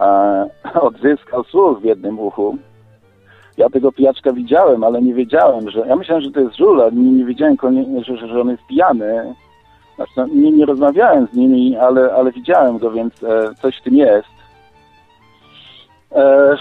e, 0.01 0.47
odzyskał 0.81 1.45
słuch 1.45 1.81
w 1.81 1.85
jednym 1.85 2.19
uchu. 2.19 2.59
Ja 3.57 3.71
tego 3.71 3.93
pijaczka 3.93 4.33
widziałem, 4.33 4.85
ale 4.85 5.03
nie 5.03 5.15
wiedziałem, 5.15 5.71
że... 5.71 5.81
Ja 5.81 5.97
myślałem, 5.97 6.25
że 6.25 6.31
to 6.31 6.41
jest 6.41 6.57
żula, 6.57 6.91
nie, 6.93 7.13
nie 7.13 7.25
wiedziałem, 7.25 7.57
że, 8.07 8.17
że 8.17 8.41
on 8.41 8.49
jest 8.49 8.67
pijany. 8.67 9.35
Znaczy, 9.97 10.13
no, 10.17 10.27
nie, 10.27 10.53
nie 10.53 10.67
rozmawiałem 10.67 11.29
z 11.33 11.37
nimi, 11.37 11.77
ale, 11.77 12.13
ale 12.13 12.33
widziałem 12.33 12.79
go, 12.79 12.91
więc 12.91 13.23
e, 13.23 13.55
coś 13.63 13.79
w 13.79 13.83
tym 13.83 13.95
jest. 13.95 14.29
E, 16.13 16.57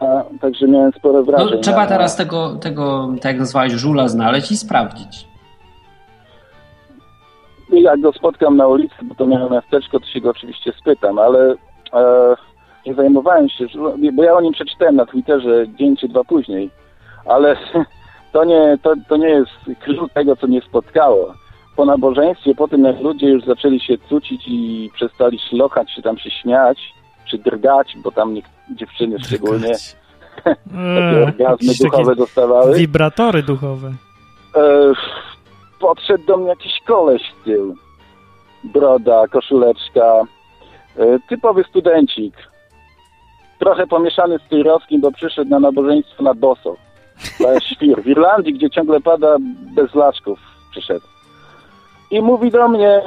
a, 0.00 0.22
także 0.40 0.68
miałem 0.68 0.92
spore 0.92 1.22
wrażenie. 1.22 1.50
No, 1.56 1.62
trzeba 1.62 1.86
teraz 1.86 2.16
tego, 2.16 2.56
tego, 2.56 3.08
tak 3.14 3.24
jak 3.24 3.38
nazwałeś, 3.38 3.72
żula 3.72 4.08
znaleźć 4.08 4.50
i 4.52 4.56
sprawdzić. 4.56 5.28
Jak 7.72 8.00
go 8.00 8.12
spotkam 8.12 8.56
na 8.56 8.66
ulicy, 8.66 8.94
bo 9.02 9.14
to 9.14 9.26
miałem 9.26 9.52
miasteczko, 9.52 10.00
to 10.00 10.06
się 10.06 10.20
go 10.20 10.30
oczywiście 10.30 10.72
spytam, 10.72 11.18
ale 11.18 11.54
e, 11.92 12.36
nie 12.86 12.94
zajmowałem 12.94 13.48
się, 13.48 13.66
bo 14.12 14.24
ja 14.24 14.34
o 14.34 14.40
nim 14.40 14.52
przeczytałem 14.52 14.96
na 14.96 15.06
Twitterze 15.06 15.68
dzień 15.68 15.96
czy 15.96 16.08
dwa 16.08 16.24
później, 16.24 16.70
ale 17.26 17.56
to 18.32 18.44
nie, 18.44 18.78
to, 18.82 18.94
to 19.08 19.16
nie 19.16 19.28
jest 19.28 19.50
klucz 19.80 20.12
tego, 20.12 20.36
co 20.36 20.46
mnie 20.46 20.60
spotkało. 20.60 21.34
Po 21.76 21.84
nabożeństwie, 21.84 22.54
po 22.54 22.68
tym 22.68 22.84
jak 22.84 23.00
ludzie 23.00 23.28
już 23.28 23.44
zaczęli 23.44 23.80
się 23.80 23.98
cucić 24.08 24.42
i 24.46 24.90
przestali 24.94 25.38
szlochać, 25.38 25.94
czy 25.94 26.02
tam 26.02 26.18
się 26.18 26.30
śmiać, 26.30 26.78
czy 27.30 27.38
drgać, 27.38 27.96
bo 27.96 28.12
tam 28.12 28.34
nie, 28.34 28.42
dziewczyny 28.70 29.16
drgać. 29.16 29.26
szczególnie 29.26 29.72
takie 30.44 31.22
orgazmy 31.26 31.72
duchowe 31.80 32.16
dostawały. 32.16 32.76
Wibratory 32.76 33.42
duchowe. 33.42 33.92
E, 34.56 34.92
podszedł 35.80 36.26
do 36.26 36.36
mnie 36.36 36.48
jakiś 36.48 36.80
koleś 36.86 37.22
z 37.22 37.44
tyłu. 37.44 37.74
Broda, 38.64 39.28
koszuleczka. 39.28 40.22
E, 40.98 41.18
typowy 41.28 41.64
studencik. 41.64 42.34
Trochę 43.58 43.86
pomieszany 43.86 44.38
z 44.38 44.48
Tyrowskim, 44.48 45.00
bo 45.00 45.12
przyszedł 45.12 45.50
na 45.50 45.60
nabożeństwo 45.60 46.22
na 46.22 46.34
boso. 46.34 46.76
To 47.38 47.52
jest 47.52 47.66
świr. 47.66 48.02
W 48.02 48.06
Irlandii, 48.06 48.54
gdzie 48.54 48.70
ciągle 48.70 49.00
pada 49.00 49.36
bez 49.74 49.94
laczków, 49.94 50.38
przyszedł. 50.70 51.06
I 52.10 52.22
mówi 52.22 52.50
do 52.50 52.68
mnie, 52.68 53.02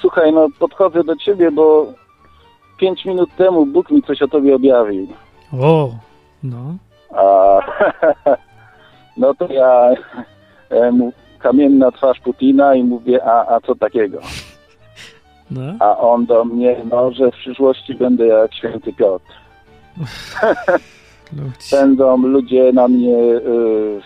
słuchaj, 0.00 0.32
no 0.32 0.46
podchodzę 0.58 1.04
do 1.04 1.16
ciebie, 1.16 1.50
bo 1.50 1.86
pięć 2.78 3.04
minut 3.04 3.30
temu 3.36 3.66
Bóg 3.66 3.90
mi 3.90 4.02
coś 4.02 4.22
o 4.22 4.28
tobie 4.28 4.54
objawił. 4.54 5.06
O, 5.60 5.90
no. 6.42 6.76
A, 7.10 7.58
no 9.16 9.34
to 9.34 9.52
ja 9.52 9.90
e, 10.70 10.92
mu 10.92 11.12
kamienna 11.38 11.92
twarz 11.92 12.20
Putina 12.20 12.74
i 12.74 12.84
mówię, 12.84 13.24
a, 13.24 13.54
a 13.54 13.60
co 13.60 13.74
takiego? 13.74 14.18
No. 15.50 15.60
A 15.80 15.98
on 15.98 16.26
do 16.26 16.44
mnie, 16.44 16.76
no, 16.90 17.12
że 17.12 17.30
w 17.30 17.34
przyszłości 17.34 17.94
będę 17.94 18.26
jak 18.26 18.54
święty 18.54 18.92
Piotr. 18.92 19.32
Będą 21.70 22.16
ludzie 22.16 22.72
na 22.72 22.88
mnie 22.88 23.16
y, 23.16 24.00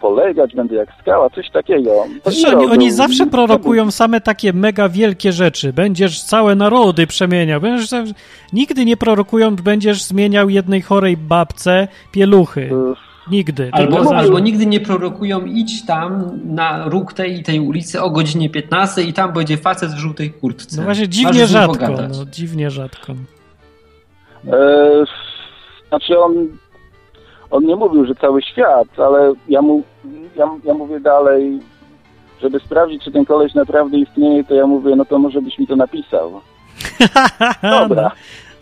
polegać, 0.00 0.54
będę 0.54 0.74
jak 0.74 0.88
skała, 1.00 1.30
coś 1.30 1.50
takiego. 1.50 1.90
Wiesz, 2.26 2.44
oni, 2.44 2.66
oni 2.66 2.92
zawsze 2.92 3.26
prorokują 3.26 3.90
same 3.90 4.20
takie 4.20 4.52
mega 4.52 4.88
wielkie 4.88 5.32
rzeczy. 5.32 5.72
Będziesz 5.72 6.22
całe 6.22 6.54
narody 6.54 7.06
przemieniał. 7.06 7.60
Będziesz, 7.60 7.90
nigdy 8.52 8.84
nie 8.84 8.96
prorokują, 8.96 9.56
będziesz 9.56 10.02
zmieniał 10.02 10.48
jednej 10.48 10.82
chorej 10.82 11.16
babce 11.16 11.88
pieluchy. 12.12 12.70
Nigdy. 13.30 13.70
Albo, 13.72 14.16
albo 14.16 14.38
nigdy 14.38 14.66
nie 14.66 14.80
prorokują, 14.80 15.44
idź 15.44 15.86
tam 15.86 16.40
na 16.44 16.88
róg 16.88 17.12
tej 17.12 17.42
tej 17.42 17.60
ulicy 17.60 18.02
o 18.02 18.10
godzinie 18.10 18.50
15 18.50 19.02
i 19.02 19.12
tam 19.12 19.32
będzie 19.32 19.56
facet 19.56 19.90
w 19.90 19.98
żółtej 19.98 20.30
kurtce. 20.30 20.76
No 20.76 20.82
właśnie 20.82 21.08
dziwnie 21.08 21.46
rzadko. 21.46 21.88
No, 21.88 22.24
dziwnie 22.30 22.70
rzadko. 22.70 23.14
E, 24.52 25.04
znaczy 25.88 26.18
on 26.18 26.48
on 27.50 27.64
nie 27.64 27.76
mówił, 27.76 28.06
że 28.06 28.14
cały 28.14 28.42
świat, 28.42 28.88
ale 29.00 29.32
ja 29.48 29.62
mu, 29.62 29.82
ja, 30.36 30.50
ja 30.64 30.74
mówię 30.74 31.00
dalej, 31.00 31.60
żeby 32.42 32.60
sprawdzić, 32.60 33.04
czy 33.04 33.12
ten 33.12 33.24
koleś 33.24 33.54
naprawdę 33.54 33.98
istnieje, 33.98 34.44
to 34.44 34.54
ja 34.54 34.66
mówię, 34.66 34.96
no 34.96 35.04
to 35.04 35.18
może 35.18 35.42
byś 35.42 35.58
mi 35.58 35.66
to 35.66 35.76
napisał. 35.76 36.40
Dobra. 37.62 38.10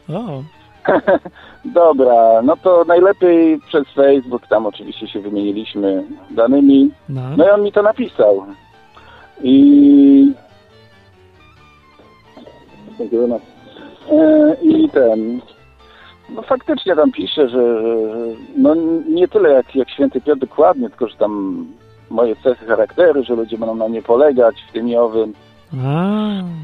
O. 0.09 0.43
Dobra, 1.65 2.43
no 2.43 2.57
to 2.57 2.85
najlepiej 2.85 3.61
przez 3.61 3.85
Facebook, 3.95 4.47
tam 4.47 4.67
oczywiście 4.67 5.09
się 5.09 5.21
wymieniliśmy 5.21 6.05
danymi. 6.31 6.91
No, 7.09 7.23
no 7.37 7.47
i 7.47 7.51
on 7.51 7.63
mi 7.63 7.73
to 7.73 7.83
napisał. 7.83 8.47
I... 9.43 10.33
E, 14.11 14.57
I 14.63 14.89
ten... 14.89 15.41
No 16.31 16.43
faktycznie 16.43 16.97
tam 16.97 17.13
pisze, 17.13 17.49
że, 17.49 17.81
że 17.81 17.87
no 18.57 18.75
nie 19.09 19.29
tyle 19.29 19.51
jak, 19.51 19.77
jak 19.77 19.91
święty 19.91 20.21
Piotr 20.21 20.41
dokładnie, 20.41 20.91
tylko 20.91 21.09
że 21.09 21.17
tam 21.17 21.65
moje 22.11 22.37
cechy 22.37 22.67
charakteru, 22.67 23.25
że 23.25 23.35
ludzie 23.35 23.59
będą 23.59 23.75
na 23.75 23.89
mnie 23.89 24.03
polegać 24.03 24.55
w 24.69 24.73
tym 24.73 24.89
i 24.89 24.97
owym. 24.97 25.33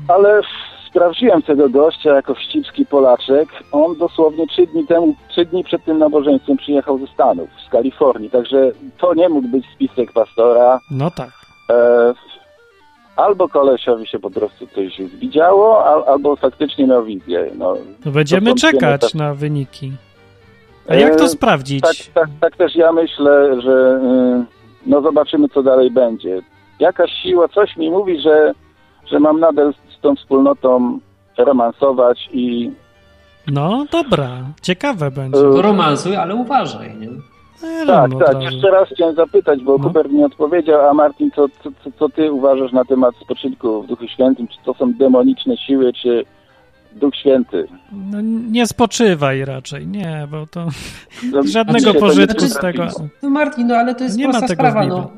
Ale 0.09 0.41
sprawdziłem 0.89 1.43
tego 1.43 1.69
gościa 1.69 2.15
jako 2.15 2.35
wścibski 2.35 2.87
Polaczek. 2.87 3.49
On 3.73 3.99
dosłownie 3.99 4.47
trzy 4.47 4.67
dni 4.67 4.87
temu, 4.87 5.15
trzy 5.29 5.45
dni 5.45 5.65
przed 5.65 5.85
tym 5.85 5.99
nabożeństwem 5.99 6.57
przyjechał 6.57 6.99
ze 6.99 7.07
Stanów, 7.07 7.49
z 7.67 7.71
Kalifornii, 7.71 8.31
także 8.31 8.73
to 8.99 9.15
nie 9.15 9.29
mógł 9.29 9.49
być 9.49 9.65
spisek 9.75 10.13
pastora. 10.13 10.81
No 10.91 11.11
tak. 11.11 11.31
E, 11.71 12.15
albo 13.17 13.49
kolesiowi 13.49 14.07
się 14.07 14.19
po 14.19 14.31
prostu 14.31 14.67
coś 14.67 15.01
widziało, 15.03 15.85
al, 15.85 16.05
albo 16.07 16.37
faktycznie 16.37 16.87
miał 16.87 17.05
wizję. 17.05 17.51
No, 17.59 17.77
no 18.05 18.13
będziemy 18.13 18.55
czekać 18.55 19.01
tak... 19.01 19.15
na 19.15 19.35
wyniki. 19.35 19.93
A 20.89 20.95
jak 20.95 21.17
to 21.17 21.25
e, 21.25 21.29
sprawdzić? 21.29 21.83
Tak, 21.83 22.15
tak, 22.15 22.29
tak 22.41 22.57
też 22.57 22.77
ja 22.77 22.93
myślę, 22.93 23.61
że 23.63 24.01
y, 24.03 24.45
no 24.87 25.03
zobaczymy, 25.03 25.49
co 25.49 25.63
dalej 25.63 25.91
będzie. 25.91 26.41
Jakaś 26.81 27.11
siła, 27.23 27.49
coś 27.49 27.77
mi 27.77 27.91
mówi, 27.91 28.21
że, 28.21 28.53
że 29.07 29.21
mam 29.21 29.41
nadal 29.41 29.75
z 29.99 30.01
tą 30.01 30.17
wspólnotą 30.17 30.99
romansować 31.39 32.29
i... 32.33 32.71
No 33.47 33.87
dobra, 33.93 34.29
ciekawe 34.63 35.11
będzie. 35.11 35.41
Romansuj, 35.43 36.17
ale 36.17 36.35
uważaj, 36.35 36.97
nie? 36.97 37.09
Tak, 37.87 38.11
tak. 38.27 38.43
Jeszcze 38.43 38.71
raz 38.71 38.89
chciałem 38.89 39.15
zapytać, 39.15 39.63
bo 39.63 39.79
no. 39.79 39.85
Hubert 39.85 40.13
nie 40.13 40.27
odpowiedział, 40.27 40.89
a 40.89 40.95
Martin, 40.95 41.31
co, 41.31 41.49
co, 41.49 41.91
co 41.99 42.09
ty 42.09 42.33
uważasz 42.33 42.73
na 42.73 42.85
temat 42.85 43.15
spoczynku 43.25 43.83
w 43.83 43.87
Duchu 43.87 44.09
Świętym? 44.09 44.49
Czy 44.49 44.57
to 44.65 44.75
są 44.75 44.93
demoniczne 44.93 45.57
siły, 45.57 45.93
czy 45.93 46.25
Duch 46.93 47.17
Święty? 47.17 47.69
No, 47.93 48.19
nie 48.51 48.67
spoczywaj 48.67 49.45
raczej, 49.45 49.87
nie, 49.87 50.29
bo 50.31 50.47
to 50.47 50.67
no, 51.33 51.43
żadnego 51.53 51.95
pożytku 51.95 52.47
z 52.47 52.59
tego. 52.59 52.87
No 53.23 53.31
Martin, 53.31 53.67
no 53.67 53.75
ale 53.75 53.95
to 53.95 54.05
jest 54.05 54.19
nie 54.19 54.25
prosta 54.25 54.41
ma 54.41 54.49
tego 54.49 54.63
sprawa, 54.63 54.87
no. 54.87 55.11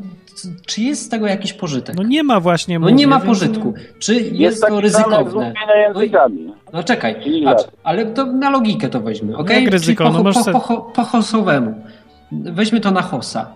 Czy 0.67 0.81
jest 0.81 1.03
z 1.03 1.09
tego 1.09 1.27
jakiś 1.27 1.53
pożytek? 1.53 1.97
No 1.97 2.03
nie 2.03 2.23
ma 2.23 2.41
właśnie. 2.41 2.79
No 2.79 2.91
nie 2.91 3.07
ma 3.07 3.21
pożytku. 3.21 3.75
Czy 3.99 4.15
jest, 4.15 4.33
jest 4.33 4.67
to 4.69 4.81
ryzykowne? 4.81 5.55
Językami. 5.89 6.45
No, 6.45 6.55
no 6.73 6.83
czekaj, 6.83 7.17
patrz, 7.45 7.65
ale 7.85 8.07
to 8.07 8.27
na 8.27 8.51
logikę 8.51 8.89
to 8.89 9.01
weźmy, 9.01 9.37
ok? 9.37 9.51
Jak 9.51 9.71
ryzyko? 9.71 10.05
po, 10.05 10.11
no 10.11 10.33
po, 10.33 10.45
po, 10.45 10.61
po, 10.61 10.77
po 10.81 11.05
weźmy 12.43 12.81
to 12.81 12.91
na 12.91 13.03
hosa. 13.03 13.47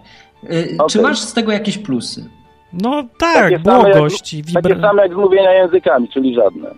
Okay. 0.44 0.76
Czy 0.90 1.02
masz 1.02 1.18
z 1.18 1.32
tego 1.32 1.52
jakieś 1.52 1.78
plusy? 1.78 2.24
No 2.72 3.02
tak, 3.18 3.34
takie 3.34 3.58
błogość 3.58 4.34
i 4.34 4.42
wibra... 4.42 4.62
Takie 4.62 4.80
same 4.80 5.02
jak 5.02 5.12
z 5.12 5.16
mówienia 5.16 5.52
językami, 5.52 6.08
czyli 6.08 6.34
żadne. 6.34 6.68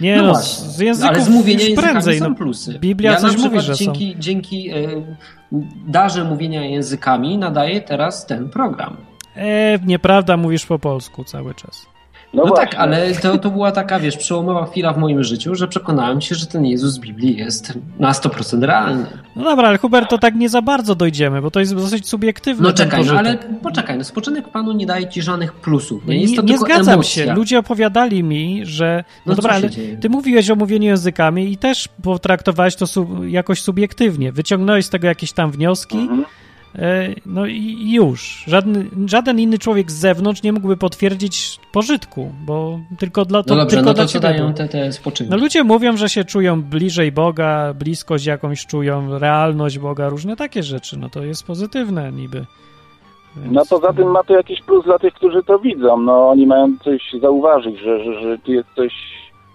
Nie 0.00 0.16
no, 0.16 0.22
no 0.22 0.34
z 0.34 0.78
języków 0.78 1.10
ale 1.10 1.24
z 1.24 1.28
mówienia 1.28 1.64
językami 1.64 1.88
prędzej, 1.88 2.18
są 2.18 2.28
no, 2.28 2.34
plusy. 2.34 2.78
Biblia 2.78 3.10
ja 3.10 3.16
coś 3.16 3.36
mówi, 3.36 3.60
że 3.60 3.74
dzięki, 3.74 4.12
są. 4.12 4.20
dzięki 4.20 4.70
e, 4.70 4.74
darze 5.86 6.24
mówienia 6.24 6.64
językami 6.64 7.38
nadaję 7.38 7.80
teraz 7.80 8.26
ten 8.26 8.48
program. 8.48 8.96
E, 9.36 9.78
nieprawda, 9.86 10.36
mówisz 10.36 10.66
po 10.66 10.78
polsku 10.78 11.24
cały 11.24 11.54
czas. 11.54 11.86
No, 12.36 12.44
no 12.44 12.54
tak, 12.54 12.74
ale 12.74 13.14
to, 13.14 13.38
to 13.38 13.50
była 13.50 13.72
taka, 13.72 13.98
wiesz, 13.98 14.16
przełomowa 14.16 14.66
chwila 14.66 14.92
w 14.92 14.98
moim 14.98 15.24
życiu, 15.24 15.54
że 15.54 15.68
przekonałem 15.68 16.20
się, 16.20 16.34
że 16.34 16.46
ten 16.46 16.64
Jezus 16.64 16.92
z 16.92 16.98
Biblii 16.98 17.36
jest 17.36 17.72
na 17.98 18.12
100% 18.12 18.62
realny. 18.62 19.06
No 19.36 19.44
dobra, 19.44 19.68
ale 19.68 19.78
Hubert, 19.78 20.10
to 20.10 20.18
tak 20.18 20.34
nie 20.34 20.48
za 20.48 20.62
bardzo 20.62 20.94
dojdziemy, 20.94 21.42
bo 21.42 21.50
to 21.50 21.60
jest 21.60 21.74
dosyć 21.74 22.08
subiektywne. 22.08 22.68
No 22.68 22.74
czekaj, 22.74 23.04
no, 23.04 23.12
ale 23.18 23.38
poczekaj, 23.62 23.98
no 23.98 24.04
spoczynek 24.04 24.48
Panu 24.48 24.72
nie 24.72 24.86
daje 24.86 25.08
ci 25.08 25.22
żadnych 25.22 25.52
plusów. 25.52 26.06
Nie, 26.06 26.20
jest 26.20 26.36
to 26.36 26.42
nie, 26.42 26.52
nie 26.52 26.58
zgadzam 26.58 26.94
emocja. 26.94 27.24
się. 27.24 27.34
Ludzie 27.34 27.58
opowiadali 27.58 28.22
mi, 28.22 28.66
że. 28.66 29.04
No, 29.26 29.30
no 29.30 29.36
dobra, 29.36 29.54
ale 29.54 29.70
dzieje? 29.70 29.96
ty 29.96 30.08
mówiłeś 30.08 30.50
o 30.50 30.56
mówieniu 30.56 30.88
językami 30.88 31.52
i 31.52 31.56
też 31.56 31.88
potraktowałeś 32.02 32.76
to 32.76 32.86
sub, 32.86 33.08
jakoś 33.28 33.62
subiektywnie. 33.62 34.32
Wyciągnąłeś 34.32 34.86
z 34.86 34.90
tego 34.90 35.06
jakieś 35.06 35.32
tam 35.32 35.50
wnioski. 35.50 35.98
Mhm 35.98 36.24
no 37.26 37.46
i 37.46 37.92
już. 37.92 38.44
Żaden, 38.46 38.90
żaden 39.06 39.40
inny 39.40 39.58
człowiek 39.58 39.90
z 39.90 39.94
zewnątrz 39.94 40.42
nie 40.42 40.52
mógłby 40.52 40.76
potwierdzić 40.76 41.60
pożytku, 41.72 42.32
bo 42.46 42.78
tylko 42.98 43.24
dla 43.24 43.42
to, 43.42 43.54
no 43.54 43.60
dobrze, 43.60 43.76
tylko 43.76 43.90
no 43.90 43.94
to 43.94 44.06
co 44.06 44.20
dają 44.20 44.54
te, 44.54 44.68
te 44.68 44.92
spoczynki? 44.92 45.30
No 45.30 45.36
ludzie 45.36 45.64
mówią, 45.64 45.96
że 45.96 46.08
się 46.08 46.24
czują 46.24 46.62
bliżej 46.62 47.12
Boga, 47.12 47.74
bliskość 47.74 48.26
jakąś 48.26 48.66
czują, 48.66 49.18
realność 49.18 49.78
Boga, 49.78 50.08
różne 50.08 50.36
takie 50.36 50.62
rzeczy. 50.62 50.98
No 50.98 51.08
to 51.08 51.24
jest 51.24 51.46
pozytywne 51.46 52.12
niby. 52.12 52.44
Więc... 53.36 53.52
No 53.52 53.62
poza 53.70 53.92
tym 53.92 54.10
ma 54.10 54.24
to 54.24 54.36
jakiś 54.36 54.62
plus 54.62 54.84
dla 54.84 54.98
tych, 54.98 55.14
którzy 55.14 55.42
to 55.42 55.58
widzą. 55.58 55.96
No 56.00 56.30
oni 56.30 56.46
mają 56.46 56.76
coś 56.84 57.02
zauważyć, 57.20 57.78
że, 57.78 58.04
że, 58.04 58.20
że 58.20 58.38
tu 58.38 58.52
jest 58.52 58.68
coś 58.76 58.92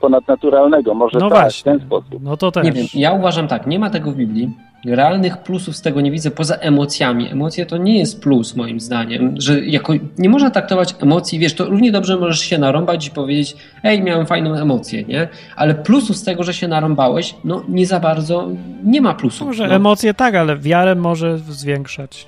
ponadnaturalnego. 0.01 0.93
Może 0.93 1.20
no 1.20 1.30
tak, 1.30 1.39
właśnie. 1.39 1.74
w 1.74 1.78
ten 1.78 1.88
sposób. 1.88 2.24
No 2.24 2.38
to 2.38 2.51
też. 2.51 2.64
Nie 2.64 2.72
wiem, 2.72 2.86
ja 2.93 3.12
uważam 3.12 3.47
tak, 3.47 3.68
nie 3.68 3.80
ma 3.80 3.89
tego 3.89 4.12
w 4.12 4.16
Biblii. 4.16 4.49
Realnych 4.86 5.38
plusów 5.38 5.75
z 5.75 5.82
tego 5.82 6.01
nie 6.01 6.11
widzę 6.11 6.32
poza 6.32 6.55
emocjami. 6.55 7.32
Emocje 7.32 7.65
to 7.65 7.77
nie 7.77 7.99
jest 7.99 8.21
plus 8.21 8.55
moim 8.55 8.79
zdaniem, 8.79 9.36
że 9.38 9.65
jako 9.65 9.93
nie 10.17 10.29
można 10.29 10.49
traktować 10.49 10.95
emocji, 11.01 11.39
wiesz, 11.39 11.55
to 11.55 11.65
równie 11.65 11.91
dobrze 11.91 12.17
możesz 12.17 12.39
się 12.39 12.57
narąbać 12.57 13.07
i 13.07 13.11
powiedzieć, 13.11 13.55
ej, 13.84 14.03
miałem 14.03 14.25
fajną 14.25 14.53
emocję, 14.55 15.03
nie? 15.03 15.27
Ale 15.55 15.75
plusów 15.75 16.15
z 16.15 16.23
tego, 16.23 16.43
że 16.43 16.53
się 16.53 16.67
narąbałeś, 16.67 17.36
no 17.43 17.63
nie 17.69 17.86
za 17.86 17.99
bardzo, 17.99 18.47
nie 18.84 19.01
ma 19.01 19.13
plusów. 19.13 19.47
Może 19.47 19.67
no. 19.67 19.73
emocje 19.73 20.13
tak, 20.13 20.36
ale 20.36 20.57
wiarę 20.57 20.95
może 20.95 21.38
zwiększać. 21.38 22.27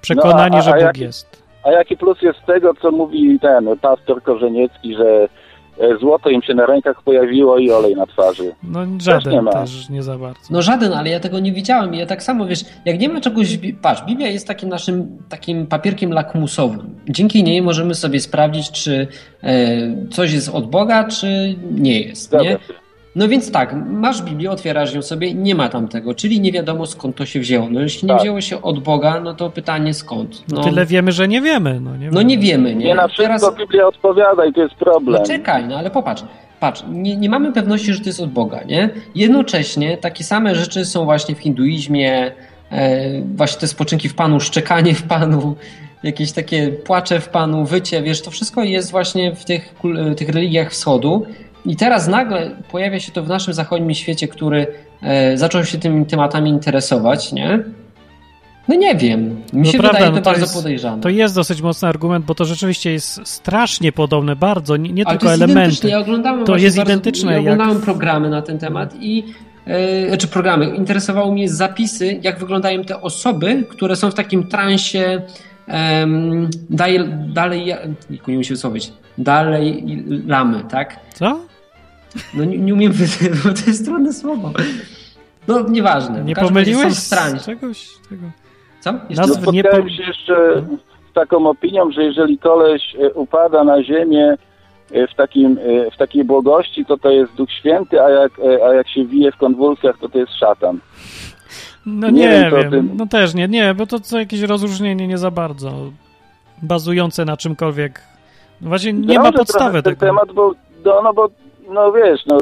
Przekonanie, 0.00 0.50
no, 0.50 0.56
a, 0.56 0.60
a 0.60 0.62
że 0.62 0.70
Bóg 0.72 0.80
jaki, 0.80 1.00
jest. 1.00 1.42
A 1.64 1.70
jaki 1.70 1.96
plus 1.96 2.22
jest 2.22 2.38
z 2.38 2.46
tego, 2.46 2.74
co 2.82 2.90
mówi 2.90 3.38
ten 3.40 3.78
pastor 3.80 4.22
Korzeniecki, 4.22 4.94
że 4.94 5.28
złoto 6.00 6.30
im 6.30 6.42
się 6.42 6.54
na 6.54 6.66
rękach 6.66 7.02
pojawiło 7.02 7.58
i 7.58 7.70
olej 7.70 7.96
na 7.96 8.06
twarzy. 8.06 8.54
No 8.62 8.80
żaden 9.00 9.22
też 9.22 9.32
nie, 9.32 9.42
ma. 9.42 9.52
też 9.52 9.88
nie 9.88 10.02
za 10.02 10.18
bardzo. 10.18 10.40
No 10.50 10.62
żaden, 10.62 10.92
ale 10.92 11.10
ja 11.10 11.20
tego 11.20 11.38
nie 11.38 11.52
widziałem 11.52 11.94
i 11.94 11.98
ja 11.98 12.06
tak 12.06 12.22
samo, 12.22 12.46
wiesz, 12.46 12.64
jak 12.84 13.00
nie 13.00 13.08
ma 13.08 13.20
czegoś, 13.20 13.58
patrz, 13.82 14.02
Biblia 14.06 14.28
jest 14.28 14.46
takim 14.46 14.68
naszym 14.68 15.18
takim 15.28 15.66
papierkiem 15.66 16.12
lakmusowym. 16.12 16.94
Dzięki 17.08 17.44
niej 17.44 17.62
możemy 17.62 17.94
sobie 17.94 18.20
sprawdzić, 18.20 18.70
czy 18.70 19.08
e, 19.42 20.08
coś 20.10 20.32
jest 20.32 20.48
od 20.48 20.70
Boga, 20.70 21.04
czy 21.04 21.56
nie 21.70 22.00
jest, 22.00 22.32
nie? 22.32 22.58
No 23.16 23.28
więc 23.28 23.52
tak, 23.52 23.74
masz 23.86 24.22
Biblię, 24.22 24.50
otwierasz 24.50 24.94
ją 24.94 25.02
sobie, 25.02 25.34
nie 25.34 25.54
ma 25.54 25.68
tam 25.68 25.88
tego, 25.88 26.14
czyli 26.14 26.40
nie 26.40 26.52
wiadomo 26.52 26.86
skąd 26.86 27.16
to 27.16 27.26
się 27.26 27.40
wzięło. 27.40 27.68
No 27.70 27.80
jeśli 27.80 28.08
tak. 28.08 28.16
nie 28.16 28.22
wzięło 28.22 28.40
się 28.40 28.62
od 28.62 28.78
Boga, 28.78 29.20
no 29.20 29.34
to 29.34 29.50
pytanie 29.50 29.94
skąd? 29.94 30.44
No, 30.48 30.56
no 30.58 30.64
tyle 30.64 30.86
wiemy, 30.86 31.12
że 31.12 31.28
nie 31.28 31.40
wiemy. 31.40 31.80
No 31.80 31.96
nie, 31.96 32.10
no 32.10 32.22
nie 32.22 32.38
wiemy, 32.38 32.74
nie? 32.74 32.86
Nie 32.86 32.94
na 32.94 33.08
wszystko 33.08 33.38
Teraz... 33.38 33.56
Biblia 33.58 33.86
odpowiada 33.86 34.46
i 34.46 34.52
to 34.52 34.62
jest 34.62 34.74
problem. 34.74 35.20
No 35.20 35.26
czekaj, 35.26 35.64
no 35.68 35.78
ale 35.78 35.90
popatrz. 35.90 36.24
Patrz, 36.60 36.82
nie, 36.88 37.16
nie 37.16 37.28
mamy 37.28 37.52
pewności, 37.52 37.94
że 37.94 38.00
to 38.00 38.06
jest 38.06 38.20
od 38.20 38.30
Boga, 38.30 38.62
nie? 38.64 38.90
Jednocześnie 39.14 39.96
takie 39.96 40.24
same 40.24 40.54
rzeczy 40.54 40.84
są 40.84 41.04
właśnie 41.04 41.34
w 41.34 41.38
hinduizmie, 41.38 42.32
e, 42.70 43.22
właśnie 43.22 43.60
te 43.60 43.66
spoczynki 43.66 44.08
w 44.08 44.14
Panu, 44.14 44.40
szczekanie 44.40 44.94
w 44.94 45.02
Panu, 45.02 45.56
jakieś 46.02 46.32
takie 46.32 46.68
płacze 46.68 47.20
w 47.20 47.28
Panu, 47.28 47.64
wycie, 47.64 48.02
wiesz, 48.02 48.22
to 48.22 48.30
wszystko 48.30 48.62
jest 48.62 48.90
właśnie 48.90 49.34
w 49.34 49.44
tych, 49.44 49.74
tych 50.16 50.28
religiach 50.28 50.70
wschodu 50.70 51.26
i 51.68 51.76
teraz 51.76 52.08
nagle 52.08 52.50
pojawia 52.70 53.00
się 53.00 53.12
to 53.12 53.22
w 53.22 53.28
naszym 53.28 53.54
zachodnim 53.54 53.94
świecie, 53.94 54.28
który 54.28 54.66
e, 55.02 55.36
zaczął 55.36 55.64
się 55.64 55.78
tymi 55.78 56.06
tematami 56.06 56.50
interesować, 56.50 57.32
nie? 57.32 57.64
No 58.68 58.74
nie 58.74 58.94
wiem. 58.94 59.42
Mi 59.52 59.66
no 59.66 59.72
się 59.72 59.78
prawda, 59.78 59.98
wydaje 59.98 60.10
to, 60.10 60.16
no 60.16 60.22
to 60.22 60.30
bardzo 60.30 60.42
jest, 60.42 60.54
podejrzane. 60.54 61.02
To 61.02 61.08
jest 61.08 61.34
dosyć 61.34 61.62
mocny 61.62 61.88
argument, 61.88 62.24
bo 62.24 62.34
to 62.34 62.44
rzeczywiście 62.44 62.92
jest 62.92 63.20
strasznie 63.24 63.92
podobne, 63.92 64.36
bardzo, 64.36 64.76
nie, 64.76 64.92
nie 64.92 65.04
tylko 65.04 65.24
to 65.26 65.30
jest 65.30 65.42
elementy. 65.42 65.88
Ja 65.88 65.98
oglądałem 65.98 66.44
to 66.44 66.56
jest 66.56 66.76
bardzo, 66.76 66.92
identyczne. 66.92 67.32
Ja 67.32 67.40
oglądałem 67.40 67.74
jak... 67.74 67.82
programy 67.82 68.30
na 68.30 68.42
ten 68.42 68.58
temat 68.58 68.94
i 69.00 69.24
yy, 70.10 70.16
czy 70.18 70.28
programy. 70.28 70.66
Interesowały 70.66 71.32
mnie 71.32 71.48
zapisy, 71.48 72.18
jak 72.22 72.38
wyglądają 72.38 72.84
te 72.84 73.00
osoby, 73.00 73.64
które 73.68 73.96
są 73.96 74.10
w 74.10 74.14
takim 74.14 74.46
transie 74.46 75.22
um, 75.68 76.50
dalej, 76.70 77.00
dalej, 77.34 77.74
nie 78.10 78.18
umiem 78.28 78.44
się 78.44 78.54
wysłowić, 78.54 78.92
dalej 79.18 79.84
lamy, 80.26 80.64
tak? 80.70 81.00
Co? 81.14 81.40
No 82.34 82.44
nie, 82.44 82.58
nie 82.58 82.74
umiem, 82.74 82.92
bo 83.44 83.48
to 83.48 83.60
jest 83.66 83.84
trudne 83.84 84.12
słowo. 84.12 84.52
No 85.48 85.68
nieważne. 85.68 86.24
Nie 86.24 86.34
pomyliłeś 86.34 86.94
z 86.94 87.10
czegoś? 87.46 87.88
Tego. 88.08 88.22
Co? 88.80 88.94
Jeszcze 89.08 89.26
no, 89.26 89.34
spotkałem 89.34 89.86
nie... 89.86 89.96
się 89.96 90.02
jeszcze 90.02 90.62
z 91.10 91.12
taką 91.14 91.46
opinią, 91.46 91.90
że 91.90 92.04
jeżeli 92.04 92.38
koleś 92.38 92.82
e, 92.94 93.12
upada 93.12 93.64
na 93.64 93.82
ziemię 93.82 94.36
e, 94.92 95.06
w, 95.06 95.14
takim, 95.14 95.58
e, 95.58 95.90
w 95.90 95.96
takiej 95.96 96.24
błogości, 96.24 96.84
to 96.84 96.98
to 96.98 97.10
jest 97.10 97.34
Duch 97.34 97.52
Święty, 97.52 98.02
a 98.02 98.10
jak, 98.10 98.32
a 98.68 98.74
jak 98.74 98.88
się 98.88 99.04
wije 99.04 99.32
w 99.32 99.36
konwulsjach, 99.36 99.98
to 100.00 100.08
to 100.08 100.18
jest 100.18 100.32
szatan. 100.32 100.78
No 101.86 102.10
nie, 102.10 102.28
nie 102.28 102.50
wiem, 102.50 102.70
wiem. 102.70 102.90
no 102.96 103.06
też 103.06 103.34
nie, 103.34 103.48
nie, 103.48 103.74
bo 103.74 103.86
to 103.86 104.00
co 104.00 104.18
jakieś 104.18 104.40
rozróżnienie 104.40 105.08
nie 105.08 105.18
za 105.18 105.30
bardzo 105.30 105.72
bazujące 106.62 107.24
na 107.24 107.36
czymkolwiek. 107.36 108.00
No 108.60 108.68
właśnie 108.68 108.92
nie 108.92 109.14
ja 109.14 109.22
ma 109.22 109.32
podstawy 109.32 109.82
ten 109.82 109.96
tego. 109.96 110.06
temat, 110.06 110.32
bo, 110.32 110.54
no, 110.84 111.00
no 111.02 111.14
bo, 111.14 111.28
no 111.68 111.92
wiesz, 111.92 112.26
no 112.26 112.38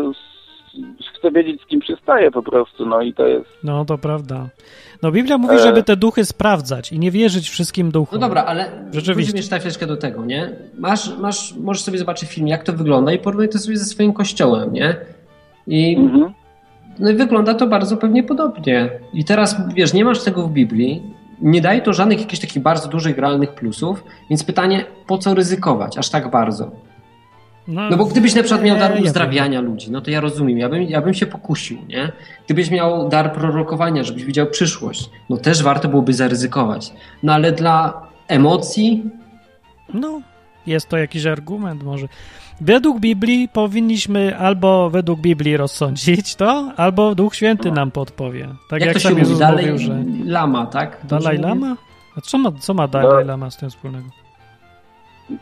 chcę 1.18 1.31
wiedzieć, 1.31 1.62
z 1.62 1.66
kim 1.66 1.81
przystaję 1.81 2.31
po 2.31 2.43
prostu, 2.43 2.87
no 2.87 3.03
i 3.03 3.14
to 3.14 3.27
jest... 3.27 3.47
No, 3.64 3.85
to 3.85 3.99
prawda. 3.99 4.49
No 5.03 5.12
Biblia 5.12 5.39
mówi, 5.39 5.59
żeby 5.59 5.83
te 5.83 5.97
duchy 5.97 6.24
sprawdzać 6.24 6.93
i 6.93 6.99
nie 6.99 7.11
wierzyć 7.11 7.49
wszystkim 7.49 7.91
duchom. 7.91 8.20
No 8.20 8.27
dobra, 8.27 8.45
ale 8.45 8.70
Rzeczywiście. 8.93 9.37
jeszcze 9.37 9.59
chwileczkę 9.59 9.87
do 9.87 9.97
tego, 9.97 10.24
nie? 10.24 10.51
Masz, 10.79 11.18
masz, 11.18 11.55
możesz 11.55 11.83
sobie 11.83 11.99
zobaczyć 11.99 12.29
film, 12.29 12.49
jak 12.49 12.64
to 12.64 12.72
wygląda 12.72 13.12
i 13.12 13.18
porównaj 13.18 13.49
to 13.49 13.59
sobie 13.59 13.77
ze 13.77 13.85
swoim 13.85 14.12
kościołem, 14.12 14.72
nie? 14.72 14.97
I, 15.66 15.97
mhm. 15.97 16.33
no 16.99 17.11
i 17.11 17.14
wygląda 17.14 17.55
to 17.55 17.66
bardzo 17.66 17.97
pewnie 17.97 18.22
podobnie. 18.22 18.91
I 19.12 19.24
teraz, 19.24 19.74
wiesz, 19.74 19.93
nie 19.93 20.05
masz 20.05 20.24
tego 20.24 20.43
w 20.43 20.53
Biblii, 20.53 21.03
nie 21.41 21.61
daje 21.61 21.81
to 21.81 21.93
żadnych 21.93 22.20
jakichś 22.20 22.41
takich 22.41 22.62
bardzo 22.62 22.89
dużych, 22.89 23.18
realnych 23.18 23.55
plusów, 23.55 24.05
więc 24.31 24.45
pytanie, 24.45 24.85
po 25.07 25.18
co 25.18 25.35
ryzykować 25.35 25.99
aż 25.99 26.11
tak 26.11 26.31
bardzo? 26.31 26.70
No, 27.69 27.91
no 27.91 27.97
bo 27.97 28.05
gdybyś 28.05 28.35
na 28.35 28.43
przykład 28.43 28.64
miał 28.64 28.79
dar 28.79 29.01
uzdrawiania 29.01 29.61
ludzi, 29.61 29.91
no 29.91 30.01
to 30.01 30.11
ja 30.11 30.21
rozumiem, 30.21 30.59
ja 30.59 30.69
bym, 30.69 30.83
ja 30.83 31.03
bym 31.03 31.14
się 31.14 31.27
pokusił, 31.27 31.79
nie? 31.89 32.12
Gdybyś 32.45 32.71
miał 32.71 33.09
dar 33.09 33.33
prorokowania, 33.33 34.05
żebyś 34.05 34.25
widział 34.25 34.47
przyszłość, 34.47 35.11
no 35.31 35.37
też 35.37 35.62
warto 35.62 35.89
byłoby 35.89 36.14
zaryzykować. 36.14 36.93
No 37.23 37.33
ale 37.33 37.53
dla 37.53 38.03
emocji... 38.29 39.11
No, 39.95 40.21
jest 40.67 40.89
to 40.89 40.97
jakiś 40.97 41.27
argument 41.27 41.83
może. 41.83 42.09
Według 42.61 43.01
Biblii 43.01 43.49
powinniśmy 43.49 44.39
albo 44.39 44.91
według 44.91 45.21
Biblii 45.21 45.57
rozsądzić 45.57 46.35
to, 46.35 46.73
albo 46.77 47.14
Duch 47.14 47.37
Święty 47.37 47.73
nam 47.73 47.91
podpowie. 47.91 48.49
Tak 48.71 48.81
jak, 48.81 48.87
jak 48.87 48.95
to 48.95 49.01
się 49.01 49.14
mówi? 49.14 49.39
Dalej 49.39 49.73
mówił, 49.73 49.87
że... 49.87 50.05
Lama, 50.25 50.67
tak? 50.67 51.01
Dalaj 51.05 51.39
Lama? 51.39 51.77
A 52.17 52.21
co 52.21 52.39
ma, 52.39 52.53
co 52.53 52.75
ma 52.75 52.89
Dalaj 52.89 53.25
no. 53.25 53.31
Lama 53.31 53.51
z 53.51 53.57
tym 53.57 53.71
wspólnego? 53.71 54.26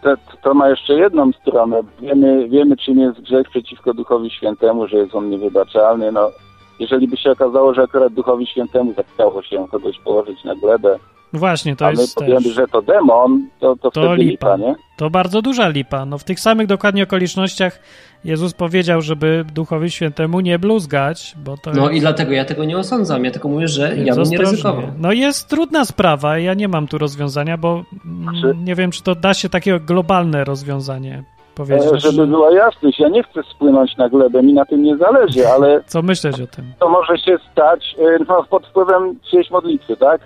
To, 0.03 0.14
to, 0.43 0.55
ma 0.55 0.68
jeszcze 0.68 0.95
jedną 0.95 1.32
stronę. 1.32 1.80
Wiemy, 2.01 2.49
wiemy, 2.49 2.76
czym 2.76 2.99
jest 2.99 3.20
grzech 3.20 3.49
przeciwko 3.51 3.95
Duchowi 3.95 4.30
Świętemu, 4.30 4.89
że 4.89 4.97
jest 4.97 5.14
on 5.14 5.30
niewybaczalny. 5.30 6.12
No, 6.12 6.30
jeżeli 6.78 7.09
by 7.09 7.16
się 7.16 7.30
okazało, 7.30 7.74
że 7.74 7.82
akurat 7.82 8.12
Duchowi 8.12 8.47
Świętemu 8.47 8.93
zachciało 8.93 9.43
się 9.43 9.68
kogoś 9.68 9.99
położyć 9.99 10.45
na 10.45 10.55
glebę, 10.55 10.99
Właśnie, 11.35 11.76
to 11.76 11.87
a 11.87 11.91
my 11.91 12.01
jest 12.01 12.14
powiemy, 12.14 12.43
też... 12.43 12.53
że 12.53 12.66
to 12.66 12.82
demon, 12.82 13.49
to, 13.61 13.76
to, 13.76 13.91
to 13.91 14.01
wtedy 14.01 14.16
lipa. 14.16 14.55
lipa, 14.55 14.57
nie? 14.57 14.74
To 14.97 15.11
bardzo 15.11 15.43
duża 15.43 15.68
lipa. 15.68 16.05
No 16.05 16.18
w 16.18 16.24
tych 16.24 16.41
samych 16.41 16.66
dokładnie 16.66 17.03
okolicznościach 17.03 17.78
Jezus 18.24 18.53
powiedział, 18.53 19.03
żeby 19.03 19.45
Duchowi 19.55 19.91
Świętemu 19.91 20.41
nie 20.41 20.59
bluzgać, 20.59 21.35
bo 21.45 21.57
to... 21.57 21.72
No 21.72 21.82
jest... 21.82 21.95
i 21.95 22.01
dlatego 22.01 22.32
ja 22.32 22.45
tego 22.45 22.64
nie 22.64 22.78
osądzam, 22.78 23.24
ja 23.24 23.30
tylko 23.30 23.49
mówię, 23.49 23.68
że 23.68 23.97
ja 23.97 24.14
bym 24.14 24.24
nie 24.24 24.39
ryzykował. 24.39 24.82
No 24.99 25.12
jest 25.12 25.49
trudna 25.49 25.85
sprawa, 25.85 26.39
ja 26.39 26.55
nie 26.55 26.68
mam 26.68 26.89
tu 26.89 26.99
rozwiązania, 26.99 27.59
bo 27.59 27.85
znaczy... 28.22 28.57
nie 28.64 28.74
wiem, 28.74 28.91
czy 28.91 29.03
to 29.03 29.14
da 29.14 29.35
się 29.35 29.49
takie 29.49 29.80
globalne 29.80 30.45
rozwiązanie 30.45 31.24
powiedzieć. 31.55 31.93
E, 31.95 32.01
żeby 32.01 32.26
była 32.26 32.53
jasność, 32.53 32.99
ja 32.99 33.09
nie 33.09 33.22
chcę 33.22 33.41
spłynąć 33.55 33.97
na 33.97 34.09
glebę, 34.09 34.43
mi 34.43 34.55
na 34.55 34.64
tym 34.64 34.82
nie 34.82 34.97
zależy, 34.97 35.49
ale... 35.49 35.80
Co 35.87 36.03
myśleć 36.03 36.41
o 36.41 36.47
tym? 36.47 36.72
To 36.78 36.89
może 36.89 37.18
się 37.18 37.37
stać 37.53 37.97
e, 37.99 38.24
no, 38.28 38.45
pod 38.51 38.66
wpływem 38.66 39.18
czyjejś 39.30 39.51
modlitwy, 39.51 39.97
tak? 39.97 40.20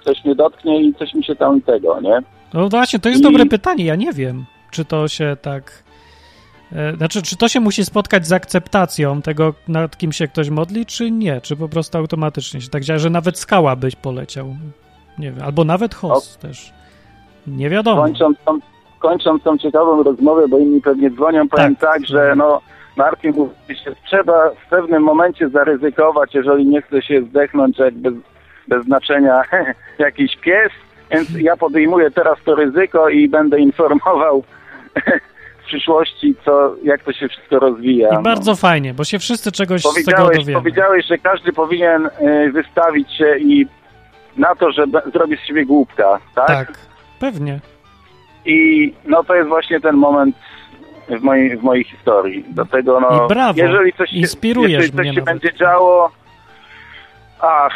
Ktoś 0.00 0.24
mnie 0.24 0.34
dotknie 0.34 0.82
i 0.82 0.94
coś 0.94 1.14
mi 1.14 1.24
się 1.24 1.36
tam 1.36 1.60
tego, 1.60 2.00
nie? 2.00 2.18
No 2.54 2.68
właśnie, 2.68 2.98
to 2.98 3.08
jest 3.08 3.20
I... 3.20 3.24
dobre 3.24 3.46
pytanie, 3.46 3.84
ja 3.84 3.96
nie 3.96 4.12
wiem, 4.12 4.44
czy 4.70 4.84
to 4.84 5.08
się 5.08 5.36
tak 5.42 5.82
E, 6.76 6.96
znaczy, 6.96 7.22
czy 7.22 7.36
to 7.36 7.48
się 7.48 7.60
musi 7.60 7.84
spotkać 7.84 8.26
z 8.26 8.32
akceptacją 8.32 9.22
tego, 9.22 9.54
nad 9.68 9.96
kim 9.96 10.12
się 10.12 10.28
ktoś 10.28 10.50
modli, 10.50 10.86
czy 10.86 11.10
nie? 11.10 11.40
Czy 11.40 11.56
po 11.56 11.68
prostu 11.68 11.98
automatycznie 11.98 12.60
się 12.60 12.68
tak 12.68 12.82
dzieje, 12.82 12.98
że 12.98 13.10
nawet 13.10 13.38
skała 13.38 13.76
byś 13.76 13.96
poleciał? 13.96 14.46
Nie 15.18 15.32
wiem, 15.32 15.44
albo 15.44 15.64
nawet 15.64 15.94
host 15.94 16.40
też. 16.40 16.72
Nie 17.46 17.70
wiadomo. 17.70 18.02
Kończąc 18.02 18.38
tą, 18.44 18.58
kończąc 18.98 19.42
tą 19.42 19.58
ciekawą 19.58 20.02
rozmowę, 20.02 20.48
bo 20.48 20.58
inni 20.58 20.80
pewnie 20.80 21.10
dzwonią, 21.10 21.48
powiem 21.48 21.76
tak, 21.76 21.92
tak 21.92 22.06
że 22.06 22.34
no, 22.36 22.60
Martin 22.96 23.32
mówi, 23.32 23.54
że 23.86 23.94
trzeba 24.06 24.50
w 24.66 24.70
pewnym 24.70 25.02
momencie 25.02 25.48
zaryzykować, 25.48 26.34
jeżeli 26.34 26.66
nie 26.66 26.82
chce 26.82 27.02
się 27.02 27.22
zdechnąć 27.22 27.78
jak 27.78 27.94
bez, 28.68 28.84
znaczenia 28.84 29.42
jakiś 29.98 30.36
pies, 30.36 30.72
więc 31.10 31.30
ja 31.40 31.56
podejmuję 31.56 32.10
teraz 32.10 32.38
to 32.44 32.54
ryzyko 32.54 33.08
i 33.08 33.28
będę 33.28 33.60
informował 33.60 34.44
przyszłości, 35.70 36.34
co, 36.44 36.74
jak 36.82 37.02
to 37.02 37.12
się 37.12 37.28
wszystko 37.28 37.58
rozwija. 37.58 38.08
I 38.08 38.14
no. 38.14 38.22
bardzo 38.22 38.56
fajnie, 38.56 38.94
bo 38.94 39.04
się 39.04 39.18
wszyscy 39.18 39.52
czegoś 39.52 39.82
z 39.82 40.04
tego 40.04 40.24
dowiemy. 40.24 40.52
Powiedziałeś, 40.52 41.06
że 41.06 41.18
każdy 41.18 41.52
powinien 41.52 42.06
y, 42.06 42.52
wystawić 42.52 43.12
się 43.12 43.36
i 43.38 43.66
na 44.36 44.54
to, 44.54 44.72
że 44.72 44.84
zrobi 45.12 45.36
z 45.36 45.46
siebie 45.46 45.66
głupka, 45.66 46.18
tak? 46.34 46.46
Tak, 46.46 46.72
pewnie. 47.20 47.60
I 48.44 48.92
no 49.04 49.24
to 49.24 49.34
jest 49.34 49.48
właśnie 49.48 49.80
ten 49.80 49.96
moment 49.96 50.36
w 51.08 51.22
mojej, 51.22 51.56
w 51.56 51.62
mojej 51.62 51.84
historii. 51.84 52.44
Dlatego 52.48 53.00
no, 53.00 53.24
I 53.24 53.28
brawo, 53.28 53.60
jeżeli 53.60 53.92
coś, 53.92 54.12
Inspirujesz 54.12 54.70
jeżeli 54.72 54.92
coś 54.92 55.14
się 55.14 55.22
będzie 55.22 55.54
działo, 55.54 56.10
ach, 57.40 57.72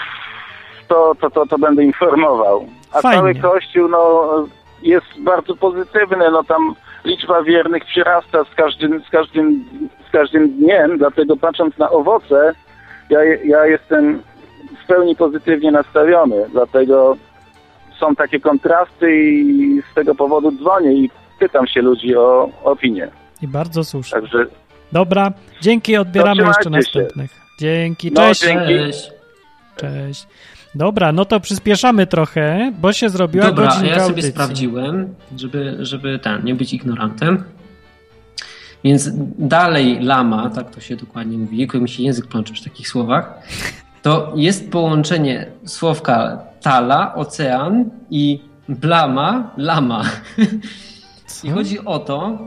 to, 0.89 1.15
to, 1.21 1.31
to, 1.31 1.47
to 1.47 1.59
będę 1.59 1.85
informował. 1.85 2.67
A 2.93 3.01
Fajnie. 3.01 3.19
cały 3.19 3.35
Kościół 3.35 3.89
no, 3.89 4.29
jest 4.83 5.07
bardzo 5.21 5.57
pozytywny, 5.57 6.31
no 6.31 6.45
tam 6.45 6.75
liczba 7.05 7.43
wiernych 7.43 7.85
przyrasta 7.85 8.45
z 8.45 8.55
każdym, 8.55 9.03
z 9.05 9.11
każdym, 9.11 9.65
z 10.09 10.11
każdym 10.13 10.51
dniem, 10.51 10.99
dlatego 10.99 11.37
patrząc 11.37 11.79
na 11.79 11.91
owoce, 11.91 12.55
ja, 13.11 13.25
ja 13.25 13.67
jestem 13.67 14.23
w 14.85 14.87
pełni 14.87 15.17
pozytywnie 15.17 15.73
nastawiony, 15.73 16.47
dlatego 16.53 17.17
są 18.01 18.15
takie 18.15 18.41
kontrasty 18.41 19.17
i 19.17 19.83
z 19.93 19.95
tego 19.95 20.15
powodu 20.15 20.53
dzwonię 20.53 20.93
i 20.93 21.11
pytam 21.39 21.67
się 21.67 21.83
ludzi 21.83 22.17
o 22.17 22.49
opinię. 22.65 23.09
I 23.43 23.49
bardzo 23.49 23.85
słusznie. 23.85 24.21
Także... 24.21 24.47
Dobra, 24.93 25.33
dzięki, 25.61 25.97
odbieramy 25.97 26.43
jeszcze 26.43 26.71
następnych. 26.71 27.31
Się. 27.31 27.37
Dzięki, 27.59 28.13
no, 28.13 28.21
cześć. 28.21 28.43
No, 28.43 28.49
dzięki. 28.49 28.75
Cześć. 28.75 29.11
Cześć. 29.77 30.27
Dobra, 30.75 31.13
no 31.13 31.25
to 31.25 31.41
przyspieszamy 31.41 32.07
trochę, 32.07 32.73
bo 32.81 32.93
się 32.93 33.09
zrobiła 33.09 33.47
Dobra, 33.47 33.67
godzinka 33.67 33.89
ja 33.89 33.95
sobie 33.95 34.05
audycji. 34.05 34.31
sprawdziłem, 34.31 35.15
żeby, 35.37 35.77
żeby 35.81 36.19
ten, 36.19 36.45
nie 36.45 36.55
być 36.55 36.75
ignorantem. 36.75 37.45
Więc 38.85 39.11
dalej 39.39 40.01
lama, 40.01 40.51
tak 40.51 40.71
to 40.71 40.81
się 40.81 40.97
dokładnie 40.97 41.39
mówi, 41.39 41.59
jak 41.59 41.75
mi 41.75 41.89
się 41.89 42.03
język 42.03 42.27
plączy 42.27 42.53
przy 42.53 42.65
takich 42.65 42.89
słowach, 42.89 43.39
to 44.03 44.33
jest 44.37 44.71
połączenie 44.71 45.47
słowka 45.65 46.39
tala, 46.63 47.15
ocean 47.15 47.91
i 48.11 48.41
blama, 48.69 49.51
lama. 49.57 50.05
I 51.45 51.51
chodzi 51.51 51.85
o 51.85 51.99
to, 51.99 52.39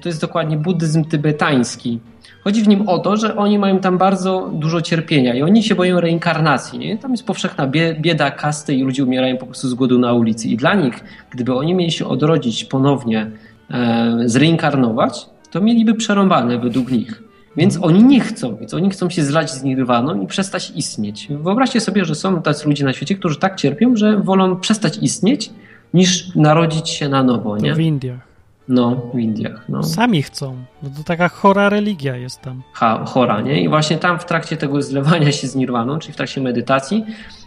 to 0.00 0.08
jest 0.08 0.20
dokładnie 0.20 0.56
buddyzm 0.56 1.04
tybetański. 1.04 2.00
Chodzi 2.44 2.62
w 2.62 2.68
nim 2.68 2.88
o 2.88 2.98
to, 2.98 3.16
że 3.16 3.36
oni 3.36 3.58
mają 3.58 3.78
tam 3.78 3.98
bardzo 3.98 4.50
dużo 4.52 4.82
cierpienia 4.82 5.34
i 5.34 5.42
oni 5.42 5.62
się 5.62 5.74
boją 5.74 6.00
reinkarnacji. 6.00 6.78
Nie? 6.78 6.98
Tam 6.98 7.10
jest 7.10 7.26
powszechna 7.26 7.66
bieda, 8.00 8.30
kasty 8.30 8.74
i 8.74 8.82
ludzie 8.82 9.04
umierają 9.04 9.36
po 9.36 9.46
prostu 9.46 9.68
z 9.68 9.74
głodu 9.74 9.98
na 9.98 10.12
ulicy. 10.12 10.48
I 10.48 10.56
dla 10.56 10.74
nich, 10.74 11.04
gdyby 11.30 11.54
oni 11.54 11.74
mieli 11.74 11.92
się 11.92 12.06
odrodzić 12.06 12.64
ponownie, 12.64 13.30
e, 13.70 14.18
zreinkarnować, 14.26 15.26
to 15.50 15.60
mieliby 15.60 15.94
przerąbane 15.94 16.58
według 16.58 16.90
nich. 16.90 17.22
Więc 17.56 17.78
oni 17.82 18.04
nie 18.04 18.20
chcą, 18.20 18.56
więc 18.56 18.74
oni 18.74 18.90
chcą 18.90 19.10
się 19.10 19.24
zlać 19.24 19.50
z 19.50 19.62
nirwaną 19.62 20.22
i 20.22 20.26
przestać 20.26 20.72
istnieć. 20.76 21.28
Wyobraźcie 21.30 21.80
sobie, 21.80 22.04
że 22.04 22.14
są 22.14 22.42
tacy 22.42 22.68
ludzie 22.68 22.84
na 22.84 22.92
świecie, 22.92 23.14
którzy 23.14 23.38
tak 23.38 23.56
cierpią, 23.56 23.96
że 23.96 24.16
wolą 24.16 24.56
przestać 24.56 24.98
istnieć, 24.98 25.50
niż 25.94 26.34
narodzić 26.34 26.88
się 26.88 27.08
na 27.08 27.22
nowo. 27.22 27.58
Nie? 27.58 27.70
To 27.70 27.76
w 27.76 27.80
Indiach. 27.80 28.33
No, 28.68 29.10
w 29.14 29.18
Indiach. 29.18 29.64
No. 29.68 29.82
Sami 29.82 30.22
chcą. 30.22 30.56
No 30.82 30.90
to 30.96 31.04
taka 31.04 31.28
chora 31.28 31.68
religia 31.68 32.16
jest 32.16 32.40
tam. 32.40 32.62
Ha, 32.72 33.04
chora, 33.06 33.40
nie? 33.40 33.62
I 33.62 33.68
właśnie 33.68 33.96
tam 33.96 34.18
w 34.18 34.24
trakcie 34.24 34.56
tego 34.56 34.82
zlewania 34.82 35.32
się 35.32 35.48
z 35.48 35.56
nirwaną, 35.56 35.98
czyli 35.98 36.12
w 36.12 36.16
trakcie 36.16 36.40
medytacji, 36.40 37.04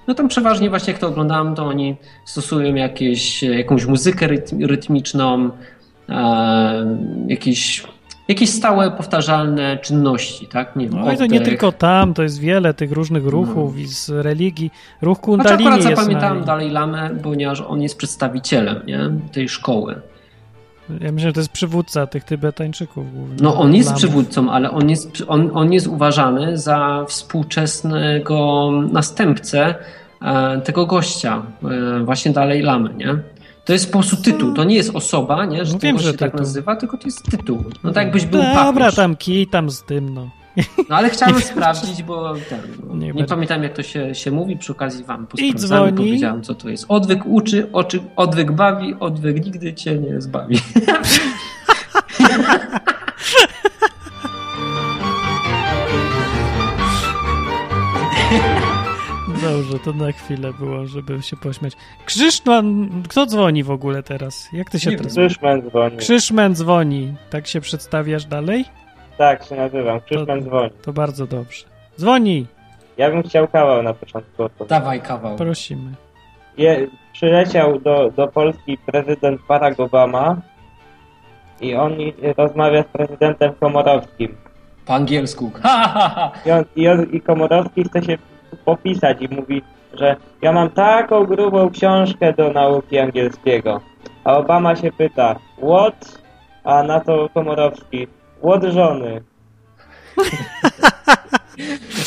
no 0.08 0.14
tam 0.14 0.28
przeważnie 0.28 0.70
właśnie 0.70 0.94
jak 0.94 1.02
to 1.02 1.08
oglądałem, 1.08 1.56
to 1.56 1.66
oni 1.66 1.96
stosują 2.26 2.76
jakieś, 2.76 3.44
jakąś 3.44 3.86
muzykę 3.86 4.28
rytmiczną, 4.60 5.50
e, 6.10 6.98
jakieś 7.28 7.84
jakieś 8.28 8.50
stałe, 8.50 8.92
powtarzalne 8.92 9.78
czynności, 9.78 10.48
tak? 10.48 10.76
Nie 10.76 10.90
no 10.90 11.14
i 11.14 11.18
to 11.18 11.26
nie 11.26 11.42
tylko 11.42 11.72
tam, 11.72 12.14
to 12.14 12.24
jest 12.24 12.40
wiele 12.40 12.74
tych 12.74 12.92
różnych 12.92 13.26
ruchów 13.26 13.76
no. 13.76 13.82
i 13.82 13.88
z 13.88 14.10
religii. 14.10 14.72
Ruch 15.02 15.20
Kundalini 15.20 15.64
znaczy, 15.64 15.80
akurat 15.80 15.98
zapamiętałem 15.98 16.44
dalej 16.44 16.72
Lamę, 16.72 17.10
ponieważ 17.24 17.62
on 17.62 17.82
jest 17.82 17.98
przedstawicielem 17.98 18.86
nie? 18.86 19.00
tej 19.32 19.50
szkoły. 19.50 20.02
Ja 21.02 21.12
myślę, 21.12 21.30
że 21.30 21.34
to 21.34 21.40
jest 21.40 21.52
przywódca 21.52 22.08
tych 22.08 22.24
Tybetańczyków. 22.24 23.14
Głównie. 23.14 23.36
No 23.42 23.56
on 23.56 23.76
jest 23.76 23.94
przywódcą, 23.94 24.52
ale 24.52 24.72
on 24.72 24.90
jest, 24.90 25.24
on, 25.28 25.52
on 25.54 25.74
jest 25.74 25.88
uważany 25.88 26.58
za 26.58 27.06
współczesnego 27.08 28.70
następcę 28.92 29.76
e, 30.22 30.62
tego 30.62 30.86
gościa, 30.86 31.42
e, 31.64 32.04
właśnie 32.04 32.32
dalej 32.32 32.62
Lamy, 32.62 32.94
nie? 32.94 33.16
To 33.66 33.74
jest 33.74 33.86
po 33.92 34.00
prostu 34.00 34.18
tytuł, 34.18 34.54
to 34.54 34.64
nie 34.64 34.76
jest 34.76 34.96
osoba, 34.96 35.46
nie, 35.46 35.66
że 35.66 35.74
no 35.74 35.80
wiem, 35.80 36.00
że 36.00 36.12
się 36.12 36.18
tak 36.18 36.34
nazywa, 36.34 36.76
tylko 36.76 36.98
to 36.98 37.08
jest 37.08 37.32
tytuł. 37.32 37.64
No 37.84 37.92
tak 37.92 38.04
jakbyś 38.04 38.26
był 38.26 38.42
Dobra, 38.42 38.74
papież. 38.74 38.96
tam 38.96 39.16
kij 39.16 39.48
tam 39.48 39.70
z 39.70 39.84
tym, 39.84 40.14
no. 40.14 40.30
No 40.90 40.96
ale 40.96 41.10
chciałem 41.10 41.42
sprawdzić, 41.52 42.04
bo 42.04 42.34
ten, 42.50 42.60
nie, 43.00 43.12
nie 43.12 43.26
pamiętam 43.26 43.64
jak 43.64 43.74
to 43.74 43.84
się, 43.84 44.16
się 44.16 44.32
mówi, 44.32 44.58
przy 44.58 44.72
okazji 44.72 45.04
wam 45.04 45.28
posprawdzałem, 45.28 45.96
powiedziałem 45.96 46.44
co 46.44 46.56
to 46.56 46.70
jest. 46.70 46.86
Odwyk 46.88 47.26
uczy, 47.26 47.72
oczy, 47.72 48.00
odwyk 48.16 48.52
bawi, 48.52 48.96
odwyk 49.00 49.46
nigdy 49.46 49.74
cię 49.74 49.98
nie 49.98 50.22
zbawi. 50.22 50.58
Dobrze, 59.42 59.80
to 59.80 59.94
na 59.94 60.12
chwilę 60.12 60.54
było, 60.54 60.86
żeby 60.86 61.22
się 61.22 61.38
pośmiać. 61.38 61.74
Krzyszman, 62.06 62.90
kto 63.10 63.26
dzwoni 63.26 63.64
w 63.64 63.72
ogóle 63.72 64.04
teraz? 64.04 64.50
Jak 64.54 64.70
ty 64.70 64.80
się 64.80 64.92
teraz... 64.92 65.14
Krzyszman 65.14 65.62
dzwoni. 65.62 65.98
Krzyszman 65.98 66.56
dzwoni. 66.56 67.14
Tak 67.30 67.48
się 67.48 67.62
przedstawiasz 67.62 68.26
dalej? 68.26 68.66
Tak, 69.18 69.44
się 69.44 69.56
nazywam. 69.56 70.02
Krzyszman 70.02 70.42
dzwoni. 70.42 70.70
To 70.82 70.94
bardzo 70.94 71.28
dobrze. 71.28 71.66
Dzwoni! 72.00 72.46
Ja 72.98 73.12
bym 73.12 73.24
chciał 73.24 73.48
kawał 73.48 73.84
na 73.84 73.94
początku. 73.94 74.50
Dawaj 74.68 75.02
kawał. 75.02 75.36
Prosimy. 75.36 75.92
Je, 76.58 76.88
przyleciał 77.14 77.80
do, 77.80 78.12
do 78.16 78.28
Polski 78.28 78.78
prezydent 78.78 79.42
Barack 79.48 79.80
Obama 79.80 80.38
i 81.62 81.76
on 81.76 81.98
rozmawia 82.38 82.84
z 82.84 82.86
prezydentem 82.86 83.54
Komorowskim. 83.60 84.36
Po 84.86 84.94
angielsku. 84.94 85.52
I, 86.46 86.52
on, 86.52 86.64
i, 86.76 86.88
on, 86.88 87.04
I 87.12 87.22
Komorowski 87.22 87.84
chce 87.84 88.04
się 88.04 88.18
popisać 88.66 89.18
i 89.22 89.36
mówi, 89.36 89.62
że 89.94 90.16
ja 90.42 90.52
mam 90.52 90.70
taką 90.70 91.26
grubą 91.26 91.70
książkę 91.70 92.34
do 92.34 92.54
nauki 92.54 93.00
angielskiego. 93.00 93.82
A 94.24 94.38
Obama 94.38 94.76
się 94.76 94.92
pyta, 94.92 95.36
what? 95.58 96.22
A 96.64 96.84
na 96.84 97.00
to 97.00 97.30
Komorowski, 97.34 98.08
what 98.44 98.74
żony? 98.74 99.22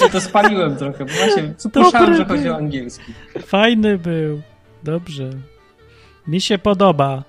Ja 0.01 0.09
to 0.09 0.21
spaliłem 0.21 0.77
trochę, 0.77 1.05
bo 1.05 1.13
właśnie 1.13 1.55
słyszałem, 1.59 2.15
że 2.15 2.25
chodzi 2.25 2.51
o 2.51 2.57
angielski. 2.57 3.13
Fajny 3.39 3.99
był. 3.99 4.43
Dobrze. 4.83 5.31
Mi 6.27 6.41
się 6.41 6.59
podoba. 6.59 7.23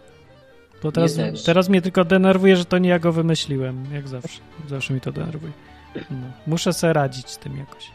Bo 0.83 0.91
teraz, 0.91 1.17
teraz 1.45 1.69
mnie 1.69 1.81
tylko 1.81 2.05
denerwuje, 2.05 2.57
że 2.57 2.65
to 2.65 2.77
nie 2.77 2.89
ja 2.89 2.99
go 2.99 3.11
wymyśliłem. 3.11 3.85
Jak 3.93 4.07
zawsze. 4.07 4.39
Zawsze 4.69 4.93
mi 4.93 5.01
to 5.01 5.11
denerwuje. 5.11 5.51
No. 5.95 6.27
Muszę 6.47 6.73
sobie 6.73 6.93
radzić 6.93 7.29
z 7.29 7.37
tym 7.37 7.57
jakoś. 7.57 7.91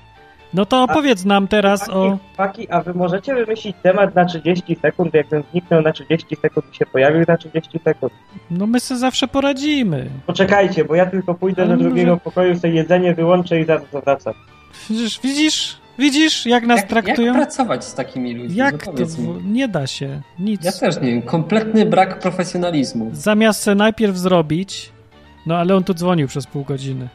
No 0.56 0.66
to 0.66 0.82
opowiedz 0.82 1.24
a, 1.24 1.28
nam 1.28 1.48
teraz 1.48 1.88
o... 1.88 2.18
Faki, 2.36 2.70
a 2.70 2.80
wy 2.80 2.94
możecie 2.94 3.34
wymyślić 3.34 3.76
temat 3.82 4.14
na 4.14 4.24
30 4.24 4.76
sekund, 4.82 5.14
jak 5.14 5.28
ten 5.28 5.42
zniknął 5.50 5.82
na 5.82 5.92
30 5.92 6.36
sekund 6.42 6.66
i 6.72 6.76
się 6.76 6.86
pojawił 6.86 7.24
na 7.28 7.36
30 7.36 7.80
sekund? 7.84 8.12
No 8.50 8.66
my 8.66 8.80
sobie 8.80 8.98
zawsze 9.00 9.28
poradzimy. 9.28 10.10
Poczekajcie, 10.26 10.84
bo 10.84 10.94
ja 10.94 11.06
tylko 11.06 11.34
pójdę 11.34 11.62
Ale 11.62 11.76
do 11.76 11.82
drugiego 11.84 12.10
może... 12.10 12.20
pokoju, 12.20 12.58
sobie 12.58 12.74
jedzenie 12.74 13.14
wyłączę 13.14 13.60
i 13.60 13.64
zaraz 13.64 13.84
wracam. 14.04 14.34
Widzisz, 14.90 15.20
widzisz? 15.20 15.76
Widzisz, 15.98 16.46
jak 16.46 16.66
nas 16.66 16.80
jak, 16.80 16.88
traktują? 16.88 17.26
Jak 17.26 17.36
pracować 17.36 17.84
z 17.84 17.94
takimi 17.94 18.34
ludźmi? 18.34 18.56
Jak 18.56 18.86
no 18.86 18.92
to? 18.92 19.04
Nie 19.44 19.68
da 19.68 19.86
się. 19.86 20.20
Nic. 20.38 20.64
Ja 20.64 20.72
też 20.72 21.00
nie 21.00 21.10
wiem. 21.10 21.22
Kompletny 21.22 21.86
brak 21.86 22.18
profesjonalizmu. 22.18 23.10
Zamiast 23.12 23.62
se 23.62 23.74
najpierw 23.74 24.16
zrobić, 24.16 24.92
no 25.47 25.56
ale 25.56 25.77
on 25.77 25.85
tu 25.85 25.94
dzwonił 25.94 26.28
przez 26.28 26.47
pół 26.47 26.64
godziny. 26.64 27.09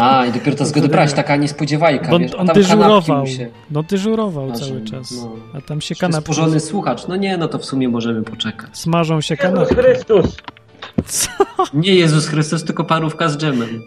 A, 0.00 0.26
i 0.26 0.32
dopiero 0.32 0.56
to 0.56 0.64
zgodę 0.64 0.88
brać, 0.88 1.12
taka 1.12 1.36
niespodziewajka, 1.36 2.08
Bo 2.08 2.18
wiesz, 2.18 2.34
on 2.34 2.46
dyżurował, 2.46 3.26
się... 3.26 3.48
no 3.70 3.82
dyżurował 3.82 4.52
cały 4.52 4.84
czas, 4.84 5.12
no. 5.12 5.32
a 5.54 5.60
tam 5.60 5.80
się 5.80 5.94
kanapki... 5.94 6.26
Porządny 6.26 6.60
słuchacz, 6.60 7.06
no 7.08 7.16
nie, 7.16 7.36
no 7.36 7.48
to 7.48 7.58
w 7.58 7.64
sumie 7.64 7.88
możemy 7.88 8.22
poczekać. 8.22 8.78
Smażą 8.78 9.20
się 9.20 9.36
kanapki. 9.36 9.74
Jezus 9.76 9.84
Chrystus! 9.84 10.36
Co? 11.06 11.28
Nie 11.74 11.94
Jezus 11.94 12.28
Chrystus, 12.28 12.64
tylko 12.64 12.84
parówka 12.84 13.28
z 13.28 13.38
dżemem. 13.38 13.82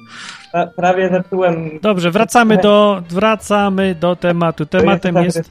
Pra, 0.52 0.68
prawie 0.68 1.10
zepsułem... 1.10 1.80
Dobrze, 1.82 2.12
wracamy 2.12 2.58
do, 2.58 3.04
wracamy 3.10 3.96
do 3.96 4.16
tematu. 4.16 4.66
Tematem 4.66 5.16
jest 5.16 5.50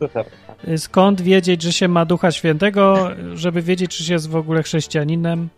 skąd 0.76 1.20
wiedzieć, 1.20 1.62
że 1.62 1.72
się 1.72 1.88
ma 1.88 2.04
Ducha 2.04 2.30
Świętego, 2.30 3.10
żeby 3.34 3.62
wiedzieć, 3.62 3.96
czy 3.96 4.04
się 4.04 4.12
jest 4.12 4.28
w 4.30 4.36
ogóle 4.36 4.62
chrześcijaninem. 4.62 5.48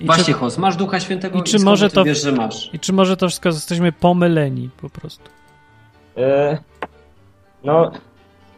I 0.00 0.06
Właśnie, 0.06 0.24
czy, 0.24 0.32
Hos, 0.32 0.58
masz 0.58 0.76
Ducha 0.76 1.00
Świętego 1.00 1.38
i, 1.38 1.42
czy 1.42 1.58
może 1.58 1.90
to 1.90 2.04
wiesz, 2.04 2.22
że 2.22 2.32
masz. 2.32 2.74
I 2.74 2.78
czy 2.78 2.92
może 2.92 3.16
to 3.16 3.28
wszystko 3.28 3.48
jesteśmy 3.48 3.92
pomyleni 3.92 4.70
po 4.80 4.90
prostu? 4.90 5.30
Yy, 6.16 6.58
no, 7.64 7.92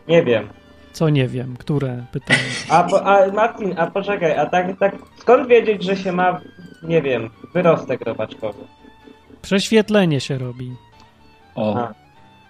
nie 0.08 0.22
wiem. 0.22 0.48
Co 0.92 1.08
nie 1.08 1.28
wiem? 1.28 1.56
Które 1.56 2.04
pytanie? 2.12 2.40
A, 2.68 2.82
po, 2.82 3.06
a 3.06 3.32
Martin, 3.32 3.74
a 3.78 3.86
poczekaj, 3.86 4.36
a 4.36 4.46
tak, 4.46 4.78
tak 4.78 4.96
skąd 5.18 5.48
wiedzieć, 5.48 5.84
że 5.84 5.96
się 5.96 6.12
ma, 6.12 6.40
nie 6.82 7.02
wiem, 7.02 7.30
wyrostek 7.54 8.00
robaczkowy? 8.00 8.58
Prześwietlenie 9.42 10.20
się 10.20 10.38
robi. 10.38 10.72
O. 11.54 11.76
A. 11.76 11.94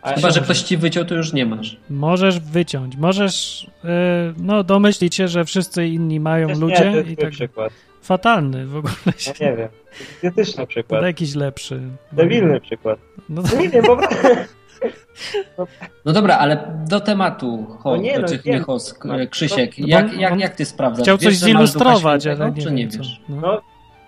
A 0.02 0.12
Chyba, 0.12 0.30
że 0.30 0.40
ktoś 0.40 0.62
ci 0.62 0.76
wyciął, 0.76 1.04
to 1.04 1.14
już 1.14 1.32
nie 1.32 1.46
masz. 1.46 1.76
Możesz 1.90 2.40
wyciąć. 2.40 2.96
Możesz 2.96 3.66
yy, 3.84 3.90
no 4.36 4.64
domyślić 4.64 5.14
się, 5.14 5.28
że 5.28 5.44
wszyscy 5.44 5.86
inni 5.86 6.20
mają 6.20 6.46
Przecież 6.46 6.60
ludzie. 6.60 6.84
Nie, 6.84 6.90
to 6.90 6.96
jest 6.96 7.10
i 7.10 7.16
tak. 7.16 7.30
przykład. 7.30 7.72
Fatalny 8.02 8.66
w 8.66 8.76
ogóle. 8.76 8.94
Się... 9.16 9.32
Ja 9.40 9.50
nie 9.50 9.56
wiem. 9.56 9.68
Idiotyczny 10.18 10.66
przykład. 10.66 11.00
To 11.00 11.06
jakiś 11.06 11.34
lepszy. 11.34 11.80
Debilny 12.12 12.60
przykład. 12.60 12.98
No, 13.28 13.42
to... 13.42 13.56
nie 13.56 13.68
wiem, 13.68 13.84
bo... 13.86 13.98
No 16.04 16.12
dobra, 16.12 16.38
ale 16.38 16.84
do 16.88 17.00
tematu, 17.00 17.66
ho, 17.78 17.90
no 17.90 17.96
nie, 17.96 18.18
no, 18.18 19.16
nie, 19.16 19.26
Krzysiek, 19.26 19.78
jak, 19.78 20.12
jak, 20.12 20.40
jak 20.40 20.56
ty 20.56 20.64
sprawdzasz? 20.64 21.04
Chciał 21.04 21.18
coś 21.18 21.36
zilustrować, 21.36 22.26
ale 22.26 22.50
nie, 22.50 22.62
czy 22.62 22.72
nie 22.72 22.86
wiesz? 22.86 23.20
No. 23.28 23.60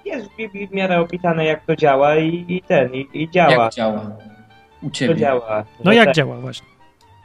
jest 0.04 0.28
w 0.30 0.36
Biblii 0.36 0.68
w 0.68 0.72
miarę 0.72 1.00
opisane, 1.00 1.44
jak 1.44 1.66
to 1.66 1.76
działa 1.76 2.16
i, 2.16 2.44
i 2.48 2.62
ten, 2.62 2.94
i, 2.94 3.08
i 3.12 3.30
działa. 3.30 3.64
Jak 3.64 3.72
działa? 3.72 4.10
U 4.82 4.90
ciebie. 4.90 5.14
To 5.14 5.20
działa. 5.20 5.64
No 5.84 5.92
jak 5.92 6.06
tak, 6.06 6.14
działa 6.14 6.36
właśnie? 6.36 6.66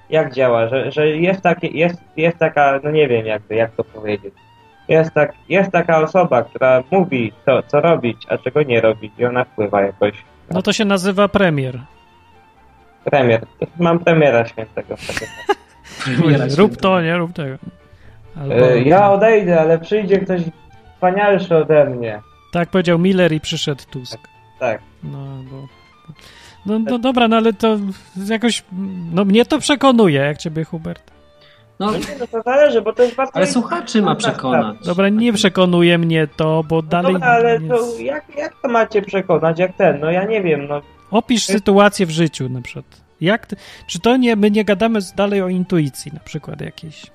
Jak 0.10 0.34
działa, 0.34 0.68
że, 0.68 0.91
że 0.91 1.07
jest, 1.07 1.41
takie, 1.41 1.68
jest, 1.68 2.02
jest 2.18 2.38
taka, 2.38 2.80
no 2.84 2.91
nie 2.91 3.07
wiem 3.07 3.26
jak, 3.26 3.41
jak 3.49 3.72
to 3.76 3.84
powiedzieć. 3.84 4.34
Jest, 4.88 5.14
tak, 5.14 5.34
jest 5.49 5.72
taka 5.72 6.01
osoba, 6.01 6.43
która 6.43 6.84
mówi, 6.91 7.34
co, 7.45 7.64
co 7.64 7.81
robić, 7.81 8.18
a 8.30 8.38
czego 8.38 8.64
nie 8.64 8.81
robić 8.81 9.14
i 9.18 9.26
ona 9.26 9.43
wpływa 9.43 9.81
jakoś. 9.81 10.14
No 10.51 10.61
to 10.61 10.73
się 10.73 10.85
nazywa 10.85 11.27
premier. 11.27 11.80
Premier. 13.03 13.45
Mam 13.80 13.99
premiera 13.99 14.45
świętego. 14.45 14.95
premiera 16.05 16.45
rób 16.57 16.77
to, 16.77 17.01
nie 17.01 17.18
rób 17.18 17.34
tego. 17.34 17.57
Albo... 18.41 18.55
E, 18.55 18.81
ja 18.81 19.11
odejdę, 19.11 19.59
ale 19.61 19.80
przyjdzie 19.80 20.19
ktoś 20.19 20.41
wspanialszy 20.93 21.55
ode 21.55 21.85
mnie. 21.85 22.22
Tak 22.51 22.69
powiedział 22.69 22.99
Miller 22.99 23.34
i 23.34 23.39
przyszedł 23.39 23.84
Tusk. 23.91 24.19
Tak. 24.59 24.81
No, 25.03 25.43
bo... 25.51 25.68
No, 26.65 26.80
no 26.80 26.99
dobra, 26.99 27.27
no 27.27 27.38
ale 27.38 27.53
to 27.53 27.77
jakoś, 28.30 28.64
no 29.11 29.26
mnie 29.26 29.45
to 29.45 29.59
przekonuje, 29.59 30.19
jak 30.19 30.38
ciebie 30.38 30.64
Hubert. 30.64 31.16
No, 31.79 31.85
no, 31.85 31.97
nie, 31.97 32.05
no 32.19 32.27
to 32.27 32.41
zależy, 32.41 32.81
bo 32.81 32.93
to 32.93 33.03
jest 33.03 33.15
bardzo... 33.15 33.35
Ale 33.35 33.47
słuchaczy 33.47 34.01
ma 34.01 34.15
przekonać. 34.15 34.77
Dobra, 34.85 35.09
nie 35.09 35.33
przekonuje 35.33 35.97
mnie 35.97 36.27
to, 36.27 36.63
bo 36.69 36.75
no 36.75 36.81
dalej... 36.81 37.13
Dobra, 37.13 37.27
ale 37.27 37.59
to 37.61 37.99
jak, 37.99 38.37
jak 38.37 38.53
to 38.61 38.67
macie 38.67 39.01
przekonać, 39.01 39.59
jak 39.59 39.77
ten? 39.77 39.99
No 39.99 40.11
ja 40.11 40.25
nie 40.25 40.43
wiem, 40.43 40.67
no... 40.67 40.81
Opisz 41.11 41.45
sytuację 41.45 42.05
w 42.05 42.09
życiu 42.09 42.49
na 42.49 42.61
przykład. 42.61 43.01
Jak, 43.21 43.47
czy 43.87 43.99
to 43.99 44.17
nie, 44.17 44.35
my 44.35 44.51
nie 44.51 44.65
gadamy 44.65 44.99
dalej 45.15 45.41
o 45.41 45.49
intuicji 45.49 46.11
na 46.13 46.19
przykład 46.19 46.61
jakiejś? 46.61 47.05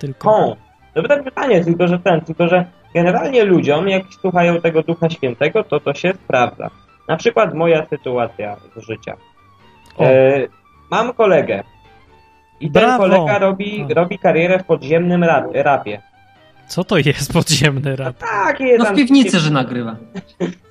Tylko... 0.00 0.30
O, 0.30 0.56
dobre 0.94 1.22
pytanie, 1.22 1.64
tylko 1.64 1.88
że 1.88 1.98
ten, 1.98 2.20
tylko 2.20 2.48
że 2.48 2.64
generalnie 2.94 3.44
ludziom, 3.44 3.88
jak 3.88 4.02
słuchają 4.20 4.60
tego 4.60 4.82
Ducha 4.82 5.10
Świętego, 5.10 5.64
to 5.64 5.80
to 5.80 5.94
się 5.94 6.12
sprawdza. 6.24 6.70
Na 7.08 7.16
przykład 7.16 7.54
moja 7.54 7.86
sytuacja 7.86 8.56
z 8.76 8.86
życia. 8.86 9.16
E, 10.00 10.40
mam 10.90 11.12
kolegę 11.12 11.62
i 12.62 12.70
Brawo. 12.70 13.02
ten 13.02 13.10
kolega 13.10 13.38
robi, 13.38 13.86
robi 13.94 14.18
karierę 14.18 14.58
w 14.58 14.64
podziemnym 14.64 15.24
rap, 15.24 15.44
rapie. 15.54 16.00
Co 16.66 16.84
to 16.84 16.98
jest 16.98 17.32
podziemny 17.32 17.96
rap? 17.96 18.16
No 18.20 18.26
tak, 18.26 18.60
jest. 18.60 18.84
No 18.84 18.92
w 18.92 18.94
piwnicy, 18.94 19.38
że 19.38 19.50
nagrywa. 19.50 19.96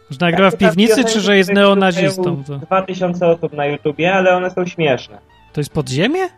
Że 0.09 0.17
nagrywa 0.21 0.51
w 0.51 0.57
piwnicy, 0.57 1.03
czy 1.03 1.19
że 1.19 1.37
jest 1.37 1.53
neonazistą? 1.53 2.43
To... 2.43 2.57
2000 2.57 3.27
osób 3.27 3.53
na 3.53 3.65
YouTubie, 3.65 4.13
ale 4.13 4.35
one 4.35 4.49
są 4.49 4.65
śmieszne. 4.65 5.17
To 5.53 5.61
jest 5.61 5.73
podziemie? 5.73 6.29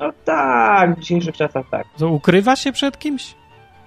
No 0.00 0.12
tak, 0.24 0.96
w 0.96 1.00
dzisiejszych 1.00 1.36
czasach 1.36 1.64
tak. 1.70 1.86
To 1.98 2.08
ukrywa 2.08 2.56
się 2.56 2.72
przed 2.72 2.98
kimś? 2.98 3.34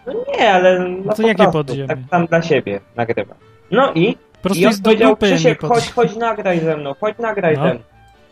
No 0.08 0.14
nie, 0.14 0.54
ale... 0.54 0.80
No 1.06 1.14
to 1.14 1.22
jakie 1.22 1.36
prostu, 1.36 1.52
podziemie? 1.52 1.88
Tak 1.88 2.00
tam 2.12 2.26
dla 2.26 2.42
siebie 2.42 2.80
nagrywa. 2.96 3.36
No 3.72 3.94
i 3.94 4.18
prostu 4.42 4.64
I 4.64 4.68
on 4.68 4.82
powiedział, 4.84 5.18
Krzysiek, 5.18 5.62
chodź, 5.62 5.92
chodź 5.92 6.16
nagraj 6.16 6.60
ze 6.60 6.78
mną, 6.78 6.96
chodź 7.00 7.18
nagraj 7.20 7.58
no. 7.58 7.64
ze 7.64 7.74
mną. 7.74 7.84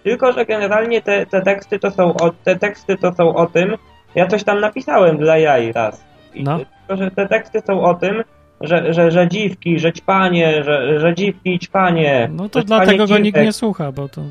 Tylko, 0.05 0.31
że 0.31 0.45
generalnie 0.45 1.01
te, 1.01 1.25
te 1.25 1.41
teksty 1.41 1.79
to 1.79 1.91
są 1.91 2.13
o, 2.13 2.31
te 2.43 2.55
teksty 2.55 2.97
to 2.97 3.13
są 3.13 3.35
o 3.35 3.45
tym, 3.45 3.75
ja 4.15 4.27
coś 4.27 4.43
tam 4.43 4.59
napisałem 4.59 5.17
dla 5.17 5.37
jaj 5.37 5.71
raz. 5.71 6.05
I 6.33 6.43
no. 6.43 6.57
Tylko, 6.57 7.03
że 7.03 7.11
te 7.11 7.27
teksty 7.27 7.61
są 7.67 7.81
o 7.81 7.93
tym, 7.93 8.23
że, 8.61 8.93
że, 8.93 9.11
że 9.11 9.27
dziwki, 9.27 9.79
że 9.79 9.93
ćpanie, 9.93 10.63
że, 10.63 10.99
że 10.99 11.15
dziwki 11.15 11.59
ćpanie. 11.59 12.29
No 12.31 12.49
to 12.49 12.61
dlatego 12.61 13.07
go 13.07 13.17
nikt 13.17 13.41
nie 13.41 13.53
słucha, 13.53 13.91
bo 13.91 14.09
to 14.09 14.21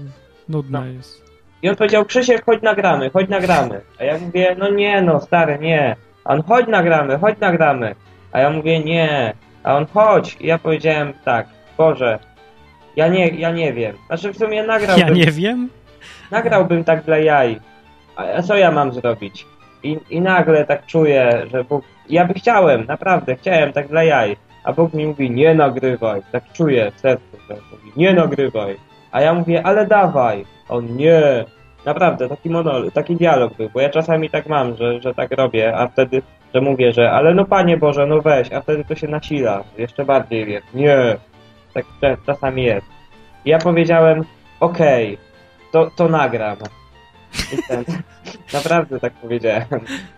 nudne 0.48 0.80
no. 0.80 0.86
jest. 0.86 1.24
I 1.62 1.68
on 1.68 1.76
powiedział, 1.76 2.04
Krzysiek, 2.04 2.44
chodź 2.44 2.62
nagramy, 2.62 3.10
chodź 3.10 3.28
nagramy. 3.28 3.80
A 4.00 4.04
ja 4.04 4.18
mówię, 4.18 4.56
no 4.58 4.70
nie 4.70 5.02
no, 5.02 5.20
stary, 5.20 5.58
nie. 5.58 5.96
A 6.24 6.34
on, 6.34 6.42
chodź 6.42 6.66
nagramy, 6.68 7.18
chodź 7.18 7.38
nagramy. 7.40 7.94
A 8.32 8.40
ja 8.40 8.50
mówię, 8.50 8.80
nie. 8.80 9.32
A 9.62 9.76
on, 9.76 9.86
chodź. 9.86 10.36
I 10.40 10.46
ja 10.46 10.58
powiedziałem 10.58 11.12
tak, 11.24 11.46
Boże, 11.78 12.18
ja 12.96 13.08
nie, 13.08 13.28
ja 13.28 13.50
nie 13.50 13.72
wiem. 13.72 13.96
Znaczy 14.06 14.32
w 14.32 14.38
sumie 14.38 14.62
nagrałbym... 14.62 15.06
Ja 15.06 15.12
nie 15.12 15.32
wiem? 15.32 15.68
Nagrałbym 16.30 16.84
tak 16.84 17.04
dla 17.04 17.18
jaj. 17.18 17.60
A 18.16 18.42
co 18.42 18.56
ja 18.56 18.70
mam 18.70 18.92
zrobić? 18.92 19.46
I, 19.82 19.98
I 20.10 20.20
nagle 20.20 20.64
tak 20.64 20.86
czuję, 20.86 21.46
że 21.52 21.64
Bóg... 21.64 21.84
Ja 22.08 22.24
by 22.24 22.34
chciałem, 22.34 22.86
naprawdę, 22.86 23.36
chciałem 23.36 23.72
tak 23.72 23.88
dla 23.88 24.04
jaj. 24.04 24.36
A 24.64 24.72
Bóg 24.72 24.94
mi 24.94 25.06
mówi, 25.06 25.30
nie 25.30 25.54
nagrywaj. 25.54 26.20
Tak 26.32 26.44
czuję 26.52 26.92
w 26.96 27.00
sercu, 27.00 27.36
że 27.48 27.54
mówi, 27.54 27.92
nie 27.96 28.12
nagrywaj. 28.12 28.76
A 29.12 29.20
ja 29.20 29.34
mówię, 29.34 29.66
ale 29.66 29.86
dawaj. 29.86 30.44
On, 30.68 30.96
nie. 30.96 31.44
Naprawdę, 31.86 32.28
taki 32.28 32.50
monol, 32.50 32.92
taki 32.92 33.16
dialog 33.16 33.54
był, 33.54 33.70
bo 33.74 33.80
ja 33.80 33.88
czasami 33.88 34.30
tak 34.30 34.46
mam, 34.46 34.76
że, 34.76 35.00
że 35.00 35.14
tak 35.14 35.30
robię, 35.30 35.76
a 35.76 35.88
wtedy, 35.88 36.22
że 36.54 36.60
mówię, 36.60 36.92
że 36.92 37.10
ale 37.10 37.34
no 37.34 37.44
Panie 37.44 37.76
Boże, 37.76 38.06
no 38.06 38.20
weź, 38.20 38.52
a 38.52 38.60
wtedy 38.60 38.84
to 38.84 38.94
się 38.94 39.08
nasila, 39.08 39.64
jeszcze 39.78 40.04
bardziej 40.04 40.52
jest, 40.52 40.74
nie, 40.74 41.16
tak 41.74 41.84
czasami 42.26 42.62
jest. 42.62 42.86
I 43.44 43.50
ja 43.50 43.58
powiedziałem, 43.58 44.24
okej, 44.60 45.14
okay, 45.14 45.24
to, 45.72 45.90
to 45.96 46.08
nagram. 46.08 46.56
I 47.52 47.62
ten, 47.68 47.84
naprawdę 48.58 49.00
tak 49.00 49.12
powiedziałem. 49.12 49.64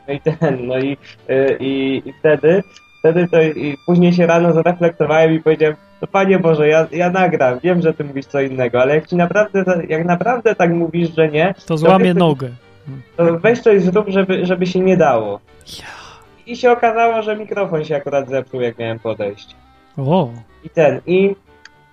No 0.08 0.14
i 0.14 0.20
ten, 0.20 0.66
no 0.66 0.78
i, 0.78 0.96
y, 1.30 1.56
i, 1.60 2.02
i 2.04 2.12
wtedy, 2.12 2.62
wtedy 2.98 3.28
to 3.28 3.42
i 3.42 3.76
później 3.86 4.12
się 4.12 4.26
rano 4.26 4.52
zareflektowałem 4.52 5.34
i 5.34 5.40
powiedziałem, 5.40 5.76
no 6.02 6.08
Panie 6.08 6.38
Boże, 6.38 6.68
ja, 6.68 6.86
ja 6.92 7.10
nagram, 7.10 7.58
wiem, 7.62 7.82
że 7.82 7.94
Ty 7.94 8.04
mówisz 8.04 8.26
co 8.26 8.40
innego, 8.40 8.82
ale 8.82 8.94
jak 8.94 9.06
Ci 9.06 9.16
naprawdę, 9.16 9.64
jak 9.88 10.04
naprawdę 10.04 10.54
tak 10.54 10.72
mówisz, 10.72 11.14
że 11.16 11.28
nie... 11.28 11.54
To 11.66 11.78
złamię 11.78 12.14
to 12.14 12.18
nogę. 12.18 12.48
To 13.16 13.38
weź 13.38 13.60
coś 13.60 13.82
zrób, 13.82 14.08
żeby, 14.08 14.46
żeby 14.46 14.66
się 14.66 14.80
nie 14.80 14.96
dało. 14.96 15.40
I 16.46 16.56
się 16.56 16.70
okazało, 16.70 17.22
że 17.22 17.36
mikrofon 17.36 17.84
się 17.84 17.96
akurat 17.96 18.28
zepsuł, 18.28 18.60
jak 18.60 18.78
miałem 18.78 18.98
podejść. 18.98 19.56
O. 19.96 20.30
I 20.64 20.70
ten, 20.70 21.00
i 21.06 21.36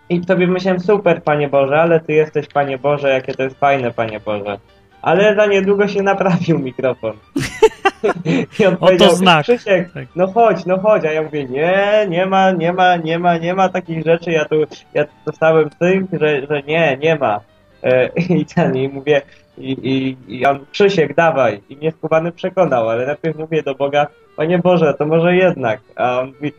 i 0.09 0.23
sobie 0.23 0.47
myślałem, 0.47 0.79
super 0.79 1.23
Panie 1.23 1.49
Boże, 1.49 1.81
ale 1.81 1.99
Ty 1.99 2.13
jesteś 2.13 2.47
Panie 2.47 2.77
Boże, 2.77 3.09
jakie 3.09 3.33
to 3.33 3.43
jest 3.43 3.59
fajne 3.59 3.91
Panie 3.91 4.19
Boże. 4.19 4.57
Ale 5.01 5.35
za 5.35 5.45
niedługo 5.45 5.87
się 5.87 6.03
naprawił 6.03 6.59
mikrofon. 6.59 7.13
I 8.59 8.65
on 8.65 8.77
Oto 8.79 9.15
znak. 9.15 9.43
Krzysiek, 9.43 9.93
tak. 9.93 10.07
no 10.15 10.27
chodź, 10.27 10.65
no 10.65 10.79
chodź. 10.79 11.05
A 11.05 11.11
ja 11.11 11.23
mówię, 11.23 11.45
nie, 11.45 12.07
nie 12.09 12.25
ma, 12.25 12.51
nie 12.51 12.73
ma, 12.73 12.95
nie 12.95 13.19
ma, 13.19 13.37
nie 13.37 13.53
ma 13.53 13.69
takich 13.69 14.05
rzeczy. 14.05 14.31
Ja 14.31 14.45
tu, 14.45 14.55
ja 14.93 15.05
dostałem 15.25 15.69
tych, 15.69 16.03
że, 16.21 16.47
że 16.47 16.63
nie, 16.63 16.97
nie 16.97 17.15
ma. 17.15 17.39
E, 17.83 18.07
I 18.39 18.45
ten, 18.45 18.75
i 18.75 18.89
mówię, 18.89 19.21
i, 19.57 19.71
i, 19.71 20.17
i 20.37 20.45
on, 20.45 20.65
Krzysiek, 20.71 21.15
dawaj. 21.15 21.61
I 21.69 21.77
mnie 21.77 21.91
skubany 21.91 22.31
przekonał, 22.31 22.89
ale 22.89 23.05
najpierw 23.05 23.37
mówię 23.37 23.63
do 23.63 23.75
Boga, 23.75 24.07
Panie 24.35 24.59
Boże, 24.59 24.93
to 24.93 25.05
może 25.05 25.35
jednak. 25.35 25.79
A 25.95 26.19
on 26.19 26.27
mówi, 26.27 26.53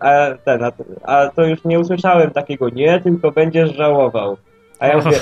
a, 0.00 0.34
ten, 0.44 0.64
a, 0.64 0.72
a 1.02 1.28
to 1.28 1.46
już 1.46 1.64
nie 1.64 1.80
usłyszałem 1.80 2.30
takiego 2.30 2.68
nie, 2.68 3.00
tylko 3.00 3.30
będziesz 3.30 3.76
żałował. 3.76 4.36
A 4.78 4.86
ja 4.86 4.96
mówię, 4.96 5.18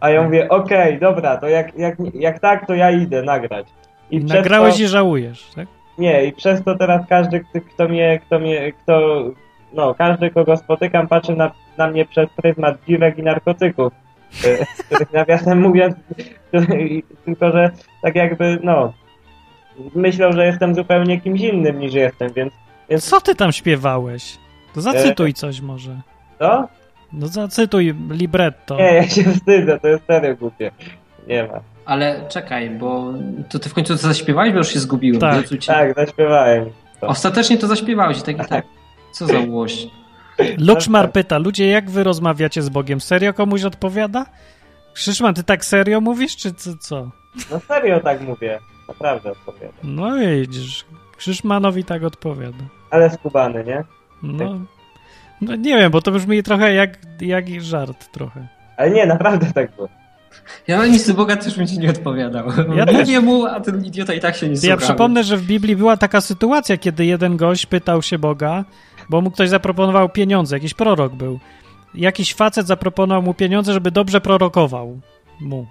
a 0.00 0.10
ja 0.10 0.22
mówię 0.22 0.48
okej, 0.48 0.96
okay, 0.96 1.00
dobra, 1.00 1.36
to 1.36 1.48
jak, 1.48 1.78
jak, 1.78 1.96
jak 2.14 2.38
tak, 2.38 2.66
to 2.66 2.74
ja 2.74 2.90
idę 2.90 3.22
nagrać. 3.22 3.66
I 4.10 4.24
Nagrałeś 4.24 4.76
to, 4.76 4.82
i 4.82 4.86
żałujesz, 4.86 5.50
tak? 5.56 5.68
Nie, 5.98 6.24
i 6.24 6.32
przez 6.32 6.64
to 6.64 6.74
teraz 6.74 7.06
każdy, 7.08 7.44
kto 7.74 7.88
mnie, 7.88 8.20
kto 8.26 8.38
mnie, 8.38 8.72
kto, 8.72 9.24
no, 9.72 9.94
każdy, 9.94 10.30
kogo 10.30 10.56
spotykam, 10.56 11.08
patrzy 11.08 11.36
na, 11.36 11.50
na 11.78 11.90
mnie 11.90 12.04
przez 12.04 12.28
pryzmat 12.36 12.78
dziwek 12.88 13.18
i 13.18 13.22
narkotyków. 13.22 13.92
E, 14.44 14.66
których 14.84 15.12
nawiasem 15.20 15.60
mówiąc, 15.60 15.94
tylko 17.24 17.52
że 17.52 17.70
tak 18.02 18.14
jakby, 18.14 18.58
no, 18.62 18.92
myślą, 19.94 20.32
że 20.32 20.46
jestem 20.46 20.74
zupełnie 20.74 21.20
kimś 21.20 21.40
innym 21.40 21.78
niż 21.78 21.94
jestem, 21.94 22.32
więc 22.32 22.52
więc... 22.90 23.04
Co 23.04 23.20
ty 23.20 23.34
tam 23.34 23.52
śpiewałeś? 23.52 24.38
To 24.74 24.80
zacytuj 24.80 25.30
e... 25.30 25.32
coś 25.32 25.60
może. 25.60 26.00
Co? 26.38 26.68
No 27.12 27.28
zacytuj 27.28 27.94
libretto. 28.10 28.76
Nie, 28.76 28.94
ja 28.94 29.08
się 29.08 29.24
wstydzę, 29.32 29.80
to 29.80 29.88
jest 29.88 30.04
serio 30.06 30.36
głupie. 30.36 30.70
Nie 31.26 31.42
ma. 31.42 31.60
Ale 31.84 32.28
czekaj, 32.28 32.70
bo 32.70 33.12
to 33.50 33.58
ty 33.58 33.68
w 33.68 33.74
końcu 33.74 33.96
to 33.96 33.98
zaśpiewałeś, 33.98 34.52
bo 34.52 34.58
już 34.58 34.68
się 34.68 34.78
zgubiłem. 34.78 35.20
Tak, 35.20 35.44
tak 35.66 35.94
zaśpiewałem. 35.94 36.70
To. 37.00 37.06
Ostatecznie 37.06 37.58
to 37.58 37.66
zaśpiewałeś, 37.66 38.22
tak 38.22 38.46
i 38.46 38.48
tak. 38.48 38.64
Co 39.12 39.26
za 39.26 39.38
łość. 39.48 39.88
Luczmar 40.58 41.12
pyta, 41.12 41.38
ludzie 41.38 41.68
jak 41.68 41.90
wy 41.90 42.04
rozmawiacie 42.04 42.62
z 42.62 42.68
Bogiem? 42.68 43.00
Serio 43.00 43.34
komuś 43.34 43.64
odpowiada? 43.64 44.26
Krzyszman, 44.94 45.34
ty 45.34 45.44
tak 45.44 45.64
serio 45.64 46.00
mówisz, 46.00 46.36
czy 46.36 46.54
co? 46.54 46.76
co? 46.76 47.10
No 47.50 47.60
serio 47.60 48.00
tak 48.00 48.20
mówię. 48.20 48.58
Naprawdę 48.88 49.32
odpowiadam. 49.32 49.74
No 49.82 50.16
widzisz, 50.16 50.84
Krzyszmanowi 51.16 51.84
tak 51.84 52.04
odpowiada. 52.04 52.64
Ale 52.90 53.10
skubany, 53.10 53.64
nie? 53.64 53.84
No, 54.22 54.60
no 55.40 55.56
nie 55.56 55.78
wiem, 55.78 55.92
bo 55.92 56.02
to 56.02 56.10
brzmi 56.10 56.42
trochę 56.42 56.74
jak, 56.74 56.98
jak 57.20 57.60
żart 57.60 58.12
trochę. 58.12 58.48
Ale 58.76 58.90
nie, 58.90 59.06
naprawdę 59.06 59.52
tak 59.52 59.76
było. 59.76 59.88
Ja 60.66 60.86
nic 60.86 61.06
z 61.06 61.12
Boga 61.12 61.36
też 61.36 61.56
mi 61.56 61.66
ci 61.66 61.78
nie 61.78 61.90
odpowiadał. 61.90 62.46
Ja 62.76 62.86
też 62.86 63.08
nie 63.08 63.20
mu, 63.20 63.46
a 63.46 63.60
ten 63.60 63.84
idiota 63.84 64.14
i 64.14 64.20
tak 64.20 64.36
się 64.36 64.48
nie 64.48 64.56
słucha. 64.56 64.68
Ja 64.68 64.76
przypomnę, 64.76 65.24
że 65.24 65.36
w 65.36 65.46
Biblii 65.46 65.76
była 65.76 65.96
taka 65.96 66.20
sytuacja, 66.20 66.76
kiedy 66.76 67.06
jeden 67.06 67.36
gość 67.36 67.66
pytał 67.66 68.02
się 68.02 68.18
Boga, 68.18 68.64
bo 69.08 69.20
mu 69.20 69.30
ktoś 69.30 69.48
zaproponował 69.48 70.08
pieniądze, 70.08 70.56
jakiś 70.56 70.74
prorok 70.74 71.14
był. 71.14 71.38
Jakiś 71.94 72.34
facet 72.34 72.66
zaproponował 72.66 73.22
mu 73.22 73.34
pieniądze, 73.34 73.72
żeby 73.72 73.90
dobrze 73.90 74.20
prorokował 74.20 75.00
mu. 75.40 75.66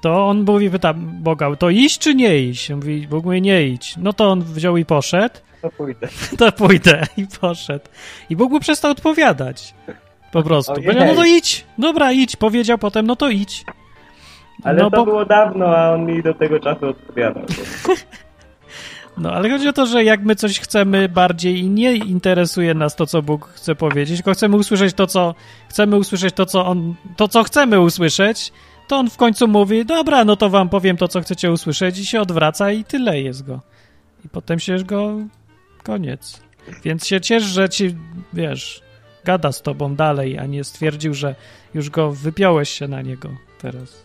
to 0.00 0.28
on 0.28 0.44
mówi, 0.44 0.70
pyta 0.70 0.94
Boga, 0.96 1.56
to 1.56 1.70
iść 1.70 1.98
czy 1.98 2.14
nie 2.14 2.38
iść? 2.38 2.70
On 2.70 2.76
mówi, 2.76 3.08
Bóg 3.08 3.24
mówi, 3.24 3.42
nie 3.42 3.68
idź. 3.68 3.94
No 3.96 4.12
to 4.12 4.30
on 4.30 4.42
wziął 4.42 4.76
i 4.76 4.84
poszedł. 4.84 5.34
To 5.62 5.70
pójdę. 5.70 6.08
To 6.38 6.52
pójdę 6.52 7.02
i 7.16 7.26
poszedł. 7.40 7.84
I 8.30 8.36
Bóg 8.36 8.52
mu 8.52 8.60
przestał 8.60 8.90
odpowiadać. 8.90 9.74
Po 10.32 10.42
prostu. 10.48 10.74
Powiedział, 10.74 11.06
no 11.06 11.14
to 11.14 11.24
idź. 11.24 11.64
Dobra, 11.78 12.12
idź. 12.12 12.36
Powiedział 12.36 12.78
potem, 12.78 13.06
no 13.06 13.16
to 13.16 13.28
idź. 13.28 13.64
Ale 14.64 14.82
no, 14.82 14.90
to 14.90 14.96
bo... 14.96 15.04
było 15.04 15.24
dawno, 15.24 15.76
a 15.76 15.92
on 15.92 16.06
mi 16.06 16.22
do 16.22 16.34
tego 16.34 16.60
czasu 16.60 16.88
odpowiadał. 16.88 17.44
No, 19.16 19.32
ale 19.32 19.50
chodzi 19.50 19.68
o 19.68 19.72
to, 19.72 19.86
że 19.86 20.04
jak 20.04 20.22
my 20.22 20.36
coś 20.36 20.60
chcemy 20.60 21.08
bardziej 21.08 21.58
i 21.58 21.70
nie 21.70 21.94
interesuje 21.94 22.74
nas 22.74 22.96
to, 22.96 23.06
co 23.06 23.22
Bóg 23.22 23.48
chce 23.48 23.74
powiedzieć, 23.74 24.16
tylko 24.16 24.32
chcemy 24.32 24.56
usłyszeć 24.56 24.94
to, 24.94 25.06
co 25.06 25.34
chcemy 25.68 25.96
usłyszeć 25.96 26.34
to, 26.34 26.46
co 26.46 26.66
on, 26.66 26.94
to, 27.16 27.28
co 27.28 27.42
chcemy 27.42 27.80
usłyszeć, 27.80 28.52
to 28.88 28.96
on 28.96 29.10
w 29.10 29.16
końcu 29.16 29.48
mówi, 29.48 29.84
dobra, 29.84 30.24
no 30.24 30.36
to 30.36 30.50
wam 30.50 30.68
powiem 30.68 30.96
to, 30.96 31.08
co 31.08 31.20
chcecie 31.20 31.52
usłyszeć 31.52 31.98
i 31.98 32.06
się 32.06 32.20
odwraca 32.20 32.70
i 32.70 32.84
tyle 32.84 33.20
jest 33.20 33.46
go. 33.46 33.60
I 34.24 34.28
potem 34.28 34.60
się 34.60 34.76
go 34.84 35.16
koniec. 35.82 36.42
Więc 36.84 37.06
się 37.06 37.20
ciesz, 37.20 37.42
że 37.42 37.68
ci, 37.68 37.96
wiesz, 38.32 38.82
gada 39.24 39.52
z 39.52 39.62
tobą 39.62 39.94
dalej, 39.94 40.38
a 40.38 40.46
nie 40.46 40.64
stwierdził, 40.64 41.14
że 41.14 41.34
już 41.74 41.90
go 41.90 42.12
wypiąłeś 42.12 42.70
się 42.70 42.88
na 42.88 43.02
niego 43.02 43.28
teraz. 43.58 44.04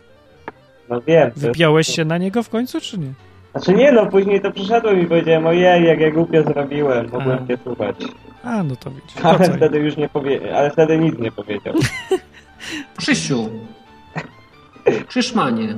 No 0.89 1.01
wiem. 1.01 1.31
Wypiąłeś 1.35 1.87
się 1.87 2.05
na 2.05 2.17
niego 2.17 2.43
w 2.43 2.49
końcu, 2.49 2.81
czy 2.81 2.97
nie? 2.97 3.13
Znaczy 3.51 3.73
nie 3.73 3.91
no, 3.91 4.05
później 4.05 4.41
to 4.41 4.51
przyszedłem 4.51 5.01
i 5.01 5.05
powiedziałem, 5.05 5.47
ojej, 5.47 5.85
jak 5.85 5.99
ja 5.99 6.11
głupio 6.11 6.43
zrobiłem, 6.43 7.09
mogłem 7.11 7.47
cię 7.47 7.57
słuchać. 7.63 7.95
A, 8.43 8.63
no 8.63 8.75
to 8.75 8.91
widzisz. 8.91 9.25
Ale 9.25 9.57
wtedy 9.57 9.79
już 9.79 9.97
nie 9.97 10.09
powie... 10.09 10.57
ale 10.57 10.71
wtedy 10.71 10.97
nic 10.97 11.19
nie 11.19 11.31
powiedział. 11.31 11.73
Krzysiu. 12.97 13.49
Krzyszmanie. 15.07 15.75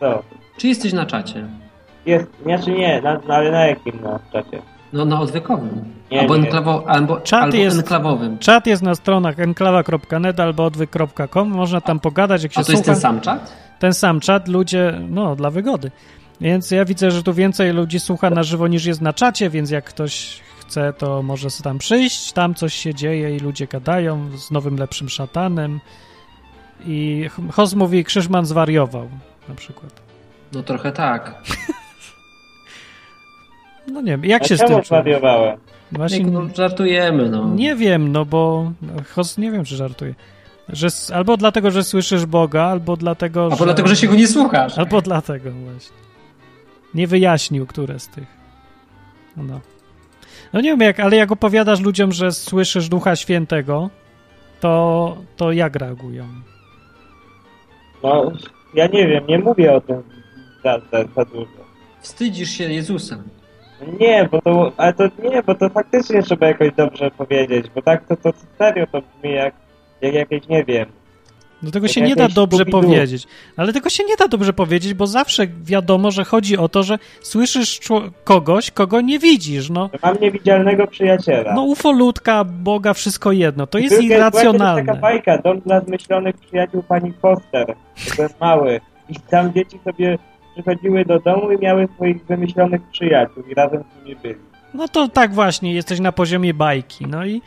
Co? 0.00 0.22
Czy 0.56 0.68
jesteś 0.68 0.92
na 0.92 1.06
czacie? 1.06 1.46
Jest, 2.06 2.26
znaczy 2.42 2.70
nie, 2.70 3.02
na, 3.02 3.20
ale 3.28 3.50
na 3.50 3.66
jakim 3.66 4.00
na 4.02 4.18
czacie? 4.32 4.62
No 4.96 5.04
na 5.04 5.20
odwykowym. 5.20 5.84
Nie, 6.10 6.20
albo, 6.20 6.36
nie. 6.36 6.42
Enklawo, 6.42 6.84
albo, 6.88 7.20
czat 7.20 7.42
albo 7.42 7.56
jest, 7.56 7.78
enklawowym. 7.78 8.38
Czat 8.38 8.66
jest 8.66 8.82
na 8.82 8.94
stronach 8.94 9.40
enklawa.net 9.40 10.40
albo 10.40 10.64
odwyk.com. 10.64 11.48
Można 11.48 11.80
tam 11.80 12.00
pogadać, 12.00 12.42
jak 12.42 12.52
się 12.52 12.60
A 12.60 12.64
to 12.64 12.72
słucha. 12.72 12.78
jest 12.78 12.86
ten 12.86 12.96
sam 12.96 13.20
czat? 13.20 13.52
Ten 13.78 13.94
sam 13.94 14.20
czat, 14.20 14.48
ludzie, 14.48 15.00
no, 15.08 15.36
dla 15.36 15.50
wygody. 15.50 15.90
Więc 16.40 16.70
ja 16.70 16.84
widzę, 16.84 17.10
że 17.10 17.22
tu 17.22 17.34
więcej 17.34 17.72
ludzi 17.72 18.00
słucha 18.00 18.30
na 18.30 18.42
żywo 18.42 18.68
niż 18.68 18.84
jest 18.84 19.00
na 19.00 19.12
czacie, 19.12 19.50
więc 19.50 19.70
jak 19.70 19.84
ktoś 19.84 20.40
chce, 20.60 20.92
to 20.92 21.22
może 21.22 21.50
sobie 21.50 21.64
tam 21.64 21.78
przyjść. 21.78 22.32
Tam 22.32 22.54
coś 22.54 22.74
się 22.74 22.94
dzieje 22.94 23.36
i 23.36 23.40
ludzie 23.40 23.66
gadają 23.66 24.38
z 24.38 24.50
nowym, 24.50 24.76
lepszym 24.78 25.08
szatanem. 25.08 25.80
I 26.86 27.28
Hoz 27.52 27.74
mówi, 27.74 28.04
Krzyżman 28.04 28.46
zwariował 28.46 29.08
na 29.48 29.54
przykład. 29.54 29.92
No 30.52 30.62
trochę 30.62 30.92
tak. 30.92 31.34
no 33.92 34.00
nie 34.00 34.10
wiem, 34.10 34.24
jak 34.24 34.42
A 34.42 34.44
się 34.44 34.56
z 34.56 34.60
tym 34.60 34.84
zwariowałem? 34.84 35.58
Właśnie, 35.92 36.26
no, 36.26 36.42
żartujemy, 36.54 37.30
no. 37.30 37.54
Nie 37.54 37.76
wiem, 37.76 38.12
no 38.12 38.24
bo 38.24 38.72
Hoz 39.14 39.38
nie 39.38 39.50
wiem, 39.50 39.64
czy 39.64 39.76
żartuje. 39.76 40.14
Że, 40.68 40.88
albo 41.14 41.36
dlatego, 41.36 41.70
że 41.70 41.84
słyszysz 41.84 42.26
Boga, 42.26 42.62
albo 42.62 42.96
dlatego, 42.96 43.42
albo 43.42 43.56
że... 43.56 43.64
dlatego, 43.64 43.88
że 43.88 43.96
się 43.96 44.06
go 44.06 44.14
nie 44.14 44.26
słuchasz. 44.28 44.78
Albo 44.78 45.02
dlatego 45.02 45.50
właśnie. 45.50 45.96
Nie 46.94 47.06
wyjaśnił, 47.06 47.66
które 47.66 47.98
z 47.98 48.08
tych. 48.08 48.28
No. 49.36 49.60
No 50.52 50.60
nie 50.60 50.70
wiem 50.70 50.80
jak, 50.80 51.00
ale 51.00 51.16
jak 51.16 51.32
opowiadasz 51.32 51.80
ludziom, 51.80 52.12
że 52.12 52.32
słyszysz 52.32 52.88
Ducha 52.88 53.16
Świętego, 53.16 53.90
to, 54.60 55.16
to 55.36 55.52
jak 55.52 55.76
reagują? 55.76 56.26
No, 58.02 58.32
ja 58.74 58.86
nie 58.86 59.08
wiem, 59.08 59.26
nie 59.26 59.38
mówię 59.38 59.74
o 59.74 59.80
tym 59.80 60.02
za, 60.64 60.80
za, 60.92 61.04
za 61.16 61.24
dużo. 61.24 61.66
Wstydzisz 62.00 62.50
się 62.50 62.72
Jezusa. 62.72 63.18
Nie, 64.00 64.28
bo 64.30 64.42
to, 64.42 64.72
ale 64.76 64.92
to 64.92 65.04
nie, 65.22 65.42
bo 65.42 65.54
to 65.54 65.68
faktycznie 65.68 66.22
trzeba 66.22 66.46
jakoś 66.46 66.72
dobrze 66.76 67.10
powiedzieć, 67.10 67.66
bo 67.74 67.82
tak 67.82 68.06
to, 68.06 68.16
to 68.16 68.32
serio 68.58 68.86
to 68.92 69.02
brzmi 69.02 69.32
jak, 69.32 69.54
jak 70.00 70.14
jakieś, 70.14 70.48
nie 70.48 70.64
wiem, 70.64 70.86
do 71.62 71.70
tego 71.70 71.88
się 71.88 72.00
nie 72.00 72.16
da 72.16 72.28
dobrze 72.28 72.66
powiedzieć. 72.66 73.26
Ale 73.56 73.72
tego 73.72 73.90
się 73.90 74.04
nie 74.04 74.16
da 74.16 74.28
dobrze 74.28 74.52
powiedzieć, 74.52 74.94
bo 74.94 75.06
zawsze 75.06 75.46
wiadomo, 75.62 76.10
że 76.10 76.24
chodzi 76.24 76.56
o 76.56 76.68
to, 76.68 76.82
że 76.82 76.98
słyszysz 77.22 77.80
kogoś, 78.24 78.70
kogo 78.70 79.00
nie 79.00 79.18
widzisz. 79.18 79.70
No. 79.70 79.90
Mam 80.02 80.16
niewidzialnego 80.20 80.86
przyjaciela. 80.86 81.54
No 81.54 81.62
ufolutka, 81.62 82.44
Boga, 82.44 82.94
wszystko 82.94 83.32
jedno. 83.32 83.66
To 83.66 83.78
jest 83.78 84.02
irracjonalne. 84.02 84.72
To 84.72 84.76
jest 84.78 84.86
taka 84.86 85.00
bajka, 85.00 85.38
dom 85.38 85.60
dla 85.60 85.80
zmyślonych 85.80 86.36
przyjaciół 86.36 86.82
pani 86.82 87.12
Foster. 87.12 87.74
To 88.16 88.22
jest 88.22 88.40
mały. 88.40 88.80
I 89.08 89.14
tam 89.14 89.52
dzieci 89.52 89.78
sobie 89.84 90.18
przychodziły 90.56 91.04
do 91.04 91.20
domu 91.20 91.52
i 91.52 91.58
miały 91.58 91.88
swoich 91.94 92.26
wymyślonych 92.26 92.82
przyjaciół 92.92 93.42
i 93.50 93.54
razem 93.54 93.82
z 93.82 94.04
nimi 94.04 94.16
byli. 94.16 94.40
No 94.74 94.88
to 94.88 95.08
tak 95.08 95.34
właśnie, 95.34 95.74
jesteś 95.74 96.00
na 96.00 96.12
poziomie 96.12 96.54
bajki. 96.54 97.06
No 97.06 97.26
i 97.26 97.42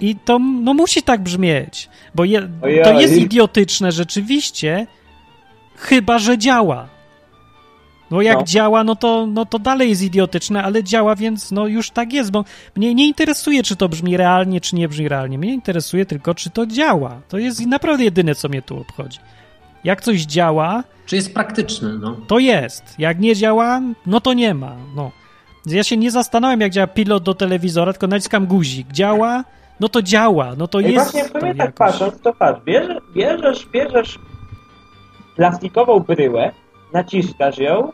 i 0.00 0.16
to 0.16 0.38
no, 0.38 0.74
musi 0.74 1.02
tak 1.02 1.20
brzmieć, 1.22 1.88
bo 2.14 2.24
je, 2.24 2.48
to 2.84 3.00
jest 3.00 3.16
idiotyczne 3.16 3.92
rzeczywiście, 3.92 4.86
chyba 5.76 6.18
że 6.18 6.38
działa. 6.38 6.88
No 8.10 8.22
jak 8.22 8.38
no. 8.38 8.44
działa, 8.44 8.84
no 8.84 8.96
to, 8.96 9.26
no 9.26 9.46
to 9.46 9.58
dalej 9.58 9.88
jest 9.88 10.02
idiotyczne, 10.02 10.62
ale 10.62 10.84
działa, 10.84 11.16
więc 11.16 11.50
no 11.50 11.66
już 11.66 11.90
tak 11.90 12.12
jest, 12.12 12.30
bo 12.30 12.44
mnie 12.76 12.94
nie 12.94 13.06
interesuje, 13.06 13.62
czy 13.62 13.76
to 13.76 13.88
brzmi 13.88 14.16
realnie, 14.16 14.60
czy 14.60 14.76
nie 14.76 14.88
brzmi 14.88 15.08
realnie. 15.08 15.38
Mnie 15.38 15.54
interesuje 15.54 16.06
tylko, 16.06 16.34
czy 16.34 16.50
to 16.50 16.66
działa. 16.66 17.20
To 17.28 17.38
jest 17.38 17.66
naprawdę 17.66 18.04
jedyne, 18.04 18.34
co 18.34 18.48
mnie 18.48 18.62
tu 18.62 18.80
obchodzi. 18.80 19.18
Jak 19.84 20.00
coś 20.00 20.20
działa... 20.20 20.84
Czy 21.06 21.16
jest 21.16 21.34
praktyczne, 21.34 21.88
no. 22.00 22.16
To 22.26 22.38
jest. 22.38 22.94
Jak 22.98 23.20
nie 23.20 23.36
działa, 23.36 23.80
no 24.06 24.20
to 24.20 24.32
nie 24.32 24.54
ma, 24.54 24.76
no. 24.96 25.10
Ja 25.66 25.82
się 25.82 25.96
nie 25.96 26.10
zastanawiam, 26.10 26.60
jak 26.60 26.72
działa 26.72 26.86
pilot 26.86 27.22
do 27.22 27.34
telewizora, 27.34 27.92
tylko 27.92 28.06
naciskam 28.06 28.46
guzik. 28.46 28.92
Działa, 28.92 29.44
no 29.80 29.88
to 29.88 30.02
działa, 30.02 30.54
no 30.58 30.68
to 30.68 30.80
I 30.80 30.92
jest. 30.92 31.12
Właśnie 31.12 31.24
w 31.24 31.32
sumie 31.32 31.54
tak 31.54 31.58
jakoś... 31.58 31.74
patrząc, 31.74 32.20
to 32.20 32.32
patrz, 32.32 32.60
bierzesz, 32.64 33.02
bierzesz, 33.14 33.66
bierzesz 33.66 34.18
plastikową 35.36 36.00
bryłę, 36.00 36.52
naciskasz 36.92 37.58
ją 37.58 37.92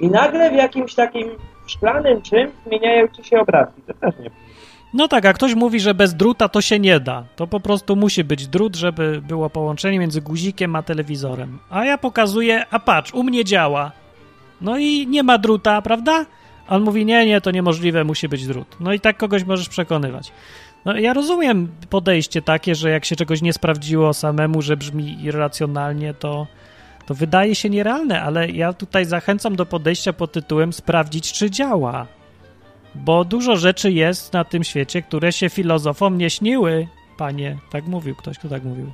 i 0.00 0.08
nagle 0.08 0.50
w 0.50 0.54
jakimś 0.54 0.94
takim 0.94 1.30
szklanym 1.66 2.22
czymś 2.22 2.52
zmieniają 2.66 3.08
ci 3.08 3.24
się 3.24 3.40
obrazki. 3.40 3.82
To 3.86 3.94
też 3.94 4.14
nie 4.20 4.30
no 4.94 5.08
tak, 5.08 5.26
a 5.26 5.32
ktoś 5.32 5.54
mówi, 5.54 5.80
że 5.80 5.94
bez 5.94 6.14
druta 6.14 6.48
to 6.48 6.60
się 6.60 6.78
nie 6.78 7.00
da. 7.00 7.24
To 7.36 7.46
po 7.46 7.60
prostu 7.60 7.96
musi 7.96 8.24
być 8.24 8.46
drut, 8.46 8.76
żeby 8.76 9.22
było 9.28 9.50
połączenie 9.50 9.98
między 9.98 10.20
guzikiem 10.20 10.76
a 10.76 10.82
telewizorem. 10.82 11.58
A 11.70 11.84
ja 11.84 11.98
pokazuję, 11.98 12.66
a 12.70 12.78
patrz, 12.78 13.14
u 13.14 13.22
mnie 13.22 13.44
działa. 13.44 13.92
No 14.60 14.78
i 14.78 15.06
nie 15.06 15.22
ma 15.22 15.38
druta, 15.38 15.82
prawda? 15.82 16.26
A 16.66 16.76
on 16.76 16.82
mówi, 16.82 17.04
nie, 17.04 17.26
nie, 17.26 17.40
to 17.40 17.50
niemożliwe, 17.50 18.04
musi 18.04 18.28
być 18.28 18.46
drut. 18.46 18.76
No 18.80 18.92
i 18.92 19.00
tak 19.00 19.16
kogoś 19.16 19.44
możesz 19.44 19.68
przekonywać. 19.68 20.32
No, 20.84 20.98
ja 20.98 21.12
rozumiem 21.12 21.68
podejście 21.90 22.42
takie, 22.42 22.74
że 22.74 22.90
jak 22.90 23.04
się 23.04 23.16
czegoś 23.16 23.42
nie 23.42 23.52
sprawdziło 23.52 24.14
samemu, 24.14 24.62
że 24.62 24.76
brzmi 24.76 25.24
irracjonalnie, 25.24 26.14
to, 26.14 26.46
to 27.06 27.14
wydaje 27.14 27.54
się 27.54 27.70
nierealne, 27.70 28.22
ale 28.22 28.50
ja 28.50 28.72
tutaj 28.72 29.04
zachęcam 29.04 29.56
do 29.56 29.66
podejścia 29.66 30.12
pod 30.12 30.32
tytułem 30.32 30.72
sprawdzić, 30.72 31.32
czy 31.32 31.50
działa. 31.50 32.06
Bo 32.94 33.24
dużo 33.24 33.56
rzeczy 33.56 33.92
jest 33.92 34.32
na 34.32 34.44
tym 34.44 34.64
świecie, 34.64 35.02
które 35.02 35.32
się 35.32 35.48
filozofom 35.48 36.18
nie 36.18 36.30
śniły. 36.30 36.88
Panie, 37.16 37.56
tak 37.70 37.86
mówił 37.86 38.14
ktoś, 38.14 38.38
kto 38.38 38.48
tak 38.48 38.64
mówił. 38.64 38.92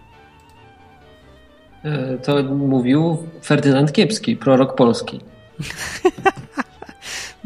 E, 1.85 2.19
to 2.19 2.43
mówił 2.43 3.29
Ferdynand 3.45 3.93
Kiepski, 3.93 4.37
prorok 4.37 4.75
polski. 4.75 5.21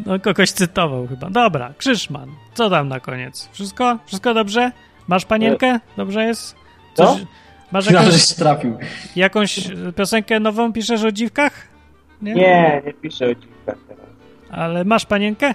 No, 0.06 0.20
kogoś 0.20 0.50
cytował 0.50 1.06
chyba. 1.06 1.30
Dobra, 1.30 1.74
Krzyszman, 1.78 2.30
co 2.54 2.70
tam 2.70 2.88
na 2.88 3.00
koniec? 3.00 3.48
Wszystko? 3.52 3.98
Wszystko 4.06 4.34
dobrze? 4.34 4.72
Masz 5.08 5.24
panienkę? 5.24 5.80
Dobrze 5.96 6.24
jest? 6.24 6.56
Coś, 6.94 7.06
co? 7.06 7.18
Masz 7.72 7.90
jakąś, 7.90 8.26
trafił. 8.34 8.78
jakąś 9.16 9.68
piosenkę 9.96 10.40
nową 10.40 10.72
piszesz 10.72 11.04
o 11.04 11.12
dziwkach? 11.12 11.68
Nie, 12.22 12.34
nie, 12.34 12.82
nie 12.86 12.92
piszę 12.92 13.26
o 13.26 13.34
dziwkach 13.34 13.76
teraz. 13.88 14.06
Ale 14.50 14.84
masz 14.84 15.06
panienkę? 15.06 15.54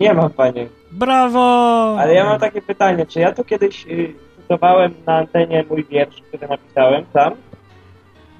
Nie 0.00 0.14
mam 0.14 0.30
panienki. 0.30 0.74
Brawo! 0.92 1.96
Ale 2.00 2.14
ja 2.14 2.24
mam 2.24 2.40
takie 2.40 2.62
pytanie, 2.62 3.06
czy 3.06 3.20
ja 3.20 3.32
tu 3.32 3.44
kiedyś 3.44 3.86
y, 3.86 4.14
cytowałem 4.36 4.94
na 5.06 5.16
antenie 5.16 5.64
mój 5.70 5.84
wiersz, 5.84 6.22
który 6.28 6.48
napisałem 6.48 7.04
sam? 7.12 7.32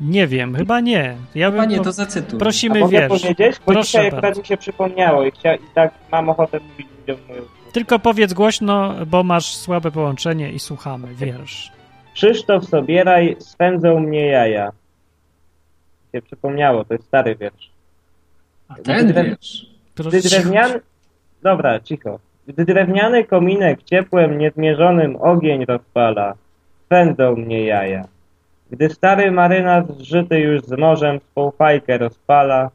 Nie 0.00 0.26
wiem, 0.26 0.54
chyba 0.54 0.80
nie. 0.80 1.16
Ja 1.34 1.50
bym, 1.50 1.68
nie, 1.68 1.80
to 1.80 1.92
zacytuj. 1.92 2.38
Prosimy, 2.38 2.84
A 2.84 2.88
wiesz. 2.88 3.08
powiedzieć? 3.08 3.56
Bo 3.66 3.72
Proszę 3.72 3.86
dzisiaj 3.86 4.08
akurat 4.08 4.38
mi 4.38 4.46
się 4.46 4.56
przypomniało 4.56 5.24
i, 5.24 5.30
chcia, 5.30 5.54
i 5.54 5.64
tak 5.74 5.94
mam 6.12 6.28
ochotę 6.28 6.60
mówić 6.60 6.86
ludziom 7.00 7.26
moją 7.28 7.42
Tylko 7.72 7.98
powiedz 7.98 8.32
głośno, 8.32 8.94
bo 9.06 9.22
masz 9.22 9.56
słabe 9.56 9.90
połączenie 9.90 10.52
i 10.52 10.58
słuchamy. 10.58 11.14
Wiersz. 11.14 11.72
Krzysztof 12.14 12.64
Sobieraj, 12.64 13.36
spędzą 13.38 14.00
mnie 14.00 14.26
jaja. 14.26 14.72
Się 16.14 16.22
przypomniało, 16.22 16.84
to 16.84 16.94
jest 16.94 17.06
stary 17.06 17.36
wiersz. 17.36 17.70
A 18.68 18.74
ten 18.74 19.10
Gdy 19.10 19.22
wiersz? 19.22 19.66
Gdy 19.96 20.20
drewniany... 20.20 20.80
Dobra, 21.42 21.80
cicho. 21.80 22.18
Gdy 22.46 22.64
drewniany 22.64 23.24
kominek 23.24 23.82
ciepłem 23.82 24.38
niezmierzonym 24.38 25.16
ogień 25.16 25.64
rozpala, 25.64 26.34
spędzą 26.84 27.36
mnie 27.36 27.64
jaja. 27.64 28.04
Gdy 28.70 28.90
stary 28.90 29.30
marynarz 29.30 29.86
zżyty 29.86 30.40
już 30.40 30.62
z 30.62 30.78
morzem 30.78 31.20
swą 31.20 31.50
fajkę 31.50 31.98
rozpala, 31.98 32.70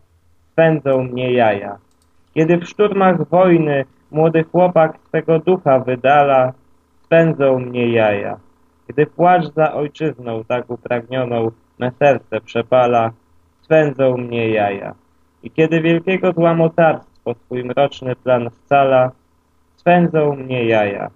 spędzą 0.52 1.04
mnie 1.04 1.34
jaja. 1.34 1.78
Kiedy 2.34 2.58
w 2.58 2.66
szturmach 2.66 3.30
wojny 3.30 3.86
młody 4.12 4.44
chłopak 4.44 4.98
swego 5.08 5.40
ducha 5.40 5.80
wydala, 5.80 6.54
spędzą 7.04 7.60
mnie 7.60 7.92
jaja. 7.92 8.38
Gdy 8.88 9.06
płacz 9.06 9.54
za 9.54 9.74
ojczyzną 9.74 10.44
tak 10.44 10.70
upragnioną 10.70 11.52
me 11.80 11.92
serce 12.00 12.42
przepala, 12.42 13.12
swędzą 13.62 14.18
mnie 14.18 14.50
jaja. 14.50 14.96
I 15.44 15.52
kiedy 15.52 15.82
wielkiego 15.82 16.32
zła 16.32 16.54
mocarstwo 17.26 17.46
swój 17.46 17.64
mroczny 17.64 18.16
plan 18.16 18.50
scala, 18.66 19.12
swędzą 19.76 20.36
mnie 20.36 20.66
jaja. 20.66 21.10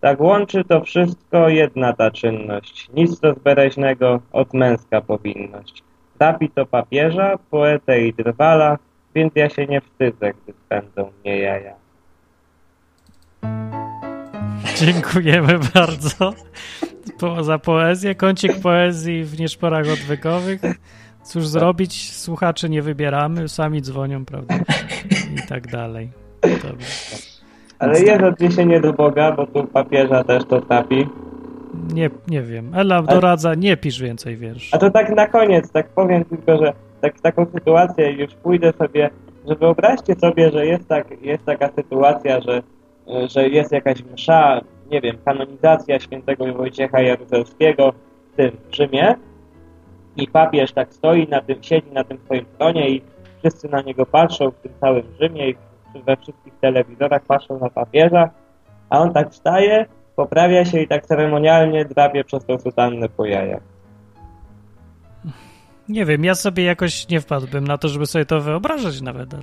Tak 0.00 0.20
łączy 0.20 0.64
to 0.64 0.80
wszystko 0.80 1.48
jedna 1.48 1.92
ta 1.92 2.10
czynność, 2.10 2.88
nic 2.94 3.20
to 3.20 3.34
zbereźnego 3.34 4.20
od 4.32 4.54
męska 4.54 5.00
powinność. 5.00 5.82
Trapi 6.18 6.50
to 6.50 6.66
papieża, 6.66 7.38
poetę 7.50 8.00
i 8.00 8.14
drwala, 8.14 8.78
więc 9.14 9.32
ja 9.34 9.48
się 9.48 9.66
nie 9.66 9.80
wstydzę, 9.80 10.32
gdy 10.32 10.52
spędzą 10.66 11.10
mnie 11.20 11.38
jaja. 11.38 11.74
Dziękujemy 14.80 15.58
bardzo 15.74 16.32
po, 17.18 17.44
za 17.44 17.58
poezję. 17.58 18.14
Kącik 18.14 18.60
poezji 18.60 19.24
w 19.24 19.40
nieszporach 19.40 19.88
odwykowych. 19.88 20.60
Cóż 21.24 21.46
zrobić? 21.46 22.12
Słuchaczy 22.12 22.68
nie 22.68 22.82
wybieramy, 22.82 23.48
sami 23.48 23.82
dzwonią, 23.82 24.24
prawda? 24.24 24.54
I 25.44 25.48
tak 25.48 25.66
dalej. 25.66 26.10
Dobrze. 26.42 26.86
Ale 27.78 28.00
jest 28.00 28.22
odniesienie 28.22 28.80
do 28.80 28.92
Boga, 28.92 29.32
bo 29.32 29.46
tu 29.46 29.64
papieża 29.64 30.24
też 30.24 30.44
to 30.44 30.60
trapi. 30.60 31.06
Nie, 31.94 32.10
nie 32.28 32.42
wiem. 32.42 32.74
Ela 32.74 33.02
doradza, 33.02 33.54
nie 33.54 33.76
pisz 33.76 34.00
więcej 34.00 34.36
wiersz. 34.36 34.74
A 34.74 34.78
to 34.78 34.90
tak 34.90 35.10
na 35.10 35.26
koniec, 35.26 35.70
tak 35.70 35.88
powiem 35.88 36.24
tylko, 36.24 36.58
że 36.58 36.72
tak, 37.00 37.20
taką 37.20 37.46
sytuację 37.46 38.12
już 38.12 38.34
pójdę 38.34 38.72
sobie, 38.72 39.10
że 39.48 39.54
wyobraźcie 39.54 40.14
sobie, 40.14 40.50
że 40.50 40.66
jest, 40.66 40.88
tak, 40.88 41.22
jest 41.22 41.44
taka 41.44 41.68
sytuacja, 41.76 42.40
że, 42.40 42.62
że 43.28 43.48
jest 43.48 43.72
jakaś 43.72 44.04
msza, 44.14 44.60
nie 44.90 45.00
wiem, 45.00 45.16
kanonizacja 45.24 46.00
świętego 46.00 46.54
Wojciecha 46.54 47.00
Jaruzelskiego 47.00 47.92
w 48.32 48.36
tym 48.36 48.50
Rzymie 48.72 49.14
i 50.16 50.28
papież 50.28 50.72
tak 50.72 50.94
stoi 50.94 51.28
na 51.28 51.40
tym, 51.40 51.62
siedzi 51.62 51.90
na 51.92 52.04
tym 52.04 52.18
swoim 52.24 52.44
tronie 52.58 52.90
i 52.90 53.02
wszyscy 53.42 53.68
na 53.68 53.80
niego 53.80 54.06
patrzą 54.06 54.50
w 54.50 54.54
tym 54.54 54.72
całym 54.80 55.02
Rzymie 55.20 55.50
i 55.50 55.56
we 56.06 56.16
wszystkich 56.16 56.52
telewizorach 56.60 57.22
patrzą 57.22 57.58
na 57.58 57.70
papieża, 57.70 58.30
a 58.90 58.98
on 58.98 59.12
tak 59.12 59.30
wstaje, 59.30 59.86
poprawia 60.16 60.64
się 60.64 60.80
i 60.80 60.88
tak 60.88 61.06
ceremonialnie 61.06 61.84
drapie 61.84 62.24
przez 62.24 62.44
tą 62.44 62.58
sutannę 62.58 63.08
po 63.08 63.24
jajach. 63.24 63.62
Nie 65.88 66.04
wiem, 66.04 66.24
ja 66.24 66.34
sobie 66.34 66.64
jakoś 66.64 67.08
nie 67.08 67.20
wpadłbym 67.20 67.64
na 67.64 67.78
to, 67.78 67.88
żeby 67.88 68.06
sobie 68.06 68.26
to 68.26 68.40
wyobrażać 68.40 69.00
nawet. 69.00 69.34
Ale 69.34 69.42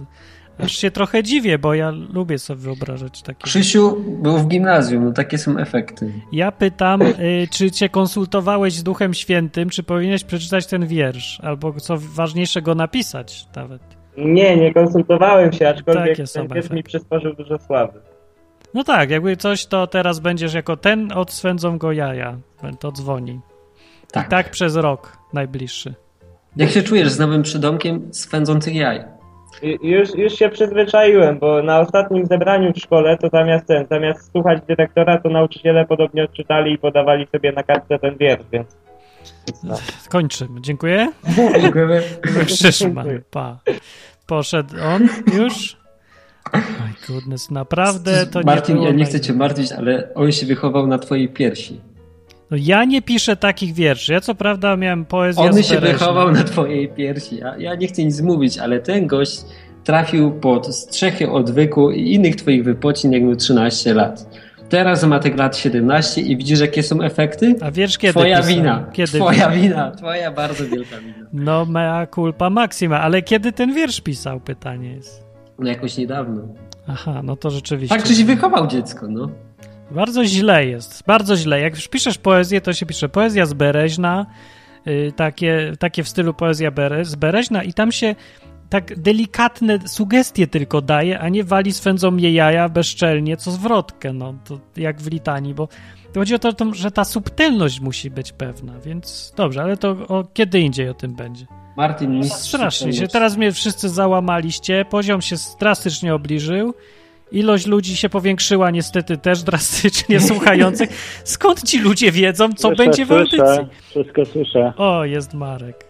aż 0.64 0.72
się 0.72 0.92
trochę 0.92 1.24
dziwię, 1.24 1.60
bo 1.60 1.74
ja 1.74 1.92
lubię 2.14 2.40
sobie 2.40 2.62
wyobrażać 2.62 3.22
takie. 3.22 3.44
Krzysiu 3.44 4.04
był 4.22 4.38
w 4.38 4.48
gimnazjum, 4.48 5.06
no 5.06 5.12
takie 5.12 5.38
są 5.38 5.58
efekty. 5.58 6.14
Ja 6.32 6.52
pytam, 6.52 7.02
y, 7.02 7.48
czy 7.52 7.72
cię 7.72 7.90
konsultowałeś 7.90 8.74
z 8.74 8.84
Duchem 8.84 9.14
Świętym, 9.14 9.70
czy 9.70 9.84
powinieneś 9.84 10.24
przeczytać 10.24 10.68
ten 10.68 10.88
wiersz, 10.88 11.40
albo 11.44 11.74
co 11.74 11.98
ważniejszego 11.98 12.76
napisać 12.76 13.48
nawet. 13.56 13.82
Nie, 14.18 14.58
nie 14.58 14.74
konsultowałem 14.74 15.54
się, 15.54 15.70
aczkolwiek 15.70 16.18
Takie 16.18 16.24
ten 16.34 16.48
wiersz 16.48 16.70
mi 16.70 16.84
przysporzył 16.84 17.34
dużo 17.34 17.60
sławy. 17.60 18.02
No 18.74 18.84
tak, 18.84 19.10
jakby 19.10 19.38
coś, 19.38 19.66
to 19.66 19.88
teraz 19.88 20.20
będziesz 20.20 20.54
jako 20.54 20.78
ten, 20.78 21.12
odswędzą 21.12 21.78
go 21.78 21.92
jaja. 21.92 22.38
To 22.80 22.92
dzwoni. 22.92 23.40
Tak. 24.12 24.28
I 24.28 24.30
tak 24.30 24.52
przez 24.52 24.76
rok 24.76 25.18
najbliższy. 25.34 25.94
Jak 26.56 26.70
się 26.70 26.84
czujesz 26.84 27.10
z 27.10 27.20
nowym 27.20 27.44
przydomkiem 27.44 28.14
swędzących 28.14 28.76
jaj? 28.76 29.19
Już, 29.82 30.16
już 30.16 30.34
się 30.34 30.50
przyzwyczaiłem, 30.50 31.40
bo 31.40 31.64
na 31.64 31.80
ostatnim 31.80 32.26
zebraniu 32.26 32.74
w 32.74 32.78
szkole 32.80 33.18
to 33.18 33.30
zamiast 33.30 33.66
ten, 33.66 33.88
zamiast 33.90 34.32
słuchać 34.32 34.60
dyrektora, 34.68 35.18
to 35.18 35.30
nauczyciele 35.30 35.86
podobnie 35.86 36.24
odczytali 36.24 36.74
i 36.74 36.78
podawali 36.78 37.28
sobie 37.32 37.52
na 37.52 37.64
kartce 37.64 38.00
ten 38.00 38.18
wiersz, 38.18 38.44
więc... 38.52 38.78
No. 39.64 39.76
Kończymy. 40.10 40.62
Dziękuję. 40.62 41.12
Dziękujemy. 41.62 42.04
Pa. 43.32 43.60
Poszedł 44.28 44.76
on 44.84 45.08
już? 45.40 45.78
My 46.54 46.94
goodness, 47.08 47.52
naprawdę 47.52 48.26
to 48.26 48.42
Martin, 48.46 48.78
nie 48.78 48.86
ja 48.86 48.94
nie 48.94 49.06
chcę 49.06 49.20
cię 49.20 49.34
martwić, 49.34 49.72
ale 49.72 50.14
on 50.16 50.32
się 50.32 50.46
wychował 50.46 50.88
na 50.88 50.98
twojej 50.98 51.30
piersi. 51.30 51.82
No 52.52 52.58
ja 52.62 52.86
nie 52.86 53.02
piszę 53.02 53.36
takich 53.36 53.74
wierszy. 53.74 54.14
Ja 54.14 54.22
co 54.22 54.36
prawda 54.36 54.76
miałem 54.76 55.06
poezję 55.06 55.44
On 55.44 55.64
się 55.64 55.80
wychował 55.80 56.32
na 56.32 56.44
twojej 56.44 56.88
piersi. 56.88 57.38
Ja, 57.38 57.58
ja 57.58 57.76
nie 57.76 57.88
chcę 57.88 58.04
nic 58.04 58.22
mówić, 58.22 58.58
ale 58.58 58.80
ten 58.80 59.08
gość 59.08 59.42
trafił 59.84 60.32
pod 60.32 60.76
strzechy 60.76 61.32
odwyku 61.32 61.92
i 61.92 62.14
innych 62.14 62.36
twoich 62.36 62.64
wypocin, 62.64 63.12
jak 63.12 63.24
miał 63.24 63.36
13 63.36 63.94
lat. 63.94 64.26
Teraz 64.70 65.04
ma 65.04 65.20
tych 65.20 65.38
lat 65.38 65.58
17 65.58 66.22
i 66.22 66.38
widzisz, 66.38 66.60
jakie 66.60 66.84
są 66.84 67.02
efekty? 67.02 67.56
A 67.62 67.72
wiesz, 67.72 67.98
kiedy 67.98 68.14
Twoja 68.14 68.38
pisał? 68.38 68.56
wina. 68.56 68.86
Kiedy 68.94 69.20
Twoja 69.20 69.50
wina. 69.50 69.92
Twoja 69.92 70.32
bardzo 70.32 70.68
wielka 70.68 70.98
wina. 70.98 71.28
No, 71.34 71.66
mea 71.66 72.08
culpa 72.16 72.50
maxima. 72.50 73.02
Ale 73.02 73.22
kiedy 73.22 73.52
ten 73.52 73.74
wiersz 73.74 74.02
pisał, 74.02 74.40
pytanie 74.40 74.94
jest. 74.94 75.24
No 75.60 75.70
jakoś 75.70 75.98
niedawno. 75.98 76.42
Aha, 76.88 77.22
no 77.24 77.36
to 77.36 77.50
rzeczywiście. 77.50 77.96
Tak, 77.98 78.08
żeś 78.08 78.24
wychował 78.24 78.68
dziecko, 78.68 79.08
no. 79.10 79.30
Bardzo 79.92 80.26
źle 80.26 80.66
jest, 80.66 81.04
bardzo 81.08 81.36
źle. 81.36 81.62
Jak 81.62 81.76
już 81.76 81.88
piszesz 81.88 82.18
poezję, 82.18 82.62
to 82.62 82.74
się 82.74 82.86
pisze 82.86 83.10
poezja 83.10 83.46
z 83.46 83.54
Bereźna, 83.54 84.26
yy, 84.86 85.12
takie, 85.16 85.74
takie 85.80 86.04
w 86.04 86.10
stylu 86.10 86.34
poezja 86.34 86.72
Bere, 86.72 87.06
z 87.06 87.16
Bereźna 87.16 87.64
i 87.64 87.74
tam 87.74 87.92
się 87.92 88.16
tak 88.70 89.00
delikatne 89.00 89.88
sugestie 89.88 90.48
tylko 90.48 90.82
daje, 90.82 91.20
a 91.20 91.30
nie 91.30 91.44
wali 91.44 91.74
swędzą 91.74 92.12
mnie 92.12 92.32
jaja 92.32 92.70
bezczelnie, 92.70 93.38
co 93.38 93.52
zwrotkę, 93.52 94.14
no, 94.14 94.34
to 94.46 94.60
jak 94.78 95.02
w 95.02 95.12
litanii, 95.12 95.54
bo 95.54 95.68
chodzi 96.16 96.36
o 96.36 96.40
to, 96.40 96.54
że 96.74 96.92
ta 96.92 97.06
subtelność 97.06 97.80
musi 97.80 98.10
być 98.10 98.32
pewna, 98.32 98.80
więc 98.80 99.34
dobrze, 99.38 99.62
ale 99.62 99.78
to 99.78 99.90
o, 99.90 100.24
kiedy 100.34 100.60
indziej 100.60 100.90
o 100.90 100.94
tym 100.94 101.16
będzie. 101.16 101.46
Martin, 101.78 102.24
Strasznie 102.24 102.94
się, 102.94 103.08
teraz 103.08 103.38
mnie 103.38 103.52
wszyscy 103.52 103.90
załamaliście, 103.90 104.86
poziom 104.90 105.22
się 105.22 105.36
drastycznie 105.60 106.16
obliżył, 106.16 106.74
Ilość 107.32 107.68
ludzi 107.68 107.98
się 107.98 108.10
powiększyła 108.10 108.72
niestety 108.72 109.18
też 109.18 109.44
drastycznie 109.44 110.20
słuchających. 110.30 110.90
Skąd 111.24 111.64
ci 111.64 111.80
ludzie 111.80 112.12
wiedzą, 112.12 112.50
co 112.54 112.68
słyszę, 112.68 112.84
będzie 112.84 113.06
w 113.06 113.12
audycji? 113.12 113.38
Słyszę, 113.38 113.68
wszystko 113.90 114.26
słyszę. 114.26 114.74
O, 114.78 115.06
jest 115.06 115.34
Marek. 115.34 115.86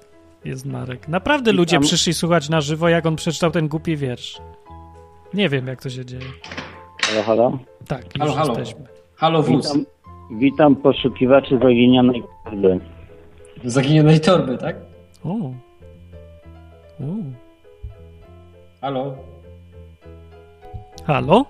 Jest 0.46 0.66
Marek. 0.66 1.08
Naprawdę 1.08 1.52
ludzie 1.52 1.76
tam... 1.76 1.84
przyszli 1.84 2.14
słuchać 2.14 2.50
na 2.50 2.62
żywo, 2.62 2.90
jak 2.90 3.06
on 3.06 3.16
przeczytał 3.16 3.52
ten 3.52 3.68
głupi 3.68 3.98
wiersz. 3.98 4.38
Nie 5.34 5.50
wiem, 5.50 5.68
jak 5.68 5.82
to 5.82 5.90
się 5.90 6.06
dzieje. 6.06 6.24
Halo, 7.02 7.24
halo? 7.24 7.60
Tak, 7.88 8.04
już 8.04 8.20
halo, 8.20 8.34
halo. 8.34 8.60
jesteśmy. 8.60 8.88
Halo, 9.16 9.44
wóz. 9.44 9.68
Witam, 9.68 9.86
witam 10.40 10.76
poszukiwaczy 10.76 11.60
zaginionej 11.60 12.24
torby. 12.46 12.80
Zaginionej 13.64 14.20
torby, 14.20 14.58
tak? 14.58 14.76
O. 15.24 15.30
o. 15.30 15.54
Halo? 18.82 19.29
Halo? 21.08 21.46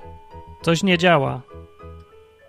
Coś 0.62 0.84
nie 0.84 0.98
działa. 0.98 1.42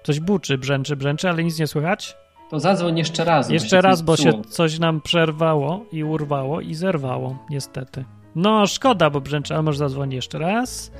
Coś 0.02 0.20
buczy, 0.20 0.58
brzęczy, 0.58 0.96
brzęczy, 0.96 1.28
ale 1.28 1.44
nic 1.44 1.58
nie 1.58 1.66
słychać? 1.66 2.16
To 2.50 2.60
zadzwoń 2.60 2.98
jeszcze 2.98 3.24
raz. 3.24 3.50
Jeszcze 3.50 3.80
raz, 3.80 4.02
bo 4.02 4.16
się 4.16 4.42
coś 4.48 4.78
nam 4.78 5.00
przerwało 5.00 5.84
i 5.92 6.04
urwało 6.04 6.60
i 6.60 6.74
zerwało, 6.74 7.38
niestety. 7.50 8.04
No, 8.36 8.66
szkoda, 8.66 9.10
bo 9.10 9.20
brzęczy, 9.20 9.54
ale 9.54 9.62
może 9.62 9.78
zadzwoni 9.78 10.14
jeszcze 10.14 10.38
raz. 10.38 10.92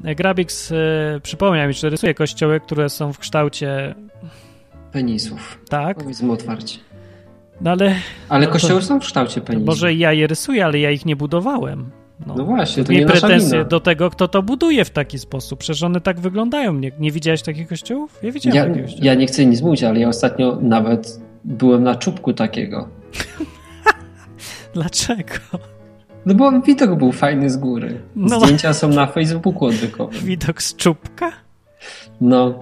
Grabix 0.00 0.72
e, 0.72 0.74
przypomniał 1.22 1.68
mi, 1.68 1.74
że 1.74 1.90
rysuje 1.90 2.14
kościoły, 2.14 2.60
które 2.60 2.90
są 2.90 3.12
w 3.12 3.18
kształcie... 3.18 3.94
Penisów. 4.92 5.58
Tak. 5.68 5.98
Powiedzmy 5.98 6.32
otwarcie. 6.32 6.78
No 7.60 7.70
ale... 7.70 7.94
Ale 8.28 8.46
no 8.46 8.52
kościoły 8.52 8.82
są 8.82 9.00
w 9.00 9.02
kształcie 9.02 9.40
penisów. 9.40 9.66
Może 9.66 9.94
ja 9.94 10.12
je 10.12 10.26
rysuję, 10.26 10.64
ale 10.64 10.78
ja 10.78 10.90
ich 10.90 11.06
nie 11.06 11.16
budowałem. 11.16 11.90
No, 12.26 12.34
no 12.34 12.44
właśnie, 12.44 12.84
to 12.84 12.92
nie 12.92 13.06
pretensje 13.06 13.64
do 13.64 13.80
tego, 13.80 14.10
kto 14.10 14.28
to 14.28 14.42
buduje 14.42 14.84
w 14.84 14.90
taki 14.90 15.18
sposób. 15.18 15.58
Przecież 15.58 15.82
one 15.82 16.00
tak 16.00 16.20
wyglądają. 16.20 16.74
Nie, 16.74 16.92
nie 16.98 17.12
widziałeś 17.12 17.42
takich 17.42 17.68
kościołów? 17.68 18.18
Ja 18.22 18.32
widziałem 18.32 18.78
ja, 18.78 18.84
ja 19.02 19.14
nie 19.14 19.26
chcę 19.26 19.46
nic 19.46 19.62
mówić, 19.62 19.84
ale 19.84 20.00
ja 20.00 20.08
ostatnio 20.08 20.58
nawet 20.60 21.20
byłem 21.44 21.82
na 21.82 21.94
czubku 21.94 22.32
takiego. 22.32 22.88
Dlaczego? 24.74 25.34
No 26.26 26.34
bo 26.34 26.60
widok 26.60 26.98
był 26.98 27.12
fajny 27.12 27.50
z 27.50 27.56
góry. 27.56 28.00
No. 28.16 28.40
Zdjęcia 28.40 28.72
są 28.72 28.88
na 28.88 29.06
Facebooku 29.06 29.64
odwykowym. 29.64 30.20
Widok 30.20 30.62
z 30.62 30.76
czubka? 30.76 31.32
No. 32.20 32.54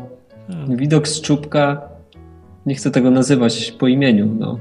Widok 0.69 1.09
z 1.09 1.20
czubka. 1.20 1.83
Nie 2.66 2.74
chcę 2.74 2.91
tego 2.91 3.11
nazywać 3.11 3.73
po 3.73 3.89
imieniu, 3.89 4.37
no. 4.39 4.59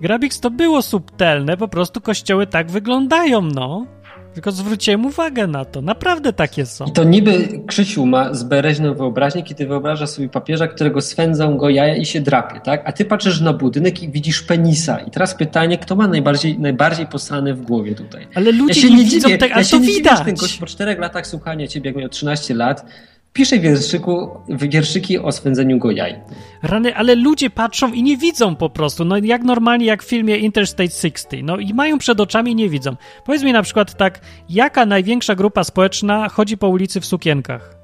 Grabix 0.00 0.40
to 0.40 0.50
było 0.50 0.82
subtelne, 0.82 1.56
po 1.56 1.68
prostu 1.68 2.00
kościoły 2.00 2.46
tak 2.46 2.70
wyglądają, 2.70 3.42
no. 3.42 3.86
Tylko 4.34 4.52
zwróciłem 4.52 5.06
uwagę 5.06 5.46
na 5.46 5.64
to. 5.64 5.82
Naprawdę 5.82 6.32
takie 6.32 6.66
są. 6.66 6.84
I 6.84 6.92
to 6.92 7.04
niby 7.04 7.48
Krzysiu 7.66 8.06
ma 8.06 8.34
zbereźną 8.34 8.94
wyobraźnię, 8.94 9.42
kiedy 9.42 9.66
wyobraża 9.66 10.06
sobie 10.06 10.28
papieża, 10.28 10.66
którego 10.66 11.00
swędzą 11.00 11.56
go 11.56 11.68
jaja 11.68 11.96
i 11.96 12.06
się 12.06 12.20
drapie, 12.20 12.60
tak? 12.60 12.82
A 12.84 12.92
ty 12.92 13.04
patrzysz 13.04 13.40
na 13.40 13.52
budynek 13.52 14.02
i 14.02 14.08
widzisz 14.08 14.42
penisa. 14.42 14.98
I 14.98 15.10
teraz 15.10 15.34
pytanie, 15.34 15.78
kto 15.78 15.96
ma 15.96 16.08
najbardziej, 16.08 16.58
najbardziej 16.58 17.06
posrane 17.06 17.54
w 17.54 17.62
głowie 17.62 17.94
tutaj? 17.94 18.28
Ale 18.34 18.52
ludzie 18.52 18.80
ja 18.80 18.86
się 18.88 18.90
nie, 18.90 19.04
nie 19.04 19.10
widzą 19.10 19.28
tego, 19.28 19.54
ale 19.54 19.62
ja 19.62 19.70
to 19.70 19.80
widać. 19.80 20.24
Ten 20.24 20.34
gość 20.34 20.58
po 20.58 20.66
czterech 20.66 20.98
latach 20.98 21.26
słuchania 21.26 21.66
ciebie, 21.66 21.90
jak 21.90 21.96
miał 21.96 22.08
13 22.08 22.54
lat, 22.54 22.84
pisze 23.32 23.58
wierszyku, 23.58 24.30
wierszyki 24.48 25.18
o 25.18 25.32
swędzeniu 25.32 25.78
go 25.78 25.90
jaj. 25.90 26.20
Rany, 26.62 26.96
ale 26.96 27.14
ludzie 27.14 27.50
patrzą 27.50 27.92
i 27.92 28.02
nie 28.02 28.16
widzą 28.16 28.56
po 28.56 28.70
prostu. 28.70 29.04
No 29.04 29.16
jak 29.18 29.42
normalnie, 29.42 29.86
jak 29.86 30.02
w 30.02 30.08
filmie 30.08 30.36
Interstate 30.36 30.90
60. 30.90 31.42
No 31.42 31.56
i 31.56 31.74
mają 31.74 31.98
przed 31.98 32.20
oczami 32.20 32.52
i 32.52 32.54
nie 32.54 32.68
widzą. 32.68 32.96
Powiedz 33.24 33.42
mi 33.42 33.52
na 33.52 33.62
przykład 33.62 33.96
tak, 33.96 34.20
jaka 34.48 34.86
największa 34.86 35.34
grupa 35.34 35.64
społeczna 35.64 36.28
chodzi 36.28 36.56
po 36.58 36.68
ulicy 36.68 37.00
w 37.00 37.06
sukienkach? 37.06 37.76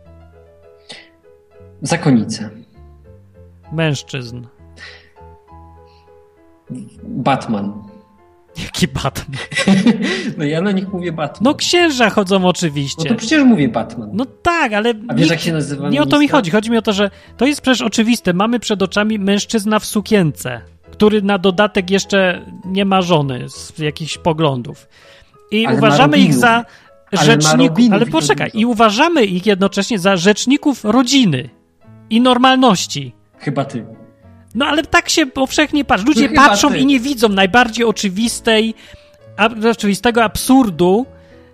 Zakonice. 1.83 2.51
Mężczyzn. 3.73 4.47
Batman. 7.03 7.98
Jaki 8.64 8.89
Batman? 8.89 9.39
No 10.39 10.44
ja 10.44 10.60
na 10.60 10.72
nich 10.72 10.89
mówię 10.93 11.12
Batman. 11.12 11.44
No 11.44 11.55
księża 11.55 12.10
chodzą 12.10 12.44
oczywiście. 12.44 13.02
No 13.05 13.09
to 13.09 13.14
przecież 13.14 13.44
mówię 13.44 13.68
Batman. 13.68 14.10
No 14.12 14.24
tak, 14.43 14.72
ale... 14.72 14.94
A 15.09 15.14
wiesz 15.14 15.30
jak 15.30 15.40
się 15.40 15.52
nazywa 15.52 15.89
Nie 15.89 16.02
o 16.02 16.06
to 16.06 16.18
mi 16.18 16.28
chodzi. 16.28 16.51
Chodzi 16.51 16.70
mi 16.70 16.76
o 16.76 16.82
to, 16.82 16.93
że 16.93 17.10
to 17.36 17.47
jest 17.47 17.60
przecież 17.60 17.82
oczywiste. 17.82 18.32
Mamy 18.32 18.60
przed 18.60 18.82
oczami 18.82 19.18
mężczyzna 19.18 19.78
w 19.78 19.86
sukience, 19.86 20.60
który 20.90 21.22
na 21.22 21.39
dodatek 21.39 21.90
jeszcze 21.90 22.47
nie 22.64 22.85
ma 22.85 23.02
żony 23.02 23.48
z 23.48 23.78
jakichś 23.78 24.18
poglądów. 24.18 24.89
I 25.51 25.66
ale 25.66 25.76
uważamy 25.76 26.18
ich 26.18 26.35
za 26.35 26.64
rzeczników... 27.12 27.86
Ale, 27.86 27.94
ale 27.94 28.06
poczekaj. 28.06 28.51
I 28.55 28.66
uważamy 28.66 29.24
ich 29.24 29.47
jednocześnie 29.47 29.98
za 29.98 30.16
rzeczników 30.16 30.85
rodziny 30.85 31.48
i 32.10 32.20
normalności. 32.20 33.14
Chyba 33.39 33.64
ty. 33.64 33.86
No 34.55 34.66
ale 34.66 34.83
tak 34.83 35.09
się 35.09 35.27
powszechnie 35.27 35.85
patrzy. 35.85 36.07
Ludzie 36.07 36.29
patrzą 36.29 36.75
i 36.75 36.87
nie 36.87 37.01
widzą 37.01 37.29
najbardziej 37.29 37.85
oczywistej, 37.85 38.75
oczywistego 39.70 40.25
absurdu, 40.25 41.07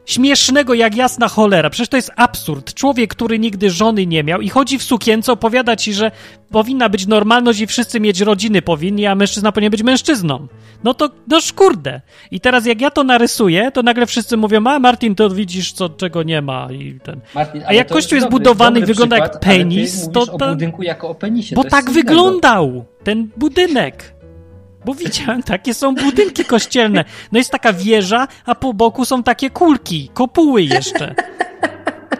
śmiesznego 0.07 0.75
jak 0.75 0.97
jasna 0.97 1.29
cholera. 1.29 1.71
Przecież 1.71 1.89
to 1.89 1.97
jest 1.97 2.11
absurd. 2.17 2.75
Człowiek, 2.75 3.11
który 3.11 3.39
nigdy 3.39 3.71
żony 3.71 4.07
nie 4.07 4.25
miał 4.25 4.41
i 4.41 4.49
chodzi 4.49 4.79
w 4.79 4.83
sukience, 4.83 5.33
opowiada 5.33 5.77
ci, 5.77 5.95
że 5.95 6.11
powinna 6.51 6.89
być 6.89 7.07
normalność 7.07 7.61
i 7.61 7.67
wszyscy 7.67 8.01
mieć 8.01 8.21
rodziny 8.21 8.63
powinni, 8.63 9.07
a 9.07 9.15
mężczyzna 9.15 9.53
powinien 9.53 9.71
być 9.71 9.83
mężczyzną. 9.83 10.47
No 10.85 10.95
to, 10.95 11.11
no 11.29 11.41
szkurde. 11.41 12.01
I 12.31 12.41
teraz 12.41 12.67
jak 12.67 12.81
ja 12.81 12.91
to 12.91 13.05
narysuję, 13.05 13.71
to 13.71 13.83
nagle 13.83 14.07
wszyscy 14.07 14.37
mówią, 14.37 14.67
a 14.67 14.79
Martin, 14.79 15.15
to 15.15 15.31
widzisz, 15.31 15.73
co, 15.73 15.89
czego 15.89 16.23
nie 16.23 16.43
ma. 16.43 16.69
I 16.73 16.99
ten. 17.03 17.21
Martin, 17.35 17.63
a 17.67 17.73
jak 17.73 17.89
kościół 17.89 18.17
jest, 18.17 18.29
budowany 18.29 18.81
i 18.81 18.85
wygląda 18.85 19.17
przykład, 19.17 19.35
jak 19.35 19.57
penis, 19.57 20.09
to... 20.13 20.27
to... 20.27 20.47
o 20.47 20.49
budynku 20.49 20.83
jako 20.83 21.09
o 21.09 21.15
penisie. 21.15 21.57
Bo 21.57 21.65
tak 21.65 21.91
wyglądał 21.91 22.85
ten 23.05 23.29
budynek. 23.37 24.14
Bo 24.85 24.95
widziałem, 24.95 25.43
takie 25.43 25.75
są 25.75 25.95
budynki 25.95 26.45
kościelne. 26.45 27.05
No 27.33 27.39
jest 27.39 27.51
taka 27.51 27.73
wieża, 27.73 28.29
a 28.47 28.55
po 28.55 28.75
boku 28.75 29.05
są 29.05 29.23
takie 29.23 29.51
kulki, 29.51 30.11
kopuły 30.15 30.63
jeszcze. 30.63 31.15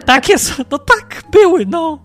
Takie 0.05 0.37
są, 0.37 0.63
no 0.71 0.77
tak, 0.77 1.23
były, 1.31 1.65
no. 1.65 1.99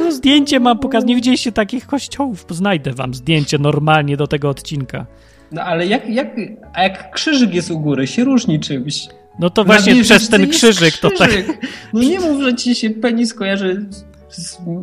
no 0.00 0.12
zdjęcie 0.12 0.60
mam 0.60 0.78
pokazać, 0.78 1.08
nie 1.08 1.14
widzieliście 1.14 1.52
takich 1.52 1.86
kościołów, 1.86 2.46
znajdę 2.50 2.92
wam 2.92 3.14
zdjęcie 3.14 3.58
normalnie 3.58 4.16
do 4.16 4.26
tego 4.26 4.48
odcinka. 4.48 5.06
No 5.52 5.62
ale 5.62 5.86
jak, 5.86 6.08
jak, 6.08 6.36
a 6.74 6.82
jak 6.82 7.10
krzyżyk 7.10 7.54
jest 7.54 7.70
u 7.70 7.80
góry, 7.80 8.06
się 8.06 8.24
różni 8.24 8.60
czymś. 8.60 9.08
No 9.38 9.50
to 9.50 9.64
właśnie 9.64 10.02
przez 10.02 10.28
ten 10.28 10.48
krzyżyk, 10.48 10.94
krzyżyk, 10.94 10.98
to 10.98 11.10
tak. 11.10 11.30
No 11.92 12.00
nie 12.00 12.20
mów, 12.20 12.42
że 12.42 12.54
ci 12.54 12.74
się 12.74 12.90
penis 12.90 13.34
kojarzy 13.34 13.86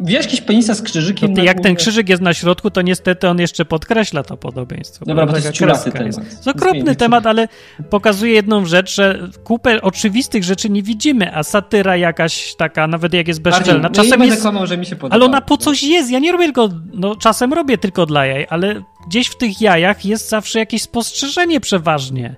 Wiesz 0.03 0.25
jakiś 0.25 0.41
penisa 0.41 0.75
z 0.75 0.81
krzyżykiem? 0.81 1.33
No 1.33 1.43
jak 1.43 1.59
ten 1.59 1.75
krzyżyk 1.75 2.09
jest 2.09 2.21
na 2.21 2.33
środku, 2.33 2.71
to 2.71 2.81
niestety 2.81 3.29
on 3.29 3.39
jeszcze 3.39 3.65
podkreśla 3.65 4.23
to 4.23 4.37
podobieństwo. 4.37 5.05
Dobra, 5.05 5.25
bo 5.25 5.31
to 5.31 5.37
jest 5.37 5.51
ciurasty 5.51 5.91
temat. 5.91 6.05
Jest 6.05 6.47
okropny 6.47 6.95
temat, 6.95 7.25
ale 7.25 7.47
pokazuje 7.89 8.33
jedną 8.33 8.65
rzecz, 8.65 8.95
że 8.95 9.29
kupę 9.43 9.81
oczywistych 9.81 10.43
rzeczy 10.43 10.69
nie 10.69 10.83
widzimy, 10.83 11.35
a 11.35 11.43
satyra 11.43 11.97
jakaś 11.97 12.55
taka, 12.55 12.87
nawet 12.87 13.13
jak 13.13 13.27
jest 13.27 13.41
bezczelna, 13.41 13.89
no 13.89 13.95
czasem 13.95 14.23
jest... 14.23 14.41
Kłamał, 14.41 14.67
że 14.67 14.77
mi 14.77 14.85
się 14.85 14.95
podoba. 14.95 15.15
Ale 15.15 15.25
ona 15.25 15.41
po 15.41 15.57
coś 15.57 15.83
jest. 15.83 16.11
Ja 16.11 16.19
nie 16.19 16.31
robię 16.31 16.45
tylko, 16.45 16.69
no 16.93 17.15
czasem 17.15 17.53
robię 17.53 17.77
tylko 17.77 18.05
dla 18.05 18.25
jaj, 18.25 18.47
ale 18.49 18.81
gdzieś 19.07 19.27
w 19.27 19.37
tych 19.37 19.61
jajach 19.61 20.05
jest 20.05 20.29
zawsze 20.29 20.59
jakieś 20.59 20.81
spostrzeżenie 20.81 21.59
przeważnie. 21.59 22.35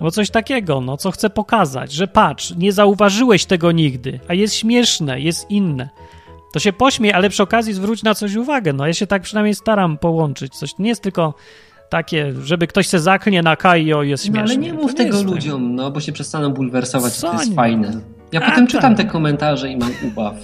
Albo 0.00 0.10
coś 0.10 0.30
takiego, 0.30 0.80
no, 0.80 0.96
co 0.96 1.10
chcę 1.10 1.30
pokazać, 1.30 1.92
że 1.92 2.08
patrz, 2.08 2.54
nie 2.56 2.72
zauważyłeś 2.72 3.44
tego 3.44 3.72
nigdy, 3.72 4.20
a 4.28 4.34
jest 4.34 4.54
śmieszne, 4.54 5.20
jest 5.20 5.50
inne 5.50 5.88
to 6.52 6.58
się 6.58 6.72
pośmiej, 6.72 7.12
ale 7.12 7.30
przy 7.30 7.42
okazji 7.42 7.72
zwróć 7.72 8.02
na 8.02 8.14
coś 8.14 8.34
uwagę. 8.34 8.72
No 8.72 8.86
ja 8.86 8.94
się 8.94 9.06
tak 9.06 9.22
przynajmniej 9.22 9.54
staram 9.54 9.98
połączyć. 9.98 10.54
Coś 10.56 10.78
nie 10.78 10.88
jest 10.88 11.02
tylko 11.02 11.34
takie, 11.88 12.32
żeby 12.44 12.66
ktoś 12.66 12.86
se 12.88 13.00
zaklnie 13.00 13.42
na 13.42 13.56
Kajo 13.56 14.02
jest 14.02 14.24
śmiesznie. 14.24 14.42
No, 14.42 14.50
ale 14.52 14.56
nie 14.56 14.72
mów 14.72 14.94
tego 14.94 15.22
ludziom, 15.22 15.74
no 15.74 15.90
bo 15.90 16.00
się 16.00 16.12
przestaną 16.12 16.50
bulwersować, 16.50 17.12
Co 17.12 17.32
to 17.32 17.38
jest 17.40 17.54
fajne. 17.54 18.00
Ja 18.32 18.40
A, 18.40 18.50
potem 18.50 18.66
czytam 18.66 18.94
tak. 18.94 19.06
te 19.06 19.12
komentarze 19.12 19.70
i 19.70 19.76
mam 19.76 19.90
ubaw. 20.06 20.34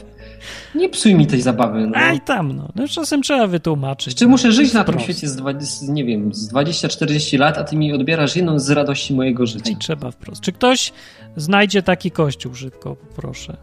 Nie 0.74 0.88
psuj 0.88 1.14
mi 1.14 1.26
tej 1.26 1.40
zabawy. 1.40 1.86
No. 1.86 1.96
Aj 1.96 2.20
tam, 2.20 2.52
no. 2.52 2.68
no. 2.74 2.88
Czasem 2.88 3.22
trzeba 3.22 3.46
wytłumaczyć. 3.46 4.14
Czy 4.14 4.26
muszę 4.26 4.52
żyć 4.52 4.72
na 4.72 4.84
tym 4.84 5.00
świecie 5.00 5.28
z, 5.28 5.36
20, 5.36 5.92
nie 5.92 6.04
wiem, 6.04 6.34
z 6.34 6.52
20-40 6.52 7.38
lat, 7.38 7.58
a 7.58 7.64
ty 7.64 7.76
mi 7.76 7.92
odbierasz 7.92 8.36
jedną 8.36 8.58
z 8.58 8.70
radości 8.70 9.14
mojego 9.14 9.46
życia. 9.46 9.70
I 9.70 9.76
trzeba 9.76 10.10
wprost. 10.10 10.40
Czy 10.40 10.52
ktoś 10.52 10.92
znajdzie 11.36 11.82
taki 11.82 12.10
kościół 12.10 12.54
szybko, 12.54 12.96
proszę, 13.16 13.56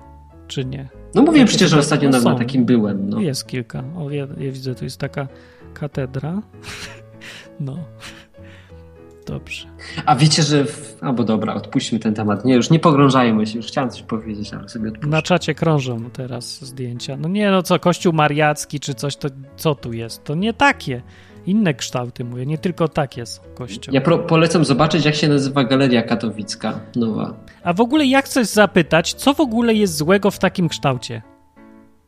czy 0.47 0.65
nie? 0.65 0.98
No 1.15 1.21
mówię 1.21 1.45
przecież, 1.45 1.69
że 1.69 1.79
ostatnio 1.79 2.09
na, 2.09 2.19
na 2.19 2.35
takim 2.35 2.65
byłem. 2.65 3.09
No. 3.09 3.19
Jest 3.19 3.47
kilka. 3.47 3.83
O, 3.97 4.09
ja, 4.09 4.27
ja 4.37 4.51
widzę, 4.51 4.75
tu 4.75 4.83
jest 4.83 4.97
taka 4.97 5.27
katedra. 5.73 6.41
no. 7.59 7.77
Dobrze. 9.25 9.67
A 10.05 10.15
wiecie, 10.15 10.43
że. 10.43 10.65
W... 10.65 10.97
Albo 11.01 11.23
dobra, 11.23 11.53
odpuśćmy 11.53 11.99
ten 11.99 12.13
temat. 12.13 12.45
Nie, 12.45 12.55
już 12.55 12.69
nie 12.69 12.79
pogrążajmy 12.79 13.47
się, 13.47 13.57
już 13.57 13.67
chciałem 13.67 13.89
coś 13.89 14.01
powiedzieć, 14.01 14.53
ale 14.53 14.69
sobie 14.69 14.89
odpuszczę. 14.89 15.09
Na 15.09 15.21
czacie 15.21 15.55
krążą 15.55 16.09
teraz 16.09 16.65
zdjęcia. 16.65 17.17
No 17.17 17.29
nie, 17.29 17.51
no 17.51 17.63
co, 17.63 17.79
Kościół 17.79 18.13
Mariacki 18.13 18.79
czy 18.79 18.93
coś, 18.93 19.15
to 19.15 19.29
co 19.57 19.75
tu 19.75 19.93
jest? 19.93 20.23
To 20.23 20.35
nie 20.35 20.53
takie. 20.53 21.01
Inne 21.45 21.73
kształty 21.73 22.23
mówię, 22.23 22.45
nie 22.45 22.57
tylko 22.57 22.87
takie 22.87 23.25
są 23.25 23.41
kościoły. 23.55 23.95
Ja 23.95 24.17
polecam 24.27 24.65
zobaczyć, 24.65 25.05
jak 25.05 25.15
się 25.15 25.29
nazywa 25.29 25.63
Galeria 25.63 26.01
Katowicka 26.01 26.79
nowa. 26.95 27.33
A 27.63 27.73
w 27.73 27.81
ogóle 27.81 28.05
ja 28.05 28.21
chcę 28.21 28.45
zapytać, 28.45 29.13
co 29.13 29.33
w 29.33 29.39
ogóle 29.39 29.73
jest 29.73 29.95
złego 29.97 30.31
w 30.31 30.39
takim 30.39 30.69
kształcie? 30.69 31.21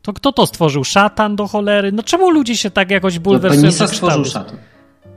To 0.02 0.12
kto 0.12 0.32
to 0.32 0.46
stworzył? 0.46 0.84
Szatan 0.84 1.36
do 1.36 1.46
cholery? 1.46 1.92
No 1.92 2.02
czemu 2.02 2.30
ludzie 2.30 2.56
się 2.56 2.70
tak 2.70 2.90
jakoś 2.90 3.18
bulwersują? 3.18 3.70
No, 3.80 3.88
stworzył 3.88 4.24
szatan. 4.24 4.56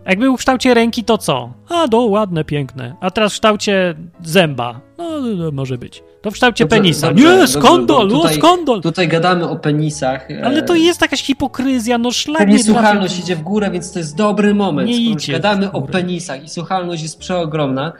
Jak 0.05 0.19
był 0.19 0.35
w 0.37 0.39
kształcie 0.39 0.73
ręki, 0.73 1.03
to 1.03 1.17
co? 1.17 1.53
A, 1.69 1.87
do, 1.87 2.01
ładne, 2.01 2.43
piękne. 2.43 2.95
A 3.01 3.11
teraz 3.11 3.31
w 3.31 3.35
kształcie 3.35 3.95
zęba. 4.23 4.81
No, 4.97 5.21
no, 5.21 5.35
no 5.35 5.51
może 5.51 5.77
być. 5.77 6.03
To 6.26 6.31
w 6.31 6.34
kształcie 6.34 6.64
dobrze, 6.64 6.77
penisa. 6.77 7.07
Dobrze, 7.07 7.38
nie, 7.38 7.47
skandal, 7.47 8.07
no 8.07 8.30
skandal. 8.30 8.81
Tutaj 8.81 9.07
gadamy 9.07 9.49
o 9.49 9.56
penisach. 9.56 10.27
Ale 10.43 10.64
to 10.64 10.76
jest 10.76 11.02
jakaś 11.02 11.23
hipokryzja, 11.23 11.97
no 11.97 12.11
szlak 12.11 12.38
Pewnie 12.38 12.64
słuchalność 12.64 13.19
idzie 13.19 13.35
w 13.35 13.41
górę, 13.41 13.72
więc 13.72 13.91
to 13.91 13.99
jest 13.99 14.15
dobry 14.15 14.56
moment. 14.56 14.89
Nie 14.89 14.97
idzie 14.97 15.34
gadamy 15.34 15.72
o 15.72 15.81
penisach 15.81 16.43
i 16.43 16.49
słuchalność 16.49 17.03
jest 17.03 17.19
przeogromna, 17.19 17.93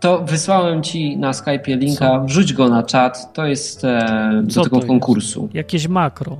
to 0.00 0.18
wysłałem 0.18 0.82
ci 0.82 1.16
na 1.16 1.30
Skype'ie 1.30 1.78
linka, 1.78 2.08
Co? 2.08 2.24
wrzuć 2.24 2.52
go 2.52 2.68
na 2.68 2.82
czat. 2.82 3.32
To 3.32 3.46
jest 3.46 3.84
e, 3.84 4.42
do 4.44 4.62
tego 4.62 4.80
konkursu. 4.80 5.42
Jest? 5.42 5.54
Jakieś 5.54 5.88
makro. 5.88 6.36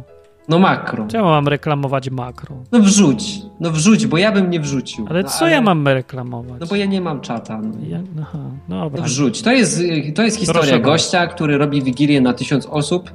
No 0.51 0.59
makro. 0.59 1.06
Czemu 1.06 1.24
mam 1.24 1.48
reklamować 1.48 2.10
makro? 2.10 2.56
No 2.72 2.81
wrzuć, 2.81 3.43
no 3.60 3.70
wrzuć, 3.70 4.06
bo 4.06 4.18
ja 4.18 4.32
bym 4.32 4.51
nie 4.51 4.60
wrzucił. 4.60 5.06
Ale 5.10 5.22
no, 5.22 5.28
co 5.28 5.44
ale... 5.44 5.51
ja 5.51 5.60
mam 5.60 5.89
reklamować? 5.89 6.60
No 6.60 6.66
bo 6.66 6.77
ja 6.77 6.86
nie 6.86 7.01
mam 7.01 7.20
czata. 7.20 7.60
No. 7.62 7.74
Ja... 7.89 8.01
Aha, 8.22 8.39
dobra. 8.68 9.01
No 9.01 9.06
wrzuć. 9.06 9.43
To 9.43 9.52
jest, 9.52 9.82
to 10.14 10.22
jest 10.22 10.39
historia 10.39 10.62
Proszę 10.62 10.81
gościa, 10.81 11.27
który 11.27 11.59
robi 11.59 11.82
wigilię 11.82 12.20
na 12.20 12.32
tysiąc 12.32 12.66
osób 12.66 13.10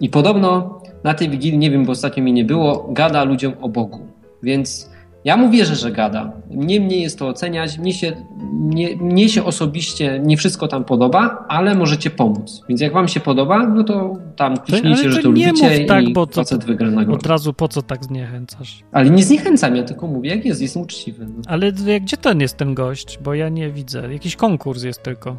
i 0.00 0.08
podobno 0.08 0.80
na 1.04 1.14
tej 1.14 1.30
wigilii, 1.30 1.58
nie 1.58 1.70
wiem, 1.70 1.84
bo 1.84 1.92
ostatnio 1.92 2.22
mi 2.22 2.32
nie 2.32 2.44
było, 2.44 2.88
gada 2.90 3.24
ludziom 3.24 3.52
o 3.60 3.68
Bogu. 3.68 4.06
Więc 4.42 4.90
ja 5.24 5.36
mu 5.36 5.50
wierzę, 5.50 5.76
że 5.76 5.92
gada. 5.92 6.32
Nie 6.50 6.80
mnie 6.80 7.02
jest 7.02 7.18
to 7.18 7.28
oceniać. 7.28 7.78
Mnie 7.78 7.92
się, 7.92 8.12
mnie, 8.52 8.96
mnie 8.96 9.28
się 9.28 9.44
osobiście 9.44 10.20
nie 10.24 10.36
wszystko 10.36 10.68
tam 10.68 10.84
podoba, 10.84 11.44
ale 11.48 11.74
możecie 11.74 12.10
pomóc. 12.10 12.64
Więc 12.68 12.80
jak 12.80 12.92
wam 12.92 13.08
się 13.08 13.20
podoba, 13.20 13.66
no 13.66 13.84
to 13.84 14.16
tam 14.36 14.56
kliknijcie, 14.56 15.12
że 15.12 15.22
to 15.22 15.28
lubicie 15.28 15.84
tak, 15.84 16.04
i 16.04 16.12
bo 16.12 16.26
to, 16.26 16.34
facet 16.34 16.64
wygra 16.64 16.90
nagrodę. 16.90 17.18
Od 17.18 17.26
razu 17.26 17.52
po 17.52 17.68
co 17.68 17.82
tak 17.82 18.04
zniechęcasz? 18.04 18.82
Ale 18.92 19.10
nie 19.10 19.22
zniechęcam, 19.22 19.76
ja 19.76 19.82
tylko 19.82 20.06
mówię 20.06 20.30
jak 20.30 20.44
jest, 20.44 20.62
jestem 20.62 20.82
uczciwy. 20.82 21.26
No. 21.26 21.42
Ale 21.46 21.72
gdzie 22.00 22.16
ten 22.16 22.40
jest 22.40 22.56
ten 22.56 22.74
gość? 22.74 23.18
Bo 23.22 23.34
ja 23.34 23.48
nie 23.48 23.70
widzę. 23.70 24.12
Jakiś 24.12 24.36
konkurs 24.36 24.82
jest 24.82 25.02
tylko. 25.02 25.36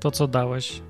To 0.00 0.10
co 0.10 0.28
dałeś. 0.28 0.82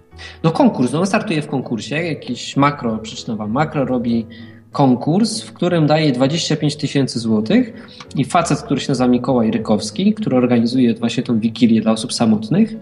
No 0.43 0.51
konkurs, 0.51 0.93
no 0.93 1.01
on 1.01 1.07
startuje 1.07 1.43
w 1.43 1.47
konkursie, 1.47 1.97
jakiś 1.97 2.57
makro, 2.57 2.99
przyczynowa 2.99 3.47
makro 3.47 3.85
robi 3.85 4.27
konkurs, 4.73 5.43
w 5.43 5.53
którym 5.53 5.87
daje 5.87 6.13
25 6.13 6.77
tysięcy 6.77 7.19
złotych 7.19 7.73
i 8.17 8.25
facet, 8.25 8.63
który 8.63 8.81
się 8.81 8.89
nazywa 8.89 9.09
Mikołaj 9.09 9.51
Rykowski, 9.51 10.15
który 10.15 10.37
organizuje 10.37 10.95
właśnie 10.95 11.23
tą 11.23 11.39
wigilię 11.39 11.81
dla 11.81 11.93
osób 11.93 12.13
samotnych, 12.13 12.77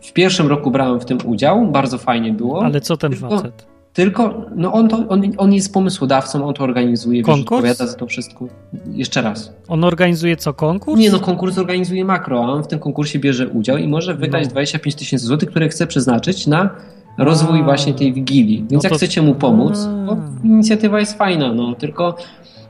W 0.00 0.12
pierwszym 0.12 0.46
roku 0.46 0.70
brałem 0.70 1.00
w 1.00 1.04
tym 1.04 1.18
udział, 1.24 1.66
bardzo 1.66 1.98
fajnie 1.98 2.32
było. 2.32 2.64
Ale 2.64 2.80
co 2.80 2.96
ten 2.96 3.12
tylko, 3.12 3.30
facet? 3.30 3.66
Tylko, 3.92 4.46
no 4.56 4.72
on, 4.72 4.88
to, 4.88 5.08
on, 5.08 5.22
on 5.36 5.52
jest 5.52 5.72
pomysłodawcą, 5.72 6.46
on 6.48 6.54
to 6.54 6.64
organizuje, 6.64 7.22
konkurs? 7.22 7.62
wiesz, 7.62 7.70
odpowiada 7.72 7.92
za 7.92 7.98
to 7.98 8.06
wszystko. 8.06 8.48
Jeszcze 8.92 9.22
raz. 9.22 9.52
On 9.68 9.84
organizuje 9.84 10.36
co, 10.36 10.54
konkurs? 10.54 11.00
Nie, 11.00 11.10
no 11.10 11.20
konkurs 11.20 11.58
organizuje 11.58 12.04
makro, 12.04 12.44
a 12.44 12.48
on 12.48 12.62
w 12.62 12.66
tym 12.66 12.78
konkursie 12.78 13.18
bierze 13.18 13.48
udział 13.48 13.76
i 13.76 13.88
może 13.88 14.14
wydać 14.14 14.44
no. 14.44 14.50
25 14.50 14.94
tysięcy 14.94 15.26
złotych, 15.26 15.50
które 15.50 15.68
chce 15.68 15.86
przeznaczyć 15.86 16.46
na 16.46 16.70
rozwój 17.18 17.62
właśnie 17.62 17.94
tej 17.94 18.12
Wigilii. 18.12 18.58
Więc 18.58 18.72
no 18.72 18.80
jak 18.82 18.92
to... 18.92 18.96
chcecie 18.96 19.22
mu 19.22 19.34
pomóc, 19.34 19.88
to 20.06 20.16
inicjatywa 20.44 21.00
jest 21.00 21.18
fajna, 21.18 21.52
no 21.52 21.74
tylko 21.74 22.16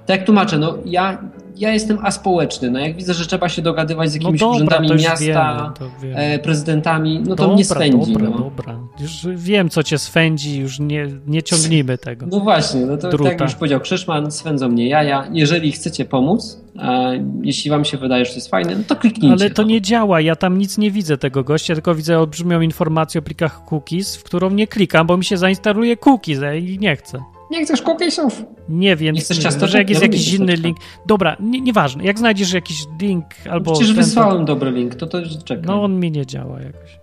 tak 0.07 0.17
jak 0.17 0.27
tłumaczę, 0.27 0.59
no 0.59 0.75
ja 0.85 1.19
ja 1.59 1.73
jestem 1.73 1.99
aspołeczny. 2.03 2.71
No 2.71 2.79
jak 2.79 2.97
widzę, 2.97 3.15
że 3.15 3.27
trzeba 3.27 3.49
się 3.49 3.63
dogadywać 3.63 4.11
z 4.11 4.15
no 4.15 4.19
jakimiś 4.21 4.41
no 4.41 4.59
dobra, 4.59 4.79
urzędami 4.79 5.03
miasta, 5.03 5.73
wiemy, 6.03 6.17
e, 6.17 6.39
prezydentami, 6.39 7.21
no 7.21 7.37
to 7.37 7.37
dobra, 7.37 7.55
mnie 7.55 7.65
swędzi. 7.65 8.13
Dobra, 8.13 8.31
no. 8.31 8.39
dobra. 8.39 8.79
Już 9.01 9.27
wiem, 9.35 9.69
co 9.69 9.83
cię 9.83 9.99
swędzi, 9.99 10.61
już 10.61 10.81
nie, 10.81 11.09
nie 11.27 11.43
ciągnijmy 11.43 11.99
tego. 11.99 12.27
No 12.31 12.41
właśnie, 12.41 12.87
no 12.87 12.97
to 12.97 13.09
Druta. 13.09 13.25
tak 13.25 13.41
jak 13.41 13.51
już 13.51 13.55
powiedział 13.55 13.81
Krzyszman, 13.81 14.31
swędzą 14.31 14.69
mnie 14.69 14.89
jaja. 14.89 15.29
Jeżeli 15.33 15.73
chcecie 15.73 16.05
pomóc, 16.05 16.61
e, 16.79 17.25
jeśli 17.43 17.71
wam 17.71 17.85
się 17.85 17.99
wydaje, 17.99 18.25
że 18.25 18.31
to 18.31 18.37
jest 18.37 18.51
fajne, 18.51 18.77
no 18.77 18.83
to 18.87 18.97
kliknijcie. 18.97 19.33
Ale 19.33 19.51
to 19.51 19.63
no. 19.63 19.69
nie 19.69 19.81
działa, 19.81 20.21
ja 20.21 20.37
tam 20.37 20.59
nic 20.59 20.79
nie 20.79 20.91
widzę 20.91 21.19
tego 21.19 21.45
gościa, 21.45 21.75
tylko 21.75 21.95
widzę 21.95 22.19
olbrzymią 22.19 22.61
informację 22.61 23.19
o 23.19 23.23
plikach 23.23 23.61
cookies, 23.73 24.17
w 24.17 24.23
którą 24.23 24.51
nie 24.51 24.67
klikam, 24.67 25.07
bo 25.07 25.17
mi 25.17 25.25
się 25.25 25.37
zainstaluje 25.37 25.97
cookies 25.97 26.39
i 26.61 26.79
nie 26.79 26.97
chcę. 26.97 27.38
Nie 27.51 27.65
chcesz 27.65 27.83
cookiesów? 27.83 28.45
Nie 28.69 28.97
wiem. 28.97 29.15
Nie 29.15 29.21
chcesz 29.21 29.39
ciasto? 29.39 29.61
Może 29.61 29.79
jak 29.79 29.91
jest 29.91 30.03
jakiś 30.03 30.33
inny 30.33 30.55
link. 30.57 30.77
Dobra, 31.07 31.37
nie, 31.41 31.61
nieważne. 31.61 32.05
Jak 32.05 32.19
znajdziesz 32.19 32.53
jakiś 32.53 32.77
link 33.01 33.25
albo... 33.51 33.73
Przecież 33.73 33.93
wysłałem 33.93 34.39
to... 34.39 34.45
dobry 34.45 34.71
link, 34.71 34.95
to 34.95 35.07
to 35.07 35.19
czekaj. 35.45 35.65
No 35.67 35.83
on 35.83 36.01
mi 36.01 36.11
nie 36.11 36.27
działa 36.27 36.61
jakoś. 36.61 36.99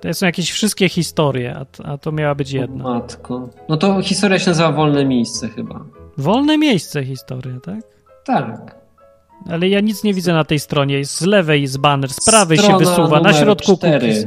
To 0.00 0.14
są 0.14 0.26
jakieś 0.26 0.50
wszystkie 0.50 0.88
historie, 0.88 1.56
a, 1.56 1.90
a 1.92 1.98
to 1.98 2.12
miała 2.12 2.34
być 2.34 2.52
jedna. 2.52 2.84
O, 2.84 2.94
matko. 2.94 3.48
No 3.68 3.76
to 3.76 4.02
historia 4.02 4.38
się 4.38 4.50
nazywa 4.50 4.72
Wolne 4.72 5.04
Miejsce 5.04 5.48
chyba. 5.48 5.84
Wolne 6.18 6.58
Miejsce 6.58 7.04
historia, 7.04 7.60
tak? 7.62 7.80
Tak. 8.24 8.82
Ale 9.50 9.68
ja 9.68 9.80
nic 9.80 10.04
nie 10.04 10.14
widzę 10.14 10.32
na 10.32 10.44
tej 10.44 10.58
stronie. 10.58 10.98
Jest 10.98 11.20
z 11.20 11.26
lewej 11.26 11.62
jest 11.62 11.78
banner, 11.78 12.10
z 12.10 12.24
prawej 12.24 12.58
Strona 12.58 12.78
się 12.78 12.84
wysuwa, 12.84 13.20
na 13.20 13.32
środku 13.32 13.76
cookies. 13.76 14.26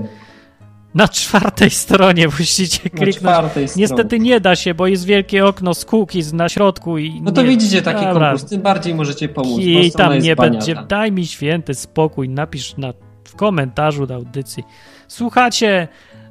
Na 0.95 1.07
czwartej 1.07 1.69
stronie 1.69 2.27
musicie 2.39 2.89
kliknąć. 2.89 3.76
Niestety 3.76 4.19
nie 4.19 4.39
da 4.39 4.55
się, 4.55 4.73
bo 4.73 4.88
jest 4.88 5.05
wielkie 5.05 5.45
okno 5.45 5.73
z 5.73 5.85
cookies 5.85 6.34
na 6.34 6.49
środku 6.49 6.97
i. 6.97 7.22
No 7.22 7.31
to 7.31 7.41
nie... 7.41 7.47
widzicie 7.47 7.81
taki 7.81 8.05
Dobra. 8.05 8.30
konkurs, 8.30 8.49
tym 8.49 8.61
bardziej 8.61 8.95
możecie 8.95 9.30
pomóc. 9.30 9.59
I 9.59 9.91
tam 9.91 10.19
nie 10.19 10.35
będzie. 10.35 10.76
Daj 10.88 11.11
mi 11.11 11.27
święty 11.27 11.73
spokój, 11.73 12.30
napisz 12.30 12.77
na, 12.77 12.93
w 13.23 13.35
komentarzu 13.35 14.07
do 14.07 14.15
audycji. 14.15 14.63
Słuchacie. 15.07 15.88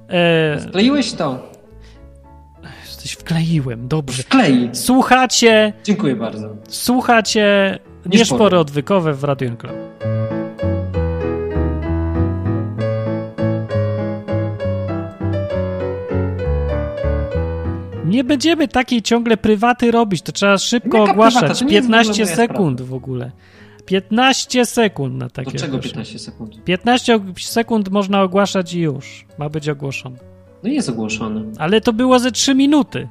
E... 0.09 0.59
Wkleiłeś 0.59 1.13
to. 1.13 1.55
Coś 2.97 3.13
wkleiłem, 3.13 3.89
dobrze. 3.89 4.23
Wklei. 4.23 4.71
Słuchacie. 4.73 5.73
Dziękuję 5.85 6.17
bardzo. 6.17 6.57
Słuchacie 6.69 7.79
nieszpory 8.07 8.59
odwykowe 8.59 9.15
w 9.15 9.25
Radio 9.25 9.51
Club. 9.57 9.73
Nie 18.15 18.25
będziemy 18.25 18.69
takiej 18.69 19.03
ciągle 19.03 19.37
prywaty 19.37 19.91
robić, 19.91 20.23
to 20.23 20.33
trzeba 20.33 20.59
szybko 20.59 20.99
Jaka 20.99 21.13
ogłaszać. 21.13 21.65
15 21.69 22.27
sekund 22.27 22.81
w 22.81 22.95
ogóle. 22.95 23.31
15 23.87 24.67
sekund 24.67 25.15
na 25.15 25.31
takie. 25.31 25.51
Dlaczego 25.51 25.79
15 25.79 26.19
sekund? 26.19 26.65
15 26.65 27.21
sekund 27.41 27.89
można 27.89 28.23
ogłaszać 28.23 28.75
i 28.75 28.81
już. 28.81 29.27
Ma 29.39 29.49
być 29.49 29.69
ogłoszony. 29.69 30.17
No 30.63 30.69
jest 30.71 30.89
ogłoszony. 30.89 31.45
Ale 31.59 31.81
to 31.81 31.93
było 31.93 32.19
ze 32.19 32.33
3 32.33 32.55
minuty. 32.55 33.09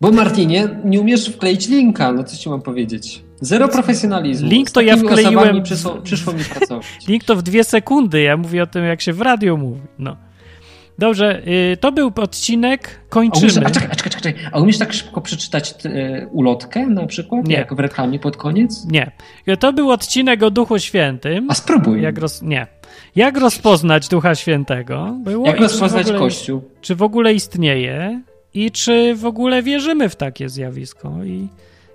Bo 0.00 0.12
Martinie, 0.12 0.68
nie 0.84 1.00
umiesz 1.00 1.28
wkleić 1.28 1.68
linka, 1.68 2.12
no 2.12 2.24
co 2.24 2.36
ci 2.36 2.48
mam 2.48 2.62
powiedzieć? 2.62 3.24
Zero 3.40 3.68
profesjonalizmu. 3.68 4.50
Link 4.50 4.70
to 4.70 4.80
ja 4.80 4.96
wkleiłem. 4.96 5.62
Przyszło, 5.62 5.94
przyszło 5.94 6.32
mi 6.32 6.44
pracować. 6.44 6.86
Link 7.08 7.24
to 7.24 7.36
w 7.36 7.42
dwie 7.42 7.64
sekundy. 7.64 8.20
Ja 8.22 8.36
mówię 8.36 8.62
o 8.62 8.66
tym, 8.66 8.84
jak 8.84 9.00
się 9.00 9.12
w 9.12 9.20
radio 9.20 9.56
mówi. 9.56 9.80
No. 9.98 10.16
Dobrze, 11.00 11.42
y, 11.72 11.76
to 11.76 11.92
był 11.92 12.12
odcinek, 12.16 13.00
kończymy. 13.08 13.46
A, 13.46 13.58
umiesz, 13.58 13.66
a, 13.66 13.70
czekaj, 13.70 13.96
czekaj, 13.96 14.12
czekaj, 14.12 14.34
a 14.52 14.60
umiesz 14.60 14.78
tak 14.78 14.92
szybko 14.92 15.20
przeczytać 15.20 15.74
y, 15.84 16.28
ulotkę 16.30 16.86
na 16.86 17.06
przykład, 17.06 17.48
nie. 17.48 17.54
jak 17.54 17.74
w 17.74 17.78
reklamie 17.78 18.18
pod 18.18 18.36
koniec? 18.36 18.86
Nie. 18.90 19.10
To 19.60 19.72
był 19.72 19.90
odcinek 19.90 20.42
o 20.42 20.50
Duchu 20.50 20.78
Świętym. 20.78 21.50
A 21.50 21.54
spróbuj. 21.54 22.02
Jak 22.02 22.18
roz... 22.18 22.42
Nie. 22.42 22.66
Jak 23.16 23.38
rozpoznać 23.38 24.08
Ducha 24.08 24.34
Świętego? 24.34 25.16
Było 25.24 25.46
jak 25.46 25.60
rozpoznać 25.60 26.06
ogóle, 26.06 26.18
Kościół? 26.18 26.62
Czy 26.80 26.94
w 26.94 27.02
ogóle 27.02 27.34
istnieje 27.34 28.20
i 28.54 28.70
czy 28.70 29.14
w 29.14 29.26
ogóle 29.26 29.62
wierzymy 29.62 30.08
w 30.08 30.16
takie 30.16 30.48
zjawisko 30.48 31.24
i... 31.24 31.48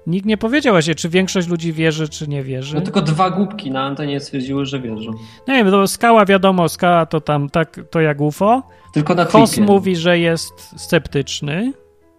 Nikt 0.07 0.25
nie 0.25 0.37
powiedział 0.37 0.73
właśnie, 0.73 0.95
czy 0.95 1.09
większość 1.09 1.47
ludzi 1.47 1.73
wierzy, 1.73 2.09
czy 2.09 2.27
nie 2.27 2.43
wierzy. 2.43 2.75
No 2.75 2.81
tylko 2.81 3.01
dwa 3.01 3.29
głupki 3.29 3.71
na 3.71 3.83
antenie 3.83 4.19
stwierdziły, 4.19 4.65
że 4.65 4.79
wierzą. 4.79 5.11
Nie 5.47 5.53
wiem, 5.55 5.71
to 5.71 5.87
skała 5.87 6.25
wiadomo, 6.25 6.69
skała 6.69 7.05
to 7.05 7.21
tam 7.21 7.49
tak, 7.49 7.79
to 7.89 8.01
jak 8.01 8.21
UFO. 8.21 8.63
Tylko 8.93 9.15
na 9.15 9.25
Hos 9.25 9.57
mówi, 9.57 9.95
że 9.95 10.19
jest 10.19 10.53
sceptyczny. 10.77 11.73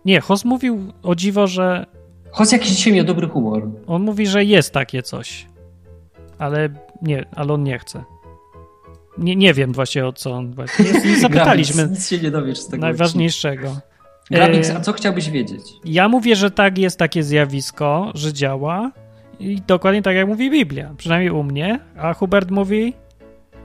Nie, 0.04 0.20
Hos 0.20 0.44
mówił 0.44 0.92
o 1.02 1.14
dziwo, 1.14 1.46
że... 1.46 1.86
Hos 2.30 2.52
jakiś 2.52 2.68
dzisiaj 2.68 2.92
miał 2.92 3.04
dobry 3.04 3.28
humor. 3.28 3.68
On 3.86 4.02
mówi, 4.02 4.26
że 4.26 4.44
jest 4.44 4.72
takie 4.72 5.02
coś. 5.02 5.46
Ale 6.38 6.68
nie, 7.02 7.24
ale 7.36 7.52
on 7.52 7.62
nie 7.62 7.78
chce. 7.78 8.04
Nie, 9.18 9.36
nie 9.36 9.54
wiem 9.54 9.72
właśnie 9.72 10.06
o 10.06 10.12
co 10.12 10.32
on... 10.32 10.54
Nie, 10.78 11.10
nie 11.10 11.20
zapytaliśmy. 11.28 11.88
nic 11.88 12.08
się 12.08 12.18
nie 12.18 12.30
dowiesz 12.30 12.58
z 12.58 12.68
tego. 12.68 12.80
Najważniejszego. 12.80 13.76
Grabix, 14.30 14.70
a 14.70 14.80
co 14.80 14.92
chciałbyś 14.92 15.30
wiedzieć? 15.30 15.62
Ja 15.84 16.08
mówię, 16.08 16.36
że 16.36 16.50
tak 16.50 16.78
jest 16.78 16.98
takie 16.98 17.22
zjawisko, 17.22 18.12
że 18.14 18.32
działa 18.32 18.92
i 19.40 19.60
dokładnie 19.66 20.02
tak 20.02 20.16
jak 20.16 20.26
mówi 20.26 20.50
Biblia, 20.50 20.94
przynajmniej 20.96 21.30
u 21.30 21.42
mnie, 21.42 21.80
a 21.98 22.14
Hubert 22.14 22.50
mówi 22.50 22.94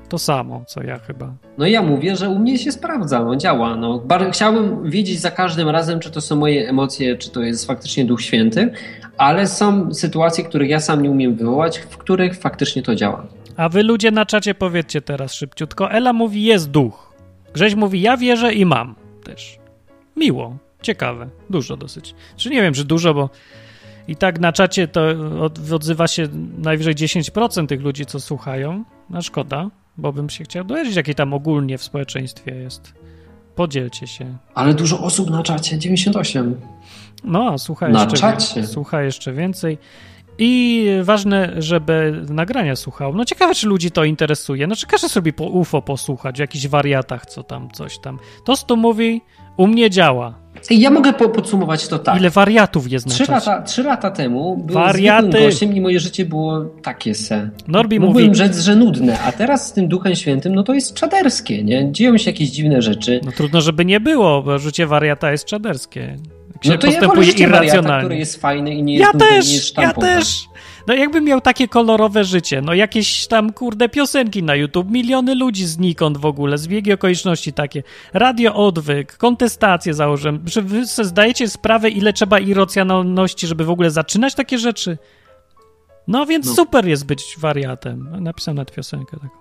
to 0.09 0.17
samo, 0.17 0.63
co 0.67 0.83
ja 0.83 0.99
chyba. 0.99 1.33
No 1.57 1.67
ja 1.67 1.81
mówię, 1.81 2.15
że 2.15 2.29
u 2.29 2.39
mnie 2.39 2.57
się 2.57 2.71
sprawdza, 2.71 3.23
no 3.23 3.35
działa. 3.35 3.75
No. 3.75 4.03
Chciałbym 4.31 4.89
wiedzieć 4.89 5.19
za 5.19 5.31
każdym 5.31 5.69
razem, 5.69 5.99
czy 5.99 6.11
to 6.11 6.21
są 6.21 6.35
moje 6.35 6.69
emocje, 6.69 7.17
czy 7.17 7.29
to 7.29 7.41
jest 7.41 7.67
faktycznie 7.67 8.05
Duch 8.05 8.21
Święty, 8.21 8.73
ale 9.17 9.47
są 9.47 9.93
sytuacje, 9.93 10.43
których 10.43 10.69
ja 10.69 10.79
sam 10.79 11.01
nie 11.01 11.11
umiem 11.11 11.35
wywołać, 11.35 11.77
w 11.77 11.97
których 11.97 12.39
faktycznie 12.39 12.83
to 12.83 12.95
działa. 12.95 13.27
A 13.57 13.69
wy 13.69 13.83
ludzie 13.83 14.11
na 14.11 14.25
czacie 14.25 14.55
powiedzcie 14.55 15.01
teraz 15.01 15.33
szybciutko. 15.33 15.91
Ela 15.91 16.13
mówi, 16.13 16.43
jest 16.43 16.71
duch. 16.71 17.13
Grześ 17.53 17.75
mówi, 17.75 18.01
ja 18.01 18.17
wierzę 18.17 18.53
i 18.53 18.65
mam 18.65 18.95
też. 19.23 19.60
Miło, 20.15 20.57
ciekawe, 20.81 21.29
dużo 21.49 21.77
dosyć. 21.77 22.15
Czy 22.37 22.49
nie 22.49 22.61
wiem, 22.61 22.73
czy 22.73 22.85
dużo, 22.85 23.13
bo 23.13 23.29
i 24.07 24.15
tak 24.15 24.39
na 24.39 24.53
czacie 24.53 24.87
to 24.87 25.01
odzywa 25.73 26.07
się 26.07 26.27
najwyżej 26.57 26.95
10% 26.95 27.67
tych 27.67 27.81
ludzi, 27.81 28.05
co 28.05 28.19
słuchają. 28.19 28.83
No 29.09 29.21
szkoda, 29.21 29.69
bo 29.97 30.13
bym 30.13 30.29
się 30.29 30.43
chciał 30.43 30.63
dowiedzieć, 30.63 30.95
jakie 30.95 31.15
tam 31.15 31.33
ogólnie 31.33 31.77
w 31.77 31.83
społeczeństwie 31.83 32.55
jest. 32.55 32.93
Podzielcie 33.55 34.07
się. 34.07 34.37
Ale 34.55 34.73
dużo 34.73 34.99
osób 34.99 35.29
na 35.29 35.43
czacie, 35.43 35.79
98. 35.79 36.61
No, 37.23 37.49
a 37.53 37.57
słucha 37.57 37.89
na 37.89 38.03
jeszcze, 38.03 38.17
czacie. 38.17 38.67
słucha 38.67 39.01
jeszcze 39.01 39.33
więcej. 39.33 39.77
I 40.43 40.87
ważne, 41.03 41.53
żeby 41.57 42.23
nagrania 42.29 42.75
słuchał. 42.75 43.15
No 43.15 43.25
ciekawe, 43.25 43.55
czy 43.55 43.67
ludzi 43.67 43.91
to 43.91 44.03
interesuje. 44.03 44.67
No 44.67 44.75
czy 44.75 44.87
każdy 44.87 45.09
sobie 45.09 45.33
po 45.33 45.43
UFO 45.45 45.81
posłuchać, 45.81 46.35
w 46.35 46.39
jakichś 46.39 46.67
wariatach, 46.67 47.25
co 47.25 47.43
tam, 47.43 47.69
coś 47.71 47.99
tam. 47.99 48.19
To, 48.45 48.57
co 48.57 48.75
mówi, 48.75 49.21
u 49.57 49.67
mnie 49.67 49.89
działa. 49.89 50.33
Ja 50.69 50.91
mogę 50.91 51.13
po 51.13 51.29
podsumować 51.29 51.87
to 51.87 51.99
tak. 51.99 52.19
Ile 52.19 52.29
wariatów 52.29 52.91
jest 52.91 53.07
trzy 53.07 53.31
lata, 53.31 53.61
trzy 53.61 53.83
lata 53.83 54.11
temu 54.11 54.57
byłem 54.57 54.83
Wariaty. 54.83 55.29
gościem 55.29 55.75
i 55.75 55.81
moje 55.81 55.99
życie 55.99 56.25
było 56.25 56.65
takie 56.65 57.15
se. 57.15 57.49
Norbi 57.67 57.99
Mógłbym 57.99 58.23
mówi... 58.25 58.35
rzec, 58.37 58.59
że 58.59 58.75
nudne, 58.75 59.19
a 59.19 59.31
teraz 59.31 59.67
z 59.67 59.73
tym 59.73 59.87
Duchem 59.87 60.15
Świętym, 60.15 60.55
no 60.55 60.63
to 60.63 60.73
jest 60.73 60.93
czaderskie, 60.93 61.63
nie? 61.63 61.91
Dzieją 61.91 62.17
się 62.17 62.31
jakieś 62.31 62.49
dziwne 62.49 62.81
rzeczy. 62.81 63.21
No 63.25 63.31
trudno, 63.31 63.61
żeby 63.61 63.85
nie 63.85 63.99
było, 63.99 64.43
bo 64.43 64.59
życie 64.59 64.87
wariata 64.87 65.31
jest 65.31 65.45
czaderskie. 65.45 66.17
No 66.65 66.77
to 66.77 66.87
postępuje 66.87 67.27
ja 67.27 67.33
irracjonalnie. 67.33 67.81
Wariata, 67.81 67.99
który 67.99 68.17
jest 68.17 68.41
fajny 68.41 68.75
i 68.75 68.83
nie 68.83 68.93
jest 68.93 69.05
ja 69.05 69.13
nudny, 69.13 69.27
też, 69.27 69.47
nie 69.47 69.53
jest 69.53 69.77
Ja 69.77 69.93
też, 69.93 70.45
no 70.87 70.93
jakbym 70.93 71.23
miał 71.23 71.41
takie 71.41 71.67
kolorowe 71.67 72.23
życie, 72.23 72.61
no 72.61 72.73
jakieś 72.73 73.27
tam 73.27 73.53
kurde 73.53 73.89
piosenki 73.89 74.43
na 74.43 74.55
YouTube, 74.55 74.91
miliony 74.91 75.35
ludzi 75.35 75.65
znikąd 75.65 76.17
w 76.17 76.25
ogóle, 76.25 76.57
zbiegi 76.57 76.93
okoliczności 76.93 77.53
takie, 77.53 77.83
radio 78.13 78.55
odwyk, 78.55 79.17
kontestacje 79.17 79.93
założyłem. 79.93 80.45
Czy 80.45 80.61
wy 80.61 80.85
zdajecie 80.85 81.49
sprawę, 81.49 81.89
ile 81.89 82.13
trzeba 82.13 82.39
irracjonalności, 82.39 83.47
żeby 83.47 83.65
w 83.65 83.69
ogóle 83.69 83.91
zaczynać 83.91 84.35
takie 84.35 84.57
rzeczy? 84.57 84.97
No 86.07 86.25
więc 86.25 86.45
no. 86.45 86.53
super 86.53 86.87
jest 86.87 87.05
być 87.05 87.23
wariatem. 87.37 88.23
Napisałem 88.23 88.55
nawet 88.55 88.71
piosenkę 88.71 89.17
taką 89.17 89.40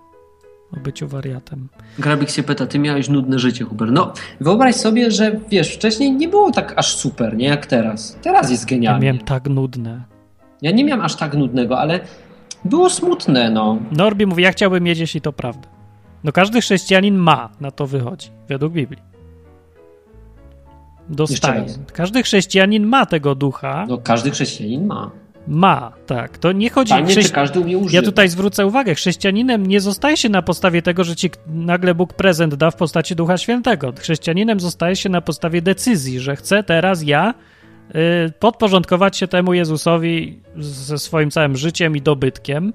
o 0.77 0.79
byciu 0.79 1.07
wariatem. 1.07 1.67
Grabik 1.99 2.29
się 2.29 2.43
pyta, 2.43 2.67
ty 2.67 2.79
miałeś 2.79 3.09
nudne 3.09 3.39
życie, 3.39 3.65
Huber. 3.65 3.91
No, 3.91 4.13
wyobraź 4.41 4.75
sobie, 4.75 5.11
że 5.11 5.39
wiesz, 5.49 5.75
wcześniej 5.75 6.11
nie 6.11 6.27
było 6.27 6.51
tak 6.51 6.73
aż 6.75 6.95
super, 6.95 7.37
nie 7.37 7.45
jak 7.45 7.65
teraz. 7.65 8.17
Teraz 8.21 8.51
jest 8.51 8.65
genialnie. 8.65 9.07
Ja 9.07 9.13
miałem 9.13 9.25
tak 9.25 9.49
nudne. 9.49 10.03
Ja 10.61 10.71
nie 10.71 10.83
miałem 10.83 11.01
aż 11.01 11.15
tak 11.15 11.33
nudnego, 11.33 11.79
ale 11.79 11.99
było 12.65 12.89
smutne, 12.89 13.49
no. 13.49 13.77
Norbi 13.91 14.25
mówi, 14.25 14.43
ja 14.43 14.51
chciałbym 14.51 14.83
mieć, 14.83 14.99
jeśli 14.99 15.21
to 15.21 15.33
prawda. 15.33 15.67
No 16.23 16.31
każdy 16.31 16.61
chrześcijanin 16.61 17.15
ma, 17.15 17.49
na 17.61 17.71
to 17.71 17.87
wychodzi, 17.87 18.29
według 18.47 18.73
Biblii. 18.73 19.01
Dostaje. 21.09 21.65
Każdy 21.93 22.23
chrześcijanin 22.23 22.85
ma 22.85 23.05
tego 23.05 23.35
ducha. 23.35 23.85
No 23.89 23.97
każdy 23.97 24.31
chrześcijanin 24.31 24.85
ma. 24.85 25.11
Ma, 25.47 25.93
tak. 26.05 26.37
To 26.37 26.51
nie 26.51 26.69
chodzi... 26.69 26.89
Panie, 26.89 27.05
chrześci... 27.05 27.31
każdy 27.31 27.59
umie 27.59 27.77
używać. 27.77 27.93
Ja 27.93 28.01
tutaj 28.01 28.29
zwrócę 28.29 28.65
uwagę, 28.65 28.95
chrześcijaninem 28.95 29.67
nie 29.67 29.81
zostaje 29.81 30.17
się 30.17 30.29
na 30.29 30.41
podstawie 30.41 30.81
tego, 30.81 31.03
że 31.03 31.15
ci 31.15 31.29
nagle 31.47 31.95
Bóg 31.95 32.13
prezent 32.13 32.55
da 32.55 32.71
w 32.71 32.75
postaci 32.75 33.15
Ducha 33.15 33.37
Świętego. 33.37 33.93
Chrześcijaninem 33.99 34.59
zostaje 34.59 34.95
się 34.95 35.09
na 35.09 35.21
podstawie 35.21 35.61
decyzji, 35.61 36.19
że 36.19 36.35
chcę 36.35 36.63
teraz 36.63 37.03
ja 37.03 37.33
y, 37.95 38.31
podporządkować 38.39 39.17
się 39.17 39.27
temu 39.27 39.53
Jezusowi 39.53 40.39
ze 40.57 40.99
swoim 40.99 41.31
całym 41.31 41.57
życiem 41.57 41.97
i 41.97 42.01
dobytkiem 42.01 42.73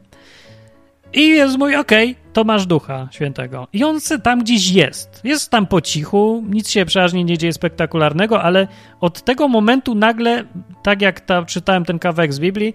i 1.17 1.29
jest 1.29 1.59
mój, 1.59 1.77
okej, 1.77 2.11
okay, 2.11 2.33
to 2.33 2.45
masz 2.45 2.67
ducha 2.67 3.09
świętego. 3.11 3.69
I 3.73 3.85
on 3.85 3.99
tam 4.23 4.41
gdzieś 4.41 4.71
jest. 4.71 5.21
Jest 5.25 5.51
tam 5.51 5.67
po 5.67 5.81
cichu, 5.81 6.45
nic 6.51 6.71
się 6.71 6.85
przeważnie 6.85 7.25
nie 7.25 7.39
dzieje 7.39 7.53
spektakularnego, 7.53 8.43
ale 8.43 8.69
od 9.01 9.23
tego 9.23 9.49
momentu 9.49 9.95
nagle, 9.95 10.45
tak 10.83 11.03
jak 11.03 11.21
ta, 11.21 11.45
czytałem 11.45 11.85
ten 11.85 11.99
kawałek 11.99 12.33
z 12.33 12.39
Biblii, 12.39 12.75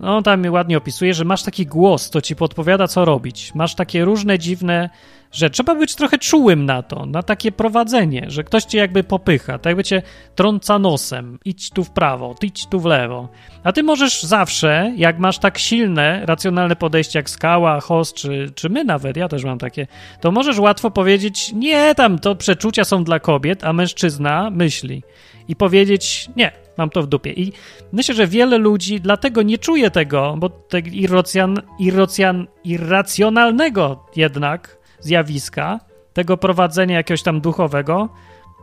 no 0.00 0.22
tam 0.22 0.52
ładnie 0.52 0.78
opisuje, 0.78 1.14
że 1.14 1.24
masz 1.24 1.42
taki 1.42 1.66
głos, 1.66 2.10
to 2.10 2.20
ci 2.20 2.36
podpowiada, 2.36 2.88
co 2.88 3.04
robić. 3.04 3.54
Masz 3.54 3.74
takie 3.74 4.04
różne 4.04 4.38
dziwne 4.38 4.90
że 5.32 5.50
trzeba 5.50 5.74
być 5.74 5.94
trochę 5.94 6.18
czułym 6.18 6.66
na 6.66 6.82
to, 6.82 7.06
na 7.06 7.22
takie 7.22 7.52
prowadzenie, 7.52 8.24
że 8.28 8.44
ktoś 8.44 8.64
cię 8.64 8.78
jakby 8.78 9.04
popycha, 9.04 9.58
tak 9.58 9.70
jakby 9.70 9.84
cię 9.84 10.02
trąca 10.34 10.78
nosem, 10.78 11.38
idź 11.44 11.70
tu 11.70 11.84
w 11.84 11.90
prawo, 11.90 12.34
idź 12.42 12.66
tu 12.66 12.80
w 12.80 12.84
lewo. 12.84 13.28
A 13.64 13.72
ty 13.72 13.82
możesz 13.82 14.22
zawsze, 14.22 14.92
jak 14.96 15.18
masz 15.18 15.38
tak 15.38 15.58
silne, 15.58 16.26
racjonalne 16.26 16.76
podejście 16.76 17.18
jak 17.18 17.30
skała, 17.30 17.80
host, 17.80 18.14
czy, 18.14 18.50
czy 18.54 18.68
my 18.68 18.84
nawet, 18.84 19.16
ja 19.16 19.28
też 19.28 19.44
mam 19.44 19.58
takie, 19.58 19.86
to 20.20 20.32
możesz 20.32 20.58
łatwo 20.58 20.90
powiedzieć, 20.90 21.52
nie, 21.52 21.94
tam 21.94 22.18
to 22.18 22.34
przeczucia 22.34 22.84
są 22.84 23.04
dla 23.04 23.20
kobiet, 23.20 23.64
a 23.64 23.72
mężczyzna 23.72 24.50
myśli. 24.50 25.02
I 25.48 25.56
powiedzieć, 25.56 26.28
nie, 26.36 26.52
mam 26.76 26.90
to 26.90 27.02
w 27.02 27.06
dupie. 27.06 27.32
I 27.32 27.52
myślę, 27.92 28.14
że 28.14 28.26
wiele 28.26 28.58
ludzi 28.58 29.00
dlatego 29.00 29.42
nie 29.42 29.58
czuje 29.58 29.90
tego, 29.90 30.34
bo 30.38 30.48
tego 30.48 30.88
irracjon, 30.92 31.56
irracjon, 31.78 32.46
irracjonalnego 32.64 34.04
jednak 34.16 34.79
zjawiska, 35.00 35.80
tego 36.12 36.36
prowadzenia 36.36 36.96
jakiegoś 36.96 37.22
tam 37.22 37.40
duchowego, 37.40 38.08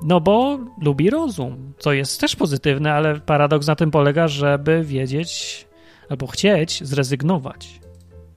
no 0.03 0.22
bo 0.22 0.59
lubi 0.81 1.09
rozum, 1.09 1.73
co 1.77 1.93
jest 1.93 2.22
też 2.22 2.35
pozytywne, 2.35 2.93
ale 2.93 3.19
paradoks 3.19 3.68
na 3.68 3.76
tym 3.76 3.91
polega, 3.91 4.27
żeby 4.27 4.84
wiedzieć 4.84 5.68
albo 6.09 6.27
chcieć 6.27 6.84
zrezygnować 6.84 7.80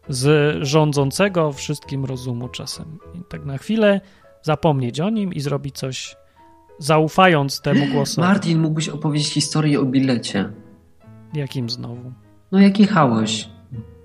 z 0.09 0.57
rządzącego 0.67 1.53
wszystkim 1.53 2.05
rozumu 2.05 2.49
czasem. 2.49 2.99
I 3.15 3.25
tak 3.29 3.45
na 3.45 3.59
chwilę 3.59 4.01
zapomnieć 4.43 5.01
o 5.01 5.11
nim 5.11 5.33
i 5.33 5.41
zrobić 5.41 5.77
coś 5.77 6.17
zaufając 6.79 7.61
temu 7.61 7.87
głosowi. 7.93 8.29
Martin, 8.29 8.59
mógłbyś 8.59 8.89
opowiedzieć 8.89 9.29
historię 9.33 9.81
o 9.81 9.85
bilecie. 9.85 10.53
Jakim 11.35 11.71
znowu? 11.71 12.13
No 12.53 12.61
jak 12.61 12.81
jechałeś. 12.81 13.49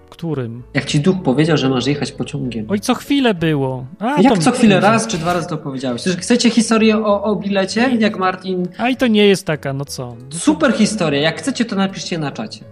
Którym? 0.09 0.63
Jak 0.73 0.85
ci 0.85 0.99
duch 0.99 1.15
powiedział, 1.23 1.57
że 1.57 1.69
masz 1.69 1.87
jechać 1.87 2.11
pociągiem. 2.11 2.65
Oj, 2.69 2.79
co 2.79 2.95
chwilę 2.95 3.33
było. 3.33 3.85
A, 3.99 4.21
jak 4.21 4.39
co 4.39 4.51
chwilę? 4.51 4.79
Raz 4.79 5.07
czy 5.07 5.17
dwa 5.17 5.33
razy 5.33 5.47
to 5.47 5.57
powiedziałeś? 5.57 6.03
Czy 6.03 6.17
chcecie 6.17 6.49
historię 6.49 6.97
o, 6.97 7.23
o 7.23 7.35
bilecie, 7.35 7.97
jak 7.99 8.17
Martin... 8.19 8.67
A 8.77 8.89
i 8.89 8.95
to 8.95 9.07
nie 9.07 9.27
jest 9.27 9.45
taka, 9.45 9.73
no 9.73 9.85
co? 9.85 10.15
Super 10.29 10.73
historia. 10.73 11.21
Jak 11.21 11.37
chcecie, 11.37 11.65
to 11.65 11.75
napiszcie 11.75 12.17
na 12.17 12.31
czacie. 12.31 12.65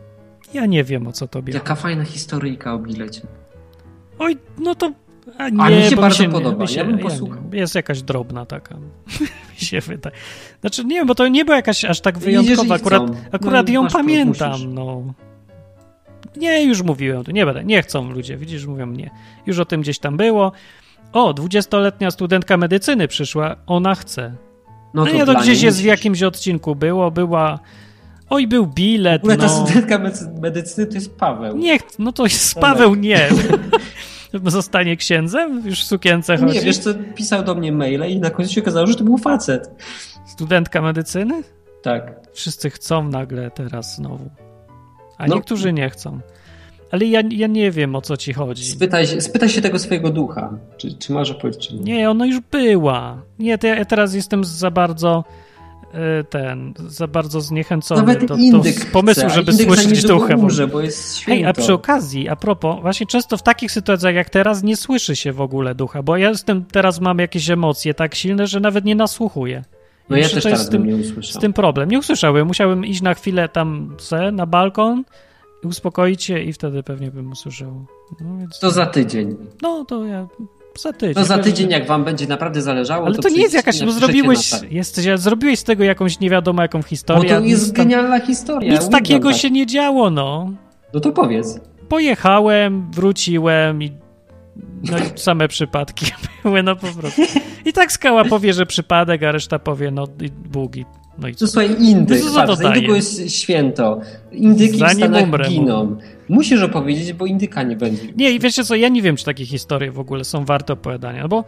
Ja 0.53 0.65
nie 0.65 0.83
wiem, 0.83 1.07
o 1.07 1.11
co 1.11 1.27
to 1.27 1.41
bierze. 1.41 1.57
Jaka 1.57 1.75
fajna 1.75 2.03
historyjka 2.03 2.73
o 2.73 2.79
bilecie. 2.79 3.21
Oj, 4.19 4.37
no 4.57 4.75
to... 4.75 4.91
A, 5.37 5.49
nie, 5.49 5.63
a 5.63 5.69
mi 5.69 5.83
się 5.83 5.95
bardzo 5.95 6.23
mi 6.23 6.25
się, 6.25 6.31
podoba. 6.31 6.67
Się, 6.67 6.79
ja 6.79 6.85
bym 6.85 6.97
posłuchał. 6.97 7.43
jest 7.53 7.75
jakaś 7.75 8.01
drobna 8.01 8.45
taka. 8.45 8.75
mi 9.51 9.57
się 9.67 9.81
wydaje. 9.81 10.15
Znaczy, 10.61 10.85
nie 10.85 10.95
wiem, 10.95 11.07
bo 11.07 11.15
to 11.15 11.27
nie 11.27 11.45
była 11.45 11.57
jakaś 11.57 11.85
aż 11.85 12.01
tak 12.01 12.17
wyjątkowa. 12.19 12.75
Akurat, 12.75 13.03
akurat 13.31 13.67
no, 13.67 13.73
ją 13.73 13.87
pamiętam, 13.87 14.73
no. 14.73 15.03
Nie, 16.37 16.63
już 16.63 16.81
mówiłem, 16.81 17.23
nie 17.27 17.45
będę, 17.45 17.63
nie 17.63 17.81
chcą 17.81 18.11
ludzie, 18.11 18.37
widzisz, 18.37 18.65
mówią 18.65 18.87
nie. 18.87 19.09
Już 19.45 19.59
o 19.59 19.65
tym 19.65 19.81
gdzieś 19.81 19.99
tam 19.99 20.17
było. 20.17 20.51
O, 21.13 21.33
dwudziestoletnia 21.33 22.11
studentka 22.11 22.57
medycyny 22.57 23.07
przyszła, 23.07 23.55
ona 23.67 23.95
chce. 23.95 24.35
No, 24.93 25.05
no 25.05 25.11
to, 25.11 25.17
nie, 25.17 25.25
to 25.25 25.35
gdzieś 25.35 25.61
jest 25.61 25.81
w 25.81 25.85
jakimś 25.85 26.23
odcinku 26.23 26.75
było, 26.75 27.11
była... 27.11 27.59
Oj, 28.29 28.47
był 28.47 28.67
bilet, 28.67 29.21
w 29.21 29.25
ogóle 29.25 29.37
no. 29.37 29.43
ta 29.43 29.49
studentka 29.49 29.99
medycyny 30.41 30.87
to 30.87 30.93
jest 30.93 31.17
Paweł. 31.17 31.57
Nie, 31.57 31.79
no 31.99 32.11
to 32.11 32.23
jest 32.23 32.59
Paweł, 32.59 32.95
nie. 32.95 33.29
Zostanie 34.45 34.97
księdzem? 34.97 35.61
Już 35.65 35.83
w 35.83 35.87
sukience 35.87 36.37
chodzi? 36.37 36.53
Nie, 36.53 36.61
wiesz 36.61 36.77
co, 36.77 36.89
pisał 37.15 37.43
do 37.43 37.55
mnie 37.55 37.71
maile 37.71 38.03
i 38.09 38.19
na 38.19 38.29
końcu 38.29 38.53
się 38.53 38.61
okazało, 38.61 38.87
że 38.87 38.95
to 38.95 39.03
był 39.03 39.17
facet. 39.17 39.69
Studentka 40.25 40.81
medycyny? 40.81 41.43
Tak. 41.81 42.19
Wszyscy 42.33 42.69
chcą 42.69 43.09
nagle 43.09 43.51
teraz 43.51 43.95
znowu 43.95 44.29
a 45.23 45.27
no. 45.27 45.35
niektórzy 45.35 45.73
nie 45.73 45.89
chcą. 45.89 46.19
Ale 46.91 47.05
ja, 47.05 47.21
ja 47.29 47.47
nie 47.47 47.71
wiem, 47.71 47.95
o 47.95 48.01
co 48.01 48.17
ci 48.17 48.33
chodzi. 48.33 48.65
Spytaj, 48.65 49.21
spytaj 49.21 49.49
się 49.49 49.61
tego 49.61 49.79
swojego 49.79 50.09
ducha, 50.09 50.53
czy, 50.77 50.93
czy 50.93 51.13
może 51.13 51.33
powiedzieć, 51.33 51.67
czy 51.67 51.75
nie. 51.75 51.81
Nie, 51.81 52.09
ona 52.09 52.25
już 52.25 52.39
była. 52.51 53.21
Nie, 53.39 53.57
to 53.57 53.67
ja 53.67 53.85
teraz 53.85 54.13
jestem 54.13 54.45
za 54.45 54.71
bardzo 54.71 55.23
e, 55.93 56.23
ten, 56.23 56.73
za 56.87 57.07
bardzo 57.07 57.41
zniechęcony 57.41 58.01
Nawet 58.01 58.25
do, 58.25 58.35
do 58.35 58.63
pomysłu, 58.91 59.23
chce, 59.23 59.29
żeby 59.29 59.53
słyszeć 59.53 60.03
ducha. 60.03 60.35
Umrze, 60.35 60.67
bo 60.67 60.81
jest 60.81 61.17
święto. 61.17 61.37
Ej, 61.37 61.45
a 61.45 61.53
przy 61.53 61.73
okazji, 61.73 62.29
a 62.29 62.35
propos, 62.35 62.81
właśnie 62.81 63.05
często 63.05 63.37
w 63.37 63.43
takich 63.43 63.71
sytuacjach 63.71 64.15
jak 64.15 64.29
teraz 64.29 64.63
nie 64.63 64.77
słyszy 64.77 65.15
się 65.15 65.31
w 65.31 65.41
ogóle 65.41 65.75
ducha, 65.75 66.03
bo 66.03 66.17
ja 66.17 66.29
jestem, 66.29 66.65
teraz 66.65 66.99
mam 66.99 67.19
jakieś 67.19 67.49
emocje 67.49 67.93
tak 67.93 68.15
silne, 68.15 68.47
że 68.47 68.59
nawet 68.59 68.85
nie 68.85 68.95
nasłuchuję. 68.95 69.63
No 70.09 70.17
ja 70.17 70.29
też 70.29 70.43
teraz 70.43 70.65
z 70.65 70.69
tym, 70.69 70.87
nie 70.87 70.95
usłyszał. 70.95 71.39
Z 71.39 71.41
tym 71.41 71.53
problem. 71.53 71.91
Nie 71.91 71.99
usłyszałem. 71.99 72.47
Musiałem 72.47 72.85
iść 72.85 73.01
na 73.01 73.13
chwilę 73.13 73.49
tam 73.49 73.95
se, 73.99 74.31
na 74.31 74.45
balkon, 74.45 75.03
uspokoić 75.63 76.23
się 76.23 76.39
i 76.39 76.53
wtedy 76.53 76.83
pewnie 76.83 77.11
bym 77.11 77.31
usłyszał. 77.31 77.85
No, 78.21 78.37
więc... 78.37 78.59
To 78.59 78.71
za 78.71 78.85
tydzień. 78.85 79.35
No, 79.61 79.85
to 79.85 80.05
ja 80.05 80.27
za 80.79 80.93
tydzień. 80.93 81.13
To 81.13 81.25
za 81.25 81.37
tydzień, 81.37 81.69
jak 81.69 81.87
wam 81.87 82.03
będzie 82.03 82.27
naprawdę 82.27 82.61
zależało. 82.61 83.05
Ale 83.05 83.15
to, 83.15 83.21
to 83.21 83.29
nie 83.29 83.41
jest 83.41 83.53
jakaś, 83.53 83.83
bo 83.83 83.91
zrobiłeś, 83.91 84.51
jesteś, 84.69 85.05
zrobiłeś 85.15 85.59
z 85.59 85.63
tego 85.63 85.83
jakąś 85.83 86.19
nie 86.19 86.29
wiadomo 86.29 86.61
jaką 86.61 86.81
historię. 86.81 87.33
Bo 87.33 87.39
to 87.39 87.45
jest 87.45 87.75
tam, 87.75 87.85
genialna 87.85 88.19
historia. 88.19 88.73
Nic 88.73 88.89
takiego 88.89 89.29
tak. 89.29 89.37
się 89.37 89.51
nie 89.51 89.65
działo, 89.65 90.09
no. 90.09 90.51
No 90.93 90.99
to 90.99 91.11
powiedz. 91.11 91.59
Pojechałem, 91.89 92.91
wróciłem 92.91 93.83
i 93.83 94.02
no 94.91 94.97
i 94.97 95.01
same 95.15 95.47
przypadki 95.47 96.05
były, 96.43 96.63
no 96.63 96.75
po 96.75 96.87
prostu. 96.87 97.21
I 97.65 97.73
tak 97.73 97.91
skała 97.91 98.25
powie, 98.25 98.53
że 98.53 98.65
przypadek, 98.65 99.23
a 99.23 99.31
reszta 99.31 99.59
powie, 99.59 99.91
no 99.91 100.07
i 100.21 100.29
długi. 100.29 100.85
No 101.17 101.27
i 101.27 101.35
co? 101.35 101.39
To 101.39 101.51
słuchaj, 101.51 101.75
indyk, 101.79 102.21
no, 102.25 102.33
patrz, 102.33 102.57
za 102.57 102.75
indyku 102.75 102.95
jest 102.95 103.31
święto. 103.31 104.01
Indyki 104.31 104.77
Zanim 104.77 104.95
w 104.95 104.97
Stanach 104.97 105.23
umrę, 105.23 105.49
giną. 105.49 105.97
Musisz 106.29 106.61
opowiedzieć, 106.61 107.13
bo 107.13 107.25
indyka 107.25 107.63
nie 107.63 107.75
będzie. 107.75 108.01
Nie, 108.15 108.31
i 108.31 108.39
wiecie 108.39 108.63
co, 108.63 108.75
ja 108.75 108.89
nie 108.89 109.01
wiem, 109.01 109.15
czy 109.15 109.25
takie 109.25 109.45
historie 109.45 109.91
w 109.91 109.99
ogóle 109.99 110.23
są 110.23 110.45
warte 110.45 110.73
opowiadania, 110.73 111.21
no 111.21 111.27
bo 111.27 111.43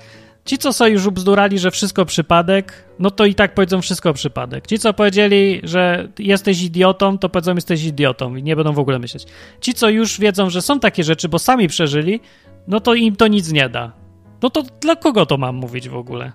ci, 0.45 0.57
co 0.57 0.73
sobie 0.73 0.91
już 0.91 1.05
ubzdurali, 1.05 1.59
że 1.59 1.71
wszystko 1.71 2.05
przypadek, 2.05 2.73
no 2.99 3.11
to 3.11 3.25
i 3.25 3.35
tak 3.35 3.53
powiedzą 3.53 3.81
wszystko 3.81 4.13
przypadek. 4.13 4.67
Ci, 4.67 4.79
co 4.79 4.93
powiedzieli, 4.93 5.61
że 5.63 6.07
jesteś 6.19 6.63
idiotą, 6.63 7.17
to 7.17 7.29
powiedzą 7.29 7.55
jesteś 7.55 7.83
idiotą 7.83 8.35
i 8.35 8.43
nie 8.43 8.55
będą 8.55 8.73
w 8.73 8.79
ogóle 8.79 8.99
myśleć. 8.99 9.25
Ci, 9.61 9.73
co 9.73 9.89
już 9.89 10.19
wiedzą, 10.19 10.49
że 10.49 10.61
są 10.61 10.79
takie 10.79 11.03
rzeczy, 11.03 11.29
bo 11.29 11.39
sami 11.39 11.67
przeżyli, 11.67 12.19
no 12.67 12.79
to 12.79 12.93
im 12.93 13.15
to 13.15 13.27
nic 13.27 13.51
nie 13.51 13.69
da. 13.69 13.91
No 14.41 14.49
to 14.49 14.63
dla 14.81 14.95
kogo 14.95 15.25
to 15.25 15.37
mam 15.37 15.55
mówić 15.55 15.89
w 15.89 15.95
ogóle? 15.95 16.31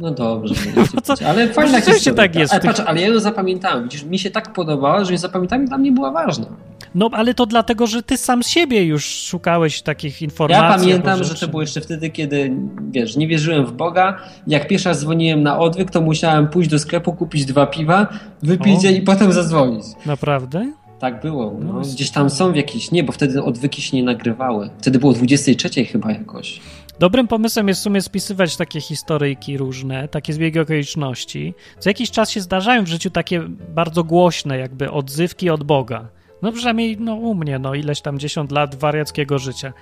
No 0.00 0.10
dobrze, 0.10 0.54
co? 1.02 1.14
ale 1.26 1.48
fajna 1.48 1.78
tak 2.16 2.34
jest. 2.34 2.52
Ale, 2.52 2.62
patrz, 2.62 2.80
ale 2.80 3.00
ja 3.00 3.08
ją 3.08 3.20
zapamiętałem. 3.20 3.84
Widzisz, 3.84 4.04
mi 4.04 4.18
się 4.18 4.30
tak 4.30 4.52
podobała, 4.52 5.04
że 5.04 5.12
ją 5.12 5.18
zapamiętałem 5.18 5.66
dla 5.66 5.78
mnie 5.78 5.92
była 5.92 6.10
ważna. 6.10 6.46
No, 6.94 7.10
ale 7.12 7.34
to 7.34 7.46
dlatego, 7.46 7.86
że 7.86 8.02
ty 8.02 8.16
sam 8.16 8.42
z 8.42 8.48
siebie 8.48 8.84
już 8.84 9.04
szukałeś 9.04 9.82
takich 9.82 10.22
informacji. 10.22 10.88
Ja 10.88 10.98
pamiętam, 10.98 11.24
że 11.24 11.34
to 11.34 11.48
było 11.48 11.62
jeszcze 11.62 11.80
wtedy, 11.80 12.10
kiedy, 12.10 12.52
wiesz, 12.90 13.16
nie 13.16 13.28
wierzyłem 13.28 13.66
w 13.66 13.72
Boga. 13.72 14.20
Jak 14.46 14.68
pierwszy 14.68 14.88
raz 14.88 15.00
dzwoniłem 15.00 15.42
na 15.42 15.58
odwyk, 15.58 15.90
to 15.90 16.00
musiałem 16.00 16.48
pójść 16.48 16.70
do 16.70 16.78
sklepu, 16.78 17.12
kupić 17.12 17.44
dwa 17.44 17.66
piwa, 17.66 18.08
wypić 18.42 18.84
je 18.84 18.92
i 18.92 19.02
potem 19.02 19.32
zadzwonić. 19.32 19.84
Naprawdę? 20.06 20.72
Tak 20.98 21.20
było. 21.20 21.56
No. 21.60 21.80
Gdzieś 21.80 22.10
tam 22.10 22.30
są 22.30 22.52
w 22.52 22.56
jakiś, 22.56 22.90
nie, 22.90 23.04
bo 23.04 23.12
wtedy 23.12 23.42
odwyki 23.42 23.82
się 23.82 23.96
nie 23.96 24.02
nagrywały. 24.02 24.70
Wtedy 24.78 24.98
było 24.98 25.12
23 25.12 25.84
chyba 25.84 26.12
jakoś. 26.12 26.60
Dobrym 26.98 27.28
pomysłem 27.28 27.68
jest 27.68 27.80
w 27.80 27.84
sumie 27.84 28.02
spisywać 28.02 28.56
takie 28.56 28.80
historyjki 28.80 29.58
różne, 29.58 30.08
takie 30.08 30.32
zbiegi 30.32 30.60
okoliczności. 30.60 31.54
Co 31.78 31.90
jakiś 31.90 32.10
czas 32.10 32.30
się 32.30 32.40
zdarzają 32.40 32.84
w 32.84 32.88
życiu 32.88 33.10
takie 33.10 33.42
bardzo 33.74 34.04
głośne 34.04 34.58
jakby 34.58 34.90
odzywki 34.90 35.50
od 35.50 35.64
Boga. 35.64 36.08
No 36.44 36.52
przynajmniej 36.52 36.96
no, 37.00 37.14
u 37.14 37.34
mnie, 37.34 37.58
no 37.58 37.74
ileś 37.74 38.00
tam 38.00 38.18
10 38.18 38.50
lat 38.50 38.74
wariackiego 38.74 39.38
życia. 39.38 39.72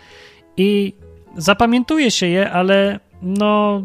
I 0.57 0.93
zapamiętuje 1.37 2.11
się 2.11 2.27
je, 2.27 2.51
ale 2.51 3.01
no 3.23 3.83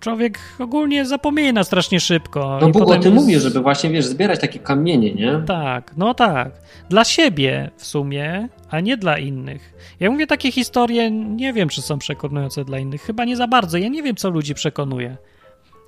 człowiek 0.00 0.38
ogólnie 0.58 1.04
zapomina 1.04 1.64
strasznie 1.64 2.00
szybko. 2.00 2.58
No 2.60 2.68
Bóg 2.68 2.82
o 2.82 2.86
tym 2.86 3.02
jest... 3.02 3.14
mówi, 3.14 3.40
żeby 3.40 3.60
właśnie, 3.60 3.90
wiesz, 3.90 4.04
zbierać 4.04 4.40
takie 4.40 4.58
kamienie, 4.58 5.14
nie? 5.14 5.42
Tak, 5.46 5.96
no 5.96 6.14
tak. 6.14 6.52
Dla 6.88 7.04
siebie 7.04 7.70
w 7.76 7.86
sumie, 7.86 8.48
a 8.70 8.80
nie 8.80 8.96
dla 8.96 9.18
innych. 9.18 9.74
Ja 10.00 10.10
mówię 10.10 10.26
takie 10.26 10.52
historie, 10.52 11.10
nie 11.10 11.52
wiem, 11.52 11.68
czy 11.68 11.82
są 11.82 11.98
przekonujące 11.98 12.64
dla 12.64 12.78
innych. 12.78 13.02
Chyba 13.02 13.24
nie 13.24 13.36
za 13.36 13.48
bardzo. 13.48 13.78
Ja 13.78 13.88
nie 13.88 14.02
wiem, 14.02 14.16
co 14.16 14.30
ludzi 14.30 14.54
przekonuje. 14.54 15.16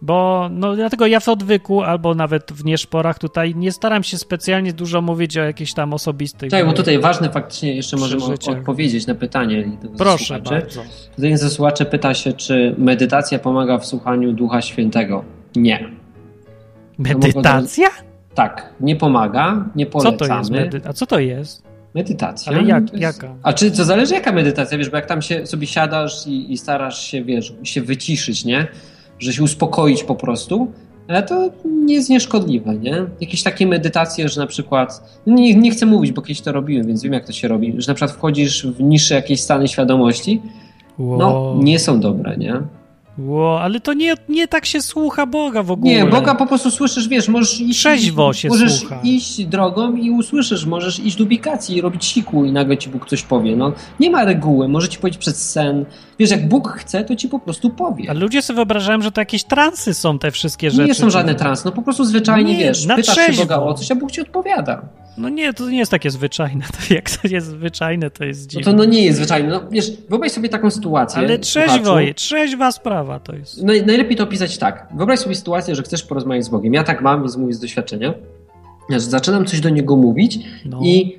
Bo 0.03 0.49
no, 0.53 0.77
dlatego 0.77 1.07
ja 1.07 1.20
w 1.20 1.29
odwyku 1.29 1.83
albo 1.83 2.15
nawet 2.15 2.53
w 2.53 2.65
nieszporach 2.65 3.19
tutaj 3.19 3.55
nie 3.55 3.73
staram 3.73 4.03
się 4.03 4.19
specjalnie 4.19 4.73
dużo 4.73 5.03
mówić 5.03 5.37
o 5.37 5.43
jakichś 5.43 5.73
tam 5.73 5.93
osobistych. 5.93 6.51
Tak, 6.51 6.66
bo 6.66 6.73
tutaj 6.73 6.99
ważne 6.99 7.31
faktycznie 7.31 7.75
jeszcze 7.75 7.97
możemy 7.97 8.25
odpowiedzieć 8.25 9.07
na 9.07 9.15
pytanie. 9.15 9.70
Proszę 9.99 10.41
bardzo. 10.41 10.83
Jeden 11.19 11.39
ze 11.39 11.51
słuchaczy 11.51 11.85
pyta 11.85 12.15
się, 12.15 12.33
czy 12.33 12.75
medytacja 12.79 13.39
pomaga 13.39 13.79
w 13.79 13.87
słuchaniu 13.87 14.33
Ducha 14.33 14.62
Świętego. 14.62 15.25
Nie. 15.57 15.91
Medytacja? 16.99 17.89
tak, 18.39 18.73
nie 18.81 18.97
pomaga, 18.97 19.65
nie 19.75 19.87
polecamy. 19.87 20.19
Co 20.19 20.27
to 20.27 20.39
jest 20.39 20.51
medy- 20.51 20.89
A 20.89 20.93
co 20.93 21.07
to 21.07 21.19
jest? 21.19 21.62
Medytacja. 21.95 22.53
Ale 22.53 22.62
jak, 22.62 22.83
jest... 22.83 22.95
jaka? 22.95 23.35
A 23.43 23.53
czy 23.53 23.70
to 23.70 23.85
zależy 23.85 24.15
jaka 24.15 24.33
medytacja, 24.33 24.79
wiesz, 24.79 24.91
bo 24.91 24.97
jak 24.97 25.07
tam 25.07 25.23
się 25.23 25.47
sobie 25.47 25.66
siadasz 25.66 26.27
i, 26.27 26.53
i 26.53 26.59
starasz 26.59 27.03
się, 27.03 27.25
wiesz, 27.25 27.55
się 27.62 27.83
wyciszyć, 27.83 28.45
nie? 28.45 28.66
Że 29.19 29.32
się 29.32 29.43
uspokoić 29.43 30.05
po 30.05 30.15
prostu, 30.15 30.73
ale 31.09 31.23
to 31.23 31.51
nie 31.65 31.95
jest 31.95 32.11
nieszkodliwe, 32.11 32.74
nie? 32.74 33.07
Jakieś 33.20 33.43
takie 33.43 33.66
medytacje, 33.66 34.28
że 34.28 34.40
na 34.40 34.47
przykład, 34.47 35.20
no 35.27 35.35
nie, 35.35 35.55
nie 35.55 35.70
chcę 35.70 35.86
mówić, 35.86 36.12
bo 36.12 36.23
kiedyś 36.23 36.40
to 36.40 36.53
robiłem, 36.53 36.86
więc 36.86 37.03
wiem 37.03 37.12
jak 37.12 37.27
to 37.27 37.32
się 37.32 37.49
robi, 37.49 37.74
że 37.78 37.90
na 37.93 37.95
przykład 37.95 38.16
wchodzisz 38.16 38.66
w 38.66 38.82
niższe 38.82 39.15
jakieś 39.15 39.40
stany 39.40 39.69
świadomości, 39.69 40.43
wow. 40.99 41.19
no 41.19 41.57
nie 41.65 41.78
są 41.78 42.01
dobre, 42.01 42.36
nie? 42.36 42.62
Ło, 43.19 43.61
ale 43.61 43.81
to 43.81 43.95
nie, 43.95 44.15
nie 44.28 44.49
tak 44.49 44.66
się 44.66 44.82
słucha 44.82 45.27
Boga 45.27 45.62
w 45.62 45.70
ogóle. 45.70 45.95
Nie, 45.95 46.07
Boga 46.07 46.35
po 46.35 46.47
prostu 46.47 46.70
słyszysz, 46.70 47.09
wiesz, 47.09 47.28
możesz 47.28 47.61
iść... 47.61 47.78
Trzeźwo 47.78 48.32
się 48.32 48.49
możesz 48.49 48.74
słucha. 48.74 49.01
iść 49.03 49.45
drogą 49.45 49.97
i 49.97 50.11
usłyszysz, 50.11 50.66
możesz 50.66 50.99
iść 51.01 51.16
do 51.16 51.24
ubikacji 51.24 51.77
i 51.77 51.81
robić 51.81 52.05
siku 52.05 52.45
i 52.45 52.53
nagle 52.53 52.77
ci 52.77 52.90
Bóg 52.90 53.09
coś 53.09 53.23
powie. 53.23 53.57
No, 53.57 53.73
nie 54.01 54.11
ma 54.11 54.24
reguły, 54.24 54.69
może 54.69 54.89
ci 54.89 54.99
powiedzieć 54.99 55.20
przez 55.20 55.51
sen. 55.51 55.85
Wiesz, 56.19 56.31
jak 56.31 56.49
Bóg 56.49 56.69
chce, 56.69 57.05
to 57.05 57.16
ci 57.16 57.28
po 57.28 57.39
prostu 57.39 57.70
powie. 57.70 58.11
A 58.11 58.12
ludzie 58.12 58.43
sobie 58.43 58.57
wyobrażają, 58.57 59.03
że 59.03 59.12
to 59.12 59.20
jakieś 59.20 59.45
transy 59.45 59.95
są 59.95 60.19
te 60.19 60.31
wszystkie 60.31 60.70
rzeczy. 60.70 60.89
Nie 60.89 60.95
są 60.95 61.11
żadne 61.11 61.35
transy, 61.35 61.62
no 61.65 61.73
po 61.73 61.82
prostu 61.82 62.05
zwyczajnie, 62.05 62.53
nie, 62.53 62.65
wiesz, 62.65 62.86
pytasz 62.86 63.07
trzeźwo. 63.07 63.32
się 63.32 63.49
Boga 63.49 63.57
o 63.57 63.74
coś, 63.74 63.90
a 63.90 63.95
Bóg 63.95 64.11
ci 64.11 64.20
odpowiada. 64.20 64.82
No 65.19 65.28
nie, 65.28 65.55
to 65.55 65.70
nie 65.70 65.78
jest 65.78 65.90
takie 65.90 66.11
zwyczajne. 66.11 66.65
To 66.89 66.95
jak 66.95 67.11
to 67.11 67.28
jest 67.28 67.47
zwyczajne, 67.47 68.11
to 68.11 68.24
jest 68.24 68.47
dziwne. 68.47 68.73
No 68.73 68.73
to 68.73 68.78
no 68.78 68.93
nie 68.93 69.05
jest 69.05 69.16
zwyczajne. 69.16 69.49
No 69.49 69.61
wiesz, 69.70 69.93
wyobraź 70.09 70.32
sobie 70.32 70.49
taką 70.49 70.70
sytuację. 70.70 71.19
Ale 71.19 71.39
trzeźwo, 71.39 71.97
trzeźwa 72.15 72.73
sprawa 72.73 73.20
to 73.20 73.35
jest. 73.35 73.62
No, 73.62 73.73
najlepiej 73.86 74.16
to 74.16 74.24
opisać 74.24 74.59
tak. 74.59 74.89
Wyobraź 74.95 75.19
sobie 75.19 75.35
sytuację, 75.35 75.74
że 75.74 75.82
chcesz 75.82 76.03
porozmawiać 76.03 76.45
z 76.45 76.49
Bogiem. 76.49 76.74
Ja 76.74 76.85
tak 76.85 77.03
mam, 77.03 77.20
więc 77.20 77.36
mówię 77.36 77.53
z 77.53 77.61
doświadczenia. 77.61 78.15
Że 78.90 79.01
zaczynam 79.01 79.47
coś 79.47 79.61
do 79.61 79.69
Niego 79.69 79.97
mówić 79.97 80.39
no. 80.65 80.81
i 80.82 81.19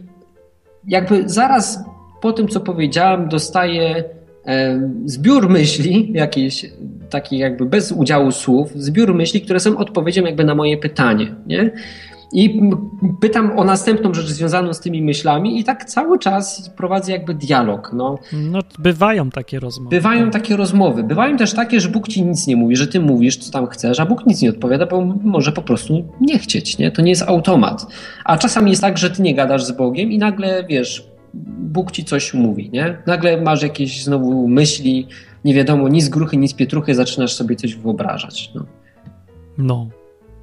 jakby 0.88 1.30
zaraz 1.30 1.80
po 2.22 2.34
tym, 2.34 2.48
co 2.48 2.60
powiedziałem, 2.60 3.30
dostaję 3.30 4.04
zbiór 5.06 5.50
myśli, 5.50 6.12
jakiś 6.14 6.66
taki 7.10 7.38
jakby 7.38 7.66
bez 7.66 7.92
udziału 7.92 8.32
słów, 8.32 8.72
zbiór 8.76 9.16
myśli, 9.16 9.42
które 9.42 9.60
są 9.60 9.78
odpowiedzią 9.78 10.24
jakby 10.24 10.44
na 10.44 10.56
moje 10.56 10.78
pytanie, 10.78 11.36
nie? 11.48 11.72
I 12.34 12.62
pytam 13.22 13.60
o 13.60 13.64
następną 13.64 14.14
rzecz 14.14 14.26
związaną 14.26 14.74
z 14.74 14.80
tymi 14.80 15.02
myślami 15.02 15.60
i 15.60 15.64
tak 15.64 15.86
cały 15.86 16.20
czas 16.20 16.70
prowadzę 16.78 17.12
jakby 17.12 17.34
dialog. 17.34 17.92
No, 17.94 18.20
no 18.34 18.60
bywają 18.80 19.30
takie 19.30 19.60
rozmowy. 19.60 19.96
Bywają 19.96 20.24
tak. 20.24 20.34
takie 20.34 20.58
rozmowy. 20.58 21.04
Bywają 21.04 21.38
też 21.38 21.54
takie, 21.54 21.80
że 21.80 21.90
Bóg 21.90 22.08
ci 22.08 22.26
nic 22.26 22.48
nie 22.48 22.56
mówi, 22.56 22.76
że 22.76 22.88
ty 22.88 23.00
mówisz, 23.00 23.38
co 23.38 23.52
tam 23.52 23.68
chcesz, 23.68 24.00
a 24.00 24.06
Bóg 24.06 24.26
nic 24.26 24.42
nie 24.42 24.50
odpowiada, 24.50 24.86
bo 24.86 25.06
może 25.24 25.52
po 25.52 25.62
prostu 25.62 26.06
nie 26.22 26.40
chcieć, 26.40 26.78
nie? 26.78 26.92
To 26.92 27.02
nie 27.02 27.10
jest 27.10 27.24
automat. 27.24 27.86
A 28.26 28.38
czasami 28.38 28.70
jest 28.70 28.82
tak, 28.82 28.98
że 28.98 29.10
ty 29.10 29.22
nie 29.22 29.36
gadasz 29.36 29.64
z 29.64 29.72
Bogiem 29.72 30.12
i 30.12 30.18
nagle, 30.18 30.64
wiesz, 30.70 31.10
Bóg 31.34 31.92
ci 31.92 32.06
coś 32.06 32.34
mówi, 32.34 32.70
nie? 32.74 32.98
Nagle 33.08 33.42
masz 33.42 33.64
jakieś 33.64 34.04
znowu 34.04 34.48
myśli, 34.48 35.08
nie 35.46 35.54
wiadomo, 35.54 35.90
nic 35.90 36.10
gruchy, 36.10 36.38
nic 36.38 36.54
pietruchy, 36.54 36.96
zaczynasz 36.96 37.34
sobie 37.34 37.56
coś 37.56 37.76
wyobrażać. 37.76 38.52
No. 38.56 38.66
no. 39.58 39.90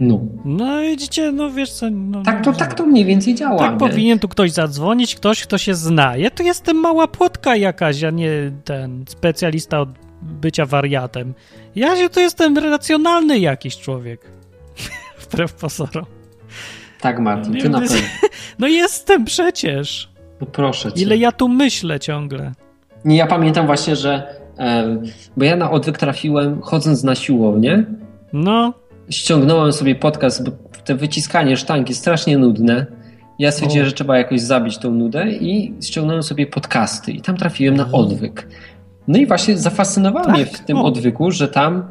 No. 0.00 0.20
No 0.44 0.80
widzicie, 0.80 1.32
no 1.32 1.50
wiesz 1.50 1.72
co... 1.72 1.90
No, 1.90 2.22
tak, 2.22 2.44
to, 2.44 2.52
tak 2.52 2.74
to 2.74 2.86
mniej 2.86 3.04
więcej 3.04 3.34
działa. 3.34 3.58
Tak 3.58 3.72
nie? 3.72 3.78
powinien 3.78 4.18
tu 4.18 4.28
ktoś 4.28 4.52
zadzwonić, 4.52 5.14
ktoś, 5.14 5.42
kto 5.42 5.58
się 5.58 5.74
zna. 5.74 6.16
Ja 6.16 6.30
to 6.30 6.42
jestem 6.42 6.76
mała 6.76 7.08
płotka 7.08 7.56
jakaś, 7.56 8.04
a 8.04 8.10
nie 8.10 8.52
ten 8.64 9.04
specjalista 9.08 9.80
od 9.80 9.88
bycia 10.22 10.66
wariatem. 10.66 11.34
Ja 11.76 11.96
się 11.96 12.08
to 12.08 12.20
jestem 12.20 12.58
racjonalny 12.58 13.38
jakiś 13.38 13.76
człowiek. 13.76 14.20
Wbrew 15.22 15.54
pozorom. 15.54 16.06
Tak, 17.00 17.18
Martin, 17.18 17.60
ty 17.60 17.68
na 17.68 17.80
pewno. 17.80 17.96
No 18.58 18.66
jestem 18.66 19.24
przecież. 19.24 20.08
No 20.40 20.46
proszę 20.46 20.92
cię. 20.92 21.02
Ile 21.02 21.16
ja 21.16 21.32
tu 21.32 21.48
myślę 21.48 22.00
ciągle. 22.00 22.52
Nie, 23.04 23.16
ja 23.16 23.26
pamiętam 23.26 23.66
właśnie, 23.66 23.96
że... 23.96 24.36
Bo 25.36 25.44
ja 25.44 25.56
na 25.56 25.70
odwyk 25.70 25.98
trafiłem 25.98 26.62
chodząc 26.62 27.04
na 27.04 27.14
siłownię. 27.14 27.84
No 28.32 28.72
ściągnąłem 29.10 29.72
sobie 29.72 29.94
podcast, 29.94 30.44
bo 30.44 30.56
te 30.84 30.94
wyciskanie 30.94 31.56
sztangi 31.56 31.94
strasznie 31.94 32.38
nudne. 32.38 32.86
Ja 33.38 33.52
stwierdziłem, 33.52 33.86
o. 33.86 33.88
że 33.88 33.94
trzeba 33.94 34.18
jakoś 34.18 34.40
zabić 34.40 34.78
tą 34.78 34.90
nudę 34.90 35.30
i 35.30 35.74
ściągnąłem 35.82 36.22
sobie 36.22 36.46
podcasty 36.46 37.12
i 37.12 37.20
tam 37.20 37.36
trafiłem 37.36 37.76
na 37.76 37.92
odwyk. 37.92 38.48
No 39.08 39.18
i 39.18 39.26
właśnie 39.26 39.58
zafascynowało 39.58 40.26
tak? 40.26 40.34
mnie 40.34 40.46
w 40.46 40.60
tym 40.60 40.76
o. 40.76 40.84
odwyku, 40.84 41.30
że 41.30 41.48
tam 41.48 41.84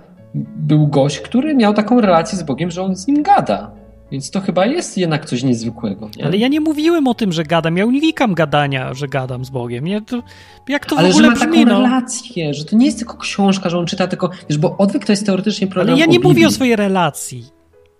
był 0.55 0.87
gość, 0.87 1.19
który 1.19 1.55
miał 1.55 1.73
taką 1.73 2.01
relację 2.01 2.37
z 2.37 2.43
Bogiem, 2.43 2.71
że 2.71 2.83
on 2.83 2.95
z 2.95 3.07
nim 3.07 3.23
gada. 3.23 3.71
Więc 4.15 4.31
to 4.31 4.41
chyba 4.41 4.65
jest 4.65 4.97
jednak 4.97 5.25
coś 5.25 5.43
niezwykłego. 5.43 6.09
Nie? 6.17 6.25
Ale 6.25 6.37
ja 6.37 6.47
nie 6.47 6.61
mówiłem 6.61 7.07
o 7.07 7.13
tym, 7.13 7.31
że 7.31 7.43
gadam. 7.43 7.77
Ja 7.77 7.85
unikam 7.85 8.33
gadania, 8.33 8.93
że 8.93 9.07
gadam 9.07 9.45
z 9.45 9.49
Bogiem. 9.49 9.85
Nie, 9.85 10.01
to, 10.01 10.23
jak 10.69 10.85
to 10.85 10.97
Ale 10.97 11.07
w 11.07 11.11
ogóle 11.11 11.25
że 11.25 11.29
ma 11.29 11.35
brzmi, 11.35 11.65
taką 11.65 11.71
no? 11.71 11.81
relację, 11.81 12.53
że 12.53 12.65
to 12.65 12.75
nie 12.75 12.85
jest 12.85 12.97
tylko 12.97 13.17
książka, 13.17 13.69
że 13.69 13.77
on 13.77 13.85
czyta 13.85 14.07
tylko... 14.07 14.29
Wiesz, 14.49 14.57
bo 14.57 14.77
odwyk 14.77 15.05
to 15.05 15.11
jest 15.11 15.25
teoretycznie 15.25 15.67
program 15.67 15.93
Ale 15.93 15.99
ja 15.99 16.05
nie 16.05 16.19
o 16.19 16.23
mówię 16.23 16.47
o 16.47 16.51
swojej 16.51 16.75
relacji. 16.75 17.45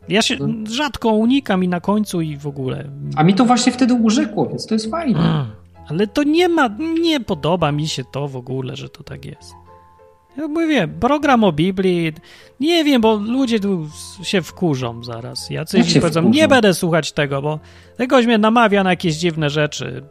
Ja 0.09 0.21
się 0.21 0.37
no. 0.39 0.47
rzadko 0.71 1.09
unikam 1.09 1.63
i 1.63 1.67
na 1.67 1.79
końcu 1.79 2.21
i 2.21 2.37
w 2.37 2.47
ogóle. 2.47 2.89
A 3.15 3.23
mi 3.23 3.33
to 3.33 3.45
właśnie 3.45 3.71
wtedy 3.71 3.93
urzekło, 3.93 4.45
więc 4.45 4.65
to 4.65 4.75
jest 4.75 4.91
fajne. 4.91 5.19
Hmm. 5.19 5.45
Ale 5.87 6.07
to 6.07 6.23
nie 6.23 6.49
ma, 6.49 6.69
nie 7.01 7.19
podoba 7.19 7.71
mi 7.71 7.87
się 7.87 8.03
to 8.11 8.27
w 8.27 8.35
ogóle, 8.35 8.75
że 8.75 8.89
to 8.89 9.03
tak 9.03 9.25
jest. 9.25 9.53
Ja 10.37 10.47
mówię, 10.47 10.87
program 10.87 11.43
o 11.43 11.51
Biblii, 11.51 12.13
nie 12.59 12.83
wiem, 12.83 13.01
bo 13.01 13.15
ludzie 13.15 13.59
tu 13.59 13.87
się 14.23 14.41
wkurzą 14.41 15.03
zaraz. 15.03 15.49
Jacyś 15.49 15.93
powiedzą, 15.93 16.21
wkurzą? 16.21 16.29
nie 16.29 16.47
będę 16.47 16.73
słuchać 16.73 17.11
tego, 17.11 17.41
bo 17.41 17.59
tegoś 17.97 18.25
mnie 18.25 18.37
namawia 18.37 18.83
na 18.83 18.89
jakieś 18.89 19.15
dziwne 19.15 19.49
rzeczy 19.49 20.03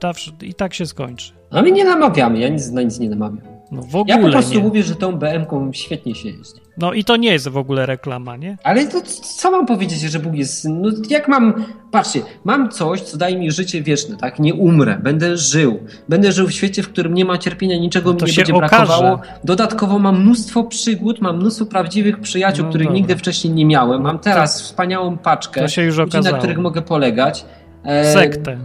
i 0.43 0.55
tak 0.55 0.75
się 0.75 0.87
skończy. 0.87 1.33
A 1.51 1.63
my 1.63 1.73
nie 1.73 1.85
namawiamy, 1.85 2.39
ja 2.39 2.49
nic, 2.49 2.71
na 2.71 2.83
nic 2.83 2.99
nie 2.99 3.09
namawiam. 3.09 3.54
No 3.75 3.83
w 3.83 3.97
ogóle 3.97 4.17
Ja 4.17 4.23
po 4.23 4.31
prostu 4.31 4.55
nie. 4.55 4.61
mówię, 4.61 4.83
że 4.83 4.95
tą 4.95 5.13
BM-ką 5.13 5.71
świetnie 5.73 6.15
się 6.15 6.29
jeździ. 6.29 6.61
No 6.79 6.93
i 6.93 7.05
to 7.05 7.17
nie 7.17 7.33
jest 7.33 7.49
w 7.49 7.57
ogóle 7.57 7.87
reklama, 7.87 8.37
nie? 8.37 8.57
Ale 8.65 8.87
to 8.87 9.01
co 9.37 9.51
mam 9.51 9.67
powiedzieć, 9.67 10.01
że 10.01 10.19
Bóg 10.19 10.35
jest... 10.35 10.65
No 10.65 10.91
jak 11.11 11.29
mam... 11.29 11.65
Patrzcie, 11.91 12.21
mam 12.45 12.69
coś, 12.71 13.01
co 13.01 13.17
daje 13.17 13.37
mi 13.39 13.51
życie 13.51 13.83
wieczne, 13.83 14.17
tak? 14.17 14.39
Nie 14.39 14.55
umrę, 14.55 14.99
będę 15.03 15.37
żył. 15.37 15.79
Będę 16.09 16.33
żył 16.33 16.47
w 16.47 16.53
świecie, 16.53 16.83
w 16.83 16.89
którym 16.89 17.15
nie 17.15 17.25
ma 17.25 17.39
cierpienia, 17.39 17.79
niczego 17.79 18.13
no 18.13 18.27
mi 18.27 18.33
nie 18.33 18.37
będzie 18.37 18.55
okaże. 18.55 18.69
brakowało. 18.87 19.21
Dodatkowo 19.45 19.99
mam 19.99 20.23
mnóstwo 20.23 20.65
przygód, 20.65 21.21
mam 21.21 21.37
mnóstwo 21.39 21.67
prawdziwych 21.67 22.21
przyjaciół, 22.21 22.65
no 22.65 22.71
których 22.71 22.87
dobra. 22.87 22.99
nigdy 22.99 23.17
wcześniej 23.17 23.55
nie 23.55 23.67
miałem. 23.67 24.03
Mam 24.03 24.19
teraz 24.19 24.59
to, 24.59 24.65
wspaniałą 24.65 25.19
paczkę 25.19 25.61
to 25.61 25.69
się 25.69 25.83
już 25.83 25.97
ludzi, 25.99 26.21
na 26.21 26.33
których 26.33 26.59
mogę 26.59 26.83
polegać. 26.83 27.45
E, 27.85 28.13
Sektę. 28.13 28.59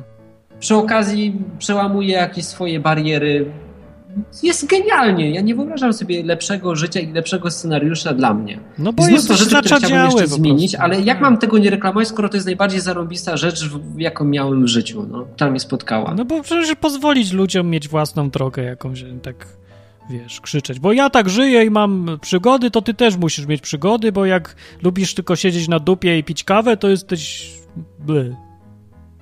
Przy 0.60 0.76
okazji 0.76 1.41
przełamuję 1.60 2.14
jakieś 2.14 2.45
swoje 2.45 2.80
bariery 2.80 3.45
jest 4.44 4.68
genialnie. 4.68 5.31
Ja 5.31 5.41
nie 5.41 5.56
wyobrażam 5.56 5.94
sobie 5.94 6.23
lepszego 6.23 6.76
życia 6.76 6.99
i 6.99 7.14
lepszego 7.14 7.52
scenariusza 7.52 8.14
dla 8.14 8.34
mnie. 8.34 8.60
No 8.77 8.94
bo 8.94 9.07
jest 9.07 9.27
to 9.27 9.36
rzeczy, 9.36 9.60
które 9.60 9.77
chciałbym 9.77 10.03
jeszcze 10.03 10.27
zmienić, 10.27 10.76
ale 10.76 11.02
jak 11.02 11.22
mam 11.22 11.38
tego 11.38 11.57
nie 11.57 11.69
reklamować, 11.69 12.07
skoro 12.07 12.30
to 12.30 12.38
jest 12.38 12.45
najbardziej 12.45 12.81
zarąbista 12.81 13.38
rzecz, 13.38 13.69
jaką 13.98 14.26
miałem 14.26 14.64
w 14.64 14.68
życiu, 14.68 15.07
no, 15.11 15.26
która 15.36 15.49
mnie 15.49 15.60
spotkała. 15.60 16.14
No 16.14 16.26
bo 16.26 16.44
przecież 16.44 16.76
pozwolić 16.76 17.31
ludziom 17.31 17.69
mieć 17.69 17.88
własną 17.88 18.30
drogę 18.30 18.64
jakąś, 18.64 19.06
tak 19.22 19.48
wiesz, 20.10 20.41
krzyczeć. 20.41 20.80
Bo 20.80 20.94
ja 20.94 21.10
tak 21.10 21.30
żyję 21.30 21.64
i 21.64 21.69
mam 21.69 22.18
przygody, 22.22 22.72
to 22.72 22.81
ty 22.81 22.94
też 22.94 23.18
musisz 23.18 23.45
mieć 23.45 23.61
przygody, 23.61 24.11
bo 24.11 24.26
jak 24.26 24.56
lubisz 24.84 25.14
tylko 25.14 25.36
siedzieć 25.36 25.68
na 25.68 25.80
dupie 25.80 26.18
i 26.18 26.23
pić 26.23 26.44
kawę, 26.44 26.77
to 26.77 26.90
jesteś... 26.90 27.52
Bly. 27.99 28.36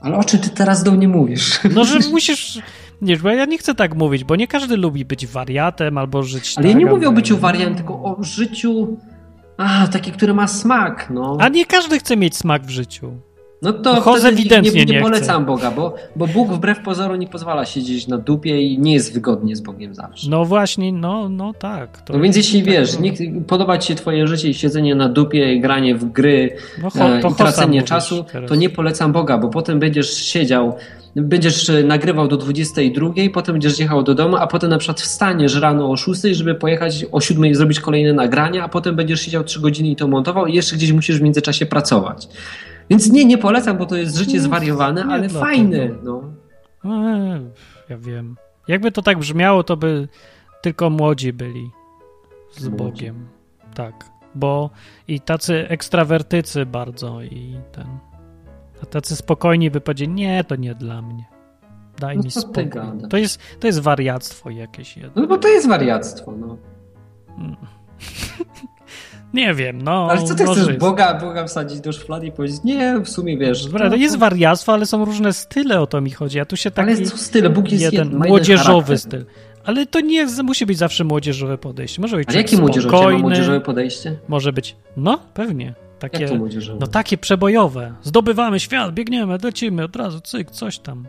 Ale 0.01 0.17
o 0.17 0.23
czym 0.23 0.39
ty 0.39 0.49
teraz 0.49 0.83
do 0.83 0.91
mnie 0.91 1.07
mówisz? 1.07 1.59
No, 1.75 1.85
że 1.85 1.99
musisz 2.11 2.59
nie, 3.01 3.17
bo 3.17 3.29
ja 3.29 3.45
nie 3.45 3.57
chcę 3.57 3.75
tak 3.75 3.95
mówić, 3.95 4.23
bo 4.23 4.35
nie 4.35 4.47
każdy 4.47 4.77
lubi 4.77 5.05
być 5.05 5.27
wariatem 5.27 5.97
albo 5.97 6.23
żyć 6.23 6.53
Ale 6.57 6.63
tak, 6.63 6.73
ja 6.73 6.79
nie 6.79 6.85
mówię 6.85 7.09
o 7.09 7.11
byciu 7.11 7.37
wariatem, 7.37 7.75
tylko 7.75 7.93
o 7.93 8.17
życiu 8.23 8.97
a, 9.57 9.87
takie, 9.87 10.11
które 10.11 10.33
ma 10.33 10.47
smak, 10.47 11.09
no. 11.09 11.37
A 11.39 11.49
nie 11.49 11.65
każdy 11.65 11.99
chce 11.99 12.17
mieć 12.17 12.37
smak 12.37 12.65
w 12.65 12.69
życiu. 12.69 13.11
No 13.61 13.73
to 13.73 14.01
Choz 14.01 14.25
ewidentnie 14.25 14.71
nie, 14.71 14.85
nie, 14.85 14.93
nie 14.93 15.01
polecam 15.01 15.45
Boga, 15.45 15.71
bo, 15.71 15.95
bo 16.15 16.27
Bóg 16.27 16.51
wbrew 16.51 16.79
pozoru 16.79 17.15
nie 17.15 17.27
pozwala 17.27 17.65
siedzieć 17.65 18.07
na 18.07 18.17
dupie 18.17 18.61
i 18.61 18.79
nie 18.79 18.93
jest 18.93 19.13
wygodnie 19.13 19.55
z 19.55 19.61
Bogiem 19.61 19.95
zawsze. 19.95 20.29
No 20.29 20.45
właśnie, 20.45 20.93
no, 20.93 21.29
no 21.29 21.53
tak. 21.53 22.03
no 22.09 22.19
więc 22.19 22.35
jeśli 22.35 22.61
tak 22.61 22.71
wiesz, 22.71 22.99
nie, 22.99 23.13
podoba 23.47 23.77
ci 23.77 23.87
się 23.87 23.95
twoje 23.95 24.27
życie 24.27 24.49
i 24.49 24.53
siedzenie 24.53 24.95
na 24.95 25.09
dupie 25.09 25.59
granie 25.59 25.95
w 25.95 26.11
gry 26.11 26.55
no, 26.81 27.05
e, 27.05 27.19
i 27.31 27.35
tracenie 27.35 27.83
czasu, 27.83 28.25
teraz. 28.31 28.49
to 28.49 28.55
nie 28.55 28.69
polecam 28.69 29.11
Boga, 29.11 29.37
bo 29.37 29.49
potem 29.49 29.79
będziesz 29.79 30.13
siedział 30.13 30.75
będziesz 31.21 31.69
e, 31.69 31.83
nagrywał 31.83 32.27
do 32.27 32.37
22, 32.37 33.09
potem 33.33 33.53
będziesz 33.53 33.79
jechał 33.79 34.03
do 34.03 34.15
domu, 34.15 34.37
a 34.37 34.47
potem 34.47 34.69
na 34.69 34.77
przykład 34.77 35.01
wstaniesz 35.01 35.55
rano 35.55 35.91
o 35.91 35.97
6, 35.97 36.21
żeby 36.21 36.55
pojechać 36.55 37.05
o 37.11 37.21
7 37.21 37.45
i 37.45 37.55
zrobić 37.55 37.79
kolejne 37.79 38.13
nagrania, 38.13 38.63
a 38.63 38.69
potem 38.69 38.95
będziesz 38.95 39.21
siedział 39.21 39.43
3 39.43 39.59
godziny 39.59 39.89
i 39.89 39.95
to 39.95 40.07
montował 40.07 40.47
i 40.47 40.53
jeszcze 40.53 40.75
gdzieś 40.75 40.91
musisz 40.91 41.19
w 41.19 41.21
międzyczasie 41.21 41.65
pracować. 41.65 42.27
Więc 42.89 43.11
nie, 43.11 43.25
nie 43.25 43.37
polecam, 43.37 43.77
bo 43.77 43.85
to 43.85 43.95
jest 43.95 44.17
życie 44.17 44.39
zwariowane, 44.39 45.05
nie, 45.05 45.13
ale 45.13 45.29
fajne. 45.29 45.89
No. 46.03 46.23
E, 46.85 47.41
ja 47.89 47.97
wiem. 47.97 48.35
Jakby 48.67 48.91
to 48.91 49.01
tak 49.01 49.19
brzmiało, 49.19 49.63
to 49.63 49.77
by 49.77 50.07
tylko 50.61 50.89
młodzi 50.89 51.33
byli 51.33 51.71
z 52.51 52.67
młodzi. 52.67 52.77
Bogiem. 52.77 53.27
Tak. 53.73 54.05
Bo 54.35 54.69
i 55.07 55.21
tacy 55.21 55.67
ekstrawertycy 55.69 56.65
bardzo 56.65 57.21
i 57.21 57.59
ten. 57.71 58.06
A 58.83 58.85
tacy 58.85 59.15
spokojni 59.15 59.71
by 59.71 59.81
powiedzieli, 59.81 60.11
nie, 60.11 60.43
to 60.43 60.55
nie 60.55 60.75
dla 60.75 61.01
mnie. 61.01 61.25
Daj 61.99 62.17
no 62.17 62.23
mi 62.23 62.31
spokój. 62.31 62.69
To 63.09 63.17
jest, 63.17 63.39
to 63.59 63.67
jest 63.67 63.79
wariactwo 63.79 64.49
jakieś. 64.49 64.97
Jedno. 64.97 65.21
No 65.21 65.27
bo 65.27 65.37
to 65.37 65.47
jest 65.47 65.67
wariactwo, 65.67 66.31
no. 66.31 66.57
Hmm. 67.35 67.55
Nie 69.33 69.53
wiem, 69.53 69.81
no. 69.81 70.07
Ale 70.11 70.23
co 70.23 70.35
ty 70.35 70.45
chcesz 70.45 70.77
Boga, 70.77 71.13
Boga 71.13 71.45
wsadzić 71.45 71.79
do 71.79 71.93
szuflady 71.93 72.27
i 72.27 72.31
powiedzieć, 72.31 72.63
nie, 72.63 72.99
w 72.99 73.09
sumie 73.09 73.37
wiesz. 73.37 73.65
Dobra, 73.65 73.89
to 73.89 73.95
jest 73.95 74.17
wariactwo, 74.17 74.73
ale 74.73 74.85
są 74.85 75.05
różne 75.05 75.33
style, 75.33 75.81
o 75.81 75.87
to 75.87 76.01
mi 76.01 76.11
chodzi. 76.11 76.39
A 76.39 76.45
tu 76.45 76.57
się 76.57 76.71
tak. 76.71 76.85
Ale 76.85 76.99
jest 76.99 77.17
style, 77.17 77.49
Bóg 77.49 77.71
jest 77.71 77.83
jeden, 77.83 78.07
jeden 78.07 78.27
młodzieżowy 78.29 78.97
styl. 78.97 79.25
Ale 79.65 79.85
to 79.85 79.99
nie 79.99 80.25
musi 80.43 80.65
być 80.65 80.77
zawsze 80.77 81.03
młodzieżowe 81.03 81.57
podejście. 81.57 82.01
Może 82.01 82.17
być 82.17 82.29
Ale 82.29 82.37
jakie 82.37 82.57
młodzieżowe? 82.57 83.17
młodzieżowe 83.17 83.61
podejście? 83.61 84.17
Może 84.27 84.53
być, 84.53 84.75
no 84.97 85.19
pewnie. 85.33 85.73
Takie? 85.99 86.39
No 86.79 86.87
takie 86.87 87.17
przebojowe. 87.17 87.93
Zdobywamy 88.03 88.59
świat, 88.59 88.93
biegniemy, 88.93 89.37
lecimy 89.43 89.83
od 89.83 89.95
razu, 89.95 90.21
cyk, 90.21 90.51
coś 90.51 90.79
tam. 90.79 91.07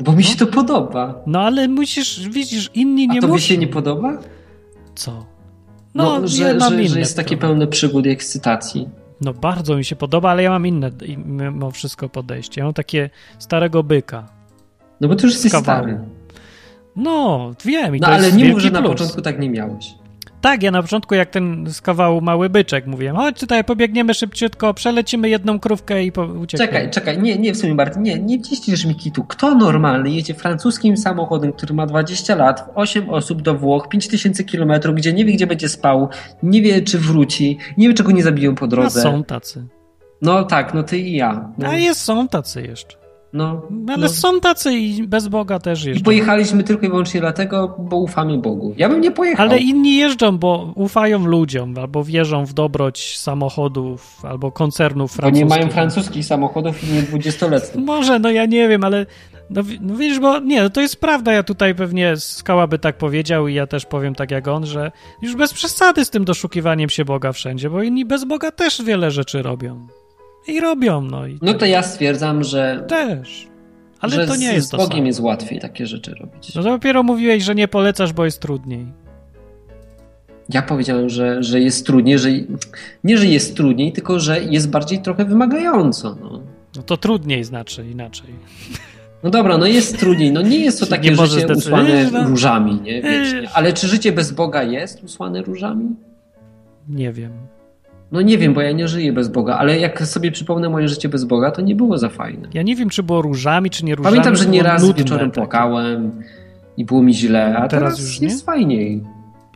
Bo 0.00 0.12
mi 0.12 0.24
się 0.24 0.36
to 0.36 0.46
podoba. 0.46 1.22
No 1.26 1.40
ale 1.40 1.68
musisz, 1.68 2.28
widzisz, 2.28 2.70
inni 2.74 3.08
nie 3.08 3.18
A 3.18 3.20
to 3.20 3.28
mi 3.28 3.40
się 3.40 3.58
nie 3.58 3.66
podoba? 3.66 4.18
Co? 4.94 5.26
No, 5.94 6.20
no 6.20 6.28
że, 6.28 6.60
że, 6.60 6.88
że, 6.88 6.98
jest 6.98 7.16
takie 7.16 7.36
pełne 7.36 7.66
przygód 7.66 8.06
i 8.06 8.08
ekscytacji. 8.08 8.88
No 9.20 9.34
bardzo 9.34 9.76
mi 9.76 9.84
się 9.84 9.96
podoba, 9.96 10.30
ale 10.30 10.42
ja 10.42 10.50
mam 10.50 10.66
inne 10.66 10.90
mimo 11.16 11.70
wszystko 11.70 12.08
podejście. 12.08 12.60
Ja 12.60 12.64
mam 12.64 12.74
takie 12.74 13.10
starego 13.38 13.82
byka. 13.82 14.28
No 15.00 15.08
bo 15.08 15.16
ty 15.16 15.26
już 15.26 15.32
jesteś 15.32 15.52
stary. 15.52 15.98
No, 16.96 17.50
wiem. 17.64 17.96
I 17.96 18.00
no 18.00 18.06
to 18.06 18.14
ale 18.14 18.24
jest 18.24 18.36
nie 18.36 18.44
mów, 18.44 18.60
że 18.60 18.70
na 18.70 18.82
początku 18.82 19.22
tak 19.22 19.38
nie 19.38 19.50
miałeś. 19.50 19.94
Tak, 20.42 20.62
ja 20.62 20.70
na 20.70 20.82
początku 20.82 21.14
jak 21.14 21.30
ten 21.30 21.66
z 21.70 21.80
kawału 21.80 22.20
mały 22.20 22.50
byczek 22.50 22.86
mówiłem, 22.86 23.16
chodź 23.16 23.40
tutaj 23.40 23.64
pobiegniemy 23.64 24.14
szybciutko, 24.14 24.74
przelecimy 24.74 25.28
jedną 25.28 25.60
krówkę 25.60 26.04
i 26.04 26.12
po, 26.12 26.24
uciekamy. 26.24 26.68
Czekaj, 26.68 26.90
czekaj, 26.90 27.22
nie, 27.22 27.38
nie 27.38 27.52
w 27.52 27.56
sumie 27.56 27.74
bardzo, 27.74 28.00
nie, 28.00 28.18
nie 28.18 28.42
ciśniesz 28.42 28.84
mi 28.84 28.94
kitu. 28.94 29.24
Kto 29.24 29.54
normalny 29.54 30.10
jedzie 30.10 30.34
francuskim 30.34 30.96
samochodem, 30.96 31.52
który 31.52 31.74
ma 31.74 31.86
20 31.86 32.34
lat, 32.34 32.70
8 32.74 33.10
osób 33.10 33.42
do 33.42 33.54
Włoch, 33.54 33.88
5000 33.88 34.44
kilometrów, 34.44 34.96
gdzie 34.96 35.12
nie 35.12 35.24
wie 35.24 35.32
gdzie 35.32 35.46
będzie 35.46 35.68
spał, 35.68 36.08
nie 36.42 36.62
wie 36.62 36.82
czy 36.82 36.98
wróci, 36.98 37.58
nie 37.78 37.88
wie 37.88 37.94
czego 37.94 38.12
nie 38.12 38.22
zabiją 38.22 38.54
po 38.54 38.66
drodze. 38.66 39.02
No 39.04 39.10
są 39.12 39.24
tacy. 39.24 39.66
No 40.22 40.44
tak, 40.44 40.74
no 40.74 40.82
ty 40.82 40.98
i 40.98 41.16
ja. 41.16 41.52
No. 41.58 41.68
A 41.68 41.76
jest, 41.76 42.00
są 42.00 42.28
tacy 42.28 42.62
jeszcze. 42.62 43.01
No, 43.32 43.62
Ale 43.88 44.02
no. 44.02 44.08
są 44.08 44.40
tacy 44.40 44.72
i 44.72 45.02
bez 45.02 45.28
Boga 45.28 45.58
też 45.58 45.84
jeżdżą. 45.84 46.00
I 46.00 46.04
pojechaliśmy 46.04 46.64
tylko 46.64 46.86
i 46.86 46.88
wyłącznie 46.88 47.20
dlatego, 47.20 47.76
bo 47.78 47.96
ufamy 47.96 48.38
Bogu. 48.38 48.74
Ja 48.76 48.88
bym 48.88 49.00
nie 49.00 49.10
pojechał. 49.10 49.46
Ale 49.46 49.58
inni 49.58 49.96
jeżdżą, 49.96 50.38
bo 50.38 50.72
ufają 50.74 51.26
ludziom, 51.26 51.74
albo 51.78 52.04
wierzą 52.04 52.46
w 52.46 52.52
dobroć 52.52 53.18
samochodów, 53.18 54.24
albo 54.24 54.52
koncernów 54.52 55.12
francuskich. 55.12 55.48
Bo 55.48 55.54
nie 55.54 55.60
mają 55.60 55.72
francuskich 55.72 56.24
samochodów 56.24 56.84
i 56.84 56.92
nie 56.92 57.02
dwudziestoletnich. 57.02 57.86
Może, 57.86 58.18
no 58.18 58.30
ja 58.30 58.46
nie 58.46 58.68
wiem, 58.68 58.84
ale 58.84 59.06
no, 59.50 59.62
no 59.80 59.96
wiesz, 59.96 60.18
bo 60.18 60.38
nie, 60.38 60.62
no 60.62 60.70
to 60.70 60.80
jest 60.80 61.00
prawda, 61.00 61.32
ja 61.32 61.42
tutaj 61.42 61.74
pewnie 61.74 62.16
Skała 62.16 62.66
by 62.66 62.78
tak 62.78 62.98
powiedział 62.98 63.48
i 63.48 63.54
ja 63.54 63.66
też 63.66 63.86
powiem 63.86 64.14
tak 64.14 64.30
jak 64.30 64.48
on, 64.48 64.66
że 64.66 64.92
już 65.22 65.36
bez 65.36 65.54
przesady 65.54 66.04
z 66.04 66.10
tym 66.10 66.24
doszukiwaniem 66.24 66.90
się 66.90 67.04
Boga 67.04 67.32
wszędzie, 67.32 67.70
bo 67.70 67.82
inni 67.82 68.04
bez 68.04 68.24
Boga 68.24 68.50
też 68.50 68.82
wiele 68.82 69.10
rzeczy 69.10 69.42
robią. 69.42 69.86
I 70.48 70.60
robią, 70.60 71.00
no. 71.00 71.26
I 71.26 71.38
no 71.42 71.54
to 71.54 71.66
ja 71.66 71.82
stwierdzam, 71.82 72.44
że. 72.44 72.84
Też. 72.88 73.48
Ale 74.00 74.12
że 74.12 74.26
to 74.26 74.36
nie 74.36 74.52
jest 74.52 74.68
z 74.68 74.76
Bogiem 74.76 75.00
to 75.00 75.06
jest 75.06 75.20
łatwiej 75.20 75.60
takie 75.60 75.86
rzeczy 75.86 76.14
robić. 76.14 76.54
No 76.54 76.62
to 76.62 76.68
dopiero 76.68 77.02
mówiłeś, 77.02 77.44
że 77.44 77.54
nie 77.54 77.68
polecasz, 77.68 78.12
bo 78.12 78.24
jest 78.24 78.40
trudniej. 78.40 78.86
Ja 80.48 80.62
powiedziałem, 80.62 81.08
że, 81.08 81.42
że 81.42 81.60
jest 81.60 81.86
trudniej, 81.86 82.18
że 82.18 82.28
nie, 83.04 83.18
że 83.18 83.26
jest 83.26 83.56
trudniej, 83.56 83.92
tylko 83.92 84.20
że 84.20 84.40
jest 84.40 84.70
bardziej 84.70 85.02
trochę 85.02 85.24
wymagająco. 85.24 86.16
No, 86.20 86.42
no 86.76 86.82
to 86.82 86.96
trudniej 86.96 87.44
znaczy 87.44 87.86
inaczej. 87.90 88.34
No 89.22 89.30
dobra, 89.30 89.58
no 89.58 89.66
jest 89.66 89.98
trudniej. 89.98 90.32
No 90.32 90.42
nie 90.42 90.58
jest 90.58 90.80
to 90.80 90.86
takie 90.96 91.16
życie 91.16 91.46
usłane 91.56 92.10
no. 92.12 92.28
różami, 92.28 92.80
nie? 92.80 93.02
Wiecznie. 93.02 93.48
Ale 93.54 93.72
czy 93.72 93.88
życie 93.88 94.12
bez 94.12 94.32
Boga 94.32 94.62
jest 94.62 95.04
usłane 95.04 95.42
różami? 95.42 95.88
Nie 96.88 97.12
wiem. 97.12 97.32
No 98.12 98.22
nie 98.22 98.38
wiem, 98.38 98.54
bo 98.54 98.60
ja 98.60 98.72
nie 98.72 98.88
żyję 98.88 99.12
bez 99.12 99.28
Boga, 99.28 99.56
ale 99.56 99.78
jak 99.78 100.06
sobie 100.06 100.32
przypomnę 100.32 100.68
moje 100.68 100.88
życie 100.88 101.08
bez 101.08 101.24
Boga, 101.24 101.50
to 101.50 101.62
nie 101.62 101.74
było 101.74 101.98
za 101.98 102.08
fajne. 102.08 102.48
Ja 102.54 102.62
nie 102.62 102.76
wiem, 102.76 102.88
czy 102.88 103.02
było 103.02 103.22
różami, 103.22 103.70
czy 103.70 103.84
nie 103.84 103.94
różami. 103.94 104.16
Pamiętam, 104.16 104.36
że 104.36 104.46
nieraz 104.46 104.92
wieczorem 104.92 105.30
tak. 105.30 105.34
płakałem 105.34 106.22
i 106.76 106.84
było 106.84 107.02
mi 107.02 107.14
źle, 107.14 107.56
a 107.56 107.68
teraz, 107.68 107.70
teraz 107.70 107.98
już 107.98 108.20
nie? 108.20 108.28
jest 108.28 108.46
fajniej. 108.46 109.02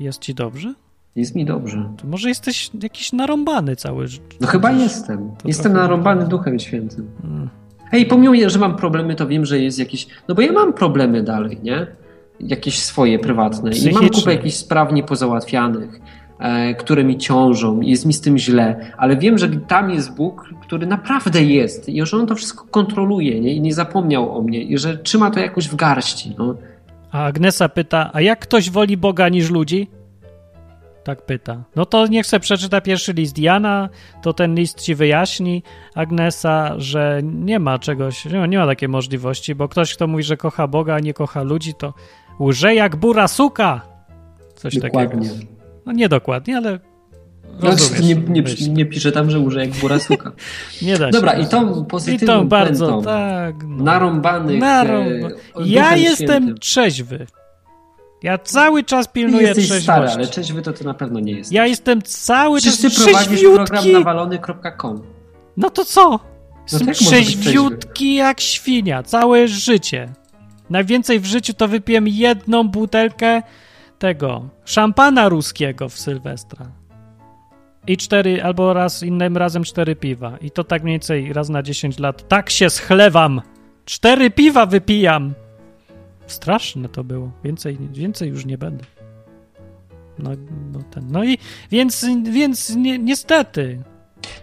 Jest 0.01 0.21
ci 0.21 0.35
dobrze? 0.35 0.75
Jest 1.17 1.35
mi 1.35 1.45
dobrze. 1.45 1.89
To 1.97 2.07
może 2.07 2.29
jesteś 2.29 2.71
jakiś 2.83 3.13
narąbany 3.13 3.77
cały. 3.77 4.07
No 4.41 4.47
chyba 4.47 4.73
jestem. 4.73 5.31
Jestem 5.45 5.73
narąbany 5.73 6.27
Duchem 6.27 6.59
Świętym. 6.59 7.11
Hmm. 7.23 7.49
Hej, 7.91 8.07
pomimo, 8.07 8.51
że 8.51 8.59
mam 8.59 8.77
problemy, 8.77 9.15
to 9.15 9.27
wiem, 9.27 9.47
że 9.47 9.59
jest 9.59 9.79
jakiś... 9.79 10.07
No 10.29 10.35
bo 10.35 10.43
ja 10.43 10.53
mam 10.53 10.73
problemy 10.73 11.23
dalej, 11.23 11.59
nie? 11.63 11.87
Jakieś 12.41 12.79
swoje 12.79 13.19
prywatne. 13.19 13.71
I 13.71 13.93
mam 13.93 14.09
kupę 14.09 14.33
jakichś 14.33 14.55
spraw 14.55 14.93
niepozałatwianych 14.93 16.01
które 16.79 17.05
mi 17.05 17.19
ciążą, 17.19 17.81
jest 17.81 18.07
mi 18.07 18.13
z 18.13 18.21
tym 18.21 18.39
źle, 18.39 18.93
ale 18.97 19.17
wiem, 19.17 19.39
że 19.39 19.49
tam 19.49 19.91
jest 19.91 20.15
Bóg, 20.15 20.51
który 20.61 20.87
naprawdę 20.87 21.43
jest 21.43 21.89
i 21.89 22.07
że 22.07 22.17
On 22.17 22.27
to 22.27 22.35
wszystko 22.35 22.65
kontroluje 22.71 23.41
nie? 23.41 23.55
i 23.55 23.61
nie 23.61 23.75
zapomniał 23.75 24.39
o 24.39 24.43
mnie 24.43 24.63
i 24.63 24.79
że 24.79 24.99
trzyma 24.99 25.31
to 25.31 25.41
jakoś 25.41 25.69
w 25.69 25.77
garści. 25.77 26.35
No. 26.39 26.55
A 27.13 27.25
Agnesa 27.25 27.69
pyta, 27.69 28.11
a 28.13 28.21
jak 28.21 28.39
ktoś 28.39 28.71
woli 28.71 28.97
Boga 28.97 29.29
niż 29.29 29.51
ludzi? 29.51 29.89
Tak 31.05 31.23
pyta. 31.23 31.65
No 31.77 31.87
to 31.87 32.07
niech 32.07 32.27
se 32.27 32.41
przeczyta 32.41 32.81
pierwszy 32.81 33.13
list 33.13 33.39
Jana, 33.39 33.89
to 34.23 34.33
ten 34.33 34.55
list 34.55 34.81
ci 34.81 34.95
wyjaśni, 34.95 35.63
Agnesa, 35.95 36.75
że 36.79 37.21
nie 37.25 37.59
ma 37.59 37.79
czegoś, 37.79 38.25
nie 38.49 38.59
ma 38.59 38.67
takiej 38.67 38.89
możliwości, 38.89 39.55
bo 39.55 39.69
ktoś, 39.69 39.95
kto 39.95 40.07
mówi, 40.07 40.23
że 40.23 40.37
kocha 40.37 40.67
Boga, 40.67 40.95
a 40.95 41.01
nie 41.01 41.15
kocha 41.15 41.43
ludzi, 41.43 41.75
to 41.75 41.95
łże 42.41 42.75
jak 42.75 42.97
bura 42.97 43.29
suka. 43.29 43.81
Coś 44.55 44.79
Dokładnie. 44.79 45.29
takiego. 45.29 45.56
No 45.87 45.93
nie 45.93 46.09
dokładnie, 46.09 46.57
ale 46.57 46.79
Rozumiesz, 47.61 48.01
nie, 48.01 48.15
nie, 48.15 48.43
nie, 48.69 48.87
pisze 48.87 49.13
tam, 49.13 49.31
że 49.31 49.41
użyje 49.41 49.67
jak 49.67 49.75
burasuka. 49.75 50.33
nie 50.83 50.99
da 50.99 51.07
się. 51.07 51.13
Dobra, 51.13 51.33
i 51.33 51.47
tą 51.47 51.85
pozytywną 51.85 52.35
I 52.35 52.41
tą 52.41 52.49
bardzo, 52.49 53.03
tak. 53.03 53.55
No. 53.67 53.85
Narąbanych 53.85 54.61
Narąba. 54.61 55.29
E, 55.29 55.33
ja 55.65 55.97
jestem 55.97 56.27
świętym. 56.43 56.59
trzeźwy. 56.59 57.27
Ja 58.23 58.39
cały 58.39 58.85
czas 58.85 59.09
pilnuję 59.09 59.47
Jesteś 59.47 59.65
trzeźwości. 59.65 59.85
stary, 59.85 60.09
ale 60.09 60.27
trzeźwy 60.27 60.63
to 60.63 60.73
ty 60.73 60.85
na 60.85 60.95
pewno 60.95 61.21
nie 61.21 61.33
jesteś. 61.33 61.57
Ja 61.57 61.67
jestem 61.67 62.03
cały 62.03 62.61
Przecież 62.61 62.81
czas 62.81 62.95
ty 62.95 63.05
prowadzisz 63.05 63.43
program 63.43 63.93
nawalony.com. 63.93 65.03
No 65.57 65.71
to 65.71 65.85
co? 65.85 66.11
No 66.11 66.21
jestem 66.73 66.87
no 66.87 66.93
trzeźwiutki 66.93 68.15
jak 68.15 68.41
świnia, 68.41 69.03
całe 69.03 69.49
życie. 69.49 70.13
Najwięcej 70.71 71.21
w 71.21 71.25
życiu 71.27 71.55
to 71.55 71.69
wypiłem 71.69 72.09
jedną 72.09 72.69
butelkę 72.69 73.43
tego 73.99 74.49
szampana 74.65 75.29
ruskiego 75.29 75.89
w 75.89 75.99
Sylwestra. 75.99 76.67
I 77.87 77.97
cztery, 77.97 78.43
albo 78.43 78.75
raz 78.75 79.03
innym 79.03 79.37
razem 79.37 79.65
cztery 79.65 79.97
piwa. 79.97 80.39
I 80.41 80.51
to 80.51 80.65
tak 80.65 80.83
mniej 80.83 80.95
więcej 80.95 81.33
raz 81.33 81.49
na 81.49 81.63
10 81.63 81.99
lat. 81.99 82.29
Tak 82.29 82.51
się 82.51 82.71
schlewam! 82.71 83.41
Cztery 83.85 84.31
piwa 84.31 84.67
wypijam! 84.67 85.35
Straszne 86.27 86.89
to 86.89 87.05
było. 87.05 87.31
Więcej, 87.45 87.79
więcej 87.93 88.29
już 88.29 88.45
nie 88.45 88.59
będę. 88.59 88.85
No, 90.19 90.31
no, 90.73 90.83
ten. 90.91 91.05
no 91.11 91.25
i 91.25 91.39
więc, 91.71 92.07
więc 92.23 92.77
ni 92.77 92.99
niestety 92.99 93.83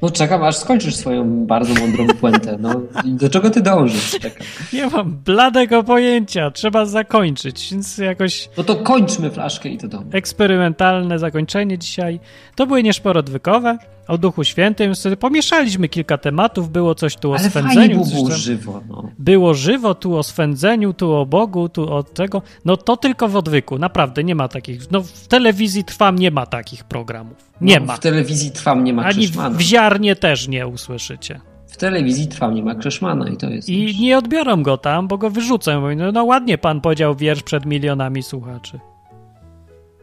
no 0.01 0.10
czekam, 0.10 0.43
aż 0.43 0.55
skończysz 0.55 0.95
swoją 0.95 1.45
bardzo 1.45 1.73
mądrą 1.73 2.07
puentę. 2.07 2.57
No, 2.60 2.81
do 3.05 3.30
czego 3.30 3.49
ty 3.49 3.61
dążysz? 3.61 4.11
Czekam. 4.11 4.47
Nie 4.73 4.88
mam 4.88 5.11
bladego 5.11 5.84
pojęcia. 5.84 6.51
Trzeba 6.51 6.85
zakończyć, 6.85 7.68
więc 7.72 7.97
jakoś... 7.97 8.49
No 8.57 8.64
to 8.64 8.76
kończmy 8.76 9.31
flaszkę 9.31 9.69
i 9.69 9.77
to 9.77 9.88
domu. 9.88 10.05
Eksperymentalne 10.11 11.19
zakończenie 11.19 11.77
dzisiaj. 11.77 12.19
To 12.55 12.68
były 12.68 12.84
nieszporo 12.84 13.19
odwykowe. 13.19 13.77
O 14.07 14.17
Duchu 14.17 14.43
Świętym 14.43 14.95
sobie 14.95 15.17
pomieszaliśmy 15.17 15.89
kilka 15.89 16.17
tematów, 16.17 16.69
było 16.69 16.95
coś 16.95 17.15
tu 17.15 17.31
o 17.31 17.35
Ale 17.35 17.49
swędzeniu. 17.49 18.05
było 18.05 18.31
żywo, 18.31 18.81
no. 18.89 19.09
Było 19.19 19.53
żywo, 19.53 19.95
tu 19.95 20.17
o 20.17 20.23
swędzeniu, 20.23 20.93
tu 20.93 21.13
o 21.13 21.25
Bogu, 21.25 21.69
tu 21.69 21.93
o 21.93 22.03
tego. 22.03 22.41
No 22.65 22.77
to 22.77 22.97
tylko 22.97 23.27
w 23.27 23.35
odwyku, 23.35 23.80
naprawdę 23.80 24.23
nie 24.23 24.35
ma 24.35 24.47
takich. 24.47 24.91
No 24.91 25.01
w 25.01 25.27
telewizji 25.27 25.84
Trwam 25.84 26.19
nie 26.19 26.31
ma 26.31 26.45
takich 26.45 26.84
programów. 26.84 27.38
Nie 27.61 27.80
no, 27.80 27.85
ma. 27.85 27.95
W 27.95 27.99
telewizji 27.99 28.51
Trwam 28.51 28.84
nie 28.84 28.93
ma 28.93 29.05
Ani 29.05 29.27
w, 29.27 29.38
w 29.38 29.61
ziarnie 29.61 30.15
też 30.15 30.47
nie 30.47 30.67
usłyszycie. 30.67 31.41
W 31.67 31.77
telewizji 31.77 32.27
Trwam 32.27 32.53
nie 32.55 32.63
ma 32.63 32.75
Kreszmana 32.75 33.30
i 33.30 33.38
to 33.38 33.49
jest... 33.49 33.69
I 33.69 33.99
nie 34.01 34.17
odbiorą 34.17 34.63
go 34.63 34.77
tam, 34.77 35.07
bo 35.07 35.17
go 35.17 35.30
wyrzucą. 35.30 35.95
No, 35.95 36.11
no 36.11 36.23
ładnie 36.23 36.57
pan 36.57 36.81
powiedział 36.81 37.15
wiersz 37.15 37.43
przed 37.43 37.65
milionami 37.65 38.23
słuchaczy. 38.23 38.80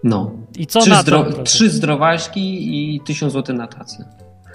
No. 0.04 0.30
I 0.56 0.66
co 0.66 0.80
trzy 0.80 0.90
na 0.90 1.02
zdro 1.02 1.24
to? 1.24 1.42
Trzy 1.42 1.70
zdrowaśki 1.70 2.94
i 2.94 3.00
tysiąc 3.00 3.32
złotych 3.32 3.56
na 3.56 3.66
tacy. 3.66 4.04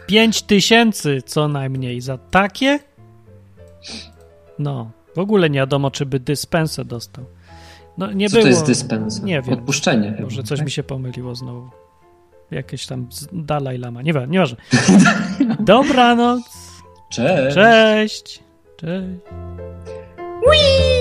Pięć 0.07 0.41
tysięcy 0.41 1.21
co 1.25 1.47
najmniej 1.47 2.01
za 2.01 2.17
takie? 2.17 2.79
No. 4.59 4.91
W 5.15 5.19
ogóle 5.19 5.49
nie 5.49 5.59
wiadomo, 5.59 5.91
czy 5.91 6.05
by 6.05 6.19
dyspensę 6.19 6.85
dostał. 6.85 7.25
No, 7.97 8.11
nie 8.11 8.29
co 8.29 8.33
było... 8.33 8.43
to 8.43 8.49
jest 8.49 8.65
dyspensa? 8.65 9.23
Nie 9.23 9.41
wiem. 9.41 9.53
Odpuszczenie. 9.53 10.17
Może 10.23 10.43
coś 10.43 10.59
tak? 10.59 10.65
mi 10.65 10.71
się 10.71 10.83
pomyliło 10.83 11.35
znowu. 11.35 11.69
Jakieś 12.51 12.87
tam 12.87 13.07
Dalaj 13.31 13.77
Lama. 13.77 14.01
Nie 14.01 14.13
wiem, 14.13 14.31
nieważne. 14.31 14.57
Dobranoc. 15.59 16.43
Cześć. 17.09 17.55
Cześć. 17.55 18.43
Cześć. 18.77 19.19
Ui! 20.47 20.94